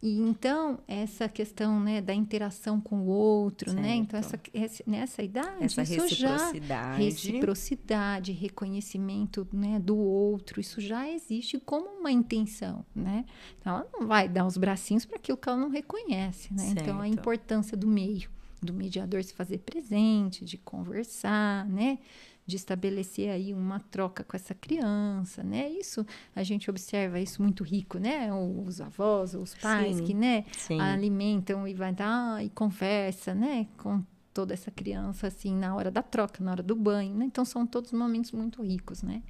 [0.01, 3.81] E então, essa questão né, da interação com o outro, certo.
[3.81, 3.95] né?
[3.95, 6.67] Então, essa, essa, nessa idade, essa isso reciprocidade.
[6.67, 6.95] já...
[6.95, 13.23] Reciprocidade, reconhecimento né, do outro, isso já existe como uma intenção, né?
[13.61, 16.63] Então, ela não vai dar os bracinhos para aquilo que ela não reconhece, né?
[16.63, 16.81] Certo.
[16.81, 18.29] Então, a importância do meio,
[18.61, 21.97] do mediador se fazer presente, de conversar, né?
[22.45, 25.69] De estabelecer aí uma troca com essa criança, né?
[25.69, 26.05] Isso
[26.35, 28.29] a gente observa isso muito rico, né?
[28.33, 30.79] Os avós, os pais sim, que, né, sim.
[30.79, 36.01] alimentam e vai dar e conversa, né, com toda essa criança assim na hora da
[36.01, 37.25] troca, na hora do banho, né?
[37.25, 39.21] Então são todos momentos muito ricos, né?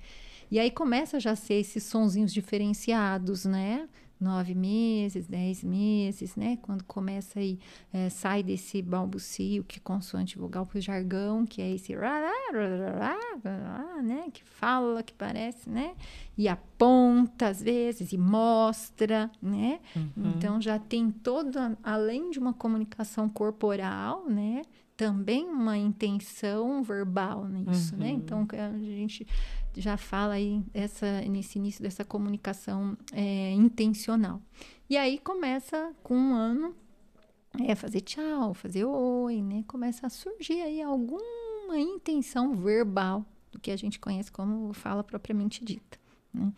[0.49, 3.87] E aí começa já a ser esses sonzinhos diferenciados, né?
[4.23, 6.57] Nove meses, dez meses, né?
[6.61, 7.59] Quando começa aí,
[7.91, 11.93] é, sai desse balbucio, que é consoante vogal para o jargão, que é esse
[14.01, 14.25] né?
[14.33, 15.93] Que fala, que parece, né?
[16.37, 19.79] E aponta às vezes e mostra, né?
[19.95, 20.33] Uhum.
[20.35, 24.63] Então já tem todo, além de uma comunicação corporal, né?
[25.07, 28.11] Também uma intenção verbal nisso, né?
[28.11, 28.17] uhum.
[28.17, 28.23] né?
[28.23, 29.27] Então a gente
[29.75, 34.41] já fala aí essa, nesse início dessa comunicação é, intencional.
[34.89, 36.75] E aí começa com um ano
[37.59, 39.63] é fazer tchau, fazer oi, né?
[39.67, 45.63] Começa a surgir aí alguma intenção verbal do que a gente conhece como fala propriamente
[45.63, 46.02] dita.
[46.33, 46.51] Né?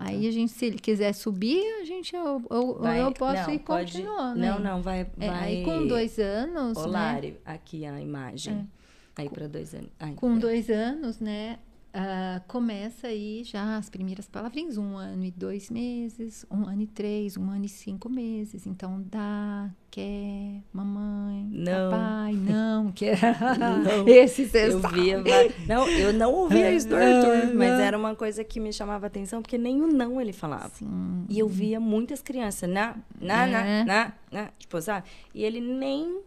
[0.00, 3.54] Aí a gente, se ele quiser subir, a gente eu, eu, vai, eu posso não,
[3.54, 4.40] ir pode, continuando.
[4.40, 5.28] Não, não, vai, vai.
[5.28, 6.76] É, aí com dois anos.
[6.76, 7.36] Olare, né?
[7.44, 8.68] aqui a imagem.
[9.16, 9.22] É.
[9.22, 9.90] Aí para dois anos.
[10.00, 10.38] Ai, com é.
[10.38, 11.58] dois anos, né?
[11.94, 16.88] Uh, começa aí já as primeiras palavrinhas, um ano e dois meses, um ano e
[16.88, 18.66] três, um ano e cinco meses.
[18.66, 21.90] Então, dá, quer, mamãe, não.
[21.92, 23.16] papai, não, quer.
[23.58, 24.08] não.
[24.08, 25.22] Esse eu via,
[25.68, 29.40] Não, eu não ouvia isso do Arthur, mas era uma coisa que me chamava atenção,
[29.40, 30.70] porque nem o não ele falava.
[30.70, 31.24] Sim.
[31.28, 33.50] E eu via muitas crianças, na, na, é.
[33.50, 35.06] na, na, na, tipo, sabe?
[35.32, 36.22] E ele nem...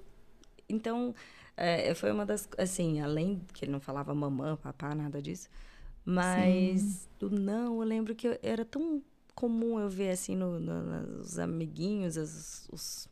[0.69, 1.13] Então
[1.57, 2.47] é, foi uma das.
[2.57, 5.49] Assim, além que ele não falava mamã, papá, nada disso.
[6.05, 7.07] Mas Sim.
[7.19, 9.01] do não, eu lembro que eu, era tão
[9.35, 13.09] comum eu ver assim no, no, nos amiguinhos, os, os,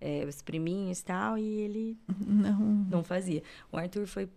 [0.00, 2.58] é, os priminhos e tal, e ele não.
[2.90, 3.42] não fazia.
[3.72, 4.28] O Arthur foi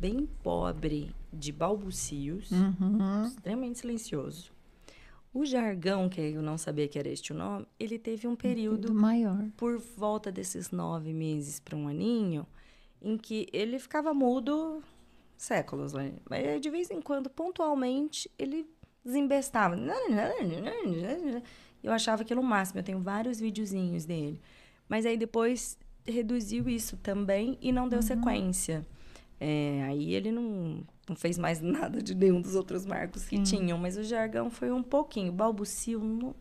[0.00, 3.26] bem pobre de balbucios, uhum.
[3.26, 4.52] extremamente silencioso.
[5.34, 8.94] O jargão, que eu não sabia que era este o nome, ele teve um período
[8.94, 9.44] maior.
[9.56, 12.46] Por volta desses nove meses para um aninho,
[13.00, 14.82] em que ele ficava mudo
[15.36, 16.14] séculos, né?
[16.28, 18.66] Mas de vez em quando, pontualmente, ele
[19.04, 19.76] desembestava.
[21.82, 22.80] Eu achava aquilo o máximo.
[22.80, 24.40] Eu tenho vários videozinhos dele.
[24.88, 28.02] Mas aí depois reduziu isso também e não deu uhum.
[28.02, 28.86] sequência.
[29.40, 33.78] É, aí ele não, não fez mais nada de nenhum dos outros marcos que tinham,
[33.78, 35.32] mas o jargão foi um pouquinho.
[35.32, 36.34] Balbucio, não,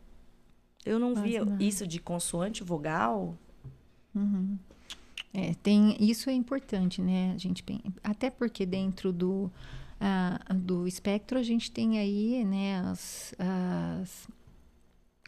[0.85, 3.37] eu não via isso de consoante vogal.
[4.15, 4.57] Uhum.
[5.37, 7.31] É, tem, isso é importante, né?
[7.35, 7.63] A gente,
[8.03, 9.51] até porque dentro do,
[10.01, 14.27] uh, do espectro a gente tem aí né, as, as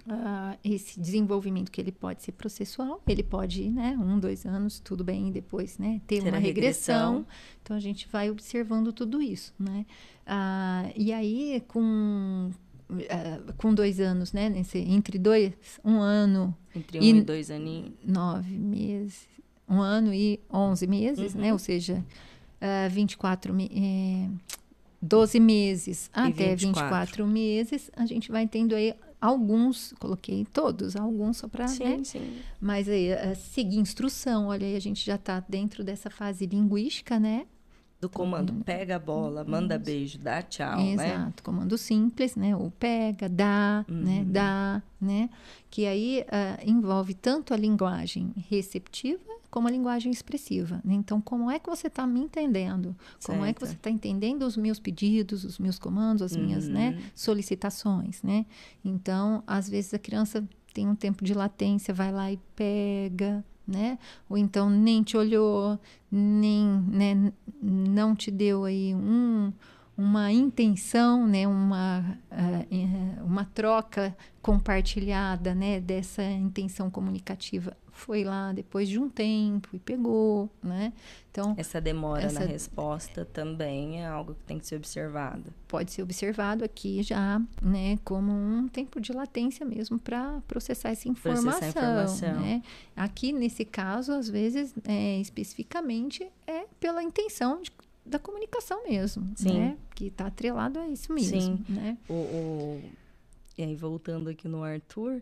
[0.07, 4.79] uh, esse desenvolvimento que ele pode ser processual, ele pode ir, né, um, dois anos,
[4.79, 7.11] tudo bem, depois, né, ter Será uma regressão.
[7.11, 7.25] regressão.
[7.61, 9.85] Então a gente vai observando tudo isso, né?
[10.25, 12.49] Uh, e aí com
[12.91, 14.49] Uh, com dois anos, né?
[14.49, 15.53] Nesse, entre dois,
[15.85, 16.57] um ano.
[16.75, 17.93] Entre um e, e dois aninhos.
[18.03, 19.27] Nove meses
[19.69, 21.41] um ano e 11 meses, né?
[21.41, 21.47] uhum.
[21.47, 21.53] né?
[21.53, 22.03] Ou seja,
[22.61, 24.29] uh, 24 eh,
[25.01, 27.25] 12 meses e até 24.
[27.25, 31.99] 24 meses, a gente vai tendo aí alguns, coloquei todos, alguns só para, né?
[32.03, 32.37] Sim.
[32.59, 37.19] Mas aí, uh, seguir instrução, olha aí, a gente já está dentro dessa fase linguística,
[37.19, 37.45] né?
[37.99, 40.93] Do comando então, pega a bola, manda beijo, dá tchau, né?
[40.93, 41.33] Exato, né?
[41.43, 42.55] comando simples, né?
[42.55, 43.93] O pega, dá, né?
[43.93, 44.03] uhum.
[44.03, 44.25] né?
[44.25, 45.29] Dá, né?
[45.69, 49.19] Que aí uh, envolve tanto a linguagem receptiva
[49.49, 50.81] como a linguagem expressiva.
[50.83, 50.93] Né?
[50.93, 52.95] Então, como é que você está me entendendo?
[53.25, 53.49] Como certo.
[53.49, 56.43] é que você está entendendo os meus pedidos, os meus comandos, as uhum.
[56.43, 57.03] minhas né, uhum.
[57.15, 58.45] solicitações, né?
[58.85, 63.99] Então, às vezes a criança tem um tempo de latência, vai lá e pega, né?
[64.29, 65.79] Ou então nem te olhou,
[66.11, 67.31] nem, né,
[67.61, 69.53] não te deu aí um
[69.97, 78.87] uma intenção, né, uma, uh, uma troca compartilhada né, dessa intenção comunicativa foi lá depois
[78.87, 80.93] de um tempo e pegou, né?
[81.31, 82.39] Então essa demora essa...
[82.39, 85.53] na resposta também é algo que tem que ser observado.
[85.67, 91.07] Pode ser observado aqui já, né, como um tempo de latência mesmo para processar essa
[91.07, 91.51] informação.
[91.51, 92.41] Processar informação.
[92.41, 92.63] Né?
[92.95, 97.71] Aqui nesse caso, às vezes, é, especificamente é pela intenção de
[98.09, 99.59] da comunicação mesmo, Sim.
[99.59, 99.77] né?
[99.93, 101.63] Que está atrelado a isso mesmo, Sim.
[101.69, 101.97] né?
[102.09, 102.83] O, o,
[103.57, 105.21] E aí, voltando aqui no Arthur,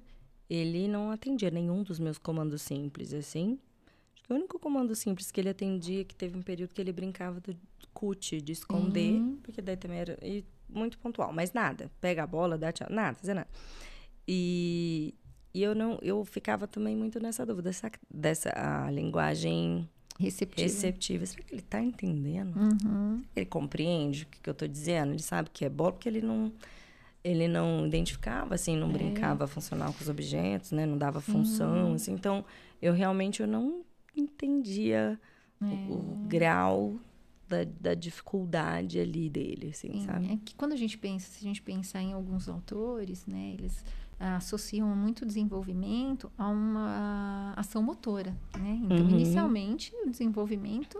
[0.49, 3.59] ele não atendia nenhum dos meus comandos simples, assim.
[4.13, 6.91] Acho que o único comando simples que ele atendia, que teve um período que ele
[6.91, 7.55] brincava do
[7.93, 9.37] cut, de esconder, uhum.
[9.43, 11.91] porque daí também era e muito pontual, mas nada.
[11.99, 13.47] Pega a bola, dá tchau, nada, fazer nada.
[14.27, 15.13] E,
[15.53, 20.67] e eu não, eu ficava também muito nessa dúvida, dessa, dessa a linguagem receptiva.
[20.67, 21.25] receptiva.
[21.25, 22.57] Será que ele está entendendo?
[22.57, 23.23] Uhum.
[23.35, 25.13] Ele compreende o que, que eu estou dizendo?
[25.13, 26.51] Ele sabe que é bola porque ele não
[27.27, 28.93] ele não identificava assim, não é.
[28.93, 30.85] brincava funcional com os objetos, né?
[30.85, 31.93] Não dava função, uhum.
[31.93, 32.13] assim.
[32.13, 32.45] Então,
[32.81, 33.81] eu realmente eu não
[34.15, 35.19] entendia
[35.61, 35.65] é.
[35.65, 36.95] o, o, grau
[37.47, 40.33] da, da, dificuldade ali dele, assim, Sim, sabe?
[40.33, 43.55] É que quando a gente pensa, se a gente pensar em alguns autores, né?
[43.57, 43.83] Eles
[44.19, 48.79] associam muito desenvolvimento a uma ação motora, né?
[48.83, 49.09] Então, Uhum.
[49.09, 50.97] inicialmente, o desenvolvimento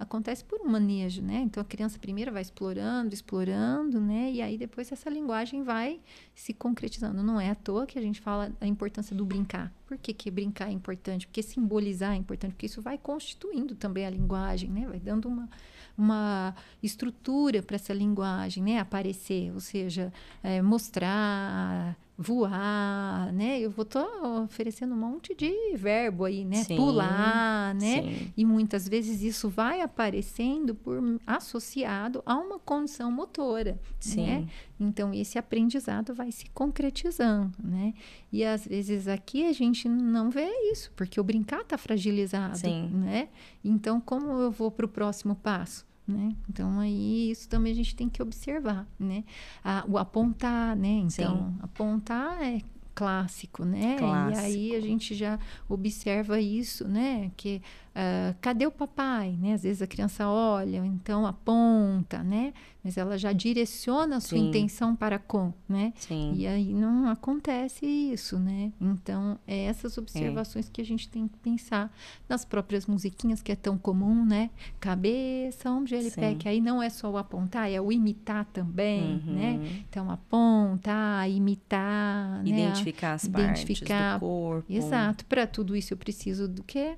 [0.00, 1.42] acontece por um manejo, né?
[1.42, 4.32] Então, a criança primeiro vai explorando, explorando, né?
[4.32, 6.00] E aí, depois, essa linguagem vai
[6.34, 7.22] se concretizando.
[7.22, 9.70] Não é à toa que a gente fala a importância do brincar.
[9.86, 11.26] Por que, que brincar é importante?
[11.26, 14.86] Porque simbolizar é importante, porque isso vai constituindo também a linguagem, né?
[14.88, 15.50] Vai dando uma,
[15.98, 18.78] uma estrutura para essa linguagem, né?
[18.78, 20.10] Aparecer, ou seja,
[20.42, 23.58] é, mostrar, voar, né?
[23.58, 23.98] Eu vou tô
[24.44, 26.64] oferecendo um monte de verbo aí, né?
[26.64, 28.02] Sim, Pular, né?
[28.02, 28.32] Sim.
[28.36, 34.26] E muitas vezes isso vai aparecendo por associado a uma condição motora, Sim.
[34.26, 34.48] né?
[34.78, 37.94] Então esse aprendizado vai se concretizando, né?
[38.30, 42.90] E às vezes aqui a gente não vê isso, porque o brincar está fragilizado, Sim.
[42.92, 43.28] né?
[43.64, 45.88] Então como eu vou para o próximo passo?
[46.10, 46.34] Né?
[46.48, 49.24] Então aí isso também a gente tem que observar, né?
[49.64, 50.88] Ah, o apontar, né?
[50.88, 52.60] Então apontar é
[52.94, 53.96] clássico, né?
[53.98, 54.40] Clássico.
[54.40, 57.30] E aí a gente já observa isso, né?
[57.36, 57.62] Que
[57.94, 59.54] ah, cadê o papai, né?
[59.54, 62.52] Às vezes a criança olha, então aponta, né?
[62.82, 64.48] Mas ela já direciona a sua Sim.
[64.48, 65.92] intenção para com, né?
[65.96, 66.32] Sim.
[66.34, 68.72] E aí não acontece isso, né?
[68.80, 71.92] Então, é essas observações que a gente tem que pensar
[72.26, 74.48] nas próprias musiquinhas, que é tão comum, né?
[74.80, 75.90] Cabeça, ombro,
[76.38, 79.34] que aí não é só o apontar, é o imitar também, Uhum.
[79.34, 79.82] né?
[79.90, 82.48] Então, apontar, imitar, né?
[82.50, 84.72] Identificar as Identificar- partes do corpo.
[84.72, 85.24] Exato.
[85.26, 86.96] Para tudo isso eu preciso do quê?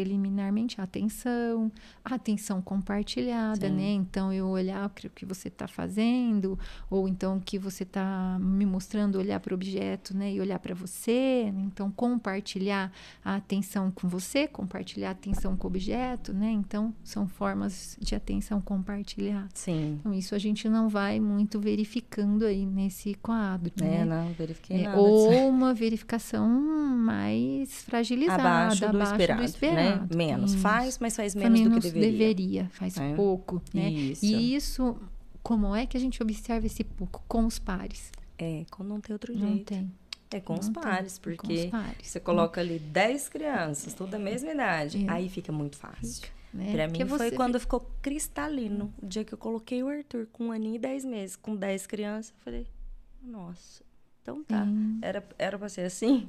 [0.00, 1.72] Preliminarmente, a atenção,
[2.04, 3.74] a atenção compartilhada, Sim.
[3.74, 3.92] né?
[3.92, 6.58] Então, eu olhar o que você está fazendo,
[6.90, 10.34] ou então o que você está me mostrando, olhar para o objeto, né?
[10.34, 11.50] E olhar para você.
[11.64, 12.92] Então, compartilhar
[13.24, 16.50] a atenção com você, compartilhar a atenção com o objeto, né?
[16.50, 19.48] Então, são formas de atenção compartilhada.
[19.54, 19.96] Sim.
[19.98, 24.04] Então, isso a gente não vai muito verificando aí nesse quadro, É, né?
[24.04, 24.98] não, verifiquei É, nada.
[24.98, 25.10] disso.
[25.10, 29.42] ou uma verificação mais fragilizada, abaixo, do, esperado,
[29.90, 30.08] né?
[30.14, 30.54] Menos.
[30.56, 32.68] Faz, mas faz Foi menos, do que deveria.
[32.70, 33.14] faz É.
[33.14, 33.90] pouco, né?
[33.90, 34.24] Isso.
[34.24, 34.96] E isso,
[35.42, 37.22] como é que a gente observa esse pouco?
[37.28, 38.10] Com os pares.
[38.38, 39.64] É, quando não tem outro Não jeito.
[39.66, 39.90] tem.
[40.30, 40.82] É com os não tem.
[40.82, 42.06] pares, Com os porque pares.
[42.08, 45.10] você coloca ali 10 crianças, tudo da mesma idade, É.
[45.10, 46.28] aí fica muito fácil.
[46.52, 46.72] Né?
[46.72, 48.92] Pra Porque mim foi quando ficou cristalino.
[49.02, 51.86] O dia que eu coloquei o Arthur com um aninho e 10 meses, com 10
[51.86, 52.66] crianças, eu falei,
[53.22, 53.82] nossa,
[54.22, 54.64] então tá.
[54.64, 54.98] Sim.
[55.02, 56.28] Era, era pra ser assim?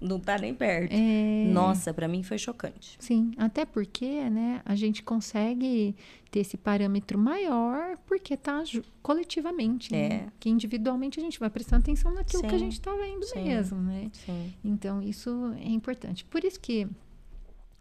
[0.00, 0.92] Não tá nem perto.
[0.92, 2.96] É, Nossa, pra mim foi chocante.
[3.00, 5.96] Sim, até porque, né, a gente consegue
[6.30, 8.62] ter esse parâmetro maior porque tá
[9.02, 10.06] coletivamente, né?
[10.06, 10.26] É.
[10.38, 13.42] Que individualmente a gente vai prestando atenção naquilo que a Sim, gente tá vendo sim.
[13.44, 14.10] mesmo, né?
[14.12, 14.52] Sim.
[14.62, 16.24] Então, isso é importante.
[16.26, 16.86] Por isso que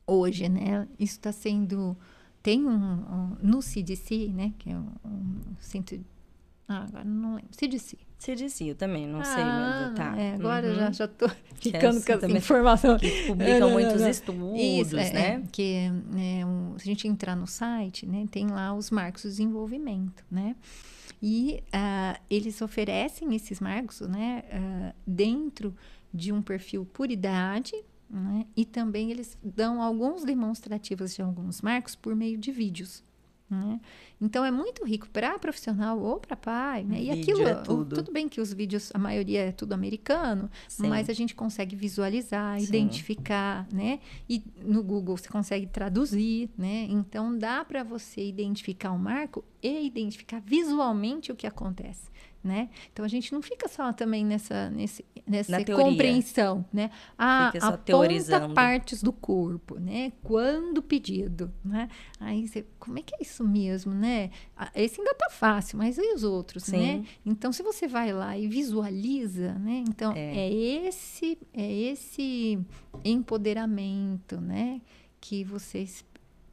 [0.08, 1.98] hoje, né, isso está sendo.
[2.42, 6.00] Tem um, um- No CDC, né, que é um, um centro.
[6.68, 7.50] Ah, agora não lembro.
[7.52, 7.98] CDC.
[8.18, 10.18] CDC, eu também não sei Ah, mesmo, tá?
[10.18, 10.76] É, agora Uhum.
[10.76, 11.30] já, já tô
[11.60, 12.98] ficando essa com essa informação.
[12.98, 14.10] Que publicam Não, não, muitos não.
[14.10, 15.28] estudos, Isso, é, né?
[15.28, 19.22] é, que né, um- se a gente entrar no site, né, tem lá os marcos
[19.24, 20.56] de desenvolvimento, né?
[21.22, 25.76] E ah, eles oferecem esses marcos, né, ah, dentro
[26.14, 27.74] de um perfil por idade,
[28.10, 28.46] né?
[28.58, 33.04] E também eles dão alguns demonstrativos de alguns marcos por meio de vídeos.
[33.48, 33.80] Né?
[34.20, 37.00] Então é muito rico para profissional ou para pai, né?
[37.00, 37.96] E Vídeo aquilo, é tudo.
[37.96, 40.88] tudo bem que os vídeos, a maioria é tudo americano, Sim.
[40.88, 42.66] mas a gente consegue visualizar, Sim.
[42.66, 44.00] identificar, né?
[44.28, 46.88] E no Google você consegue traduzir, né?
[46.90, 52.10] Então dá para você identificar o marco e identificar visualmente o que acontece,
[52.46, 52.70] né?
[52.94, 55.84] Então a gente não fica só também nessa nesse, nessa teoria.
[55.86, 56.92] compreensão, né?
[57.18, 58.54] Ah, Fica só aponta teorizando.
[58.54, 60.14] partes do corpo, né?
[60.24, 61.90] Quando pedido, né?
[62.20, 64.30] Aí você, como é que é isso mesmo, né?
[64.56, 66.78] Ah, Esse ainda tá fácil, mas e os outros, Sim.
[66.78, 67.06] né?
[67.26, 69.84] Então, se você vai lá e visualiza, né?
[69.88, 70.38] Então, É.
[70.38, 72.60] é, esse é esse
[73.30, 74.82] empoderamento, né?
[75.20, 76.06] Que vocês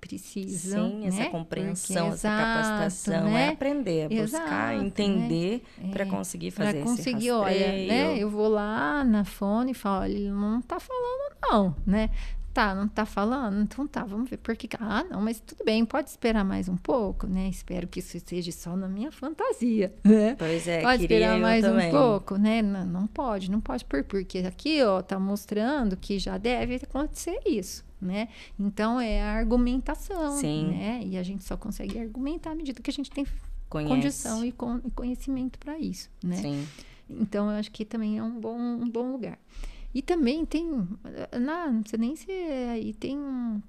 [0.03, 1.29] precisam, Sim, essa né?
[1.29, 3.47] compreensão, Porque- essa exato, capacitação, né?
[3.47, 5.91] é aprender, é buscar, Exato, entender né?
[5.93, 8.19] para É, conseguir Pra fazer conseguir, esse olha, né?
[8.19, 12.11] Eu vou lá na fone e falo, olha, ele não tá falando, não, né?
[12.53, 13.63] Tá, não tá falando?
[13.63, 14.69] Então tá, vamos ver por que.
[14.79, 17.49] Ah, não, mas tudo bem, pode esperar mais um pouco, né?
[17.49, 20.35] Espero que isso seja só na minha fantasia, né?
[20.39, 21.89] Pois é, pode esperar mais também.
[21.89, 22.61] um pouco, né?
[22.61, 27.39] Não, não pode, não pode por porque aqui, ó, tá mostrando que já deve acontecer
[27.47, 28.29] isso, né?
[28.59, 30.69] Então é a argumentação, Sim.
[30.69, 31.03] né?
[31.05, 33.27] E a gente só consegue argumentar à medida que a gente tem
[33.71, 33.95] Conhece.
[33.95, 36.37] condição e, con- e conhecimento para isso, né?
[36.37, 36.67] Sim.
[37.09, 39.39] Então, eu acho que também é um bom, um bom lugar.
[39.95, 40.67] E também tem,
[41.39, 43.61] na, não sei nem se é aí tem um,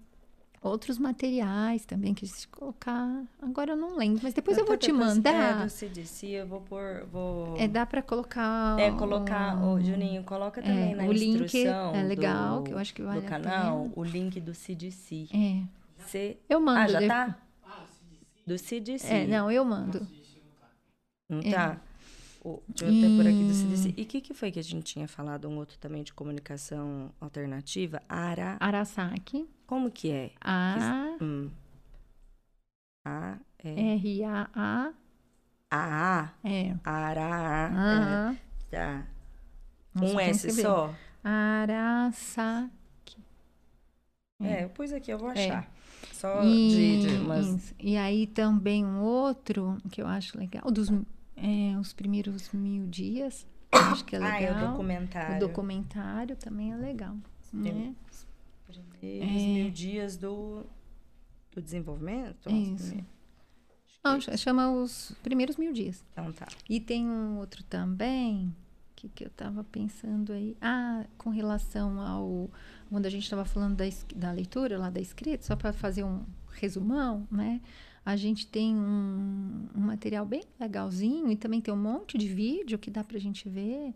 [0.63, 3.23] outros materiais também que a gente colocar.
[3.41, 5.61] Agora eu não lembro, mas depois eu, Eu vou te depois- mandar.
[5.61, 7.05] É, do CDC, eu vou pôr.
[7.11, 7.55] Vou...
[7.57, 8.79] É, dá para colocar.
[8.79, 12.71] É, colocar, o- Juninho, coloca também é, na o link instrução é legal, do, que
[12.73, 15.27] eu acho que vale do a canal, o link do CDC.
[15.33, 15.63] É.
[16.07, 16.79] Cê- Eu mando.
[16.79, 17.37] Ah, já de- tá?
[18.45, 19.07] Do CDC.
[19.07, 20.05] É, não, eu mando.
[21.29, 21.51] Não é.
[21.51, 21.77] tá?
[22.43, 23.53] O, deixa eu até por aqui do.
[23.53, 23.93] CDC.
[23.95, 27.09] E o que, que foi que a gente tinha falado, um outro também de comunicação
[27.21, 28.01] alternativa?
[28.09, 28.57] Ara...
[28.59, 29.47] Arasaki.
[29.73, 30.31] Como que é?
[30.39, 31.49] A Hum.
[33.03, 33.95] A, é...
[33.95, 34.93] R A A
[35.71, 36.75] A, é.
[36.85, 38.37] Ara, Ah, é,
[38.69, 39.07] tá.
[39.95, 40.93] Nossa, Um S só?
[41.23, 42.69] Arasaki.
[44.39, 45.47] É, eu pus aqui, eu vou É.
[45.47, 45.71] achar.
[46.11, 47.73] Só E, de, de isso.
[47.79, 50.89] E aí também um outro que eu acho legal, dos
[51.35, 54.69] é, os primeiros mil dias, acho que é Ah, é o legal.
[54.69, 55.35] documentário.
[55.35, 57.15] O documentário também é legal.
[57.51, 57.95] Né?
[58.99, 60.63] Primeiros mil dias do,
[61.51, 62.47] do desenvolvimento?
[62.49, 62.93] É isso.
[64.03, 66.03] Não, ch- chama os primeiros mil dias.
[66.11, 66.47] Então tá.
[66.69, 68.53] E tem um outro também,
[68.95, 70.57] que, que eu estava pensando aí.
[70.61, 72.49] Ah, com relação ao.
[72.89, 73.85] Quando a gente estava falando da,
[74.15, 77.61] da leitura, lá da escrita, só para fazer um resumão, né?
[78.05, 82.77] A gente tem um, um material bem legalzinho e também tem um monte de vídeo
[82.77, 83.93] que dá para a gente ver,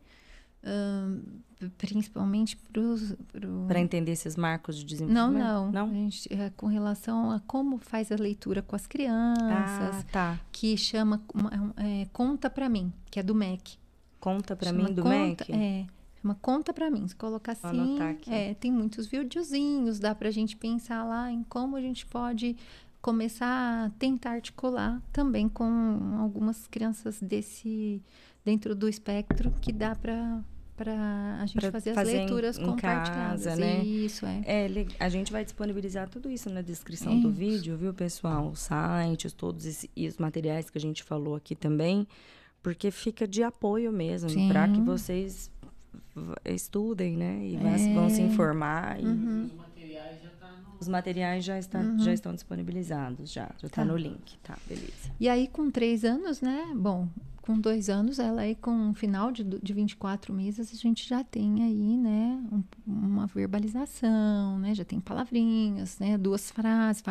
[1.77, 5.43] principalmente para Para entender esses marcos de Não, desenvolvimento?
[5.45, 5.71] não.
[5.71, 5.89] Não?
[5.89, 10.39] A gente, é, com relação a como faz a leitura com as crianças, Ah, tá.
[10.51, 13.77] que chama uma- é, Conta Pra Mim, que é do MEC.
[14.19, 15.49] Conta pra Chama mim do conta, Mac.
[15.49, 15.85] É,
[16.21, 17.07] chama Conta Pra Mim.
[17.07, 21.81] Se colocar assim, é, tem muitos videozinhos, dá pra gente pensar lá em como a
[21.81, 22.55] gente pode
[23.01, 28.01] começar a tentar articular também com algumas crianças desse
[28.47, 30.41] dentro do espectro que dá pra
[30.77, 30.93] para
[31.41, 33.45] a gente Pra fazer as fazer em- leituras em compartilhadas.
[33.45, 33.83] casa, né?
[33.83, 34.41] Isso é.
[34.45, 34.67] É,
[34.99, 37.37] a gente vai disponibilizar tudo isso na descrição do Isso.
[37.37, 38.47] vídeo, viu, pessoal?
[38.49, 42.07] Os sites, todos esse- e os materiais que a gente falou aqui também,
[42.61, 45.49] porque fica de apoio mesmo, para que vocês
[46.45, 47.39] estudem, né?
[47.43, 48.25] E vão, vão se É.
[48.25, 48.99] informar.
[49.01, 49.45] e Uhum.
[49.45, 50.57] Os materiais já tá no.
[50.79, 51.99] Os materiais já, está, Uhum.
[51.99, 53.49] já estão disponibilizados, já.
[53.59, 53.85] Já está Tá.
[53.85, 54.57] no link, tá?
[54.67, 55.11] Beleza.
[55.19, 56.71] E aí, com três anos, né?
[56.75, 57.07] Bom,
[57.41, 61.23] com dois anos, ela aí com um final de, de 24 meses, a gente já
[61.23, 62.43] tem aí, né?
[62.51, 64.73] um- uma verbalização, né?
[64.75, 66.17] Já tem palavrinhas, né?
[66.17, 67.01] Duas frases,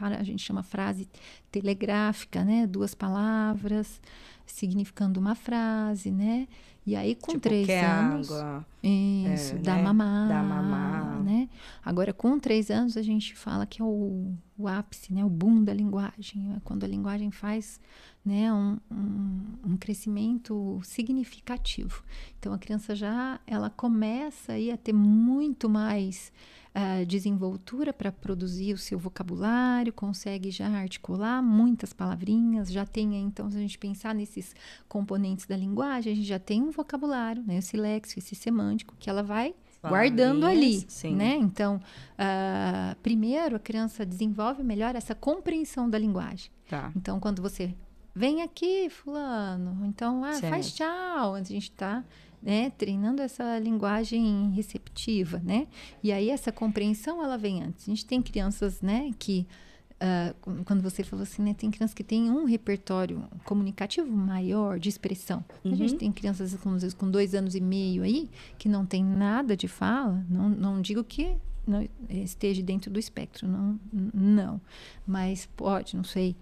[0.00, 1.08] a gente chama frase
[1.50, 2.66] telegráfica, né?
[2.66, 4.00] Duas palavras
[4.46, 6.48] significando uma frase, né?
[6.84, 8.30] E aí, com tipo, três anos...
[8.30, 8.66] água.
[8.82, 9.82] Isso, É, dá né?
[9.82, 10.28] mamar.
[10.28, 11.22] Dá mamar.
[11.22, 11.48] Né?
[11.84, 15.24] Agora, com três anos, a gente fala que é o, o ápice, né?
[15.24, 16.52] o boom da linguagem.
[16.56, 17.80] É quando a linguagem faz
[18.24, 18.52] né?
[18.52, 22.02] um, um, um crescimento significativo.
[22.38, 26.32] Então, a criança já ela começa aí a ter muito mais
[26.74, 33.50] ah, desenvoltura para produzir o seu vocabulário, consegue já articular muitas palavrinhas, já tem, então,
[33.50, 34.54] se a gente pensar nesses
[34.88, 37.56] componentes da linguagem, a gente já tem um vocabulário, né?
[37.56, 41.14] Esse léxico, esse semântico, que ela vai guardando ali, sim.
[41.14, 41.36] né?
[41.36, 41.80] Então,
[42.16, 46.50] ah, primeiro, a criança desenvolve melhor essa compreensão da linguagem.
[46.68, 46.92] Tá.
[46.96, 47.74] Então, quando você
[48.14, 52.04] vem aqui, fulano, então, ah, faz tchau, a gente está
[52.42, 55.66] né, treinando essa linguagem receptiva, né?
[56.02, 57.86] E aí essa compreensão ela vem antes.
[57.88, 59.46] A gente tem crianças, né, que
[60.40, 64.88] qu- quando você falou assim, né, tem crianças que têm um repertório comunicativo maior de
[64.88, 65.44] expressão.
[65.64, 65.98] A gente Uhum.
[65.98, 69.56] tem crianças com, às vezes, com dois anos e meio aí que não tem nada
[69.56, 70.24] de fala.
[70.28, 73.78] Não, não digo que não esteja dentro do espectro, não,
[74.12, 74.60] não.
[75.06, 76.34] Mas pode, não sei.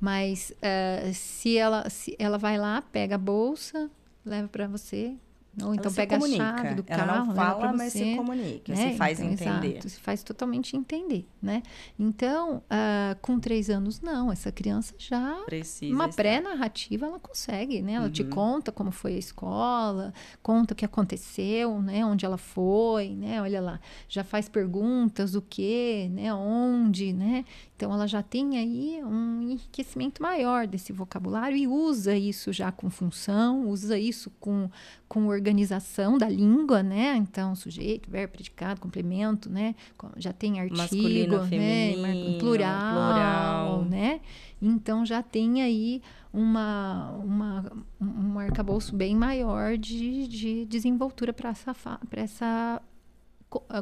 [0.00, 3.90] Mas ah, se ela se ela vai lá, pega a bolsa,
[4.24, 5.16] leva para você,
[5.62, 8.16] ou então ela pega a chave do Ela carro, não leva fala, mas você se
[8.16, 8.90] comunica, né?
[8.92, 9.68] se faz Então, entender.
[9.72, 11.62] Exato, se faz totalmente entender, né?
[11.98, 14.30] Então, ah, com três anos, não.
[14.32, 15.94] Essa criança já Precisa.
[15.94, 17.92] uma pré-narrativa ela consegue, né?
[17.94, 18.30] Ela te Uhum.
[18.30, 20.12] conta como foi a escola,
[20.42, 22.04] conta o que aconteceu, né?
[22.04, 23.40] Onde ela foi, né?
[23.42, 26.32] Olha lá, já faz perguntas, o que, né?
[26.34, 27.44] Onde, né?
[27.76, 32.90] Então ela já tem aí um enriquecimento maior desse vocabulário e usa isso já com
[32.90, 34.68] função, usa isso com,
[35.08, 37.16] com organização da língua, né?
[37.16, 39.74] Então sujeito, verbo, predicado, complemento, né?
[40.16, 41.48] Já tem artigo, Masculino, né?
[41.48, 43.84] feminino, plural, plural.
[43.86, 44.20] né?
[44.60, 51.74] Então já tem aí uma, uma, um arcabouço bem maior de, de desenvoltura para essa,
[51.74, 52.82] pra essa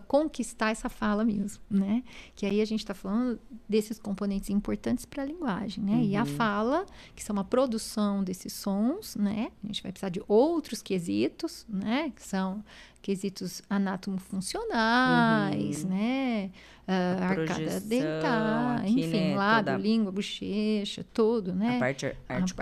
[0.07, 2.05] conquistar essa fala mesmo, né?
[2.37, 6.03] Que aí a gente está falando desses componentes importantes para a linguagem, né?
[6.05, 6.27] E a Uhum.
[6.27, 9.51] fala, que são a produção desses sons, né?
[9.65, 12.13] A gente vai precisar de outros quesitos, né?
[12.15, 12.63] Que são
[13.03, 15.91] quesitos anatomofuncionais, Uhum.
[15.91, 16.51] né?
[16.89, 21.77] A arcada dentar, aqui, enfim, né, lábio, toda- língua, bochecha, todo, né?
[21.77, 22.17] A parte ar-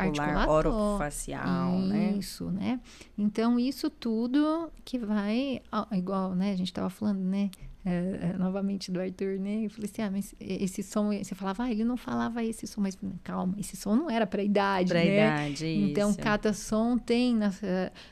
[0.06, 2.14] articular, orofacial, né?
[2.18, 2.80] Isso, né?
[3.18, 5.60] Então, isso tudo que vai,
[5.92, 6.52] igual, né?
[6.52, 7.50] A gente estava falando, né?
[7.84, 9.66] É, é, novamente do Arthur, né?
[9.66, 12.80] Eu falei assim, ah, mas esse som, você falava, ah, ele não falava esse som,
[12.80, 15.14] mas calma, esse som não era para idade, Pra né?
[15.14, 16.18] idade, Então, isso.
[16.18, 17.50] cada som tem na,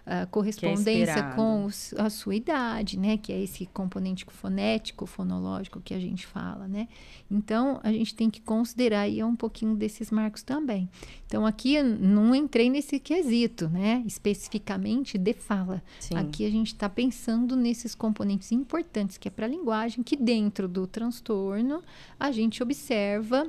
[0.04, 1.34] a, correspondência esperado.
[1.36, 3.16] com os- a sua idade, né?
[3.16, 6.86] Que é esse componente fonético, fonológico que a gente fala, né?
[7.30, 10.88] Então, a gente tem que considerar aí um pouquinho desses marcos também.
[11.32, 14.02] Então, aqui não entrei nesse quesito, né?
[14.06, 15.82] Especificamente de fala.
[15.98, 16.14] Sim.
[16.14, 20.68] Aqui a gente está pensando nesses componentes importantes, que é para a linguagem, que dentro
[20.68, 21.82] do transtorno
[22.20, 23.46] a gente observa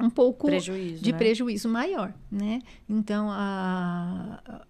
[0.00, 1.16] um pouco prejuízo, de né?
[1.18, 2.60] prejuízo maior, né?
[2.88, 4.66] Então, a-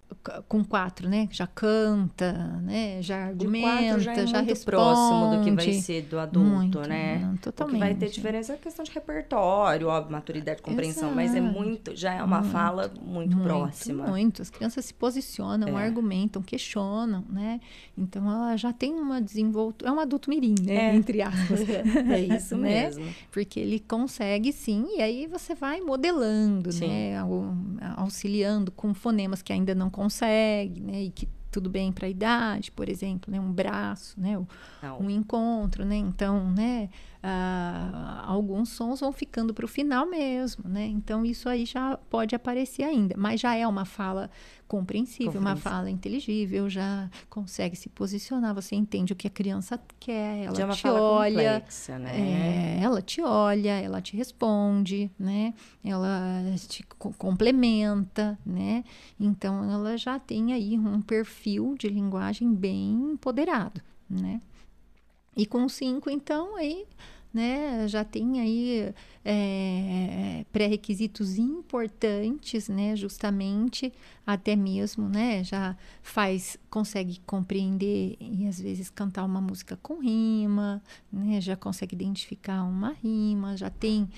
[0.48, 1.28] com quatro, né?
[1.30, 3.00] Já canta, né?
[3.02, 4.64] Já argumenta, já é muito responde.
[4.76, 7.18] próximo do que vai ser do adulto, Muito, né?
[7.18, 7.78] não, O que totalmente.
[7.80, 11.52] vai ter diferença é a questão de repertório, óbvio, maturidade, compreensão, mas é Exato.
[11.54, 14.06] muito, já é uma Muito, fala muito, próxima.
[14.06, 14.42] Muito.
[14.42, 15.84] As crianças se posicionam, É.
[15.84, 17.60] argumentam, questionam, né?
[17.96, 19.90] Então, ela já tem uma desenvoltura...
[19.90, 20.90] É um adulto mirim, né?
[20.92, 20.94] É.
[20.96, 21.60] Entre aspas.
[22.10, 22.84] É isso Né?
[22.86, 23.06] mesmo.
[23.32, 26.88] Porque ele consegue sim, e aí você vai modelando, Sim.
[26.88, 27.18] né?
[27.18, 27.54] Au-
[27.96, 31.04] Auxiliando com fonemas que ainda não consegue, né?
[31.04, 33.40] E que tudo bem para a idade, por exemplo, né?
[33.40, 34.38] Um braço, né?
[34.82, 35.00] Não.
[35.00, 35.96] Um encontro, né?
[35.96, 36.90] Então, né?
[37.28, 40.86] ah, alguns sons vão ficando para o final mesmo, né?
[40.86, 44.30] Então, isso aí já pode aparecer ainda, mas já é uma fala
[44.68, 50.44] compreensível, uma fala inteligível, já consegue se posicionar, você entende o que a criança quer,
[50.44, 52.10] ela Já é te olha, complexa, né?
[52.78, 55.54] é, ela te olha, ela te responde, né?
[55.84, 58.84] Ela te co- complementa, né?
[59.18, 64.40] Então ela já tem aí um perfil de linguagem bem empoderado, né?
[65.36, 66.86] E com cinco, então, aí,
[67.36, 73.92] né, já tem aí é, pré-requisitos importantes, né, justamente,
[74.26, 80.82] até mesmo, né, já faz, consegue compreender e às vezes cantar uma música com rima,
[81.12, 84.08] né, já consegue identificar uma rima, já tem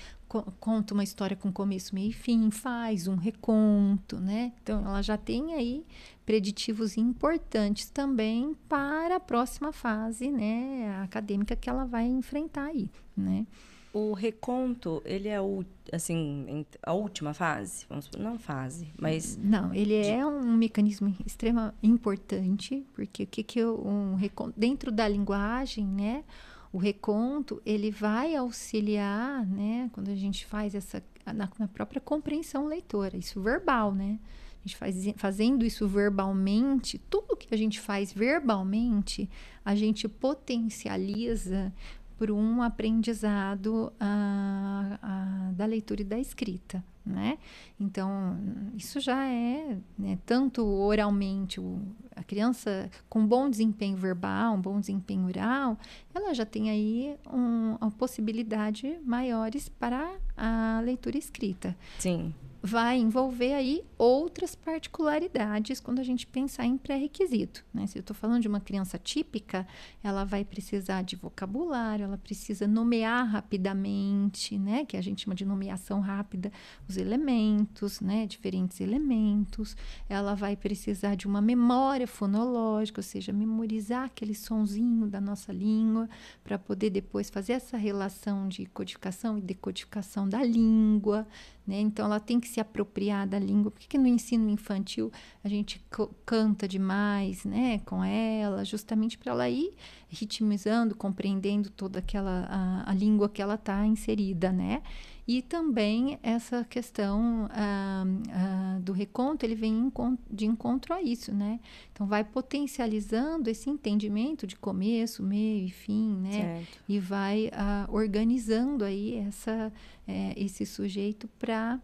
[0.59, 4.53] conta uma história com começo, meio e fim, faz um reconto, né?
[4.61, 5.83] Então ela já tem aí
[6.25, 13.47] preditivos importantes também para a próxima fase, né, acadêmica que ela vai enfrentar aí, né?
[13.91, 17.87] O reconto, ele é o, assim, a última fase?
[17.89, 23.41] Vamos supor, não fase, mas Não, ele é um mecanismo extremamente importante, porque o que
[23.41, 26.23] que eu- um recon- dentro da linguagem, né?
[26.71, 29.89] O reconto, ele vai auxiliar, né?
[29.93, 34.19] Quando a gente faz essa na, na própria compreensão leitora, isso verbal, né?
[34.63, 39.29] A gente faz, fazendo isso verbalmente, tudo que a gente faz verbalmente,
[39.63, 41.73] a gente potencializa
[42.19, 47.37] por um aprendizado ah, ah, da leitura e da escrita, né?
[47.79, 48.37] Então,
[48.75, 51.81] isso já é, né, tanto oralmente, o,
[52.13, 55.77] a criança com bom desempenho verbal, um bom desempenho oral,
[56.13, 62.33] ela já tem aí um, uma possibilidade maiores para a leitura escrita sim.
[62.61, 67.65] Vai envolver aí outras particularidades quando a gente pensar em pré-requisito.
[67.73, 67.87] Né?
[67.87, 69.65] Se eu estou falando de uma criança típica,
[70.03, 74.85] ela vai precisar de vocabulário, ela precisa nomear rapidamente, né?
[74.85, 76.51] que a gente chama de nomeação rápida,
[76.87, 78.25] os elementos, né?
[78.25, 79.75] diferentes elementos.
[80.09, 86.09] Ela vai precisar de uma memória fonológica, ou seja, memorizar aquele sonzinho da nossa língua
[86.43, 91.25] para poder depois fazer essa relação de codificação e decodificação da língua.
[91.69, 91.79] Né?
[91.81, 93.69] Então, ela tem que se apropriar da língua.
[93.69, 95.11] Por que, que no ensino infantil
[95.43, 95.79] a gente
[96.25, 97.79] canta demais né?
[97.85, 98.65] com ela?
[98.65, 99.75] Justamente para ela ir
[100.07, 104.81] ritmizando, compreendendo toda aquela a, a língua que ela está inserida, né?
[105.29, 109.93] E também essa questão ah, ah, do reconto, ele vem
[110.27, 111.59] de encontro a isso, né?
[111.93, 116.31] Então, vai potencializando esse entendimento de começo, meio e fim, né?
[116.31, 116.83] Certo.
[116.89, 119.71] e vai ah, organizando aí essa,
[120.07, 121.79] eh, esse sujeito para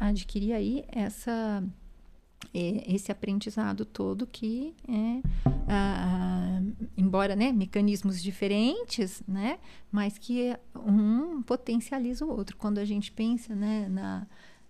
[0.00, 1.62] adquirir aí essa
[2.52, 5.22] esse aprendizado todo que é
[5.68, 6.60] ah,
[6.96, 9.58] embora né mecanismos diferentes né
[9.90, 14.26] mas que um potencializa o outro quando a gente pensa né na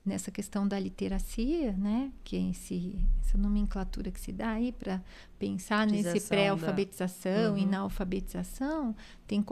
[0.06, 2.94] nessa questão da literacia, né, que é esse,
[3.24, 5.00] essa nomenclatura que se dá aí para
[5.38, 7.70] pensar nesse pré-alfabetização da- e Uhum.
[7.70, 8.94] na alfabetização,
[9.26, 9.42] tem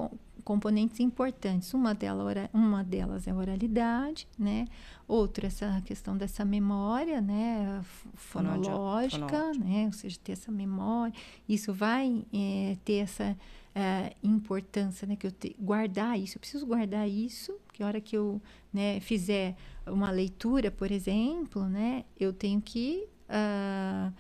[0.44, 1.72] componentes importantes.
[1.74, 4.66] Uma, dela, uma delas é a oralidade, né?
[5.06, 7.82] Outra, essa questão dessa memória, né?
[8.14, 9.52] Fonológica, Fonológica.
[9.58, 9.86] né?
[9.86, 11.14] Ou seja, ter essa memória.
[11.48, 13.36] Isso vai é, ter essa
[13.74, 15.16] é, importância, né?
[15.16, 16.36] Que eu te, guardar isso.
[16.36, 18.40] Eu preciso guardar isso, que a hora que eu
[18.72, 19.56] né, fizer
[19.86, 22.04] uma leitura, por exemplo, né?
[22.18, 23.06] Eu tenho que...
[23.28, 24.12] Uh,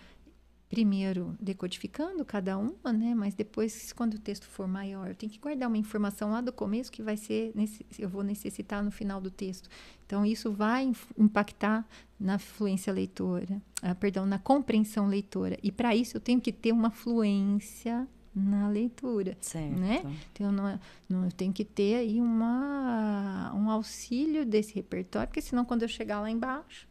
[0.72, 3.14] primeiro decodificando cada uma, né?
[3.14, 6.50] Mas depois, quando o texto for maior, eu tenho que guardar uma informação lá do
[6.50, 7.52] começo que vai ser,
[7.98, 9.68] eu vou necessitar no final do texto.
[10.06, 11.86] Então, isso vai impactar
[12.18, 15.58] na fluência leitora, ah, perdão, na compreensão leitora.
[15.62, 19.78] E para isso eu tenho que ter uma fluência na leitura, certo.
[19.78, 20.02] né?
[20.32, 25.66] Então, não, não, eu tenho que ter aí uma, um auxílio desse repertório, porque senão
[25.66, 26.88] quando eu chegar lá embaixo,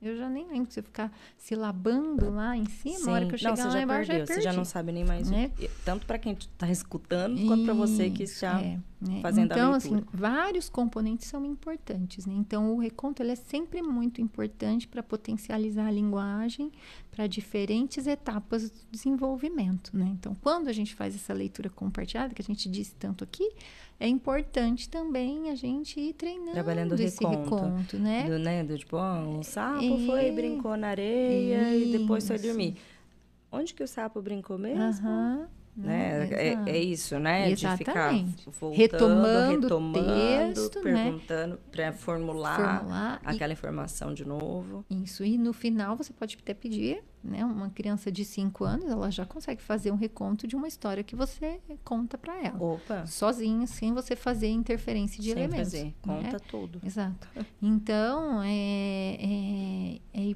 [0.00, 3.10] eu já nem lembro se eu ficar se labando lá em cima, Sim.
[3.10, 5.04] a hora que eu chegar não, lá embaixo, perdeu, já Você já não sabe nem
[5.04, 5.28] mais.
[5.30, 5.50] Né?
[5.84, 9.20] Tanto para quem está escutando, quanto para você que está é, né?
[9.20, 12.26] fazendo então, assim, vários componentes são importantes.
[12.26, 12.34] Né?
[12.36, 16.72] Então, o reconto ele é sempre muito importante para potencializar a linguagem
[17.10, 19.96] para diferentes etapas do desenvolvimento.
[19.96, 20.08] Né?
[20.18, 23.48] Então, quando a gente faz essa leitura compartilhada, que a gente disse tanto aqui,
[24.00, 28.28] é importante também a gente ir treinando Trabalhando esse reconto, reconto né?
[28.28, 28.64] Do, né?
[28.64, 30.06] Do tipo, oh, o sapo e...
[30.06, 31.88] foi, brincou na areia Isso.
[31.88, 32.76] e depois foi dormir.
[33.50, 35.08] Onde que o sapo brincou mesmo?
[35.08, 35.46] Uhum.
[35.78, 36.28] Né?
[36.32, 37.50] É, é, isso, né?
[37.50, 38.34] Exatamente.
[38.34, 41.04] De ficar voltando, retomando, retomando texto, né?
[41.04, 41.60] perguntando né?
[41.70, 43.54] para formular, formular, aquela e...
[43.54, 44.84] informação de novo.
[44.90, 47.44] Isso, e no final você pode até pedir né?
[47.44, 51.16] Uma criança de 5 anos, ela já consegue fazer um reconto de uma história que
[51.16, 52.62] você conta para ela.
[52.62, 53.06] Opa.
[53.06, 55.72] Sozinha, sem você fazer interferência de sem elementos.
[55.72, 55.94] Fazer.
[56.00, 56.38] Conta né?
[56.48, 56.80] tudo.
[56.84, 57.28] Exato.
[57.60, 60.34] Então, é, é, é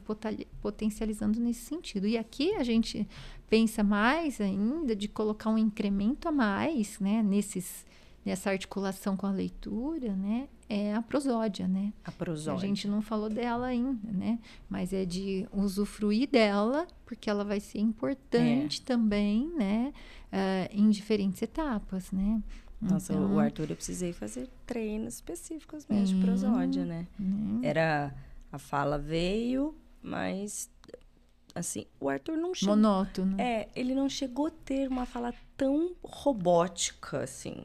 [0.61, 2.07] potencializando nesse sentido.
[2.07, 3.09] E aqui a gente
[3.53, 7.23] pensa mais ainda de colocar um incremento a mais, né?
[7.23, 7.85] Nesses,
[8.25, 10.49] nessa articulação com a leitura, né?
[10.71, 11.93] é a prosódia, né?
[12.03, 12.65] A prosódia.
[12.65, 14.39] A gente não falou dela ainda, né?
[14.71, 18.85] Mas é de usufruir dela, porque ela vai ser importante é.
[18.87, 19.93] também, né?
[20.33, 22.43] Uh, em diferentes etapas, né?
[22.81, 27.07] Nossa, então, o Arthur eu precisei fazer treinos específicos mesmo de prosódia, né?
[27.21, 27.61] Hum.
[27.63, 28.15] Era
[28.51, 30.71] a fala veio, mas
[31.55, 32.77] assim, o Arthur não chegou.
[32.77, 33.41] Monótono.
[33.41, 37.65] É, ele não chegou a ter uma fala tão robótica assim.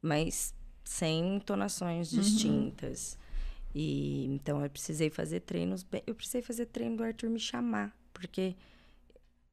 [0.00, 0.54] Mas
[0.84, 2.20] sem entonações uhum.
[2.20, 3.18] distintas.
[3.74, 8.56] E então eu precisei fazer treinos, eu precisei fazer treino do Arthur me chamar, porque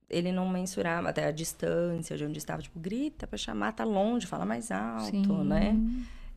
[0.09, 4.27] ele não mensurava até a distância de onde estava, tipo, grita para chamar, tá longe,
[4.27, 5.43] fala mais alto, Sim.
[5.43, 5.77] né?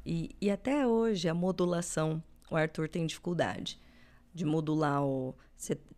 [0.04, 3.78] E, e até hoje a modulação, o Arthur tem dificuldade
[4.36, 5.34] de modular o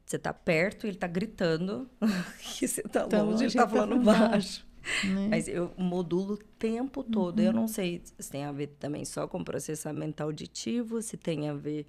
[0.09, 1.89] você tá perto e ele tá gritando
[2.41, 4.67] que você tá longe, ele tá, tá falando baixo.
[5.05, 5.29] Né?
[5.29, 7.41] Mas eu modulo o tempo todo.
[7.41, 7.45] Uhum.
[7.45, 11.53] Eu não sei se tem a ver também só com processamento auditivo, se tem a
[11.53, 11.87] ver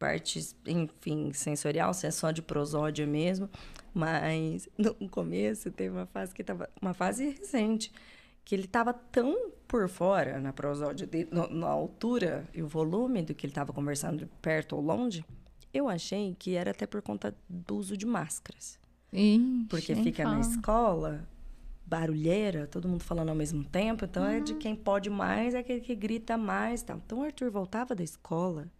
[0.00, 3.48] partes, enfim, sensorial, se é só de prosódia mesmo.
[3.92, 6.68] Mas no começo teve uma fase que tava.
[6.82, 7.92] Uma fase recente.
[8.44, 13.22] Que ele estava tão por fora na prosódia dele, no, na altura e o volume
[13.22, 15.24] do que ele estava conversando perto ou longe,
[15.74, 18.78] eu achei que era até por conta do uso de máscaras.
[19.12, 20.36] Ixi, Porque fica fala.
[20.36, 21.28] na escola,
[21.84, 24.04] barulheira, todo mundo falando ao mesmo tempo.
[24.04, 24.30] Então, uhum.
[24.30, 24.58] é de uhum.
[24.60, 26.82] quem pode mais, é aquele que grita mais.
[26.82, 26.96] Tal.
[27.04, 28.70] Então, o Arthur voltava da escola,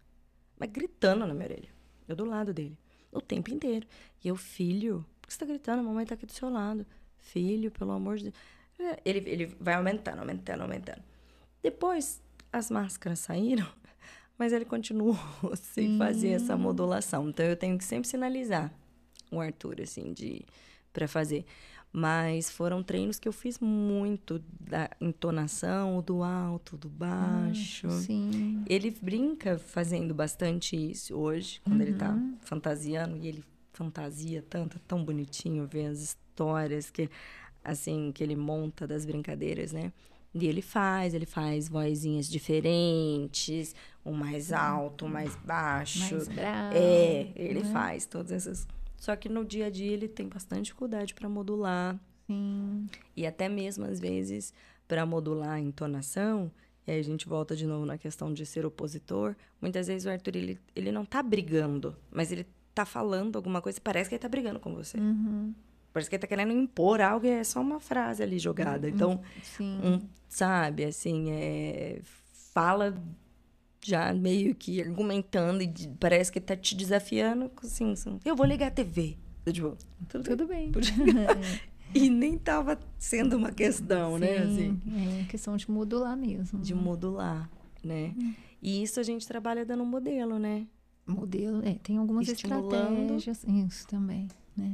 [0.57, 1.69] mas gritando na minha orelha.
[2.07, 2.77] Eu do lado dele,
[3.11, 3.85] o tempo inteiro.
[4.23, 5.79] E eu, filho, por que você tá gritando?
[5.79, 6.85] A mamãe tá aqui do seu lado.
[7.17, 8.35] Filho, pelo amor de Deus.
[8.79, 11.01] É, ele, ele vai aumentando, aumentando, aumentando.
[11.61, 13.67] Depois, as máscaras saíram,
[14.37, 15.17] mas ele continuou
[15.55, 15.97] sem uhum.
[15.97, 17.29] fazer essa modulação.
[17.29, 18.71] Então, eu tenho que sempre sinalizar
[19.31, 20.45] o Arthur, assim, de
[20.91, 21.45] para fazer.
[21.91, 27.87] Mas foram treinos que eu fiz muito da entonação, do alto, do baixo.
[27.87, 28.63] Ah, sim.
[28.67, 31.87] Ele brinca fazendo bastante isso hoje, quando uhum.
[31.87, 32.37] ele tá uhum.
[32.41, 37.09] fantasiando, e ele fantasia tanto, tão bonitinho ver as histórias que
[37.63, 39.91] assim que ele monta das brincadeiras, né?
[40.35, 43.73] E ele faz, ele faz vozinhas diferentes,
[44.05, 46.13] um mais alto, um mais baixo.
[46.13, 46.75] Mais bravo.
[46.75, 47.71] É, ele uhum.
[47.71, 51.99] faz todas essas só que no dia a dia ele tem bastante dificuldade para modular.
[52.25, 52.87] Sim.
[53.15, 54.53] E até mesmo às vezes
[54.87, 56.51] para modular a entonação,
[56.87, 59.35] e aí a gente volta de novo na questão de ser opositor.
[59.61, 63.77] Muitas vezes o Arthur ele, ele não tá brigando, mas ele tá falando alguma coisa
[63.77, 64.97] e parece que ele tá brigando com você.
[64.97, 65.53] Uhum.
[65.95, 68.89] Parece que ele tá querendo impor algo é só uma frase ali jogada.
[68.89, 69.21] Então,
[69.61, 72.01] um, sabe, assim, é,
[72.53, 73.01] fala
[73.81, 78.67] já meio que argumentando e parece que tá te desafiando, assim, assim eu vou ligar
[78.67, 79.15] a TV.
[79.45, 79.77] Eu, tipo,
[80.09, 80.69] tudo, tudo bem.
[81.95, 84.39] e nem tava sendo uma questão, né?
[84.39, 84.81] Assim.
[85.21, 86.59] É questão de modular mesmo.
[86.59, 87.49] De modular,
[87.81, 88.13] né?
[88.17, 88.33] Hum.
[88.61, 90.67] E isso a gente trabalha dando um modelo, né?
[91.07, 94.73] Modelo, é, tem algumas estratégias, isso também, né?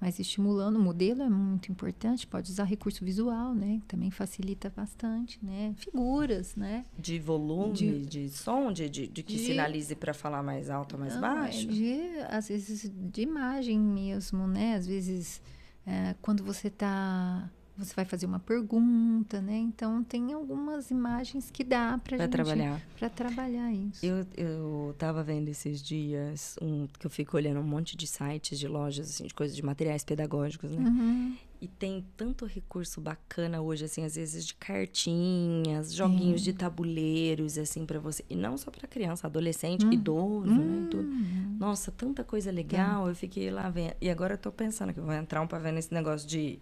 [0.00, 2.26] Mas estimulando o modelo é muito importante.
[2.26, 3.82] Pode usar recurso visual, né?
[3.88, 5.74] Também facilita bastante, né?
[5.76, 6.84] Figuras, né?
[6.96, 10.94] De volume, de, de som, de, de, de que de, sinalize para falar mais alto
[10.94, 11.68] ou mais não, é baixo?
[11.68, 14.76] É de, às vezes, de imagem mesmo, né?
[14.76, 15.42] Às vezes,
[15.84, 19.56] é, quando você está você vai fazer uma pergunta, né?
[19.56, 24.04] Então tem algumas imagens que dá para trabalhar para trabalhar isso.
[24.04, 28.58] Eu eu tava vendo esses dias um que eu fico olhando um monte de sites
[28.58, 30.88] de lojas assim de coisas de materiais pedagógicos, né?
[30.88, 31.36] Uhum.
[31.60, 37.84] E tem tanto recurso bacana hoje assim, às vezes de cartinhas, joguinhos de tabuleiros assim
[37.84, 39.92] para você e não só para criança, adolescente, uhum.
[39.92, 40.88] idoso, né?
[40.90, 41.08] Tudo.
[41.08, 41.56] Uhum.
[41.58, 43.08] Nossa, tanta coisa legal.
[43.08, 45.58] Eu fiquei lá vendo e agora eu tô pensando que eu vou entrar um para
[45.58, 46.58] ver nesse negócio de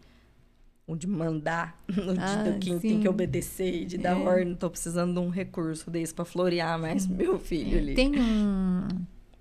[0.86, 4.22] ou de mandar, no ah, de quem tem que obedecer e de dar é.
[4.22, 4.54] ordem.
[4.54, 7.78] Tô precisando de um recurso desse para florear mais meu filho é.
[7.80, 7.94] ali.
[7.94, 8.88] Tem um,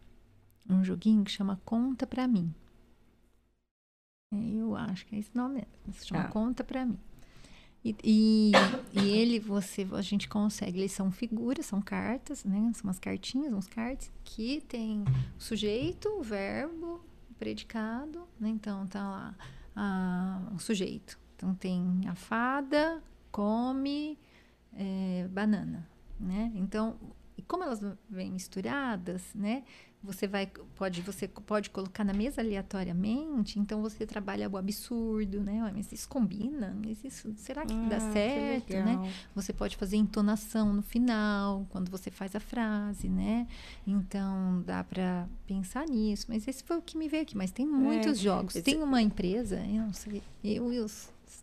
[0.69, 2.53] um joguinho que chama Conta Pra Mim.
[4.33, 5.93] É, eu acho que é esse nome mesmo.
[5.93, 6.27] Se chama ah.
[6.29, 6.97] Conta Pra Mim.
[7.83, 8.51] E, e,
[8.93, 12.71] e, ele, você, a gente consegue, eles são figuras, são cartas, né?
[12.73, 15.03] São umas cartinhas, uns cards, que tem
[15.37, 16.99] o sujeito, o verbo,
[17.29, 18.49] o predicado, né?
[18.49, 19.35] Então, tá lá
[19.75, 21.19] ah, o sujeito.
[21.35, 24.17] Então tem a fada, come
[24.73, 25.87] é, banana,
[26.19, 26.51] né?
[26.55, 26.95] Então,
[27.37, 29.63] e como elas vêm misturadas, né?
[30.05, 35.71] Você vai pode você pode colocar na mesa aleatoriamente, então você trabalha o absurdo, né?
[35.73, 39.11] Mas isso combina, mas isso será que ah, dá certo, que né?
[39.33, 43.47] Você pode fazer entonação no final, quando você faz a frase, né?
[43.85, 47.65] Então dá para pensar nisso, mas esse foi o que me veio aqui, mas tem
[47.65, 48.55] muitos é, jogos.
[48.55, 48.63] Esse...
[48.63, 50.87] Tem uma empresa, eu não sei, eu, eu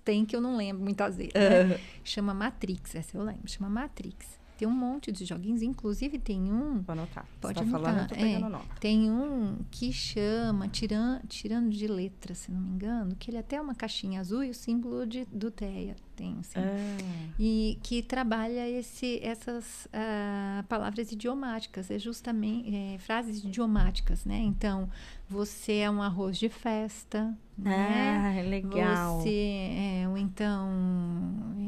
[0.05, 1.33] tem que eu não lembro muitas vezes.
[1.35, 1.79] Né?
[2.05, 4.43] Chama Matrix, essa eu lembro, chama Matrix.
[4.63, 6.83] Tem um monte de joguinhos, inclusive tem um.
[6.83, 7.27] Vou anotar.
[7.41, 7.81] Pode Você tá anotar.
[7.81, 8.81] Falando, eu tô pegando é, nota.
[8.81, 13.41] Tem um que chama Tiran, Tirando de Letras, se não me engano, que ele é
[13.41, 16.61] até uma caixinha azul e o símbolo de, do TEA tem, assim.
[16.61, 17.33] Ah.
[17.41, 24.39] E que trabalha esse, essas uh, palavras idiomáticas, é justamente é, frases idiomáticas, né?
[24.39, 24.89] Então,
[25.33, 28.39] você é um arroz de festa, né?
[28.39, 29.21] Ah, legal.
[29.21, 30.69] Você é, ou então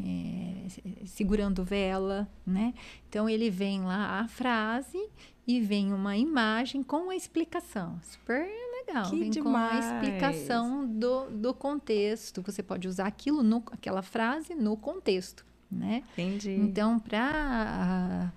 [0.04, 2.74] é, segurando vela, né?
[3.08, 4.98] Então ele vem lá a frase
[5.46, 7.98] e vem uma imagem com a explicação.
[8.02, 8.46] Super
[8.86, 9.08] legal.
[9.08, 9.52] Que vem demais.
[9.52, 12.42] com a explicação do, do contexto.
[12.42, 16.02] Você pode usar aquilo no, aquela frase no contexto, né?
[16.12, 16.50] Entendi.
[16.52, 18.30] Então, para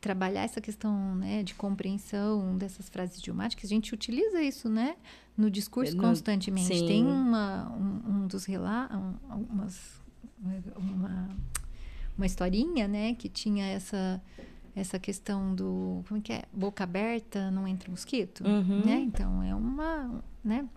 [0.00, 4.96] trabalhar essa questão né, de compreensão dessas frases idiomáticas, a gente utiliza isso né,
[5.36, 6.78] no discurso no, constantemente.
[6.78, 6.86] Sim.
[6.86, 9.14] Tem uma, um, um dos relatos, um,
[10.76, 11.28] uma,
[12.16, 14.20] uma historinha né, que tinha essa
[14.76, 18.84] essa questão do como é que é boca aberta não entra mosquito uhum.
[18.84, 20.68] né então é uma né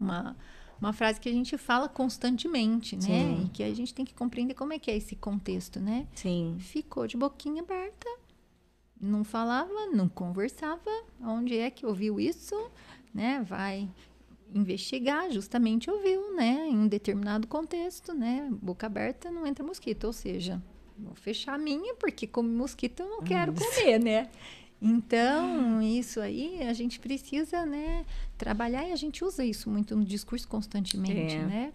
[0.00, 0.34] uma
[0.82, 3.02] uma frase que a gente fala constantemente, né?
[3.02, 3.44] Sim.
[3.44, 6.08] E que a gente tem que compreender como é que é esse contexto, né?
[6.12, 6.56] Sim.
[6.58, 8.08] Ficou de boquinha aberta,
[9.00, 10.90] não falava, não conversava.
[11.20, 12.56] Onde é que ouviu isso,
[13.14, 13.44] né?
[13.48, 13.88] Vai
[14.52, 16.66] investigar, justamente ouviu, né?
[16.68, 18.48] Em um determinado contexto, né?
[18.50, 20.60] Boca aberta não entra mosquito, ou seja,
[20.98, 24.30] vou fechar a minha porque como mosquito eu não quero comer, né?
[24.84, 28.04] Então, isso aí a gente precisa, né,
[28.36, 31.44] trabalhar e a gente usa isso muito no discurso constantemente, é.
[31.44, 31.72] né?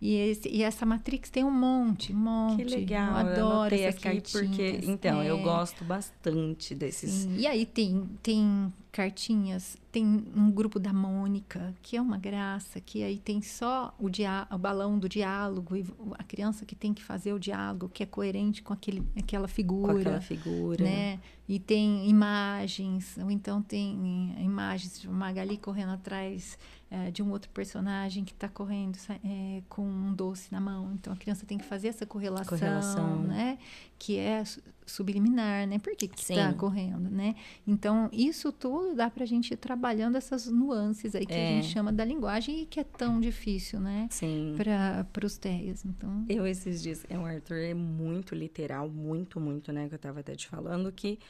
[0.00, 2.64] E, esse, e, essa Matrix tem um monte, um monte.
[2.64, 5.30] Que legal, eu adoro eu aqui porque então é.
[5.30, 7.10] eu gosto bastante desses.
[7.10, 7.36] Sim.
[7.36, 10.04] E aí tem tem cartinhas, tem
[10.34, 14.58] um grupo da Mônica que é uma graça, que aí tem só o, dia, o
[14.58, 15.84] balão do diálogo e
[16.18, 19.92] a criança que tem que fazer o diálogo que é coerente com aquele, aquela figura,
[19.92, 21.20] com aquela figura, né?
[21.48, 26.58] E tem imagens, ou então tem imagens de Magali correndo atrás
[26.90, 30.92] é, de um outro personagem que está correndo é, com um doce na mão.
[30.94, 33.22] Então a criança tem que fazer essa correlação, correlação.
[33.22, 33.58] né?
[33.96, 34.42] Que é
[34.84, 35.78] subliminar, né?
[35.78, 37.36] Por que está correndo, né?
[37.64, 41.58] Então isso tudo dá para a gente ir trabalhando essas nuances aí que é.
[41.58, 44.08] a gente chama da linguagem e que é tão difícil, né?
[44.10, 44.56] Sim.
[44.56, 45.84] Para os TEAs.
[45.84, 46.24] Então.
[46.28, 49.86] Eu esses dias, o Arthur é muito literal, muito, muito, né?
[49.86, 51.20] Que eu estava até te falando que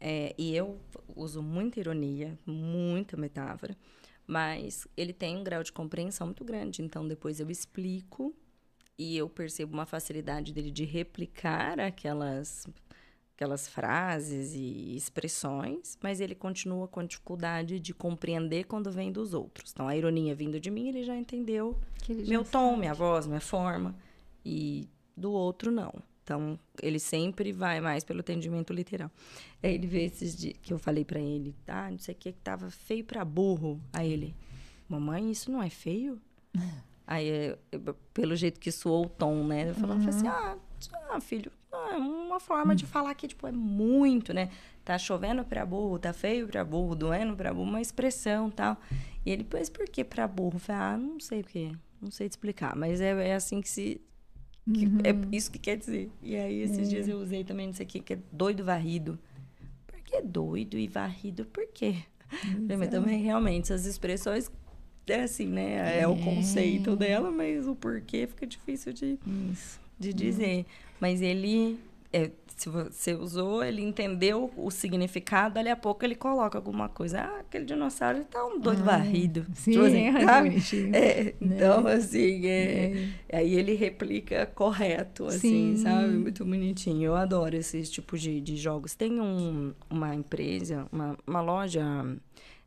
[0.00, 0.78] é, e eu
[1.14, 3.76] uso muita ironia, muita metáfora.
[4.30, 6.82] Mas ele tem um grau de compreensão muito grande.
[6.82, 8.32] Então, depois eu explico
[8.96, 12.64] e eu percebo uma facilidade dele de replicar aquelas
[13.34, 19.72] aquelas frases e expressões, mas ele continua com dificuldade de compreender quando vem dos outros.
[19.72, 21.76] Então, a ironia vindo de mim, ele já entendeu
[22.08, 22.80] ele meu já tom, sabe.
[22.80, 23.96] minha voz, minha forma,
[24.44, 24.86] e
[25.16, 25.92] do outro não.
[26.30, 29.10] Então, ele sempre vai mais pelo entendimento literal.
[29.60, 32.30] Aí ele vê esses dias que eu falei pra ele, ah, não sei o que,
[32.30, 33.80] que tava feio pra burro.
[33.92, 34.32] Aí ele,
[34.88, 36.20] mamãe, isso não é feio?
[37.04, 39.70] Aí, eu- eu- pelo jeito que soou o tom, né?
[39.70, 40.56] Eu falava assim, ah,
[41.10, 44.50] ah, filho, é uma forma de falar que, tipo, é muito, né?
[44.84, 48.76] Tá chovendo pra burro, tá feio pra burro, doendo pra burro, uma expressão e tal.
[49.26, 50.54] E ele, pois por que pra burro?
[50.54, 53.60] Eu falei, ah, não sei por quê, não sei te explicar, mas é, é assim
[53.60, 54.00] que se...
[54.64, 56.10] que É isso que quer dizer.
[56.22, 59.18] E aí, esses dias eu usei também, não sei o que, que é doido varrido.
[59.86, 61.44] Por que doido e varrido?
[61.46, 61.96] Por quê?
[62.78, 64.50] Mas também, realmente, essas expressões,
[65.06, 66.00] é assim, né?
[66.00, 69.18] É, o conceito dela, mas o porquê fica difícil de,
[69.52, 69.80] Isso.
[69.98, 70.66] de dizer.
[71.00, 71.78] Mas ele,
[72.12, 72.30] é,
[72.60, 77.22] se você usou, ele entendeu o significado, dali a pouco ele coloca alguma coisa.
[77.22, 79.46] Ah, aquele dinossauro ele tá um doido varrido.
[79.54, 80.98] Sim, Tipo assim, é.
[80.98, 85.82] É, então, assim, é, aí ele replica correto, assim, Sim.
[85.82, 86.12] sabe?
[86.18, 87.02] Muito bonitinho.
[87.02, 88.94] Eu adoro esses tipos de, de jogos.
[88.94, 91.82] Tem um, uma empresa, uma, uma loja,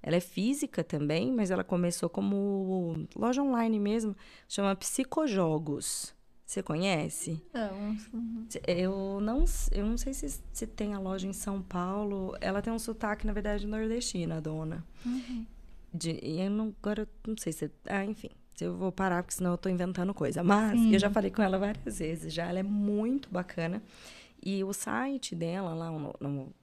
[0.01, 4.15] ela é física também, mas ela começou como loja online mesmo,
[4.49, 6.15] chama Psicojogos.
[6.53, 7.41] Você conhece?
[7.51, 7.97] Não,
[8.67, 12.37] Eu não, eu não sei se, se tem a loja em São Paulo.
[12.39, 14.85] Ela tem um sotaque, na verdade, nordestino, a dona.
[15.91, 17.71] De, e eu não, agora eu não sei se.
[17.87, 18.29] Ah, enfim.
[18.61, 20.43] Eu vou parar, porque senão eu tô inventando coisa.
[20.43, 22.47] Mas eu já falei com ela várias vezes já.
[22.47, 23.81] Ela é muito bacana.
[24.45, 26.53] E o site dela lá no, no-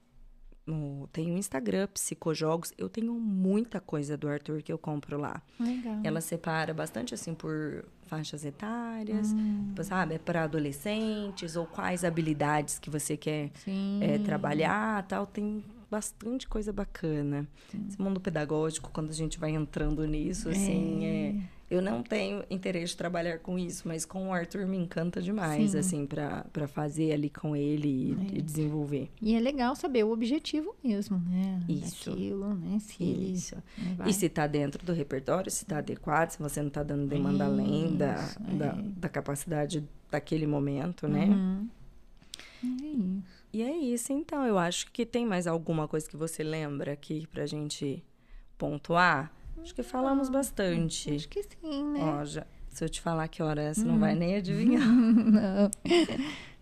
[0.71, 2.73] no- tem o Instagram, Psicojogos.
[2.77, 5.41] Eu tenho muita coisa do Arthur que eu compro lá.
[5.59, 5.99] legal.
[6.03, 9.65] Ela separa bastante assim por faixas etárias, Hum.
[9.69, 10.15] tipo, sabe?
[10.15, 13.99] É para adolescentes ou quais habilidades que você quer Sim.
[14.01, 15.25] é, trabalhar, tal.
[15.25, 17.47] Tem bastante coisa bacana.
[17.87, 21.35] Esse mundo pedagógico, quando a gente vai entrando nisso, assim, é,
[21.71, 25.71] eu não tenho interesse de trabalhar com isso, mas com o Arthur me encanta demais,
[25.71, 25.77] Sim.
[25.79, 27.87] assim, para fazer ali com ele
[28.31, 29.09] e, e desenvolver.
[29.21, 31.59] E é legal saber o objetivo mesmo, né?
[31.69, 32.09] Isso.
[32.11, 32.77] Daquilo, né?
[32.79, 33.55] Se ele Isso.
[33.77, 36.83] né, vai- E se está dentro do repertório, se está adequado, se você não está
[36.83, 38.81] dando demanda além da, Isso, da, é.
[38.97, 41.25] da capacidade daquele momento, né?
[41.25, 41.69] Uhum.
[42.63, 43.23] É isso.
[43.53, 44.45] E é isso, então.
[44.45, 48.03] Eu acho que tem mais alguma coisa que você lembra aqui pra gente
[48.57, 49.31] pontuar?
[49.61, 51.13] Acho que falamos bastante.
[51.15, 51.99] Acho que sim, né?
[52.01, 54.85] Ó, já, se eu te falar que hora é, você não vai nem adivinhar.
[54.87, 55.69] Não.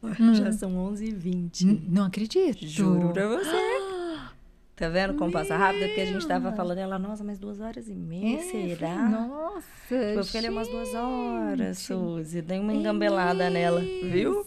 [0.34, 1.82] Já são 11h20.
[1.90, 2.66] Não acredito.
[2.66, 3.78] Juro pra você.
[4.80, 5.83] Tá vendo como passa rápido?
[5.83, 9.09] É porque a gente tava falando, ela, nossa, mas duas horas e meia, É, será?
[9.09, 9.93] Nossa.
[9.93, 11.80] Eu fiquei ali umas duas horas.
[11.80, 12.41] Suzy.
[12.41, 14.45] Dei uma engambelada nela, viu?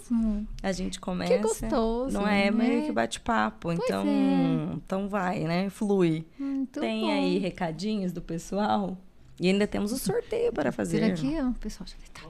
[0.62, 1.34] A gente começa.
[1.34, 2.14] Que gostoso.
[2.14, 2.50] Não é né?
[2.50, 3.72] meio que bate-papo.
[3.72, 4.74] Então, é.
[4.74, 5.68] então vai, né?
[5.68, 6.24] Flui.
[6.38, 7.10] Muito Tem bom.
[7.10, 8.96] aí recadinhos do pessoal.
[9.38, 11.00] E ainda temos o sorteio para fazer.
[11.00, 12.22] Será que o pessoal já tá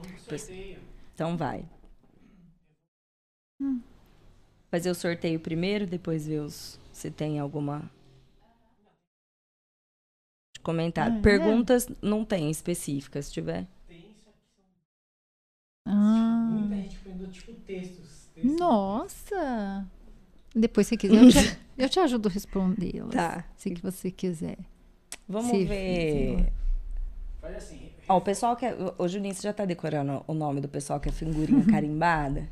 [1.13, 1.63] Então vai.
[4.69, 7.91] Fazer o sorteio primeiro, depois ver os, se tem alguma.
[10.61, 11.15] Comentário.
[11.15, 11.21] Ah, é?
[11.21, 13.67] Perguntas não tem específicas, se tiver.
[15.85, 18.29] Ah, Muita gente mandou tipo textos.
[18.33, 18.57] textos.
[18.59, 19.85] nossa.
[20.55, 23.11] Depois, se quiser, eu te, eu te ajudo a respondê-las.
[23.13, 23.43] Tá.
[23.57, 24.57] Se que você quiser.
[25.27, 26.37] Vamos Se ver.
[26.37, 26.53] fizer.
[27.41, 27.89] Faz assim.
[28.07, 28.65] Ó, o pessoal que.
[28.65, 32.47] é- Ô, Juninho, você já tá decorando o nome do pessoal que é figurinha carimbada?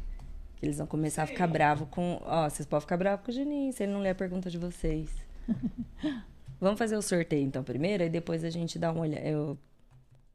[0.62, 2.22] Que eles vão começar a ficar bravos com.
[2.24, 4.60] Ó, vocês podem ficar bravos com o Juninho se ele não ler a pergunta de
[4.60, 5.10] vocês.
[6.62, 9.26] Vamos fazer o sorteio então primeiro, e depois a gente dá uma olhada.
[9.28, 9.58] Eu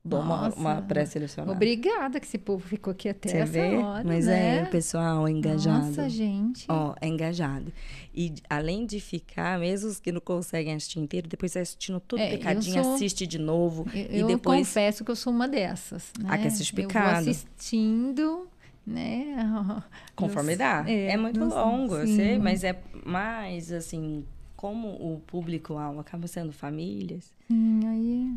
[0.04, 0.58] dou uma, Nossa.
[0.58, 1.52] uma pré-selecionada.
[1.52, 3.76] Obrigada que esse povo ficou aqui até Você essa vê?
[3.76, 4.58] hora, Mas né?
[4.58, 5.86] é, o pessoal é engajado.
[5.86, 6.66] Nossa, gente.
[6.68, 7.72] Ó, é engajado.
[8.12, 12.20] E além de ficar, mesmo os que não conseguem assistir inteiro, depois vai assistindo tudo
[12.20, 13.86] É, eu picadinho, sou- assiste de novo.
[13.94, 14.58] Eu, e eu depois.
[14.58, 16.26] confesso que eu sou uma dessas, né?
[16.28, 17.22] Ah, que assiste Eu picado.
[17.24, 18.48] vou assistindo,
[18.86, 19.36] né?
[20.14, 20.84] Conforme dá.
[20.86, 22.16] É, é, muito nos- longo, eu sim.
[22.16, 24.24] sei, mas é mais assim,
[24.56, 27.80] como o público-alvo acaba sendo famílias, Sim,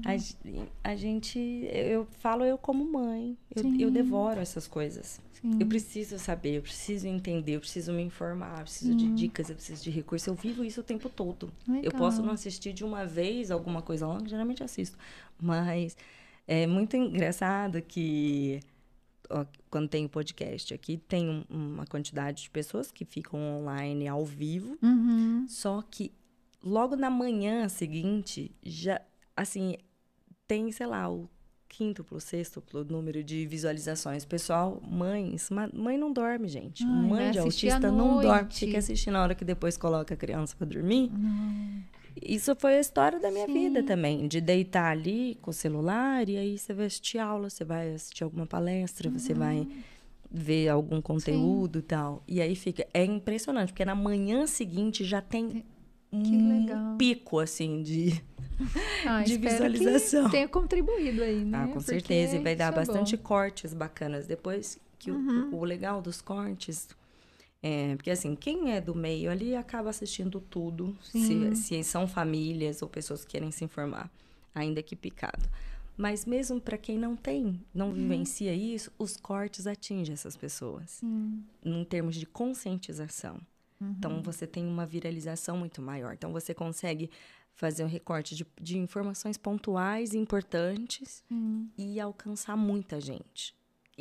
[0.06, 0.68] aí...
[0.84, 1.40] a, a gente.
[1.72, 3.38] Eu falo eu como mãe.
[3.56, 5.22] Eu, eu devoro essas coisas.
[5.42, 5.52] Sim.
[5.58, 9.56] Eu preciso saber, eu preciso entender, eu preciso me informar, eu preciso de dicas, eu
[9.56, 10.28] preciso de recursos.
[10.28, 11.50] Eu vivo isso o tempo todo.
[11.66, 11.92] Eu Legal.
[11.94, 14.98] posso não assistir de uma vez alguma coisa longa, geralmente assisto.
[15.42, 15.96] Mas
[16.46, 18.60] é muito engraçado que
[19.70, 24.26] quando tem o podcast aqui, tem um- uma quantidade de pessoas que ficam online ao
[24.26, 25.46] vivo, Uhum.
[25.48, 26.12] só que
[26.64, 29.00] logo na manhã seguinte, já,
[29.36, 29.76] assim,
[30.48, 31.30] tem, sei lá, o
[31.68, 34.26] quíntuplo, sextuplo número de visualizações.
[34.26, 36.84] Pessoal, mães, mãe não dorme, gente.
[36.84, 38.52] Ai, mãe vai de autista não dorme.
[38.52, 41.12] Fica assistindo a hora que depois coloca a criança pra dormir.
[41.14, 41.84] Não.
[42.22, 43.54] Isso foi a história da minha Sim.
[43.54, 47.64] vida também, de deitar ali com o celular e aí você vai assistir aula, você
[47.64, 49.82] vai assistir alguma palestra, você vai Uhum.
[50.32, 52.24] ver algum conteúdo e tal.
[52.28, 55.64] E aí fica, é impressionante, porque na manhã seguinte já tem
[56.12, 58.22] um pico assim de
[59.06, 60.26] Ah, De visualização.
[60.26, 61.60] Que tenha contribuído aí, né?
[61.60, 62.36] Ah, com Porque certeza.
[62.36, 63.24] E vai dar é bastante bom.
[63.24, 64.28] cortes bacanas.
[64.28, 65.50] Depois que o- Uhum.
[65.56, 66.90] o, legal dos cortes.
[67.62, 70.96] É, porque assim, quem é do meio ali acaba assistindo tudo.
[71.04, 74.10] Se, se são famílias ou pessoas que querem se informar.
[74.56, 75.48] Ainda que picado.
[75.98, 77.94] Mas mesmo para quem não tem, não Uhum.
[77.94, 81.02] vivencia isso, os cortes atingem essas pessoas.
[81.64, 83.38] Em termos de conscientização.
[83.82, 83.96] Uhum.
[83.98, 86.14] Então, você tem uma viralização muito maior.
[86.14, 87.10] Então, você consegue
[87.54, 91.22] fazer um recorte de, de informações pontuais, importantes,
[91.78, 93.54] e alcançar muita gente.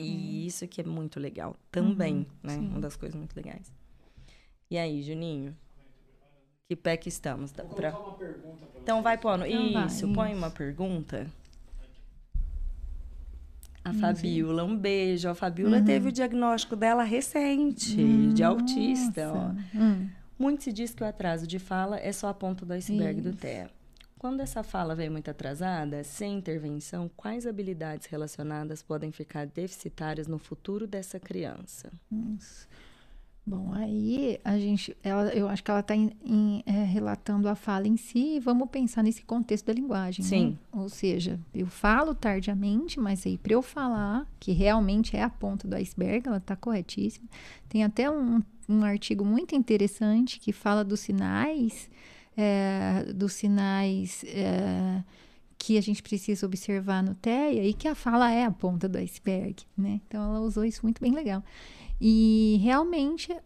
[0.02, 2.54] E isso que é muito legal também, né?
[2.54, 2.68] sim.
[2.68, 3.72] Uma das coisas muito legais.
[4.70, 5.56] E aí, Juninho?
[6.68, 7.50] Que pé que estamos?
[7.52, 9.46] Vou pra- uma pergunta pra Então vai pondo.
[9.46, 10.38] Então vai, isso, põe isso.
[10.38, 11.26] uma pergunta.
[13.84, 14.00] A Isso.
[14.00, 15.28] Fabiola, um beijo.
[15.28, 15.84] A Fabiola Uhum.
[15.84, 17.96] teve o diagnóstico dela recente,
[18.34, 19.32] de autista.
[19.32, 19.78] ó.
[19.78, 20.08] Hum.
[20.38, 23.30] Muito se diz que o atraso de fala é só a ponta do iceberg do
[23.30, 23.38] Isso.
[24.18, 30.38] Quando essa fala vem muito atrasada, sem intervenção, quais habilidades relacionadas podem ficar deficitárias no
[30.38, 31.92] futuro dessa criança?
[32.10, 32.66] Nossa.
[33.48, 35.94] Bom, aí a gente, ela, eu acho que ela está
[36.92, 40.22] relatando a fala em si e vamos pensar nesse contexto da linguagem.
[40.22, 40.28] né?
[40.28, 40.58] Sim.
[40.70, 45.66] Ou seja, eu falo tardiamente, mas aí para eu falar, que realmente é a ponta
[45.66, 47.26] do iceberg, ela está corretíssima.
[47.70, 51.88] Tem até um, um artigo muito interessante que fala dos sinais,
[52.40, 55.02] é, dos sinais é,
[55.58, 58.96] que a gente precisa observar no TEA e que a fala é a ponta do
[58.96, 60.00] iceberg, né?
[60.06, 61.42] Então ela usou isso muito bem legal.
[62.00, 63.36] E realmente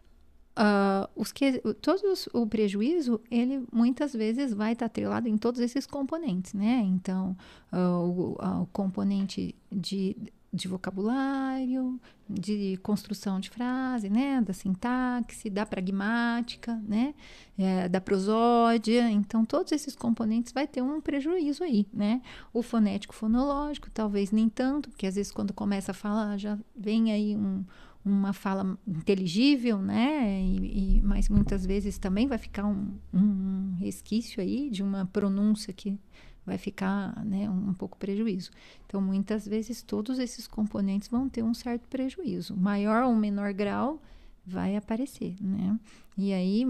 [0.55, 5.87] ah, os que todos o prejuízo ele muitas vezes vai estar atrelado em todos esses
[5.87, 6.83] componentes, né?
[6.85, 7.35] Então
[7.71, 10.15] ah, o, ah, o componente de,
[10.53, 11.99] de vocabulário,
[12.29, 14.39] de construção de frase, né?
[14.41, 17.15] Da sintaxe, da pragmática, né?
[17.57, 19.09] É, da prosódia.
[19.09, 22.21] Então todos esses componentes vai ter um prejuízo aí, né?
[22.53, 27.11] O fonético fonológico talvez nem tanto, porque às vezes quando começa a falar já vem
[27.11, 27.63] aí um
[28.05, 30.41] uma fala inteligível, né?
[30.41, 35.71] E, e- mas muitas vezes também vai ficar um, um resquício aí de uma pronúncia
[35.73, 35.97] que
[36.45, 38.51] vai ficar né, um, pouco prejuízo.
[38.85, 42.55] Então, muitas vezes, todos esses componentes vão ter um certo prejuízo.
[42.55, 44.01] Maior ou menor grau
[44.45, 45.79] vai aparecer, né?
[46.17, 46.65] E aí,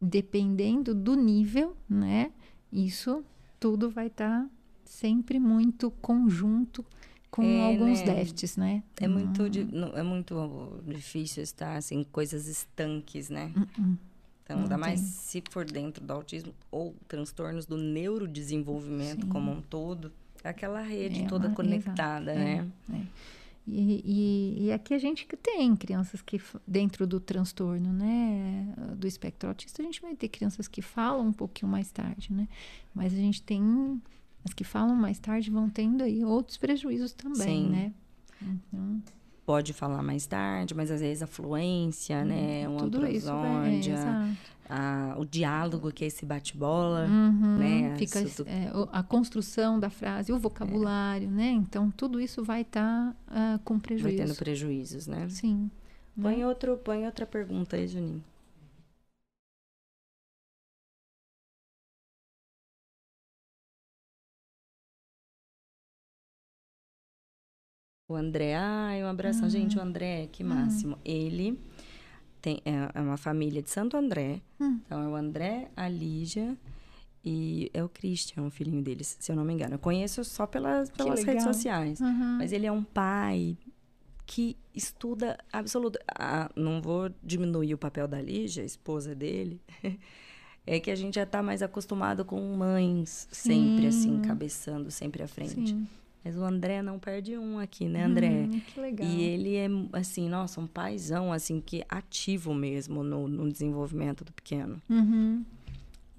[0.00, 2.32] dependendo do nível, né?
[2.72, 3.24] Isso
[3.60, 4.48] tudo vai estar
[4.84, 6.84] sempre muito conjunto
[7.30, 8.14] com É, alguns né?
[8.14, 8.82] déficits, né?
[9.00, 9.42] É muito,
[9.72, 13.52] não- é muito difícil estar assim, coisas estanques, né?
[13.78, 13.96] Hum,
[14.52, 19.28] Então, Não ainda mais se for dentro do autismo ou transtornos do neurodesenvolvimento Sim.
[19.28, 20.12] como um todo,
[20.44, 23.06] é aquela rede É toda uma- conectada, exato, né?
[23.66, 29.06] E, e, e aqui a gente que tem crianças que, dentro do transtorno, né, do
[29.06, 32.48] espectro autista, a gente vai ter crianças que falam um pouquinho mais tarde, né?
[32.92, 34.02] Mas a gente tem
[34.44, 37.68] as que falam mais tarde vão tendo aí outros prejuízos também, Sim.
[37.70, 37.92] né?
[38.42, 39.00] Então,
[39.44, 42.66] Pode falar mais tarde, mas às vezes a fluência, né?
[42.68, 44.36] Uma Hum, tudo isso vai, é, prosódia, exato.
[44.68, 47.06] a- o diálogo, que é esse bate-bola.
[47.08, 47.94] Uhum, né?
[47.96, 51.50] Fica Isso é, a construção da frase, o vocabulário, né?
[51.50, 53.14] Então, tudo isso vai estar
[53.64, 54.16] com Vai prejuízo.
[54.16, 55.28] tendo prejuízos, né?
[55.28, 55.70] Sim.
[56.16, 56.22] né?
[56.22, 58.22] Põe, outro, põe outra pergunta aí, Juninho.
[68.12, 69.48] O André, ai, um abração.
[69.48, 70.98] Gente, o André, que máximo.
[71.02, 71.58] Ele
[72.42, 74.42] tem, é, é uma família de Santo André.
[74.60, 74.80] Hum.
[74.84, 76.54] Então, é o André, a Lígia
[77.24, 79.76] e é o Christian, o filhinho deles, se eu não me engano.
[79.76, 82.00] Eu conheço só pelas, pelas redes sociais.
[82.00, 82.36] Uhum.
[82.38, 83.56] Mas ele é um pai
[84.26, 85.98] que estuda absoluto.
[86.08, 89.60] Ah, não vou diminuir o papel da Lígia, a esposa dele.
[90.64, 94.22] É que a gente já tá mais acostumado com mães sempre assim, Sim.
[94.22, 95.70] cabeçando sempre à frente.
[95.70, 95.88] Sim.
[96.24, 98.48] Mas o André não perde um aqui, né, André?
[98.48, 99.06] Hum, que legal.
[99.08, 104.32] E ele é, assim, nossa, um paizão, assim, que ativo mesmo no, no desenvolvimento do
[104.32, 104.80] pequeno.
[104.88, 105.44] Uhum.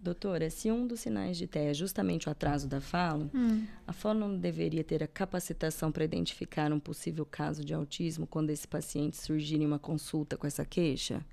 [0.02, 3.64] Doutora, se um dos sinais de TEA é justamente o atraso da fala, Hum.
[3.88, 8.50] a fono não deveria ter a capacitação para identificar um possível caso de autismo quando
[8.50, 11.24] esse paciente surgir em uma consulta com essa queixa?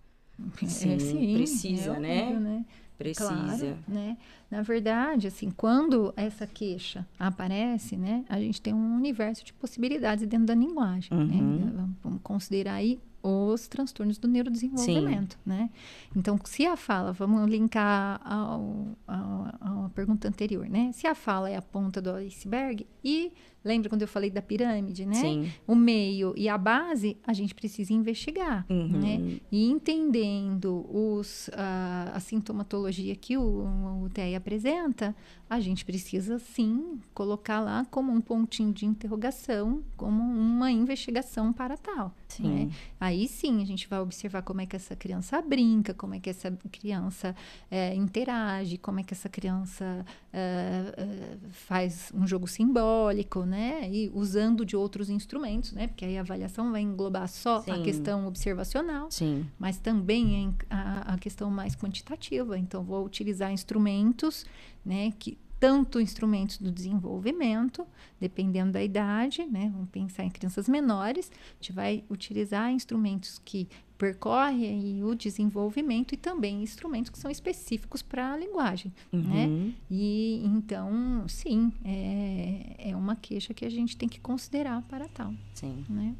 [0.62, 2.22] É, Sim, precisa, é né?
[2.22, 2.64] óbvio,
[3.04, 3.28] precisa.
[3.28, 4.16] Claro, né?
[4.50, 10.26] Na verdade, assim, quando essa queixa aparece, né, a gente tem um universo de possibilidades
[10.26, 11.56] dentro da linguagem, Uhum.
[11.56, 11.88] né?
[12.02, 15.68] Vamos considerar aí os transtornos do neurodesenvolvimento, né?
[16.16, 20.90] Então, se a fala, vamos linkar ao, ao, à pergunta anterior, né?
[20.92, 23.32] Se a fala é a ponta do iceberg e
[23.62, 25.14] lembra quando eu falei da pirâmide, né?
[25.16, 25.52] Sim.
[25.66, 28.88] O meio e a base, a gente precisa investigar, Uhum.
[28.88, 29.38] né?
[29.52, 35.14] E entendendo os, a, a sintomatologia que o, o TEI apresenta,
[35.48, 41.76] a gente precisa sim colocar lá como um pontinho de interrogação, como uma investigação para
[41.76, 42.14] tal.
[42.34, 42.66] Sim.
[42.66, 42.70] né?
[42.98, 46.30] Aí sim a gente vai observar como é que essa criança brinca, como é que
[46.30, 47.34] essa criança
[47.70, 53.88] eh, interage, como é que essa criança eh, eh, faz um jogo simbólico, né?
[53.90, 55.86] E usando de outros instrumentos, né?
[55.86, 57.82] Porque aí a avaliação vai englobar só a Sim.
[57.82, 59.46] questão observacional, Sim.
[59.58, 62.58] mas também a, a questão mais quantitativa.
[62.58, 64.44] Então, vou utilizar instrumentos,
[64.84, 67.86] né, que tanto instrumentos do desenvolvimento,
[68.18, 73.68] dependendo da idade, né, vamos pensar em crianças menores, a gente vai utilizar instrumentos que
[73.98, 79.46] percorrem aí o desenvolvimento e também instrumentos que são específicos para a linguagem, né?
[79.46, 79.74] Uhum.
[79.90, 85.34] E então, sim, é, é uma queixa que a gente tem que considerar para tal,
[85.52, 85.84] Sim.
[85.90, 86.16] né?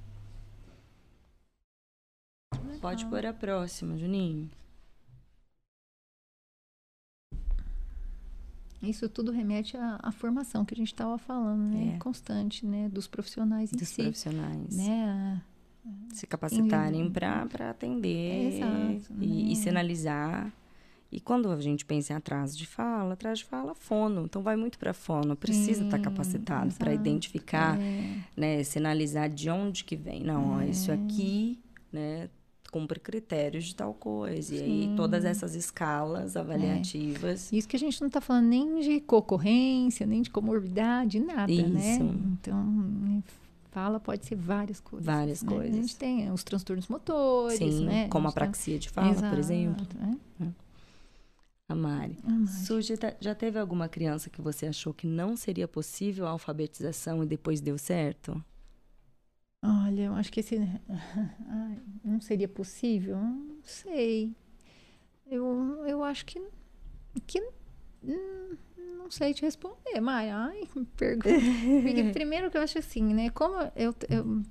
[2.83, 4.51] Pode pôr a próxima, Juninho.
[8.83, 11.95] Isso tudo remete à, à formação que a gente estava falando, né?
[11.97, 11.99] É.
[11.99, 12.89] Constante, né?
[12.89, 14.75] Dos profissionais em Dos si, profissionais.
[14.77, 15.43] né?
[16.13, 19.53] Se capacitarem Em- para atender Exato, e, né?
[19.53, 20.53] e sinalizar.
[21.13, 24.25] E quando a gente pensa em atraso de fala, atraso de fala, fono.
[24.25, 25.35] Então vai muito para fono.
[25.37, 30.23] Precisa estar Sim, capacitado para identificar, É, né, sinalizar de onde que vem.
[30.23, 31.59] Não, ó, isso aqui,
[31.93, 32.29] né,
[32.71, 34.55] cumpre critérios de tal coisa.
[34.55, 34.93] E aí Sim.
[34.93, 34.97] É.
[34.97, 37.53] todas essas escalas avaliativas.
[37.53, 41.93] Isso que a gente não está falando nem de concorrência, nem de comorbidade, nada, né?
[41.95, 42.03] Isso.
[42.03, 43.23] Então, né,
[43.71, 45.07] fala pode ser várias coisas.
[45.07, 45.49] Várias né?
[45.53, 45.75] A coisas.
[45.77, 48.09] gente tem os transtornos motores, Sim, né?
[48.09, 49.83] como a gente tá- praxia de fala, por exemplo.
[49.83, 50.53] Exato, né?
[51.69, 52.19] A Mari.
[52.25, 52.49] Mari.
[52.49, 57.23] Suji, tá- já teve alguma criança que você achou que não seria possível a alfabetização
[57.23, 58.43] e depois deu certo?
[59.63, 60.57] Olha, eu acho que esse
[61.49, 64.35] ai, não seria possível, não sei.
[65.27, 66.43] Eu, eu acho que
[67.27, 67.41] que
[68.03, 68.57] hum,
[68.97, 70.37] não sei te responder, Maia.
[70.37, 70.63] Ai,
[70.97, 71.29] pergunta.
[71.83, 73.31] Porque primeiro que eu acho assim, né?
[73.31, 74.43] Como eu, eu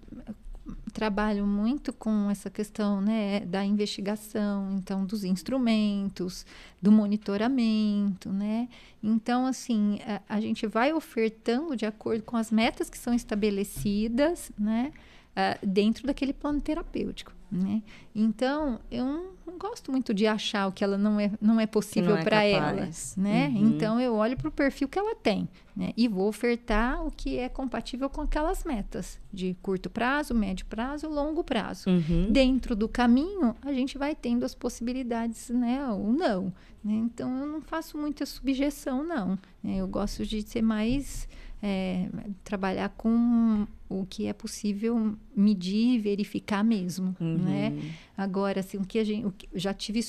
[0.89, 6.45] trabalho muito com essa questão, né, da investigação, então dos instrumentos,
[6.81, 8.67] do monitoramento, né?
[9.01, 14.51] Então, assim, a, a gente vai ofertando de acordo com as metas que são estabelecidas,
[14.57, 14.91] né,
[15.35, 17.81] ah, dentro daquele plano terapêutico, né?
[18.13, 22.15] Então, eu não, gosto muito de achar o que ela não é, não é possível
[22.15, 23.47] é para ela, né?
[23.47, 23.67] Uhum.
[23.67, 25.91] Então, eu olho para o perfil que ela tem, né?
[25.97, 31.09] E vou ofertar o que é compatível com aquelas metas de curto prazo, médio prazo,
[31.09, 31.89] longo prazo.
[31.89, 32.31] Uhum.
[32.31, 35.87] Dentro do caminho, a gente vai tendo as possibilidades, né?
[35.89, 36.53] Ou não.
[36.83, 36.93] né?
[36.93, 39.39] Então, eu não faço muita subjeção, não.
[39.63, 39.77] né?
[39.77, 41.27] Eu gosto de ser mais...
[41.61, 42.07] é,
[42.43, 47.37] trabalhar com o que é possível medir e verificar mesmo, Uhum.
[47.39, 47.73] né?
[48.17, 49.25] Agora, assim, o que a gente...
[49.25, 49.99] o que- já tive...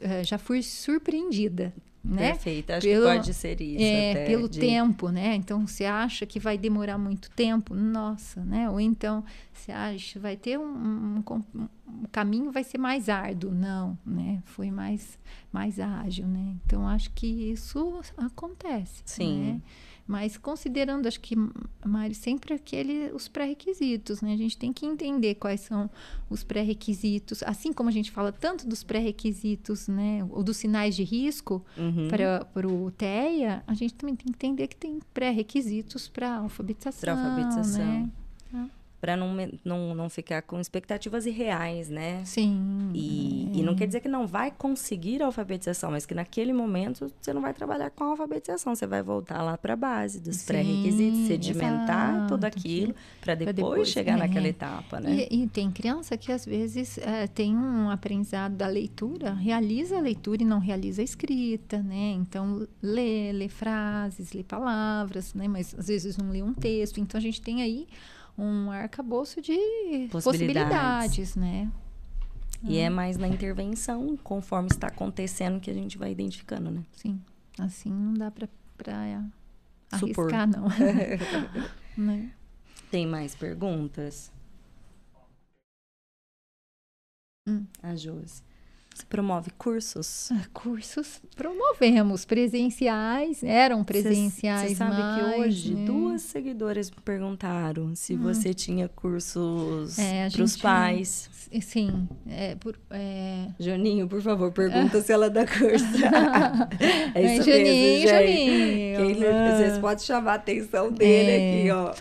[0.00, 1.72] eh, já fui surpreendida,
[2.04, 2.32] né?
[2.32, 3.82] Perfeito, acho Pelo- que pode ser isso.
[3.84, 5.34] É, até, pelo de- tempo, né?
[5.36, 7.74] Então, você acha que vai demorar muito tempo?
[7.74, 8.68] Nossa, né?
[8.68, 13.08] Ou então, você acha que vai ter um, um, com- um caminho vai ser mais
[13.08, 13.52] árduo?
[13.52, 14.42] Não, né?
[14.46, 15.18] Foi mais,
[15.52, 16.56] mais ágil, né?
[16.66, 19.02] Então, acho que isso acontece.
[19.06, 19.40] Sim.
[19.40, 19.60] né?
[20.12, 21.34] Mas considerando, acho que,
[21.82, 24.34] Mari, sempre aquele, os pré-requisitos, né?
[24.34, 25.88] A gente tem que entender quais são
[26.28, 30.22] os pré-requisitos, assim como a gente fala tanto dos pré-requisitos, né?
[30.30, 32.08] Ou dos sinais de risco, Uhum.
[32.08, 37.14] para o TEA, a gente também tem que entender que tem pré-requisitos para alfabetização.
[37.18, 37.84] Alfabetização.
[37.86, 38.10] Né?
[39.02, 42.22] Pra não, não, não ficar com expectativas irreais, né?
[42.24, 42.92] Sim.
[42.94, 43.58] E, é.
[43.58, 47.32] e não quer dizer que não vai conseguir a alfabetização, mas que naquele momento você
[47.32, 51.26] não vai trabalhar com a alfabetização, você vai voltar lá para a base dos pré-requisitos,
[51.26, 54.16] sedimentar tudo exato, aquilo para depois, depois, chegar é.
[54.18, 55.26] naquela etapa, né?
[55.28, 60.00] E, e tem criança que às vezes eh, tem um aprendizado da leitura, realiza a
[60.00, 62.12] leitura e não realiza a escrita, né?
[62.12, 65.48] Então lê, lê frases, lê palavras, né?
[65.48, 67.00] Mas às vezes não lê um texto.
[67.00, 67.88] Então a gente tem aí
[68.36, 69.52] um arcabouço de
[70.10, 70.24] Possibilidades.
[70.24, 71.70] possibilidades, né?
[72.64, 76.84] E é mais na intervenção, conforme está acontecendo, que a gente vai identificando, né?
[76.92, 77.20] Sim,
[77.58, 78.48] assim não dá para
[79.98, 80.32] Supor.
[80.32, 80.68] arriscar, não.
[81.98, 82.32] né?
[82.90, 84.30] Tem mais perguntas?
[87.48, 87.66] Hum.
[87.82, 88.42] A Josi.
[88.94, 90.30] Você promove cursos?
[90.32, 94.70] Ah, Cursos promovemos, presenciais, eram presenciais.
[94.70, 95.84] Você sabe que mais, hoje né?
[95.86, 101.30] duas seguidoras me perguntaram se você tinha cursos É, para os pais.
[101.62, 105.84] Sim, é, por, é, Juninho, por favor, pergunta se ela dá curso.
[107.14, 108.96] é isso Juninho, mesmo, gente.
[108.96, 109.16] Juninho.
[109.16, 109.56] Quem- Ah.
[109.56, 111.60] vocês podem chamar a atenção dele É.
[111.60, 111.94] aqui, ó.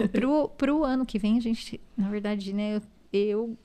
[0.00, 3.58] Não, pro, pro ano que vem, a gente, na verdade, né, eu, eu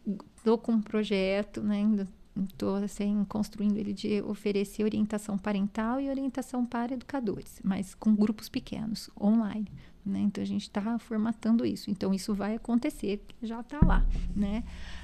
[0.44, 2.08] tô com um projeto, né, ainda
[2.46, 8.50] tô assim, construindo ele de oferecer orientação parental e orientação para educadores, mas com grupos
[8.50, 9.68] pequenos, online.
[10.06, 10.20] Né?
[10.22, 11.92] Então a gente está formatando isso.
[11.92, 14.64] Então isso vai acontecer, já está lá, né?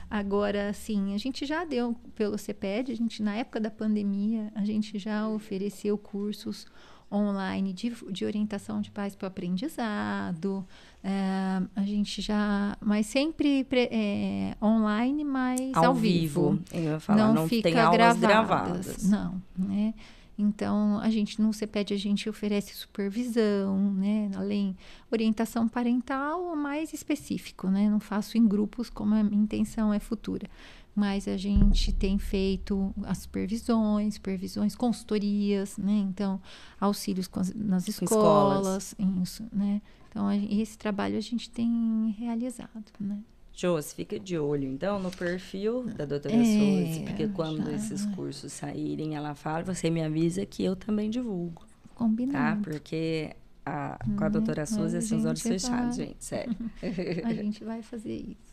[0.10, 4.64] Agora, assim, a gente já deu pelo CEPED, a gente na época da pandemia, a
[4.64, 6.68] gente já ofereceu cursos
[7.14, 10.66] online de, de orientação de pais para o aprendizado.
[11.04, 16.60] é, a gente já, mas sempre pre- é, online, mas ao, Ao vivo.
[16.72, 18.18] Eu ia falar, não, não, fica tem gravadas.
[18.20, 19.10] gravadas.
[19.10, 19.94] Não, né?
[20.36, 24.32] Então, a gente no CEPED a gente oferece supervisão, né?
[24.36, 24.76] Além
[25.12, 27.88] orientação parental, mais específico, né?
[27.88, 30.50] Não faço em grupos como a minha intenção é futura.
[30.96, 36.06] Mas a gente tem feito as supervisões, supervisões, consultorias, né?
[36.10, 36.40] Então,
[36.80, 38.94] auxílios com as- nas escolas.
[38.94, 39.82] escolas, isso, né?
[40.10, 43.18] Então, a- esse trabalho a gente tem realizado, né?
[43.56, 47.72] Josi, fica de olho, então, no perfil da doutora É, Suzy, porque quando já.
[47.74, 51.68] esses cursos saírem, ela fala, você me avisa que eu também divulgo, tá?
[51.96, 52.62] Combinado.
[52.62, 54.30] Porque a, com a Né?
[54.30, 56.56] doutora Suzy, Mas assim, os olhos fechados, gente, sério.
[57.26, 58.53] A gente vai fazer isso.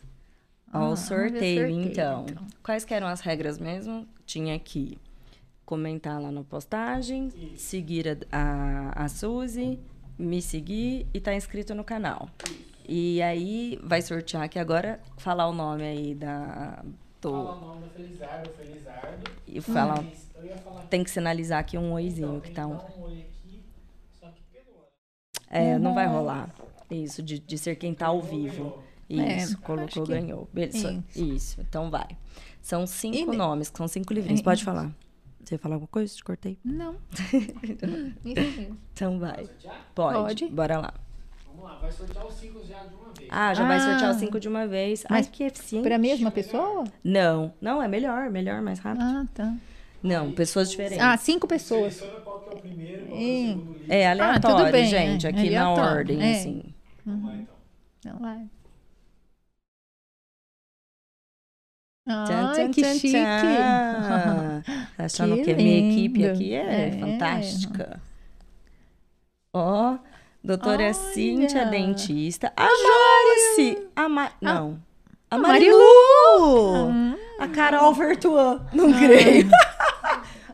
[0.73, 2.25] Ó, Ah, sorteio, sorteio, então.
[2.63, 4.07] Quais que eram as regras mesmo?
[4.25, 4.97] Tinha que
[5.65, 9.79] comentar lá na postagem, seguir a, a, a Suzy,
[10.17, 12.29] me seguir e tá inscrito no canal.
[12.87, 16.83] E aí vai sortear aqui agora, falar o nome aí da.
[16.83, 16.83] Fala
[17.21, 19.31] Do, o nome da Felizardo, Felizardo.
[19.47, 20.03] e falar.
[20.63, 22.77] Falar Tem que sinalizar aqui um oizinho então, que tá um.
[22.77, 23.63] dar um oi aqui,
[24.19, 24.75] só que pelo.
[25.49, 26.49] É, não vai rolar.
[26.89, 28.81] Isso, de, de ser quem tá ao vivo.
[29.19, 30.49] É, Isso, acho colocou, que- ganhou.
[30.53, 31.03] Beleza.
[31.09, 31.23] Isso.
[31.23, 32.07] Isso, então vai.
[32.61, 34.39] São cinco E nomes, que são cinco livrinhos.
[34.39, 34.65] É, Pode isso.
[34.65, 34.91] falar.
[35.43, 36.13] Você ia falar alguma coisa?
[36.15, 36.57] Te cortei?
[36.63, 36.95] Não.
[38.93, 39.45] Então vai.
[39.45, 39.75] Sortear?
[39.95, 40.17] Pode.
[40.19, 40.47] Pode.
[40.49, 40.93] Bora lá.
[41.47, 43.27] Vamos lá, vai sortear os cinco já de uma vez.
[43.29, 43.79] Ah, já vai Ah.
[43.79, 45.03] sortear os cinco de uma vez.
[45.09, 45.83] Mas Ai, que eficiente.
[45.83, 46.83] Para a mesma pessoa?
[47.03, 49.01] Não, não, é melhor, melhor, mais rápido.
[49.03, 49.53] Ah, tá.
[50.01, 51.03] Não, pessoas diferentes.
[51.03, 51.93] Ah, cinco pessoas.
[51.95, 53.45] Seleciona qual que é o primeiro, qual que é É.
[53.45, 53.93] o segundo livro.
[53.93, 55.29] é aleatório, tudo bem, gente, é.
[55.29, 56.31] aqui na Aleatório, ordem, é.
[56.39, 56.63] assim.
[57.05, 57.55] Vamos lá, então.
[58.13, 58.49] Não vai.
[62.11, 63.11] Ai, tchan, que tchan, chique.
[63.11, 64.63] tchan.
[64.97, 66.91] Tá achando Que que a minha equipe aqui é, É.
[66.99, 67.99] fantástica?
[69.53, 69.97] Ó,
[70.43, 70.93] doutora Olha.
[70.93, 72.51] Cíntia, dentista.
[72.55, 73.87] A Joyce!
[73.95, 74.31] A Ma...
[74.41, 74.79] Não.
[75.29, 75.77] A a Marilu!
[76.89, 77.15] Hum.
[77.39, 78.61] A Carol Vertuan.
[78.73, 79.49] Não creio.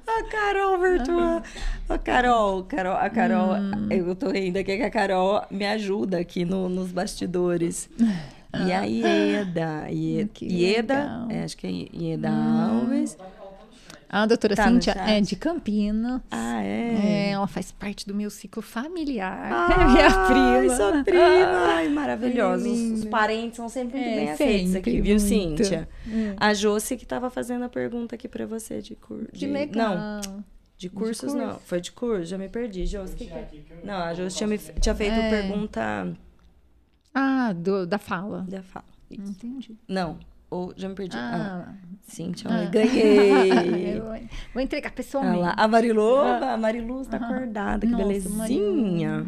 [0.07, 1.43] A Carol Vertuan.
[1.89, 3.87] A Carol, Carol, a Carol, Hum.
[3.91, 7.89] eu tô rindo aqui que a Carol me ajuda aqui no- nos bastidores.
[8.53, 10.29] E a Ieda, Ah.
[10.33, 11.25] Que Ieda.
[11.27, 11.31] Hum.
[11.31, 13.17] é, acho que é Ieda Alves.
[14.09, 16.21] A doutora Tá Cíntia é de Campinas.
[16.31, 17.29] Ah, É, é?
[17.31, 19.37] ela faz parte do meu ciclo familiar.
[19.51, 20.09] Ai, é minha
[20.61, 20.75] prima.
[20.77, 21.75] sua prima.
[21.75, 22.65] Ai, maravilhosa.
[22.65, 25.19] Ai, Os, os parentes são sempre muito É, bem aceitos aqui, viu, muito.
[25.19, 25.89] Cíntia?
[26.09, 26.33] É.
[26.37, 29.27] A Josi que tava fazendo a pergunta aqui pra você de curso.
[29.33, 29.95] Que legal.
[29.97, 30.43] Não,
[30.77, 31.35] de cursos curso?
[31.37, 31.59] não.
[31.59, 32.85] Foi de curso, já me perdi.
[32.85, 33.49] Josi, que é?
[33.83, 35.29] Não, a Josi tinha, me, tinha feito É.
[35.29, 36.15] pergunta
[37.13, 38.45] Ah, do, da fala.
[38.47, 38.85] da fala.
[39.09, 39.31] Isso.
[39.31, 39.77] Entendi.
[39.87, 40.17] Não,
[40.49, 41.17] ou já me perdi.
[41.17, 42.63] Ah, Ah, Cíntia, Ah.
[42.65, 44.01] eu ganhei.
[44.53, 45.39] vou entregar pessoalmente.
[45.41, 49.27] lá, a Marilu, a Marilu está acordada, que Nossa, belezinha.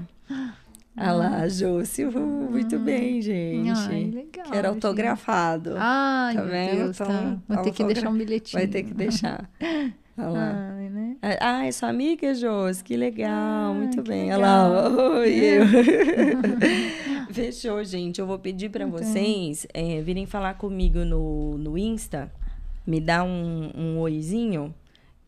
[0.98, 3.70] Olha lá, a Josi, uh, muito bem, gente.
[3.72, 4.46] Ai, legal.
[4.52, 4.66] Quero gente.
[4.68, 5.76] autografado.
[5.78, 6.76] Ai, Tá meu vendo?
[6.78, 7.08] Deus, Então,
[7.48, 7.54] tá.
[7.56, 8.60] Vou ter que deixar um bilhetinho.
[8.62, 9.50] Vai ter que deixar.
[10.20, 10.74] Olha lá.
[10.76, 11.18] Ai, né?
[11.42, 12.84] Ah, é sua amiga, Josi?
[12.84, 14.32] Que legal, Ah, muito que bem.
[14.32, 14.40] legal.
[14.40, 15.64] Olha lá, oi, eu.
[17.34, 18.20] Fechou, gente.
[18.20, 18.98] Eu vou pedir para Então.
[18.98, 22.32] vocês é, virem falar comigo no, no Insta,
[22.86, 24.74] me dá um, um oizinho,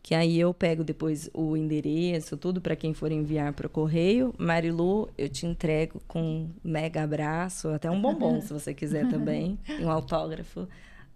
[0.02, 4.34] que aí eu pego depois o endereço, tudo para quem for enviar para o correio.
[4.36, 9.58] Marilu, eu te entrego com um mega abraço, até um bombom, se você quiser também,
[9.80, 10.66] um autógrafo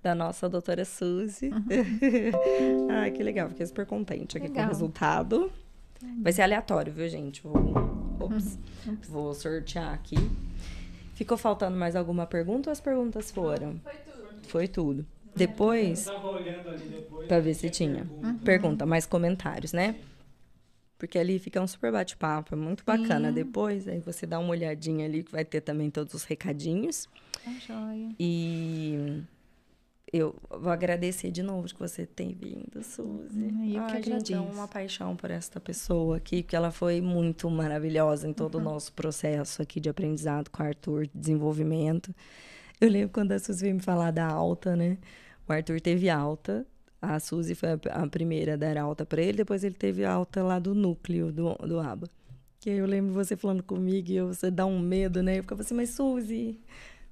[0.07, 1.51] da nossa doutora Suzy.
[2.89, 4.69] Ai, que legal, fiquei super contente aqui com o Legal.
[4.69, 5.53] resultado.
[6.23, 7.43] Vai ser aleatório, viu, gente?
[7.43, 7.75] Vou,
[8.21, 8.57] ops,
[9.09, 10.15] vou sortear aqui.
[11.15, 13.81] Ficou faltando mais alguma pergunta ou as perguntas foram?
[13.83, 14.49] Foi tudo.
[14.49, 15.07] Foi tudo.
[15.35, 17.27] Depois, Eu tava olhando ali depois.
[17.27, 18.07] pra ver se tinha.
[18.45, 19.97] Pergunta, mais comentários, né?
[20.99, 23.33] Porque ali fica um super bate-papo, é muito bacana.
[23.33, 27.09] Depois, aí você dá uma olhadinha ali, que vai ter também todos os recadinhos.
[27.45, 28.09] Tá joia.
[28.19, 29.21] E
[30.13, 33.51] eu vou agradecer de novo de que você tem vindo, Suzy.
[33.59, 34.57] Ai, eu que Ai, gente, é agradeço.
[34.59, 38.65] uma paixão por esta pessoa aqui, porque ela foi muito maravilhosa em todo o Uhum.
[38.65, 42.15] nosso processo aqui de aprendizado com o Arthur, de desenvolvimento.
[42.81, 44.99] Eu lembro quando a Suzy veio me falar da alta, né?
[45.49, 46.67] O Arthur teve alta,
[47.01, 50.59] a Suzy foi a, primeira a dar alta para ele, depois ele teve alta lá
[50.59, 52.09] do núcleo do, do ABA.
[52.61, 55.39] Que aí eu lembro você falando comigo e você dá um medo, né?
[55.39, 56.61] Eu ficava assim, mas Suzy,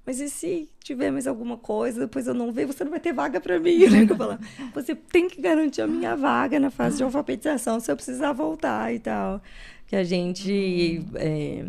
[0.05, 3.13] mas e se tiver mais alguma coisa, depois eu não ver, você não vai ter
[3.13, 3.79] vaga para mim.
[4.05, 4.39] Que eu falava,
[4.73, 8.93] você tem que garantir a minha vaga na fase de alfabetização se eu precisar voltar
[8.93, 9.41] e tal.
[9.87, 11.03] Que a gente.
[11.15, 11.65] É,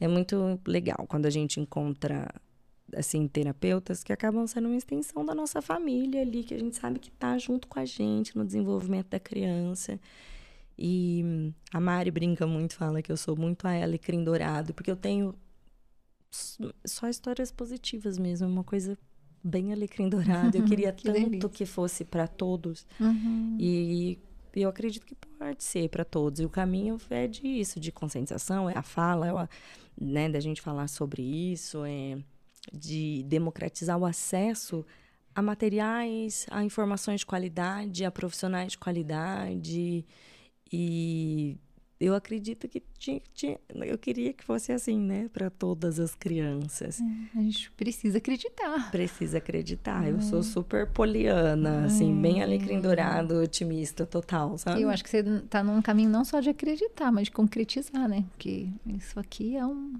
[0.00, 2.28] é muito legal quando a gente encontra
[2.94, 6.98] assim, terapeutas que acabam sendo uma extensão da nossa família ali, que a gente sabe
[6.98, 9.98] que tá junto com a gente no desenvolvimento da criança.
[10.78, 14.96] E a Mari brinca muito, fala que eu sou muito a Alecrim Dourado, porque eu
[14.96, 15.34] tenho
[16.84, 18.98] só histórias positivas mesmo, uma coisa
[19.42, 20.56] bem Alecrim Dourado.
[20.56, 21.48] Eu queria Que tanto delícia.
[21.48, 22.86] que fosse para todos.
[23.00, 23.56] Uhum.
[23.58, 24.18] E
[24.54, 26.40] eu acredito que pode ser para todos.
[26.40, 29.48] E o caminho é disso, de conscientização, é a fala, é a,
[30.00, 32.18] né, da gente falar sobre isso, é
[32.72, 34.84] de democratizar o acesso
[35.36, 40.02] a materiais, a informações de qualidade, a profissionais de qualidade.
[40.72, 41.58] E
[41.98, 47.00] eu acredito que tinha, tinha- eu queria que fosse assim, né, para todas as crianças.
[47.34, 48.90] A gente precisa acreditar.
[48.90, 50.06] Precisa acreditar.
[50.08, 54.82] Eu sou super poliana, assim, bem alecrim dourado, otimista total, sabe?
[54.82, 58.24] Eu acho que você tá num caminho não só de acreditar, mas de concretizar, né?
[58.32, 59.94] Porque isso aqui é um.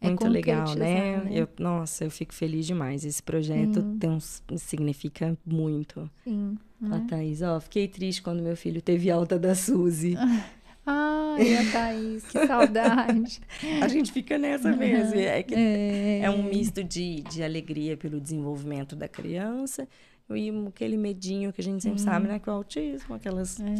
[0.00, 1.14] É Muito legal, né?
[1.16, 3.04] concretizar, Eu, nossa, eu fico feliz demais.
[3.06, 4.18] Esse projeto um,
[4.58, 6.10] significa muito.
[6.24, 6.58] Sim.
[6.82, 7.06] A Né?
[7.08, 10.14] Thaís, ó, fiquei triste quando meu filho teve alta da Suzy.
[10.86, 13.40] Ai, a Thaís, que saudade.
[13.80, 15.18] A gente fica nessa mesmo.
[15.18, 19.88] É, que É, é um misto de, de alegria pelo desenvolvimento da criança
[20.30, 22.38] e aquele medinho que a gente sempre sabe, né?
[22.38, 23.74] Que é o autismo, aquelas é.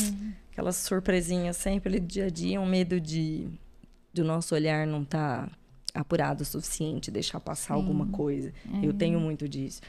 [0.52, 3.48] aquelas surpresinhas sempre ali do dia a dia, um medo de
[4.12, 5.50] do nosso olhar não estar
[5.92, 8.52] apurado o suficiente, deixar passar alguma coisa.
[8.82, 9.80] Eu tenho muito disso.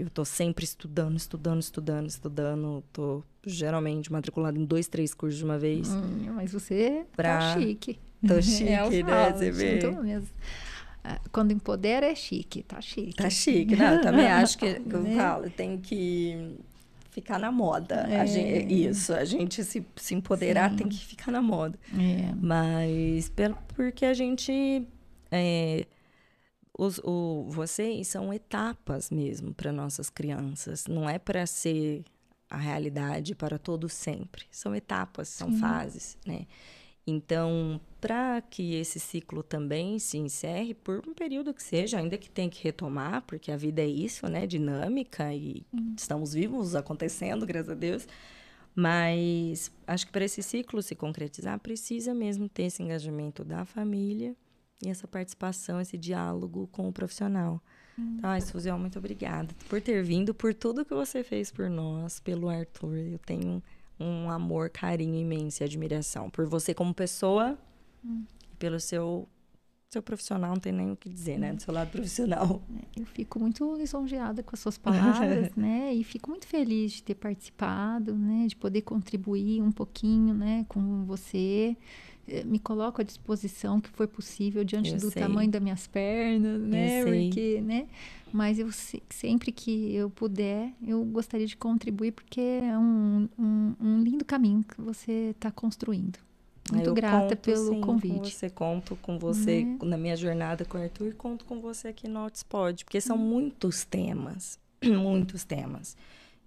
[0.00, 2.82] Eu tô sempre estudando, estudando, estudando, estudando.
[2.92, 5.88] Tô geralmente matriculada em dois, três cursos de uma vez.
[5.90, 7.98] Hum, mas você Pra- tá chique.
[8.26, 9.32] Tô chique, É, eu né?
[9.32, 9.90] Você vê?
[10.02, 10.28] mesmo.
[11.04, 13.14] Ah, Quando empodera é chique, tá chique.
[13.16, 13.96] Tá chique, né?
[13.96, 15.16] Eu também acho que, que eu Né?
[15.16, 16.56] falo, tem que
[17.10, 18.04] ficar na moda.
[18.06, 18.26] A É.
[18.26, 20.76] gente- isso, a gente se, se empoderar Sim.
[20.76, 21.78] tem que ficar na moda.
[21.98, 22.32] É.
[22.40, 23.30] Mas
[23.74, 24.86] porque a gente.
[25.30, 25.86] é,
[26.76, 30.86] os, o, vocês são etapas mesmo para nossas crianças.
[30.86, 32.04] Não é para ser
[32.48, 34.44] a realidade para todos sempre.
[34.50, 36.46] São etapas, são fases, né?
[37.06, 42.30] Então, para que esse ciclo também se encerre, por um período que seja, ainda que
[42.30, 44.46] tenha que retomar, porque a vida é isso, né?
[44.46, 45.64] Dinâmica e
[45.96, 48.06] estamos vivos, acontecendo, graças a Deus.
[48.74, 54.36] Mas acho que para esse ciclo se concretizar, precisa mesmo ter esse engajamento da família
[54.82, 57.62] e essa participação, esse diálogo com o profissional.
[57.98, 62.18] Então, Suzy, ó, muito obrigada por ter vindo, por tudo que você fez por nós,
[62.20, 62.96] pelo Arthur.
[62.96, 63.62] Eu tenho
[63.98, 67.58] um amor, carinho imenso e admiração por você como pessoa
[68.50, 69.28] e pelo seu,
[69.90, 71.52] seu profissional, não tem nem o que dizer, né?
[71.52, 72.62] Do seu lado profissional.
[72.96, 75.92] Eu fico muito lisonjeada com as suas palavras, né?
[75.92, 78.46] E fico muito feliz de ter participado, né?
[78.46, 80.64] De poder contribuir um pouquinho, né?
[80.68, 81.76] Com você.
[82.30, 85.20] Eh, Me coloco à disposição que for possível diante Eu do sei.
[85.22, 87.02] tamanho das minhas pernas, né?
[87.04, 87.88] Porque, né?
[88.32, 93.74] Mas eu se- sempre que eu puder, eu gostaria de contribuir porque é um, um,
[93.80, 96.18] um lindo caminho que você está construindo.
[96.72, 98.32] Muito Eu grata conto, pelo sim, convite.
[98.32, 99.78] você, conto com você Né?
[99.82, 103.00] na minha jornada com o Arthur e conto com você aqui no Outspod, porque Hum.
[103.00, 105.96] são muitos temas, muitos temas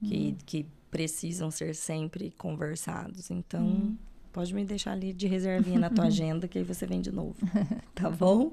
[0.01, 0.07] Hum.
[0.07, 3.29] que, que precisam ser sempre conversados.
[3.29, 3.97] Então, Hum.
[4.33, 7.35] Pode me deixar ali de reservinha na tua agenda, que aí você vem de novo.
[7.95, 8.51] Tá bom?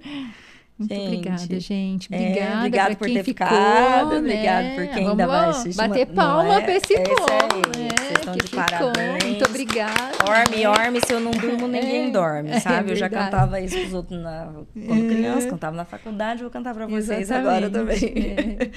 [0.78, 2.09] Muito Gente, obrigada, gente.
[2.15, 4.18] é, Obrigada, pra por ter ficou, ficado, né?
[4.18, 5.76] obrigado por quem ainda vai Vamos assistir.
[5.76, 6.60] Bater Não palma é?
[6.62, 7.89] pra esse É povo, aí, né?
[7.99, 8.65] vocês estão que de ficou.
[8.65, 9.25] parabéns.
[9.25, 10.17] Muito obrigada.
[10.26, 12.92] Orme, orme, se eu não durmo, ninguém É, dorme, é sabe?
[12.92, 14.52] eu já cantava isso pros outros na,
[14.86, 17.97] quando criança, cantava na faculdade, vou cantar pra vocês agora também.
[17.97, 18.70] Exatamente, é.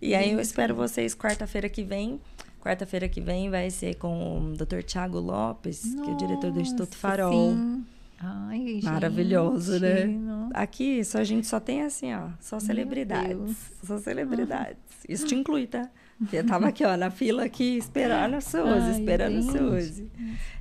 [0.00, 2.18] e aí eu espero vocês quarta-feira que vem.
[2.64, 4.82] Quarta-feira que vem vai ser com o Dr.
[4.82, 7.32] Tiago Lopes, que é o diretor do Instituto Nossa, Farol.
[7.52, 7.84] sim.
[8.18, 10.06] Ai, gente, Maravilhoso, né?
[10.06, 13.54] não- Aqui só, a gente só tem assim, ó, só celebridades.
[13.82, 14.78] Só celebridades.
[15.06, 15.90] Isso te inclui, tá?
[16.32, 19.58] Eu tava aqui, ó, na fila aqui, esperando a Suzy, Ai, esperando a gente.
[19.58, 20.10] Suzy.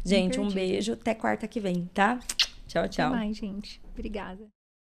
[0.03, 2.19] Gente, um beijo, até quarta que vem, tá?
[2.67, 3.11] Tchau, Até tchau.
[3.11, 3.79] mais, gente.
[3.93, 4.52] Obrigada.